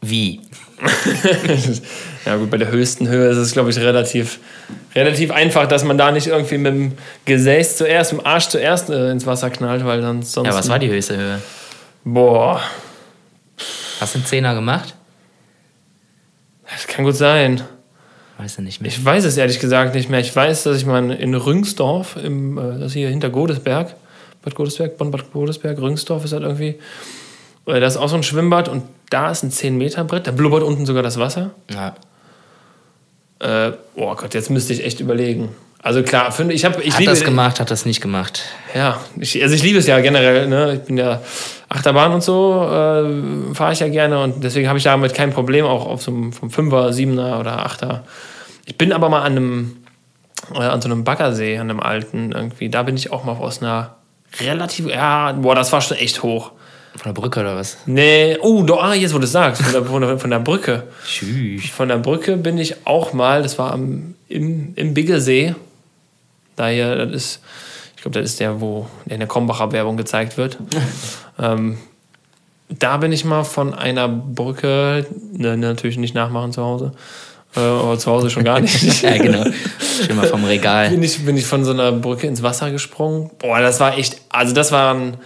wie? 0.09 0.41
ja, 2.27 2.37
gut, 2.37 2.51
bei 2.51 2.59
der 2.59 2.71
höchsten 2.71 3.09
Höhe 3.09 3.29
ist 3.29 3.39
es, 3.39 3.53
glaube 3.53 3.71
ich, 3.71 3.79
relativ, 3.79 4.39
relativ 4.95 5.31
einfach, 5.31 5.67
dass 5.67 5.85
man 5.85 5.97
da 5.97 6.11
nicht 6.11 6.27
irgendwie 6.27 6.59
mit 6.59 6.75
dem 6.75 6.93
Gesäß 7.25 7.79
zuerst, 7.79 8.13
mit 8.13 8.23
dem 8.23 8.27
Arsch 8.27 8.49
zuerst 8.49 8.91
äh, 8.91 9.11
ins 9.11 9.27
Wasser 9.27 9.51
knallt, 9.51 9.85
weil 9.85 10.01
dann 10.01 10.23
sonst. 10.23 10.49
Ja, 10.49 10.55
was 10.55 10.69
war 10.69 10.79
die 10.79 10.91
höchste 10.91 11.17
Höhe? 11.17 11.41
Boah, 12.05 12.61
Hast 14.01 14.15
du 14.15 14.19
einen 14.19 14.27
Zehner 14.27 14.55
gemacht? 14.55 14.95
das 16.71 16.87
kann 16.87 17.05
gut 17.05 17.15
sein. 17.15 17.63
Weiß 18.39 18.59
ich 18.59 18.65
nicht 18.65 18.81
mehr. 18.81 18.91
Ich 18.91 19.05
weiß 19.05 19.25
es 19.25 19.37
ehrlich 19.37 19.61
gesagt 19.61 19.95
nicht 19.95 20.11
mehr. 20.11 20.19
Ich 20.19 20.35
weiß, 20.35 20.65
dass 20.65 20.77
ich 20.77 20.87
mal 20.87 21.11
in 21.13 21.35
Rüngsdorf, 21.35 22.17
im, 22.17 22.59
äh, 22.59 22.79
das 22.81 22.93
hier 22.93 23.09
hinter 23.09 23.31
Godesberg, 23.31 23.95
Bad 24.43 24.55
Godesberg, 24.57 24.99
Bonn-Bad 24.99 25.33
Godesberg, 25.33 25.79
Rüngsdorf 25.79 26.25
ist 26.25 26.33
halt 26.33 26.43
irgendwie. 26.43 26.79
Äh, 27.67 27.81
Das 27.81 27.95
ist 27.95 28.01
auch 28.01 28.09
so 28.09 28.17
ein 28.17 28.23
Schwimmbad 28.23 28.69
und 28.69 28.85
da 29.11 29.31
ist 29.31 29.43
ein 29.43 29.51
10-Meter-Brett, 29.51 30.27
da 30.27 30.31
blubbert 30.31 30.62
unten 30.62 30.87
sogar 30.87 31.03
das 31.03 31.19
Wasser. 31.19 31.51
Ja. 31.71 31.95
Äh, 33.41 33.73
oh 33.95 34.15
Gott, 34.15 34.35
jetzt 34.35 34.51
müsste 34.51 34.73
ich 34.73 34.85
echt 34.85 35.01
überlegen. 35.01 35.51
Also 35.85 36.03
klar, 36.03 36.33
finde 36.33 36.55
ich 36.55 36.65
habe 36.65 36.83
ich 36.83 36.95
hat 36.95 37.01
liebe 37.01 37.12
das 37.12 37.25
gemacht, 37.25 37.61
hat 37.61 37.71
das 37.71 37.85
nicht 37.85 38.01
gemacht. 38.01 38.43
ja, 38.75 38.99
ich, 39.21 39.43
also 39.43 39.55
ich 39.55 39.62
liebe 39.62 39.79
es 39.79 39.87
ja 39.87 40.01
generell. 40.01 40.49
Ne? 40.49 40.77
Ich 40.77 40.81
bin 40.81 40.97
ja 40.97 41.21
Achterbahn 41.69 42.12
und 42.12 42.23
so 42.23 42.55
äh, 42.62 43.55
fahre 43.55 43.75
ich 43.75 43.81
ja 43.81 43.89
gerne 43.89 44.23
und 44.23 44.43
deswegen 44.43 44.67
habe 44.67 44.79
ich 44.79 44.85
damit 44.85 45.12
kein 45.12 45.31
Problem 45.31 45.67
auch 45.67 45.85
auf 45.85 46.03
so 46.03 46.11
einem 46.11 46.33
vom 46.33 46.51
Fünfer, 46.51 46.95
Siebener 46.95 47.39
oder 47.39 47.67
Achter. 47.67 48.05
Ich 48.65 48.79
bin 48.79 48.95
aber 48.95 49.11
mal 49.11 49.23
an 49.23 49.33
einem 49.33 49.77
äh, 50.55 50.61
an 50.61 50.81
so 50.81 50.89
einem 50.89 51.05
Baggersee, 51.05 51.59
an 51.59 51.69
einem 51.69 51.81
alten 51.81 52.33
irgendwie. 52.33 52.71
Da 52.71 52.83
bin 52.83 52.97
ich 52.97 53.12
auch 53.12 53.25
mal 53.25 53.37
aus 53.37 53.61
einer 53.61 53.97
relativ 54.41 54.89
ja, 54.89 55.33
boah, 55.33 55.55
das 55.55 55.71
war 55.71 55.83
schon 55.83 55.99
echt 55.99 56.23
hoch. 56.23 56.53
Von 56.97 57.12
der 57.12 57.20
Brücke 57.20 57.40
oder 57.40 57.57
was? 57.57 57.78
Nee, 57.86 58.38
oh, 58.40 58.62
doch, 58.62 58.80
ah, 58.80 58.95
jetzt 58.95 59.12
wo 59.14 59.18
du 59.18 59.24
es 59.24 59.32
sagst, 59.32 59.62
von 59.62 59.72
der, 59.72 59.84
von, 59.84 60.01
der, 60.01 60.18
von 60.18 60.30
der 60.30 60.38
Brücke. 60.38 60.84
Tschüss. 61.05 61.68
Von 61.70 61.88
der 61.88 61.99
Brücke 61.99 62.36
bin 62.36 62.57
ich 62.57 62.86
auch 62.86 63.12
mal, 63.12 63.42
das 63.42 63.59
war 63.59 63.72
am, 63.72 64.14
im, 64.28 64.74
im. 64.76 64.95
Da 66.55 66.68
hier, 66.68 66.95
das 66.95 67.12
ist, 67.12 67.40
ich 67.97 68.03
glaube, 68.03 68.20
das 68.20 68.30
ist 68.30 68.38
der, 68.38 68.61
wo 68.61 68.86
in 69.07 69.18
der 69.18 69.26
Krombacher 69.26 69.72
Werbung 69.72 69.97
gezeigt 69.97 70.36
wird. 70.36 70.59
ähm, 71.40 71.78
da 72.68 72.97
bin 72.99 73.11
ich 73.11 73.24
mal 73.24 73.42
von 73.42 73.74
einer 73.74 74.07
Brücke, 74.09 75.05
ne, 75.32 75.57
natürlich 75.57 75.99
nicht 75.99 76.14
nachmachen 76.14 76.53
zu 76.53 76.62
Hause, 76.62 76.92
äh, 77.57 77.61
aber 77.61 77.99
zu 77.99 78.11
Hause 78.12 78.30
schon 78.30 78.45
gar 78.45 78.61
nicht. 78.61 79.03
Ja, 79.03 79.18
genau. 79.18 79.45
Schön 80.07 80.14
mal 80.14 80.28
vom 80.28 80.45
Regal. 80.45 80.90
bin 80.90 81.03
ich, 81.03 81.24
bin 81.24 81.36
ich 81.36 81.45
von 81.45 81.64
so 81.64 81.72
einer 81.72 81.90
Brücke 81.90 82.28
ins 82.28 82.42
Wasser 82.45 82.70
gesprungen. 82.70 83.30
Boah, 83.40 83.59
das 83.59 83.80
war 83.80 83.99
echt, 83.99 84.20
also 84.28 84.55
das 84.55 84.70
war, 84.70 84.95
ein, 84.95 85.16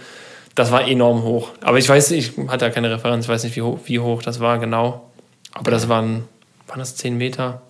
das 0.59 0.71
war 0.71 0.85
enorm 0.85 1.23
hoch. 1.23 1.51
Aber 1.61 1.77
ich 1.77 1.87
weiß, 1.87 2.11
ich 2.11 2.33
hatte 2.49 2.65
ja 2.65 2.71
keine 2.71 2.91
Referenz, 2.91 3.25
ich 3.25 3.29
weiß 3.29 3.45
nicht, 3.45 3.55
wie 3.55 3.61
hoch, 3.61 3.79
wie 3.85 3.99
hoch 3.99 4.21
das 4.21 4.41
war 4.41 4.59
genau. 4.59 5.09
Aber 5.53 5.71
das 5.71 5.87
waren, 5.87 6.25
waren 6.67 6.79
das 6.79 6.97
10 6.97 7.17
Meter? 7.17 7.61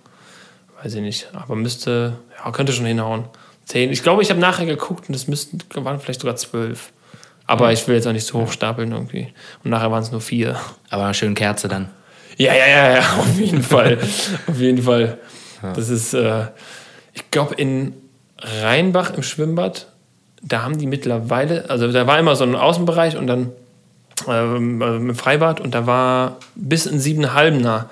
Weiß 0.81 0.95
ich 0.95 1.01
nicht. 1.01 1.27
Aber 1.33 1.55
müsste, 1.55 2.13
ja, 2.35 2.51
könnte 2.51 2.73
schon 2.73 2.87
hinhauen. 2.87 3.25
10. 3.65 3.91
Ich 3.91 4.01
glaube, 4.01 4.23
ich 4.23 4.31
habe 4.31 4.39
nachher 4.39 4.65
geguckt 4.65 5.07
und 5.07 5.13
es 5.13 5.27
müssten, 5.27 5.59
waren 5.75 5.99
vielleicht 5.99 6.21
sogar 6.21 6.35
12. 6.35 6.91
Aber 7.45 7.71
ich 7.71 7.87
will 7.87 7.93
jetzt 7.93 8.07
auch 8.07 8.11
nicht 8.11 8.25
so 8.25 8.41
hoch 8.41 8.51
stapeln 8.51 8.91
irgendwie. 8.91 9.27
Und 9.63 9.69
nachher 9.69 9.91
waren 9.91 10.01
es 10.01 10.11
nur 10.11 10.21
vier. 10.21 10.59
Aber 10.89 11.05
eine 11.05 11.13
schöne 11.13 11.35
Kerze 11.35 11.67
dann. 11.67 11.89
Ja, 12.37 12.55
ja, 12.55 12.67
ja, 12.67 12.93
ja, 12.95 12.99
auf 13.19 13.39
jeden 13.39 13.61
Fall. 13.73 13.99
auf 14.47 14.59
jeden 14.59 14.81
Fall. 14.81 15.19
Das 15.61 15.89
ist, 15.89 16.15
äh, 16.15 16.47
ich 17.13 17.29
glaube, 17.29 17.53
in 17.53 17.93
Rheinbach 18.39 19.13
im 19.13 19.21
Schwimmbad, 19.21 19.87
da 20.41 20.63
haben 20.63 20.77
die 20.77 20.87
mittlerweile, 20.87 21.69
also 21.69 21.91
da 21.91 22.07
war 22.07 22.19
immer 22.19 22.35
so 22.35 22.43
ein 22.43 22.55
Außenbereich 22.55 23.17
und 23.17 23.27
dann 23.27 23.51
ähm, 24.27 24.81
also 24.81 24.97
im 24.97 25.15
Freibad 25.15 25.61
und 25.61 25.73
da 25.75 25.85
war 25.85 26.37
bis 26.55 26.85
in 26.85 26.99
siebenhalbener. 26.99 27.89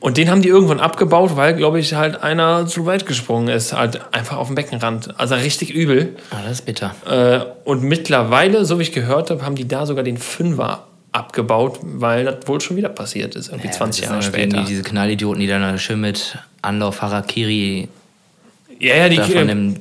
Und 0.00 0.16
den 0.16 0.30
haben 0.30 0.42
die 0.42 0.48
irgendwann 0.48 0.78
abgebaut, 0.78 1.34
weil, 1.34 1.54
glaube 1.54 1.80
ich, 1.80 1.94
halt 1.94 2.22
einer 2.22 2.66
zu 2.66 2.86
weit 2.86 3.04
gesprungen 3.04 3.48
ist. 3.48 3.72
Halt 3.72 4.00
einfach 4.12 4.36
auf 4.36 4.46
dem 4.46 4.54
Beckenrand. 4.54 5.18
Also 5.18 5.34
richtig 5.34 5.70
übel. 5.70 6.14
Ah, 6.30 6.36
das 6.44 6.60
ist 6.60 6.66
bitter. 6.66 6.94
Äh, 7.04 7.40
und 7.64 7.82
mittlerweile, 7.82 8.64
so 8.64 8.78
wie 8.78 8.82
ich 8.82 8.92
gehört 8.92 9.30
habe, 9.30 9.44
haben 9.44 9.56
die 9.56 9.66
da 9.66 9.86
sogar 9.86 10.04
den 10.04 10.16
Fünfer 10.16 10.86
abgebaut, 11.10 11.80
weil 11.82 12.26
das 12.26 12.46
wohl 12.46 12.60
schon 12.60 12.76
wieder 12.76 12.90
passiert 12.90 13.34
ist, 13.34 13.48
irgendwie 13.48 13.70
20 13.70 14.04
Jahre 14.04 14.22
später. 14.22 14.58
irgendwie 14.58 14.70
Diese 14.70 14.82
Knallidioten, 14.84 15.40
die 15.40 15.48
dann 15.48 15.78
schön 15.80 16.00
mit 16.00 16.38
Anlauf 16.62 17.02
Harakiri 17.02 17.88
Ja, 18.78 18.94
ja, 18.94 19.08
die 19.08 19.18
von 19.18 19.48
dem 19.48 19.76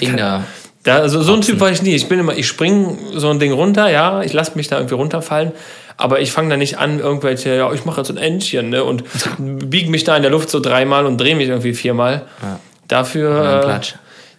Ding 0.00 0.16
da. 0.16 0.42
Da, 0.82 0.96
also 0.96 1.22
so 1.22 1.34
ein 1.34 1.42
Typ 1.42 1.60
war 1.60 1.70
ich 1.70 1.82
nie. 1.82 1.94
Ich 1.94 2.08
bin 2.08 2.18
immer, 2.18 2.36
ich 2.36 2.46
spring 2.46 2.96
so 3.14 3.28
ein 3.28 3.38
Ding 3.38 3.52
runter, 3.52 3.90
ja, 3.90 4.22
ich 4.22 4.32
lasse 4.32 4.52
mich 4.56 4.68
da 4.68 4.76
irgendwie 4.76 4.94
runterfallen, 4.94 5.52
aber 5.96 6.20
ich 6.20 6.32
fange 6.32 6.48
da 6.48 6.56
nicht 6.56 6.78
an, 6.78 7.00
irgendwelche, 7.00 7.54
ja, 7.54 7.70
ich 7.72 7.84
mache 7.84 8.00
jetzt 8.00 8.10
ein 8.10 8.16
Entchen, 8.16 8.70
ne, 8.70 8.82
und 8.82 9.04
biege 9.38 9.90
mich 9.90 10.04
da 10.04 10.16
in 10.16 10.22
der 10.22 10.30
Luft 10.30 10.48
so 10.48 10.60
dreimal 10.60 11.04
und 11.04 11.18
drehe 11.18 11.36
mich 11.36 11.48
irgendwie 11.48 11.74
viermal. 11.74 12.22
Ja. 12.42 12.60
Dafür, 12.88 13.68
äh, 13.68 13.80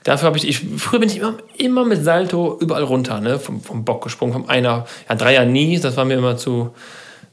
dafür 0.03 0.25
habe 0.25 0.37
ich, 0.37 0.47
ich, 0.47 0.61
früher 0.77 0.99
bin 0.99 1.09
ich 1.09 1.17
immer, 1.17 1.35
immer 1.57 1.85
mit 1.85 2.03
Salto 2.03 2.57
überall 2.59 2.83
runter, 2.83 3.21
ne, 3.21 3.37
vom, 3.37 3.61
vom 3.61 3.85
Bock 3.85 4.03
gesprungen, 4.03 4.33
vom 4.33 4.49
einer, 4.49 4.87
ja, 5.07 5.15
Dreier 5.15 5.45
nie, 5.45 5.79
das 5.79 5.95
war 5.95 6.05
mir 6.05 6.15
immer 6.15 6.37
zu, 6.37 6.73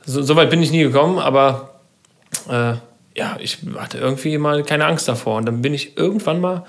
so, 0.05 0.23
so 0.23 0.37
weit 0.37 0.51
bin 0.51 0.63
ich 0.63 0.71
nie 0.71 0.83
gekommen, 0.83 1.19
aber 1.19 1.81
äh, 2.51 2.75
ja, 3.19 3.37
ich 3.41 3.59
hatte 3.77 3.99
irgendwie 3.99 4.39
mal 4.39 4.63
keine 4.63 4.87
Angst 4.87 5.09
davor. 5.09 5.37
Und 5.37 5.47
dann 5.47 5.61
bin 5.61 5.75
ich 5.75 5.97
irgendwann 5.97 6.41
mal 6.41 6.65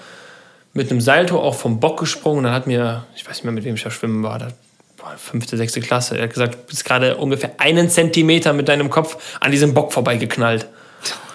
mit 0.73 0.91
einem 0.91 1.01
Salto 1.01 1.39
auch 1.39 1.55
vom 1.55 1.79
Bock 1.79 1.99
gesprungen. 1.99 2.39
Und 2.39 2.43
dann 2.45 2.53
hat 2.53 2.67
mir, 2.67 3.05
ich 3.15 3.25
weiß 3.25 3.37
nicht 3.37 3.43
mehr, 3.43 3.53
mit 3.53 3.63
wem 3.63 3.75
ich 3.75 3.83
da 3.83 3.91
schwimmen 3.91 4.23
war, 4.23 4.39
das 4.39 4.53
war 5.01 5.17
fünfte, 5.17 5.57
sechste 5.57 5.81
Klasse. 5.81 6.17
Er 6.17 6.23
hat 6.23 6.33
gesagt, 6.33 6.55
du 6.55 6.59
bist 6.67 6.85
gerade 6.85 7.17
ungefähr 7.17 7.51
einen 7.57 7.89
Zentimeter 7.89 8.53
mit 8.53 8.67
deinem 8.67 8.89
Kopf 8.89 9.37
an 9.39 9.51
diesem 9.51 9.73
Bock 9.73 9.93
vorbeigeknallt. 9.93 10.67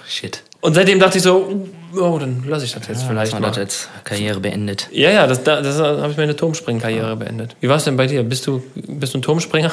Shit. 0.09 0.43
Und 0.61 0.75
seitdem 0.75 0.99
dachte 0.99 1.19
ich 1.19 1.25
so, 1.25 1.67
oh, 1.95 2.19
dann 2.19 2.45
lasse 2.47 2.65
ich 2.65 2.73
das 2.73 2.87
jetzt 2.89 3.03
vielleicht 3.03 3.33
Vielleicht 3.33 3.41
mal. 3.41 3.49
hat 3.49 3.57
jetzt 3.57 3.89
Karriere 4.05 4.41
beendet. 4.41 4.89
Ja, 4.93 5.11
ja, 5.11 5.27
das, 5.27 5.43
das, 5.45 5.63
das 5.63 5.79
habe 5.79 6.11
ich 6.11 6.17
meine 6.17 6.37
Turmspringkarriere 6.37 7.17
beendet. 7.17 7.57
Wie 7.61 7.69
war 7.69 7.77
es 7.77 7.85
denn 7.85 7.97
bei 7.97 8.07
dir? 8.07 8.23
Bist 8.23 8.47
du, 8.47 8.63
bist 8.75 9.13
du 9.13 9.19
ein 9.19 9.23
Turmspringer? 9.23 9.73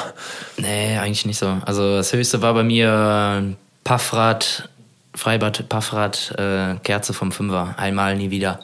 Nee, 0.58 0.98
eigentlich 0.98 1.24
nicht 1.24 1.38
so. 1.38 1.58
Also 1.64 1.96
das 1.96 2.12
höchste 2.12 2.42
war 2.42 2.52
bei 2.54 2.62
mir 2.62 3.42
äh, 3.42 3.54
Paffrad, 3.84 4.68
Freibad, 5.14 5.68
Paffrad, 5.68 6.34
äh, 6.38 6.74
Kerze 6.82 7.14
vom 7.14 7.32
Fünfer. 7.32 7.74
Einmal, 7.78 8.16
nie 8.16 8.30
wieder. 8.30 8.60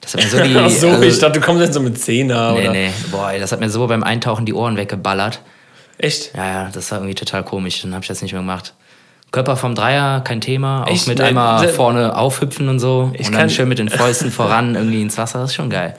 Das 0.00 0.14
hat 0.14 0.22
mir 0.24 0.28
so 0.28 0.38
die. 0.42 0.56
Ach 0.56 0.70
so, 0.70 0.88
also, 0.88 1.02
ich 1.02 1.18
dachte, 1.18 1.40
du 1.40 1.44
kommst 1.46 1.62
jetzt 1.62 1.74
so 1.74 1.80
mit 1.80 1.98
Zehner, 2.00 2.52
Nee, 2.52 2.60
oder? 2.62 2.72
nee. 2.72 2.90
Boah, 3.10 3.32
das 3.38 3.52
hat 3.52 3.60
mir 3.60 3.70
so 3.70 3.86
beim 3.86 4.02
Eintauchen 4.02 4.46
die 4.46 4.54
Ohren 4.54 4.76
weggeballert. 4.76 5.40
Echt? 5.98 6.34
Ja, 6.36 6.46
ja, 6.46 6.70
das 6.72 6.90
war 6.90 6.98
irgendwie 6.98 7.14
total 7.14 7.42
komisch. 7.44 7.82
Dann 7.82 7.92
habe 7.94 8.02
ich 8.04 8.08
das 8.08 8.22
nicht 8.22 8.32
mehr 8.32 8.40
gemacht. 8.42 8.74
Körper 9.30 9.56
vom 9.56 9.74
Dreier, 9.74 10.20
kein 10.22 10.40
Thema. 10.40 10.84
Auch 10.84 10.88
Echt? 10.90 11.06
mit 11.08 11.18
Nee, 11.18 11.24
einmal 11.24 11.58
se- 11.66 11.68
vorne 11.74 12.16
aufhüpfen 12.16 12.68
und 12.68 12.78
so. 12.78 13.10
Ich 13.14 13.26
und 13.26 13.32
dann 13.34 13.42
kann- 13.42 13.50
schön 13.50 13.68
mit 13.68 13.78
den 13.78 13.88
Fäusten 13.90 14.30
voran 14.30 14.74
irgendwie 14.74 15.02
ins 15.02 15.18
Wasser. 15.18 15.40
Das 15.40 15.50
ist 15.50 15.56
schon 15.56 15.68
geil. 15.70 15.94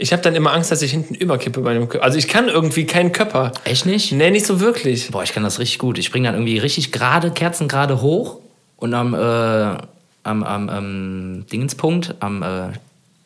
Ich 0.00 0.12
habe 0.12 0.22
dann 0.22 0.36
immer 0.36 0.52
Angst, 0.52 0.70
dass 0.70 0.80
ich 0.82 0.92
hinten 0.92 1.14
überkippe 1.14 1.60
bei 1.62 1.74
dem 1.74 1.88
Körper. 1.88 2.04
Also 2.04 2.18
ich 2.18 2.28
kann 2.28 2.46
irgendwie 2.48 2.84
keinen 2.86 3.10
Körper. 3.10 3.50
Echt 3.64 3.84
nicht? 3.84 4.12
Nee, 4.12 4.30
nicht 4.30 4.46
so 4.46 4.60
wirklich. 4.60 5.10
Boah, 5.10 5.24
ich 5.24 5.32
kann 5.32 5.42
das 5.42 5.58
richtig 5.58 5.80
gut. 5.80 5.98
Ich 5.98 6.06
springe 6.06 6.28
dann 6.28 6.36
irgendwie 6.36 6.58
richtig 6.58 6.92
gerade, 6.92 7.32
kerzengerade 7.32 8.00
hoch 8.00 8.36
und 8.76 8.94
am, 8.94 9.12
äh, 9.14 9.18
am, 9.18 10.44
am, 10.44 10.68
am 10.68 11.46
Dingenspunkt, 11.50 12.14
am, 12.20 12.44
äh, 12.44 12.68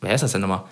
wer 0.03 0.11
heißt 0.11 0.23
das 0.23 0.31
denn 0.33 0.41
nochmal? 0.41 0.63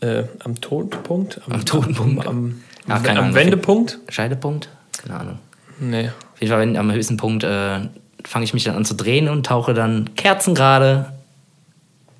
Äh, 0.00 0.24
am 0.44 0.60
Todpunkt? 0.60 1.40
Am 1.48 1.64
Totenpunkt. 1.64 2.26
Am, 2.26 2.62
Ja, 2.88 2.96
am, 2.96 3.02
keine 3.02 3.18
am 3.20 3.24
Ahnung. 3.26 3.36
Wendepunkt? 3.36 3.98
Scheidepunkt? 4.08 4.68
Keine 5.00 5.18
Ahnung. 5.20 5.38
Nee. 5.78 6.08
Auf 6.08 6.40
jeden 6.40 6.50
Fall, 6.52 6.60
wenn, 6.60 6.76
am 6.76 6.90
höchsten 6.92 7.16
Punkt 7.16 7.44
äh, 7.44 7.80
fange 8.24 8.44
ich 8.44 8.52
mich 8.54 8.64
dann 8.64 8.76
an 8.76 8.84
zu 8.84 8.94
drehen 8.94 9.28
und 9.28 9.46
tauche 9.46 9.74
dann 9.74 10.14
kerzengerade 10.16 11.12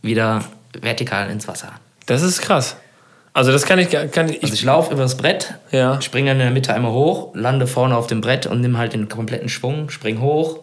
wieder 0.00 0.44
vertikal 0.80 1.30
ins 1.30 1.46
Wasser. 1.48 1.72
Das 2.06 2.22
ist 2.22 2.40
krass. 2.40 2.76
Also 3.34 3.50
das 3.52 3.64
kann 3.64 3.78
ich 3.78 3.88
gar- 3.90 4.06
kann 4.06 4.28
ich, 4.28 4.42
Also 4.42 4.52
ich 4.54 4.62
laufe 4.64 4.92
über 4.92 5.02
das 5.02 5.16
Brett, 5.16 5.54
ja. 5.70 6.00
springe 6.02 6.30
dann 6.30 6.36
in 6.38 6.44
der 6.46 6.50
Mitte 6.50 6.74
einmal 6.74 6.92
hoch, 6.92 7.30
lande 7.34 7.66
vorne 7.66 7.96
auf 7.96 8.06
dem 8.06 8.20
Brett 8.20 8.46
und 8.46 8.60
nimm 8.60 8.76
halt 8.76 8.92
den 8.92 9.08
kompletten 9.08 9.48
Schwung, 9.48 9.88
spring 9.90 10.20
hoch 10.20 10.60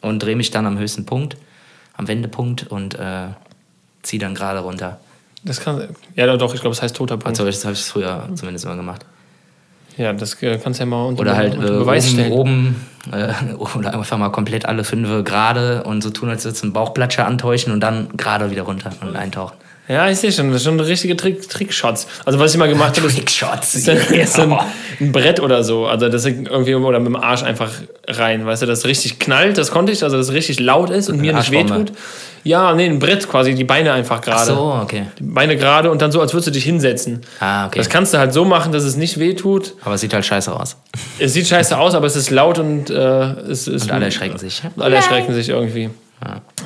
und 0.00 0.22
drehe 0.22 0.34
mich 0.36 0.50
dann 0.50 0.66
am 0.66 0.78
höchsten 0.78 1.06
Punkt, 1.06 1.36
am 1.96 2.08
Wendepunkt 2.08 2.66
und 2.66 2.94
äh, 2.96 3.28
ziehe 4.02 4.20
dann 4.20 4.34
gerade 4.34 4.60
runter. 4.60 4.98
Das 5.44 5.60
kann 5.60 5.88
ja 6.14 6.36
doch, 6.36 6.54
ich 6.54 6.60
glaube, 6.60 6.74
das 6.74 6.82
heißt 6.82 6.96
toter 6.96 7.16
Punkt. 7.16 7.28
Also 7.28 7.44
das 7.44 7.64
habe 7.64 7.74
ich 7.74 7.82
früher 7.82 8.28
zumindest 8.34 8.64
immer 8.64 8.76
gemacht. 8.76 9.04
Ja, 9.96 10.12
das 10.12 10.40
äh, 10.42 10.58
kannst 10.58 10.78
du 10.78 10.84
ja 10.84 10.86
mal 10.86 11.06
unter, 11.06 11.22
Oder 11.22 11.36
halt 11.36 11.54
unter 11.54 11.74
äh, 11.74 11.78
Beweis 11.78 12.06
oben, 12.06 12.12
stellen. 12.12 12.32
oben 12.32 12.86
äh, 13.12 13.54
oder 13.76 13.94
einfach 13.94 14.16
mal 14.16 14.30
komplett 14.30 14.66
alle 14.66 14.84
fünf 14.84 15.24
gerade 15.24 15.82
und 15.82 16.02
so 16.02 16.10
tun, 16.10 16.28
als 16.28 16.44
würdest 16.44 16.62
du 16.62 16.66
einen 16.66 16.72
Bauchplatscher 16.72 17.26
antäuschen 17.26 17.72
und 17.72 17.80
dann 17.80 18.16
gerade 18.16 18.50
wieder 18.50 18.62
runter 18.62 18.90
und 19.00 19.16
eintauchen. 19.16 19.56
Ja, 19.88 20.10
ich 20.10 20.18
sehe 20.18 20.30
schon, 20.30 20.48
das 20.48 20.58
ist 20.58 20.64
schon 20.64 20.78
richtige 20.80 21.16
Trick, 21.16 21.48
Trickshots. 21.48 22.06
Also 22.26 22.38
was 22.38 22.52
ich 22.52 22.58
mal 22.58 22.68
gemacht 22.68 22.96
habe, 22.96 23.06
ist, 23.06 23.16
Trickshots. 23.16 23.74
ist, 23.74 23.88
ein, 23.88 23.96
ist 23.96 24.38
ein, 24.38 24.54
ein 25.00 25.12
Brett 25.12 25.40
oder 25.40 25.64
so. 25.64 25.86
Also 25.86 26.08
das 26.08 26.26
ist 26.26 26.36
irgendwie 26.36 26.74
oder 26.74 26.98
mit 26.98 27.08
dem 27.08 27.16
Arsch 27.16 27.42
einfach 27.42 27.70
rein, 28.06 28.44
weißt 28.44 28.62
du, 28.62 28.66
das 28.66 28.84
richtig 28.84 29.18
knallt, 29.18 29.56
das 29.56 29.70
konnte 29.70 29.90
ich, 29.92 30.02
also 30.02 30.18
das 30.18 30.32
richtig 30.32 30.60
laut 30.60 30.90
ist 30.90 31.08
und 31.08 31.20
mir 31.20 31.32
nicht 31.32 31.50
wehtut. 31.50 31.92
Ja, 32.44 32.74
nee, 32.74 32.86
ein 32.86 32.98
Brett 32.98 33.28
quasi, 33.28 33.54
die 33.54 33.64
Beine 33.64 33.92
einfach 33.92 34.18
Ach 34.18 34.24
gerade. 34.24 34.46
so, 34.46 34.78
okay. 34.82 35.06
Die 35.18 35.24
Beine 35.24 35.56
gerade 35.56 35.90
und 35.90 36.00
dann 36.02 36.12
so, 36.12 36.20
als 36.20 36.32
würdest 36.32 36.48
du 36.48 36.50
dich 36.52 36.64
hinsetzen. 36.64 37.22
Ah, 37.40 37.66
okay. 37.66 37.78
Das 37.78 37.88
kannst 37.88 38.14
du 38.14 38.18
halt 38.18 38.32
so 38.32 38.44
machen, 38.44 38.72
dass 38.72 38.84
es 38.84 38.96
nicht 38.96 39.18
wehtut. 39.18 39.74
Aber 39.84 39.94
es 39.94 40.02
sieht 40.02 40.14
halt 40.14 40.24
scheiße 40.24 40.54
aus. 40.54 40.76
Es 41.18 41.32
sieht 41.32 41.46
scheiße 41.46 41.76
aus, 41.76 41.94
aber 41.94 42.06
es 42.06 42.16
ist 42.16 42.30
laut 42.30 42.58
und 42.58 42.90
äh, 42.90 42.94
es 42.94 43.68
ist. 43.68 43.84
Und 43.84 43.92
alle 43.92 44.06
erschrecken 44.06 44.38
sich. 44.38 44.62
Alle 44.78 44.96
erschrecken 44.96 45.34
sich 45.34 45.48
irgendwie. 45.48 45.90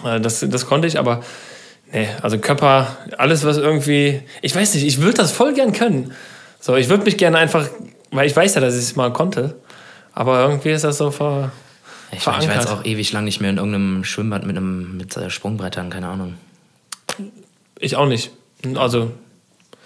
Äh, 0.04 0.20
Das, 0.20 0.44
das 0.48 0.66
konnte 0.66 0.86
ich, 0.86 0.98
aber 0.98 1.22
nee, 1.92 2.08
also 2.22 2.38
Körper, 2.38 2.96
alles 3.18 3.44
was 3.44 3.56
irgendwie. 3.58 4.22
Ich 4.42 4.54
weiß 4.54 4.74
nicht, 4.74 4.86
ich 4.86 5.00
würde 5.00 5.18
das 5.18 5.32
voll 5.32 5.54
gern 5.54 5.72
können. 5.72 6.12
So, 6.60 6.76
ich 6.76 6.88
würde 6.88 7.04
mich 7.04 7.16
gerne 7.18 7.38
einfach, 7.38 7.68
weil 8.10 8.26
ich 8.26 8.34
weiß 8.36 8.54
ja, 8.54 8.60
dass 8.60 8.74
ich 8.74 8.80
es 8.82 8.96
mal 8.96 9.12
konnte. 9.12 9.56
Aber 10.12 10.40
irgendwie 10.42 10.70
ist 10.70 10.84
das 10.84 10.98
so 10.98 11.10
ver. 11.10 11.50
Ich, 12.14 12.26
war- 12.26 12.40
ich 12.40 12.46
war 12.48 12.56
jetzt 12.56 12.68
auch 12.68 12.84
ewig 12.84 13.10
lang 13.12 13.24
nicht 13.24 13.40
mehr 13.40 13.48
in 13.50 13.56
irgendeinem 13.56 14.04
Schwimmbad 14.04 14.44
mit, 14.44 14.56
einem, 14.56 14.96
mit 14.98 15.16
äh, 15.16 15.30
Sprungbrettern, 15.30 15.88
keine 15.88 16.08
Ahnung. 16.08 16.34
Ich 17.78 17.96
auch 17.96 18.06
nicht. 18.06 18.30
Also, 18.76 19.10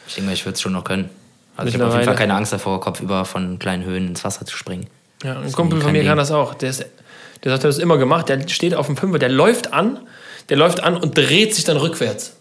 Ich 0.06 0.14
denke 0.14 0.26
mal, 0.28 0.34
ich 0.34 0.44
würde 0.44 0.54
es 0.54 0.60
schon 0.60 0.72
noch 0.72 0.84
können. 0.84 1.08
Also 1.56 1.68
ich 1.68 1.74
habe 1.74 1.86
auf 1.86 1.94
jeden 1.94 2.04
Fall 2.04 2.14
keine 2.16 2.34
Angst 2.34 2.52
davor, 2.52 2.80
kopfüber 2.80 3.24
von 3.24 3.58
kleinen 3.58 3.84
Höhen 3.84 4.08
ins 4.08 4.24
Wasser 4.24 4.44
zu 4.44 4.56
springen. 4.56 4.88
ja, 5.22 5.38
ein 5.40 5.50
Kumpel 5.52 5.80
von 5.80 5.92
mir 5.92 6.00
Ding. 6.00 6.08
kann 6.08 6.18
das 6.18 6.30
auch. 6.30 6.52
Der, 6.54 6.68
ist, 6.68 6.80
der 6.80 6.86
sagt, 6.86 7.44
der 7.44 7.52
hat 7.54 7.64
das 7.64 7.78
immer 7.78 7.96
gemacht. 7.96 8.28
Der 8.28 8.46
steht 8.48 8.74
auf 8.74 8.86
dem 8.86 8.96
Fünfer, 8.96 9.18
der 9.18 9.30
läuft 9.30 9.72
an, 9.72 10.00
der 10.48 10.56
läuft 10.56 10.82
an 10.82 10.96
und 10.96 11.16
dreht 11.16 11.54
sich 11.54 11.64
dann 11.64 11.76
rückwärts. 11.76 12.32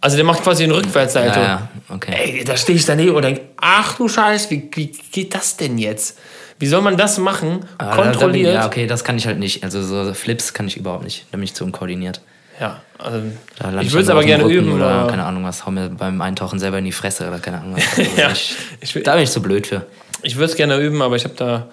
Also 0.00 0.16
der 0.16 0.24
macht 0.24 0.42
quasi 0.42 0.64
einen 0.64 0.72
Rückwärtssalto. 0.72 1.38
Ja, 1.38 1.46
ja, 1.46 1.68
okay. 1.88 2.12
Ey, 2.38 2.44
da 2.44 2.56
stehe 2.56 2.76
ich 2.76 2.84
daneben 2.84 3.14
und 3.14 3.22
denke, 3.22 3.42
ach 3.56 3.96
du 3.96 4.08
Scheiß, 4.08 4.50
wie, 4.50 4.68
wie 4.74 4.86
geht 5.12 5.34
das 5.34 5.56
denn 5.56 5.78
jetzt? 5.78 6.18
Wie 6.58 6.66
soll 6.66 6.80
man 6.82 6.96
das 6.96 7.18
machen? 7.18 7.64
Aber 7.78 7.90
da- 7.96 8.02
Kontrolliert. 8.10 8.54
Ja, 8.54 8.66
okay, 8.66 8.86
das 8.86 9.04
kann 9.04 9.16
ich 9.16 9.26
halt 9.26 9.38
nicht. 9.38 9.62
Also 9.62 9.80
so 9.82 10.12
Flips 10.14 10.54
kann 10.54 10.66
ich 10.66 10.76
überhaupt 10.76 11.04
nicht. 11.04 11.26
Da 11.30 11.36
bin 11.36 11.44
ich 11.44 11.54
zu 11.54 11.64
unkoordiniert. 11.64 12.20
Ja, 12.60 12.80
also, 12.98 13.18
Da 13.58 13.80
ich 13.80 13.90
würde 13.92 14.04
es 14.04 14.10
aber 14.10 14.24
gerne 14.24 14.44
Rücken 14.44 14.54
üben. 14.56 14.72
Oder 14.72 14.86
aber- 14.88 15.10
keine 15.10 15.24
Ahnung 15.24 15.44
was. 15.44 15.64
Hau 15.66 15.70
mir 15.70 15.88
beim 15.88 16.20
Eintauchen 16.20 16.58
selber 16.58 16.78
in 16.78 16.84
die 16.84 16.92
Fresse 16.92 17.26
oder 17.28 17.38
keine 17.38 17.60
Ahnung 17.60 17.76
was. 17.76 17.84
Also 17.98 18.20
Ja, 18.20 18.30
ich, 18.30 18.56
ich 18.80 19.02
da 19.04 19.14
bin 19.14 19.24
ich 19.24 19.30
zu 19.30 19.40
blöd 19.42 19.66
für. 19.68 19.86
Ich 20.22 20.36
würde 20.36 20.46
es 20.46 20.56
gerne 20.56 20.76
üben, 20.78 21.00
aber 21.02 21.16
ich 21.16 21.24
habe 21.24 21.34
da, 21.36 21.68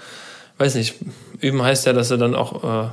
weiß 0.57 0.75
nicht, 0.75 0.95
üben 1.39 1.61
heißt 1.61 1.85
ja, 1.85 1.93
dass 1.93 2.07
du 2.09 2.17
dann 2.17 2.33
auch 2.35 2.63
äh, 2.63 2.89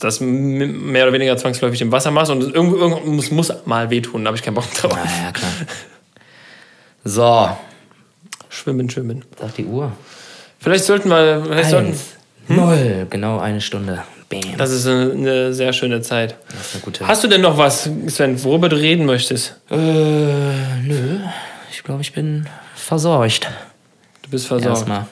das 0.00 0.20
mehr 0.20 1.04
oder 1.04 1.12
weniger 1.12 1.36
zwangsläufig 1.36 1.80
im 1.82 1.92
Wasser 1.92 2.10
machst 2.10 2.30
und 2.30 2.42
es 2.42 2.48
irgendwo, 2.50 2.76
irgendwo 2.76 3.00
muss, 3.10 3.30
muss 3.30 3.52
mal 3.66 3.90
wehtun, 3.90 4.24
da 4.24 4.28
habe 4.28 4.36
ich 4.36 4.42
keinen 4.42 4.54
Bock 4.54 4.72
drauf. 4.74 4.96
Ah, 4.96 5.24
ja, 5.24 5.32
klar. 5.32 5.50
So, 7.08 7.56
Schwimmen, 8.48 8.90
schwimmen. 8.90 9.24
sagt 9.38 9.58
die 9.58 9.64
Uhr. 9.64 9.92
Vielleicht 10.58 10.84
sollten 10.84 11.08
wir, 11.08 11.44
vielleicht 11.44 11.70
sollten, 11.70 11.90
Eins, 11.90 12.14
null, 12.48 13.06
genau 13.10 13.38
eine 13.38 13.60
Stunde. 13.60 14.02
Bam. 14.28 14.56
das 14.56 14.72
ist 14.72 14.88
eine, 14.88 15.12
eine 15.12 15.54
sehr 15.54 15.72
schöne 15.72 16.00
Zeit. 16.00 16.36
Das 16.48 16.66
ist 16.66 16.74
eine 16.74 16.82
gute. 16.82 17.06
Hast 17.06 17.22
du 17.22 17.28
denn 17.28 17.42
noch 17.42 17.58
was, 17.58 17.88
Sven, 18.08 18.42
worüber 18.42 18.68
du 18.68 18.74
reden 18.74 19.06
möchtest? 19.06 19.54
Äh, 19.70 19.76
nö. 19.76 21.20
Ich 21.70 21.84
glaube, 21.84 22.02
ich 22.02 22.12
bin 22.12 22.48
versorgt. 22.74 23.48
Du 24.22 24.30
bist 24.30 24.48
versorgt. 24.48 24.78
Erstmal. 24.78 25.06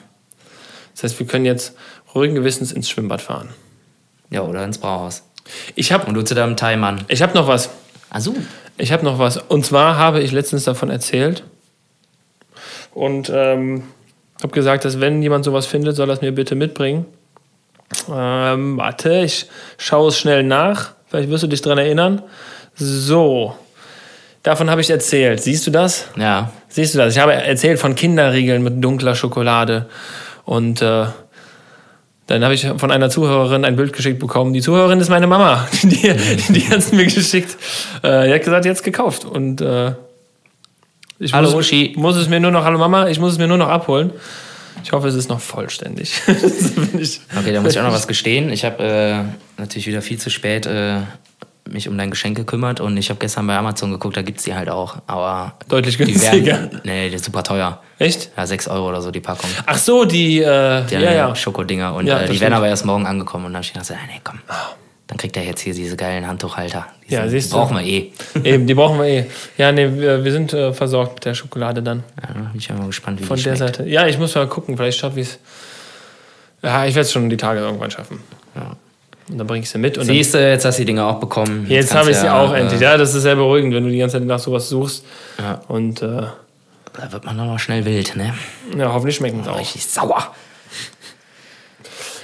Das 0.95 1.05
heißt, 1.05 1.21
wir 1.21 1.27
können 1.27 1.45
jetzt 1.45 1.77
ruhigen 2.13 2.35
Gewissens 2.35 2.73
ins 2.73 2.91
Schwimmbad 2.91 3.21
fahren. 3.23 3.51
Ja, 4.35 4.43
oder 4.43 4.65
ins 4.65 4.79
Brauhaus. 4.79 5.23
Ich 5.77 5.93
habe 5.93 6.07
Und 6.07 6.15
du 6.15 6.23
zu 6.23 6.35
deinem 6.35 6.57
Thai-Mann. 6.57 7.05
ich 7.07 7.23
hab 7.23 7.37
noch 7.37 7.47
was. 7.47 7.71
Ach 8.11 8.21
so. 8.21 8.35
Ich 8.77 8.91
habe 8.91 9.05
noch 9.05 9.21
was. 9.21 9.37
Und 9.37 9.65
zwar 9.65 9.97
habe 9.97 10.21
ich 10.21 10.33
letztens 10.33 10.65
davon 10.65 10.91
erzählt 10.91 11.45
und 12.93 13.31
ähm, 13.33 13.85
habe 14.43 14.53
gesagt, 14.53 14.85
dass 14.85 14.99
wenn 14.99 15.23
jemand 15.23 15.45
sowas 15.45 15.67
findet, 15.67 15.95
soll 15.95 16.11
er 16.11 16.15
es 16.15 16.21
mir 16.21 16.33
bitte 16.33 16.57
mitbringen. 16.57 17.07
Ähm, 18.13 18.77
warte, 18.77 19.21
ich 19.21 19.47
schaue 19.79 20.09
es 20.09 20.19
schnell 20.19 20.43
nach. 20.43 20.95
Vielleicht 21.07 21.31
wirst 21.31 21.45
du 21.45 21.47
dich 21.47 21.63
daran 21.63 21.79
erinnern. 21.79 22.21
So, 22.75 23.55
davon 24.43 24.69
habe 24.69 24.81
ich 24.81 24.91
erzählt. 24.91 25.41
Siehst 25.41 25.65
du 25.69 25.71
das? 25.71 26.07
Ja. 26.17 26.51
Siehst 26.69 26.95
du 26.95 26.99
das? 26.99 27.15
Ich 27.15 27.21
habe 27.21 27.35
erzählt 27.35 27.79
von 27.79 27.95
Kinderriegeln 27.95 28.65
mit 28.65 28.83
dunkler 28.83 29.15
Schokolade. 29.15 29.87
Und 30.45 30.83
äh, 30.83 31.07
dann 32.27 32.43
habe 32.43 32.55
ich 32.55 32.67
von 32.77 32.91
einer 32.91 33.11
Zuhörerin 33.11 33.65
ein 33.65 33.77
Bild 33.77 33.93
geschickt 33.93 34.19
bekommen. 34.19 34.55
Die 34.55 34.63
Zuhörerin 34.63 35.01
ist 35.01 35.11
meine 35.11 35.27
Mama. 35.27 35.69
Die, 35.83 36.13
die 36.53 36.69
hat 36.69 36.79
es 36.79 36.93
mir 36.93 37.05
geschickt. 37.05 37.57
Äh, 38.03 38.29
die 38.29 38.35
hat 38.35 38.43
gesagt, 38.43 38.65
jetzt 38.65 38.83
gekauft. 38.83 39.25
Und 39.25 39.61
äh, 39.61 39.93
ich 41.19 41.33
Hallo, 41.33 41.51
muss, 41.51 41.67
Uschi. 41.67 41.93
muss 41.97 42.17
es 42.17 42.29
mir 42.29 42.41
nur 42.41 42.51
noch, 42.51 42.65
hallo 42.65 42.79
Mama, 42.79 43.09
ich 43.09 43.21
muss 43.21 43.33
es 43.33 43.39
mir 43.39 43.47
nur 43.47 43.59
noch 43.59 43.69
abholen. 43.69 44.11
Ich 44.83 44.93
hoffe, 44.93 45.09
es 45.09 45.15
ist 45.15 45.29
noch 45.29 45.41
vollständig. 45.41 46.15
Okay, 46.27 47.53
da 47.53 47.61
muss 47.61 47.73
ich 47.73 47.79
auch 47.79 47.85
noch 47.85 47.93
was 47.95 48.09
gestehen. 48.09 48.51
Ich 48.51 48.65
habe 48.65 48.83
äh, 48.83 49.61
natürlich 49.61 49.87
wieder 49.87 50.03
viel 50.03 50.19
zu 50.19 50.31
spät 50.31 50.67
äh, 50.67 51.01
mich 51.69 51.89
um 51.89 51.97
dein 51.97 52.11
Geschenk 52.11 52.37
gekümmert 52.37 52.81
und 52.81 52.97
ich 52.97 53.09
habe 53.09 53.19
gestern 53.19 53.47
bei 53.47 53.57
Amazon 53.57 53.91
geguckt, 53.91 54.17
da 54.17 54.23
gibt 54.23 54.39
es 54.39 54.45
die 54.45 54.55
halt 54.55 54.69
auch. 54.69 54.97
Aber 55.07 55.55
Deutlich 55.69 55.97
die 55.97 56.05
günstiger. 56.05 56.47
werden. 56.47 56.81
Nee, 56.85 57.09
die 57.09 57.15
ist 57.17 57.25
super 57.25 57.43
teuer. 57.43 57.81
Echt? 57.99 58.31
Ja, 58.37 58.47
6 58.47 58.69
Euro 58.69 58.89
oder 58.91 59.01
so 59.01 59.11
die 59.11 59.21
Packung. 59.21 59.49
Ach 59.65 59.79
so, 59.79 60.05
die, 60.05 60.41
äh, 60.43 60.85
Die 60.87 60.95
ja, 60.95 61.13
ja. 61.13 61.35
Schokodinger. 61.35 61.95
Und 61.95 62.07
Ja, 62.07 62.21
äh, 62.21 62.29
die 62.29 62.39
werden 62.41 62.53
aber 62.55 62.69
erst 62.69 62.85
morgen 62.85 63.07
angekommen. 63.07 63.47
Und 63.47 63.53
dann 63.53 63.59
habe 63.59 63.65
ich 63.65 63.73
gedacht, 63.73 63.87
so, 63.87 63.95
ah, 63.95 63.99
nee, 64.09 64.21
komm. 64.23 64.41
Dann 65.07 65.19
kriegt 65.19 65.37
er 65.37 65.45
jetzt 65.45 65.61
hier 65.61 65.75
diese 65.75 65.97
geilen 65.97 66.27
Handtuchhalter. 66.27 66.87
Die 67.09 67.15
Ja, 67.15 67.23
sind- 67.23 67.31
siehst 67.31 67.53
du. 67.53 67.57
Brauchen 67.57 67.77
wir 67.79 67.85
eh. 67.85 68.13
Eben, 68.45 68.67
die 68.67 68.75
brauchen 68.75 68.99
wir 68.99 69.07
eh. 69.07 69.27
Ja, 69.57 69.73
nee, 69.73 69.89
wir, 69.91 70.23
wir 70.25 70.33
sind 70.33 70.53
äh, 70.53 70.73
versorgt 70.73 71.15
mit 71.15 71.25
der 71.25 71.35
Schokolade 71.35 71.83
dann. 71.83 72.05
Ja, 72.23 72.29
da 72.29 72.41
bin 72.41 72.51
ich 72.57 72.69
ja 72.69 72.75
mal 72.75 72.87
gespannt, 72.87 73.21
wie 73.21 73.25
Von 73.25 73.37
die 73.37 73.43
der 73.43 73.57
schmeckt. 73.57 73.77
Seite. 73.77 73.89
Ja, 73.89 74.07
ich 74.07 74.19
muss 74.19 74.35
mal 74.35 74.47
gucken, 74.49 74.77
vielleicht 74.77 74.99
schaffe 74.99 75.21
ich 75.21 75.29
es. 75.29 75.39
Ja, 76.63 76.85
ich 76.87 76.95
werde 76.95 77.07
es 77.07 77.13
schon 77.13 77.29
die 77.31 77.37
Tage 77.37 77.61
irgendwann 77.61 77.91
schaffen. 77.91 78.21
Ja. 78.55 78.77
Und 79.31 79.39
dann 79.39 79.47
bringe 79.47 79.63
ich 79.63 79.71
sie 79.71 79.79
mit. 79.79 79.97
Und 79.97 80.05
Siehst 80.05 80.35
du, 80.35 80.39
jetzt 80.51 80.65
hast 80.65 80.79
du 80.79 80.83
die 80.83 80.87
Dinger 80.87 81.07
auch 81.07 81.19
bekommen. 81.19 81.67
jetzt 81.69 81.91
kannst 81.91 82.01
habe 82.01 82.11
ich 82.11 82.17
sie 82.19 82.27
ja, 82.27 82.39
auch 82.39 82.53
äh, 82.53 82.61
endlich. 82.61 82.81
Ja, 82.81 82.97
das 82.97 83.15
ist 83.15 83.23
sehr 83.23 83.37
beruhigend, 83.37 83.75
wenn 83.75 83.85
du 83.85 83.91
die 83.91 83.99
ganze 83.99 84.19
Zeit 84.19 84.27
nach 84.27 84.39
sowas 84.39 84.69
suchst. 84.69 85.05
Ja. 85.39 85.63
Und 85.69 86.03
äh, 86.03 86.07
Da 86.93 87.11
wird 87.11 87.25
man 87.25 87.37
doch 87.39 87.47
mal 87.47 87.59
schnell 87.59 87.85
wild, 87.85 88.17
ne? 88.17 88.35
ja, 88.77 88.93
hoffentlich 88.93 89.17
schmecken 89.17 89.41
es 89.41 89.49
auch. 89.49 89.59
Richtig 89.59 89.87
sauer. 89.87 90.35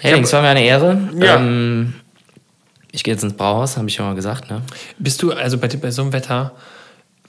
Hey, 0.03 0.19
es 0.21 0.33
war 0.33 0.43
mir 0.43 0.49
eine 0.49 0.65
Ehre. 0.65 0.99
Ja. 1.19 1.37
Ähm, 1.37 1.95
ich 2.93 3.05
gehe 3.05 3.15
jetzt 3.15 3.23
ins 3.23 3.35
Brauhaus, 3.35 3.77
habe 3.77 3.89
ich 3.89 3.95
schon 3.95 4.07
mal 4.07 4.15
gesagt, 4.15 4.51
ne? 4.51 4.63
Bist 4.99 5.23
du, 5.23 5.33
also 5.33 5.59
bei, 5.59 5.69
bei 5.69 5.91
so 5.91 6.03
einem 6.03 6.13
Wetter, 6.13 6.53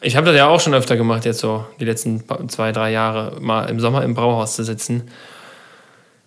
ich 0.01 0.15
habe 0.15 0.25
das 0.25 0.35
ja 0.35 0.47
auch 0.47 0.59
schon 0.59 0.73
öfter 0.73 0.97
gemacht, 0.97 1.25
jetzt 1.25 1.39
so 1.39 1.65
die 1.79 1.85
letzten 1.85 2.23
zwei, 2.49 2.71
drei 2.71 2.91
Jahre, 2.91 3.39
mal 3.39 3.69
im 3.69 3.79
Sommer 3.79 4.03
im 4.03 4.15
Brauhaus 4.15 4.55
zu 4.55 4.63
sitzen. 4.63 5.03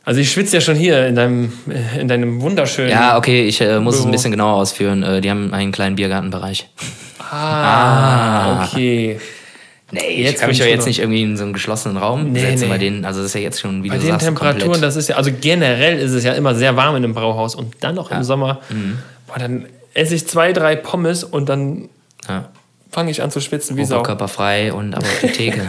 Also 0.07 0.21
ich 0.21 0.31
schwitze 0.31 0.57
ja 0.57 0.61
schon 0.61 0.75
hier 0.77 1.07
in 1.07 1.15
deinem, 1.15 1.53
in 1.99 2.09
deinem 2.09 2.41
wunderschönen. 2.43 2.91
Ja, 2.91 3.17
okay, 3.17 3.47
ich 3.47 3.61
äh, 3.61 3.81
muss 3.81 3.95
es 3.95 4.01
Büro. 4.01 4.09
ein 4.09 4.13
bisschen 4.13 4.31
genauer 4.33 4.55
ausführen. 4.55 5.03
Äh, 5.03 5.21
die 5.23 5.31
haben 5.31 5.53
einen 5.55 5.73
kleinen 5.73 5.97
Biergartenbereich. 5.97 6.69
Ah, 7.19 8.65
okay. 8.67 9.19
Nee, 9.91 10.01
Jetzt 10.23 10.35
ich 10.35 10.41
kann 10.41 10.49
mich 10.49 10.59
kommt's 10.59 10.59
ja 10.59 10.67
jetzt 10.67 10.87
nicht 10.87 10.99
irgendwie 10.99 11.23
in 11.23 11.37
so 11.37 11.45
einen 11.45 11.53
geschlossenen 11.53 11.97
Raum 11.97 12.33
Nee, 12.33 12.41
setzen 12.41 12.65
nee. 12.65 12.69
bei 12.69 12.79
denen. 12.79 13.05
Also 13.05 13.21
das 13.21 13.29
ist 13.29 13.35
ja 13.35 13.41
jetzt 13.43 13.61
schon, 13.61 13.83
wie 13.85 13.89
Bei 13.89 13.99
den 13.99 14.09
sagst, 14.09 14.27
Temperaturen, 14.27 14.63
komplett. 14.73 14.83
das 14.83 14.97
ist 14.97 15.09
ja, 15.09 15.17
also 15.17 15.31
generell 15.41 15.99
ist 15.99 16.13
es 16.13 16.25
ja 16.25 16.33
immer 16.33 16.55
sehr 16.55 16.75
warm 16.77 16.97
in 16.97 17.05
einem 17.05 17.15
Brauhaus 17.15 17.55
und 17.55 17.75
dann 17.81 17.95
noch 17.95 18.11
im 18.11 18.23
Sommer, 18.25 18.61
Mhm. 18.71 18.99
boah, 19.27 19.39
dann 19.39 19.67
esse 19.95 20.15
ich 20.17 20.27
zwei, 20.27 20.53
drei 20.53 20.75
Pommes 20.77 21.23
und 21.23 21.49
dann 21.49 21.89
Ja. 22.29 22.49
fange 22.91 23.11
ich 23.11 23.23
an 23.23 23.31
zu 23.31 23.41
schwitzen 23.41 23.77
wie 23.77 23.85
Sau. 23.85 23.97
Oberkörperfrei 24.01 24.73
und 24.73 24.95
aber 24.95 25.05
auf 25.07 25.21
die 25.23 25.29
Theke. 25.29 25.59
ne? 25.61 25.67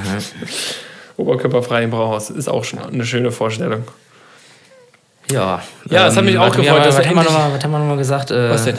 Oberkörperfrei 1.18 1.84
im 1.84 1.92
Brauhaus 1.92 2.30
ist 2.30 2.48
auch 2.50 2.64
schon 2.64 2.80
eine 2.80 3.06
schöne 3.06 3.32
Vorstellung. 3.32 3.84
Ja. 5.32 5.62
Ja, 5.90 6.08
es 6.08 6.16
hat 6.18 6.24
mich 6.24 6.38
auch 6.38 6.44
warte, 6.44 6.58
wie 6.60 6.62
gefreut, 6.64 6.80
dass 6.86 6.88
was 6.90 6.98
wir 6.98 7.06
endlich- 7.12 7.26
nochmal 7.30 7.54
was 7.54 7.64
haben 7.64 7.72
wir 7.72 7.80
noch 7.80 7.86
mal 7.88 7.98
gesagt? 7.98 8.32
Äh, 8.32 8.50
Was 8.50 8.66
denn? 8.66 8.78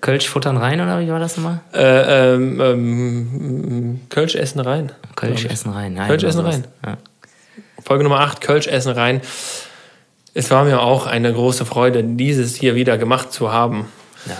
Kölsch 0.00 0.28
futtern 0.28 0.56
rein 0.58 0.80
oder 0.80 1.00
wie 1.00 1.08
war 1.10 1.18
das 1.18 1.36
nochmal? 1.36 1.60
Äh, 1.72 2.34
ähm, 2.34 2.60
ähm, 2.60 4.00
Kölsch 4.10 4.34
essen 4.34 4.60
rein. 4.60 4.92
Kölsch 5.16 5.46
essen 5.46 5.72
rein. 5.72 5.94
Nein, 5.94 6.08
Kölsch 6.08 6.24
essen 6.24 6.40
rein. 6.44 6.64
Ja. 6.84 6.96
Folge 7.82 8.04
Nummer 8.04 8.20
8, 8.20 8.40
Kölsch 8.40 8.66
essen 8.66 8.92
rein. 8.92 9.20
Es 10.34 10.50
war 10.50 10.64
mir 10.64 10.80
auch 10.82 11.06
eine 11.06 11.32
große 11.32 11.64
Freude, 11.64 12.02
dieses 12.04 12.54
hier 12.56 12.74
wieder 12.74 12.98
gemacht 12.98 13.32
zu 13.32 13.52
haben. 13.52 13.86
Ja. 14.26 14.36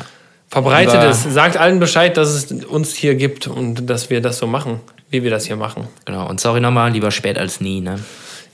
Verbreitet 0.48 0.94
Lieber- 0.94 1.09
es, 1.09 1.22
sagt 1.24 1.57
allen 1.57 1.78
Bescheid, 1.80 2.16
dass 2.16 2.28
es 2.30 2.52
uns 2.64 2.94
hier 2.94 3.14
gibt 3.14 3.46
und 3.46 3.88
dass 3.88 4.11
wir 4.11 4.20
das 4.20 4.38
so 4.38 4.46
machen, 4.46 4.80
wie 5.11 5.22
wir 5.22 5.30
das 5.30 5.46
hier 5.46 5.57
machen. 5.57 5.88
Genau. 6.05 6.28
Und 6.28 6.40
sorry 6.40 6.61
nochmal, 6.61 6.90
lieber 6.92 7.11
spät 7.11 7.38
als 7.38 7.61
nie, 7.61 7.80
ne? 7.80 7.98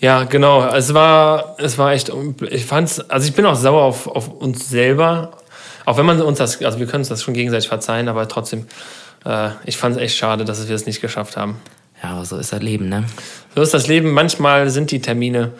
Ja, 0.00 0.24
genau. 0.24 0.66
Es 0.66 0.94
war, 0.94 1.56
es 1.58 1.76
war 1.78 1.92
echt, 1.92 2.10
ich 2.50 2.64
fand's, 2.64 3.00
also 3.00 3.28
ich 3.28 3.34
bin 3.34 3.44
auch 3.46 3.54
sauer 3.54 3.82
auf, 3.82 4.06
auf 4.06 4.28
uns 4.28 4.68
selber. 4.68 5.32
Auch 5.84 5.98
wenn 5.98 6.06
man 6.06 6.20
uns 6.22 6.38
das, 6.38 6.62
also 6.62 6.78
wir 6.78 6.86
können 6.86 7.02
uns 7.02 7.08
das 7.08 7.22
schon 7.22 7.34
gegenseitig 7.34 7.68
verzeihen, 7.68 8.08
aber 8.08 8.26
trotzdem, 8.28 8.66
äh, 9.24 9.50
ich 9.64 9.76
fand 9.76 9.96
es 9.96 10.02
echt 10.02 10.16
schade, 10.16 10.44
dass 10.44 10.66
wir 10.68 10.74
es 10.74 10.86
nicht 10.86 11.00
geschafft 11.00 11.36
haben. 11.36 11.60
Ja, 12.02 12.10
aber 12.10 12.24
so 12.24 12.38
ist 12.38 12.52
das 12.52 12.62
Leben, 12.62 12.88
ne? 12.88 13.04
So 13.54 13.62
ist 13.62 13.74
das 13.74 13.86
Leben. 13.86 14.12
Manchmal 14.12 14.70
sind 14.70 14.90
die 14.90 15.00
Termine 15.00 15.52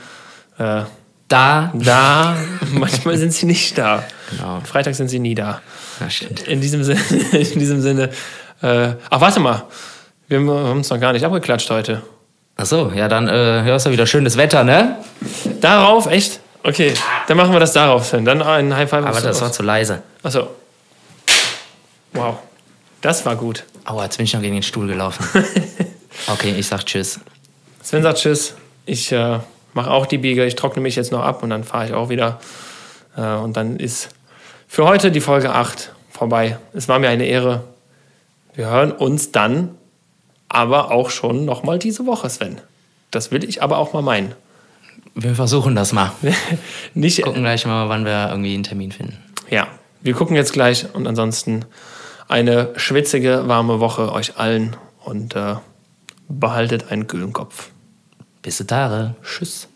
äh, 0.58 0.82
Da. 1.28 1.70
da, 1.74 2.36
manchmal 2.72 3.18
sind 3.18 3.32
sie 3.32 3.46
nicht 3.46 3.76
da. 3.76 4.04
Genau. 4.30 4.60
Freitag 4.64 4.94
sind 4.94 5.08
sie 5.08 5.18
nie 5.18 5.34
da. 5.34 5.60
Ja, 6.00 6.08
stimmt. 6.08 6.46
In 6.48 6.60
diesem 6.62 6.82
Sinne, 6.82 7.00
in 7.32 7.58
diesem 7.58 7.82
Sinne 7.82 8.10
äh, 8.62 8.94
ach, 9.08 9.20
warte 9.20 9.40
mal. 9.40 9.64
Wir 10.28 10.38
haben 10.38 10.48
uns 10.48 10.90
noch 10.90 11.00
gar 11.00 11.12
nicht 11.12 11.24
abgeklatscht 11.24 11.70
heute. 11.70 12.02
Ach 12.56 12.66
so, 12.66 12.92
ja, 12.94 13.08
dann 13.08 13.28
äh, 13.28 13.62
hörst 13.62 13.86
du 13.86 13.90
wieder 13.90 14.06
schönes 14.06 14.36
Wetter, 14.36 14.64
ne? 14.64 14.96
Darauf, 15.60 16.06
echt? 16.06 16.40
Okay, 16.62 16.92
dann 17.26 17.36
machen 17.36 17.52
wir 17.52 17.60
das 17.60 17.72
darauf. 17.72 18.06
Sven. 18.06 18.24
Dann 18.24 18.42
ein 18.42 18.76
High 18.76 18.88
Five. 18.88 19.06
Aber 19.06 19.20
das 19.20 19.40
war 19.40 19.50
zu 19.50 19.62
leise. 19.62 20.02
Achso. 20.22 20.48
Wow. 22.12 22.36
Das 23.00 23.24
war 23.24 23.36
gut. 23.36 23.64
Aua, 23.84 24.04
jetzt 24.04 24.18
bin 24.18 24.24
ich 24.24 24.34
noch 24.34 24.42
gegen 24.42 24.54
den 24.54 24.62
Stuhl 24.62 24.86
gelaufen. 24.86 25.24
Okay, 26.26 26.54
ich 26.58 26.66
sag 26.66 26.84
Tschüss. 26.84 27.20
Sven 27.82 28.02
sagt 28.02 28.18
Tschüss. 28.18 28.54
Ich 28.84 29.12
äh, 29.12 29.38
mache 29.74 29.90
auch 29.90 30.06
die 30.06 30.18
Biege. 30.18 30.44
Ich 30.44 30.56
trockne 30.56 30.82
mich 30.82 30.96
jetzt 30.96 31.12
noch 31.12 31.22
ab 31.22 31.42
und 31.42 31.50
dann 31.50 31.64
fahre 31.64 31.86
ich 31.86 31.94
auch 31.94 32.08
wieder. 32.08 32.40
Äh, 33.16 33.34
und 33.36 33.56
dann 33.56 33.76
ist 33.76 34.08
für 34.68 34.84
heute 34.84 35.10
die 35.10 35.20
Folge 35.20 35.52
8 35.52 35.92
vorbei. 36.10 36.58
Es 36.74 36.88
war 36.88 36.98
mir 36.98 37.08
eine 37.08 37.26
Ehre. 37.26 37.64
Wir 38.54 38.66
hören 38.68 38.92
uns 38.92 39.32
dann 39.32 39.76
aber 40.50 40.90
auch 40.90 41.08
schon 41.08 41.44
nochmal 41.46 41.78
diese 41.78 42.04
Woche, 42.04 42.28
Sven. 42.28 42.60
Das 43.10 43.30
will 43.30 43.44
ich 43.44 43.62
aber 43.62 43.78
auch 43.78 43.92
mal 43.92 44.02
meinen. 44.02 44.34
Wir 45.14 45.34
versuchen 45.34 45.74
das 45.74 45.92
mal. 45.92 46.12
Nicht, 46.94 47.22
Gucken 47.22 47.42
gleich 47.42 47.64
mal, 47.64 47.88
wann 47.88 48.04
wir 48.04 48.28
irgendwie 48.30 48.54
einen 48.54 48.64
Termin 48.64 48.92
finden. 48.92 49.16
ja, 49.48 49.68
wir 50.02 50.14
gucken 50.14 50.36
jetzt 50.36 50.52
gleich 50.52 50.86
und 50.94 51.06
ansonsten 51.06 51.64
eine 52.28 52.70
schwitzige, 52.76 53.48
warme 53.48 53.80
Woche 53.80 54.12
euch 54.12 54.38
allen 54.38 54.76
und 55.04 55.36
äh, 55.36 55.56
behaltet 56.28 56.90
einen 56.90 57.06
kühlen 57.06 57.32
Kopf. 57.32 57.70
Bis 58.42 58.56
zu 58.56 58.66
Tage. 58.66 59.14
Tschüss. 59.22 59.69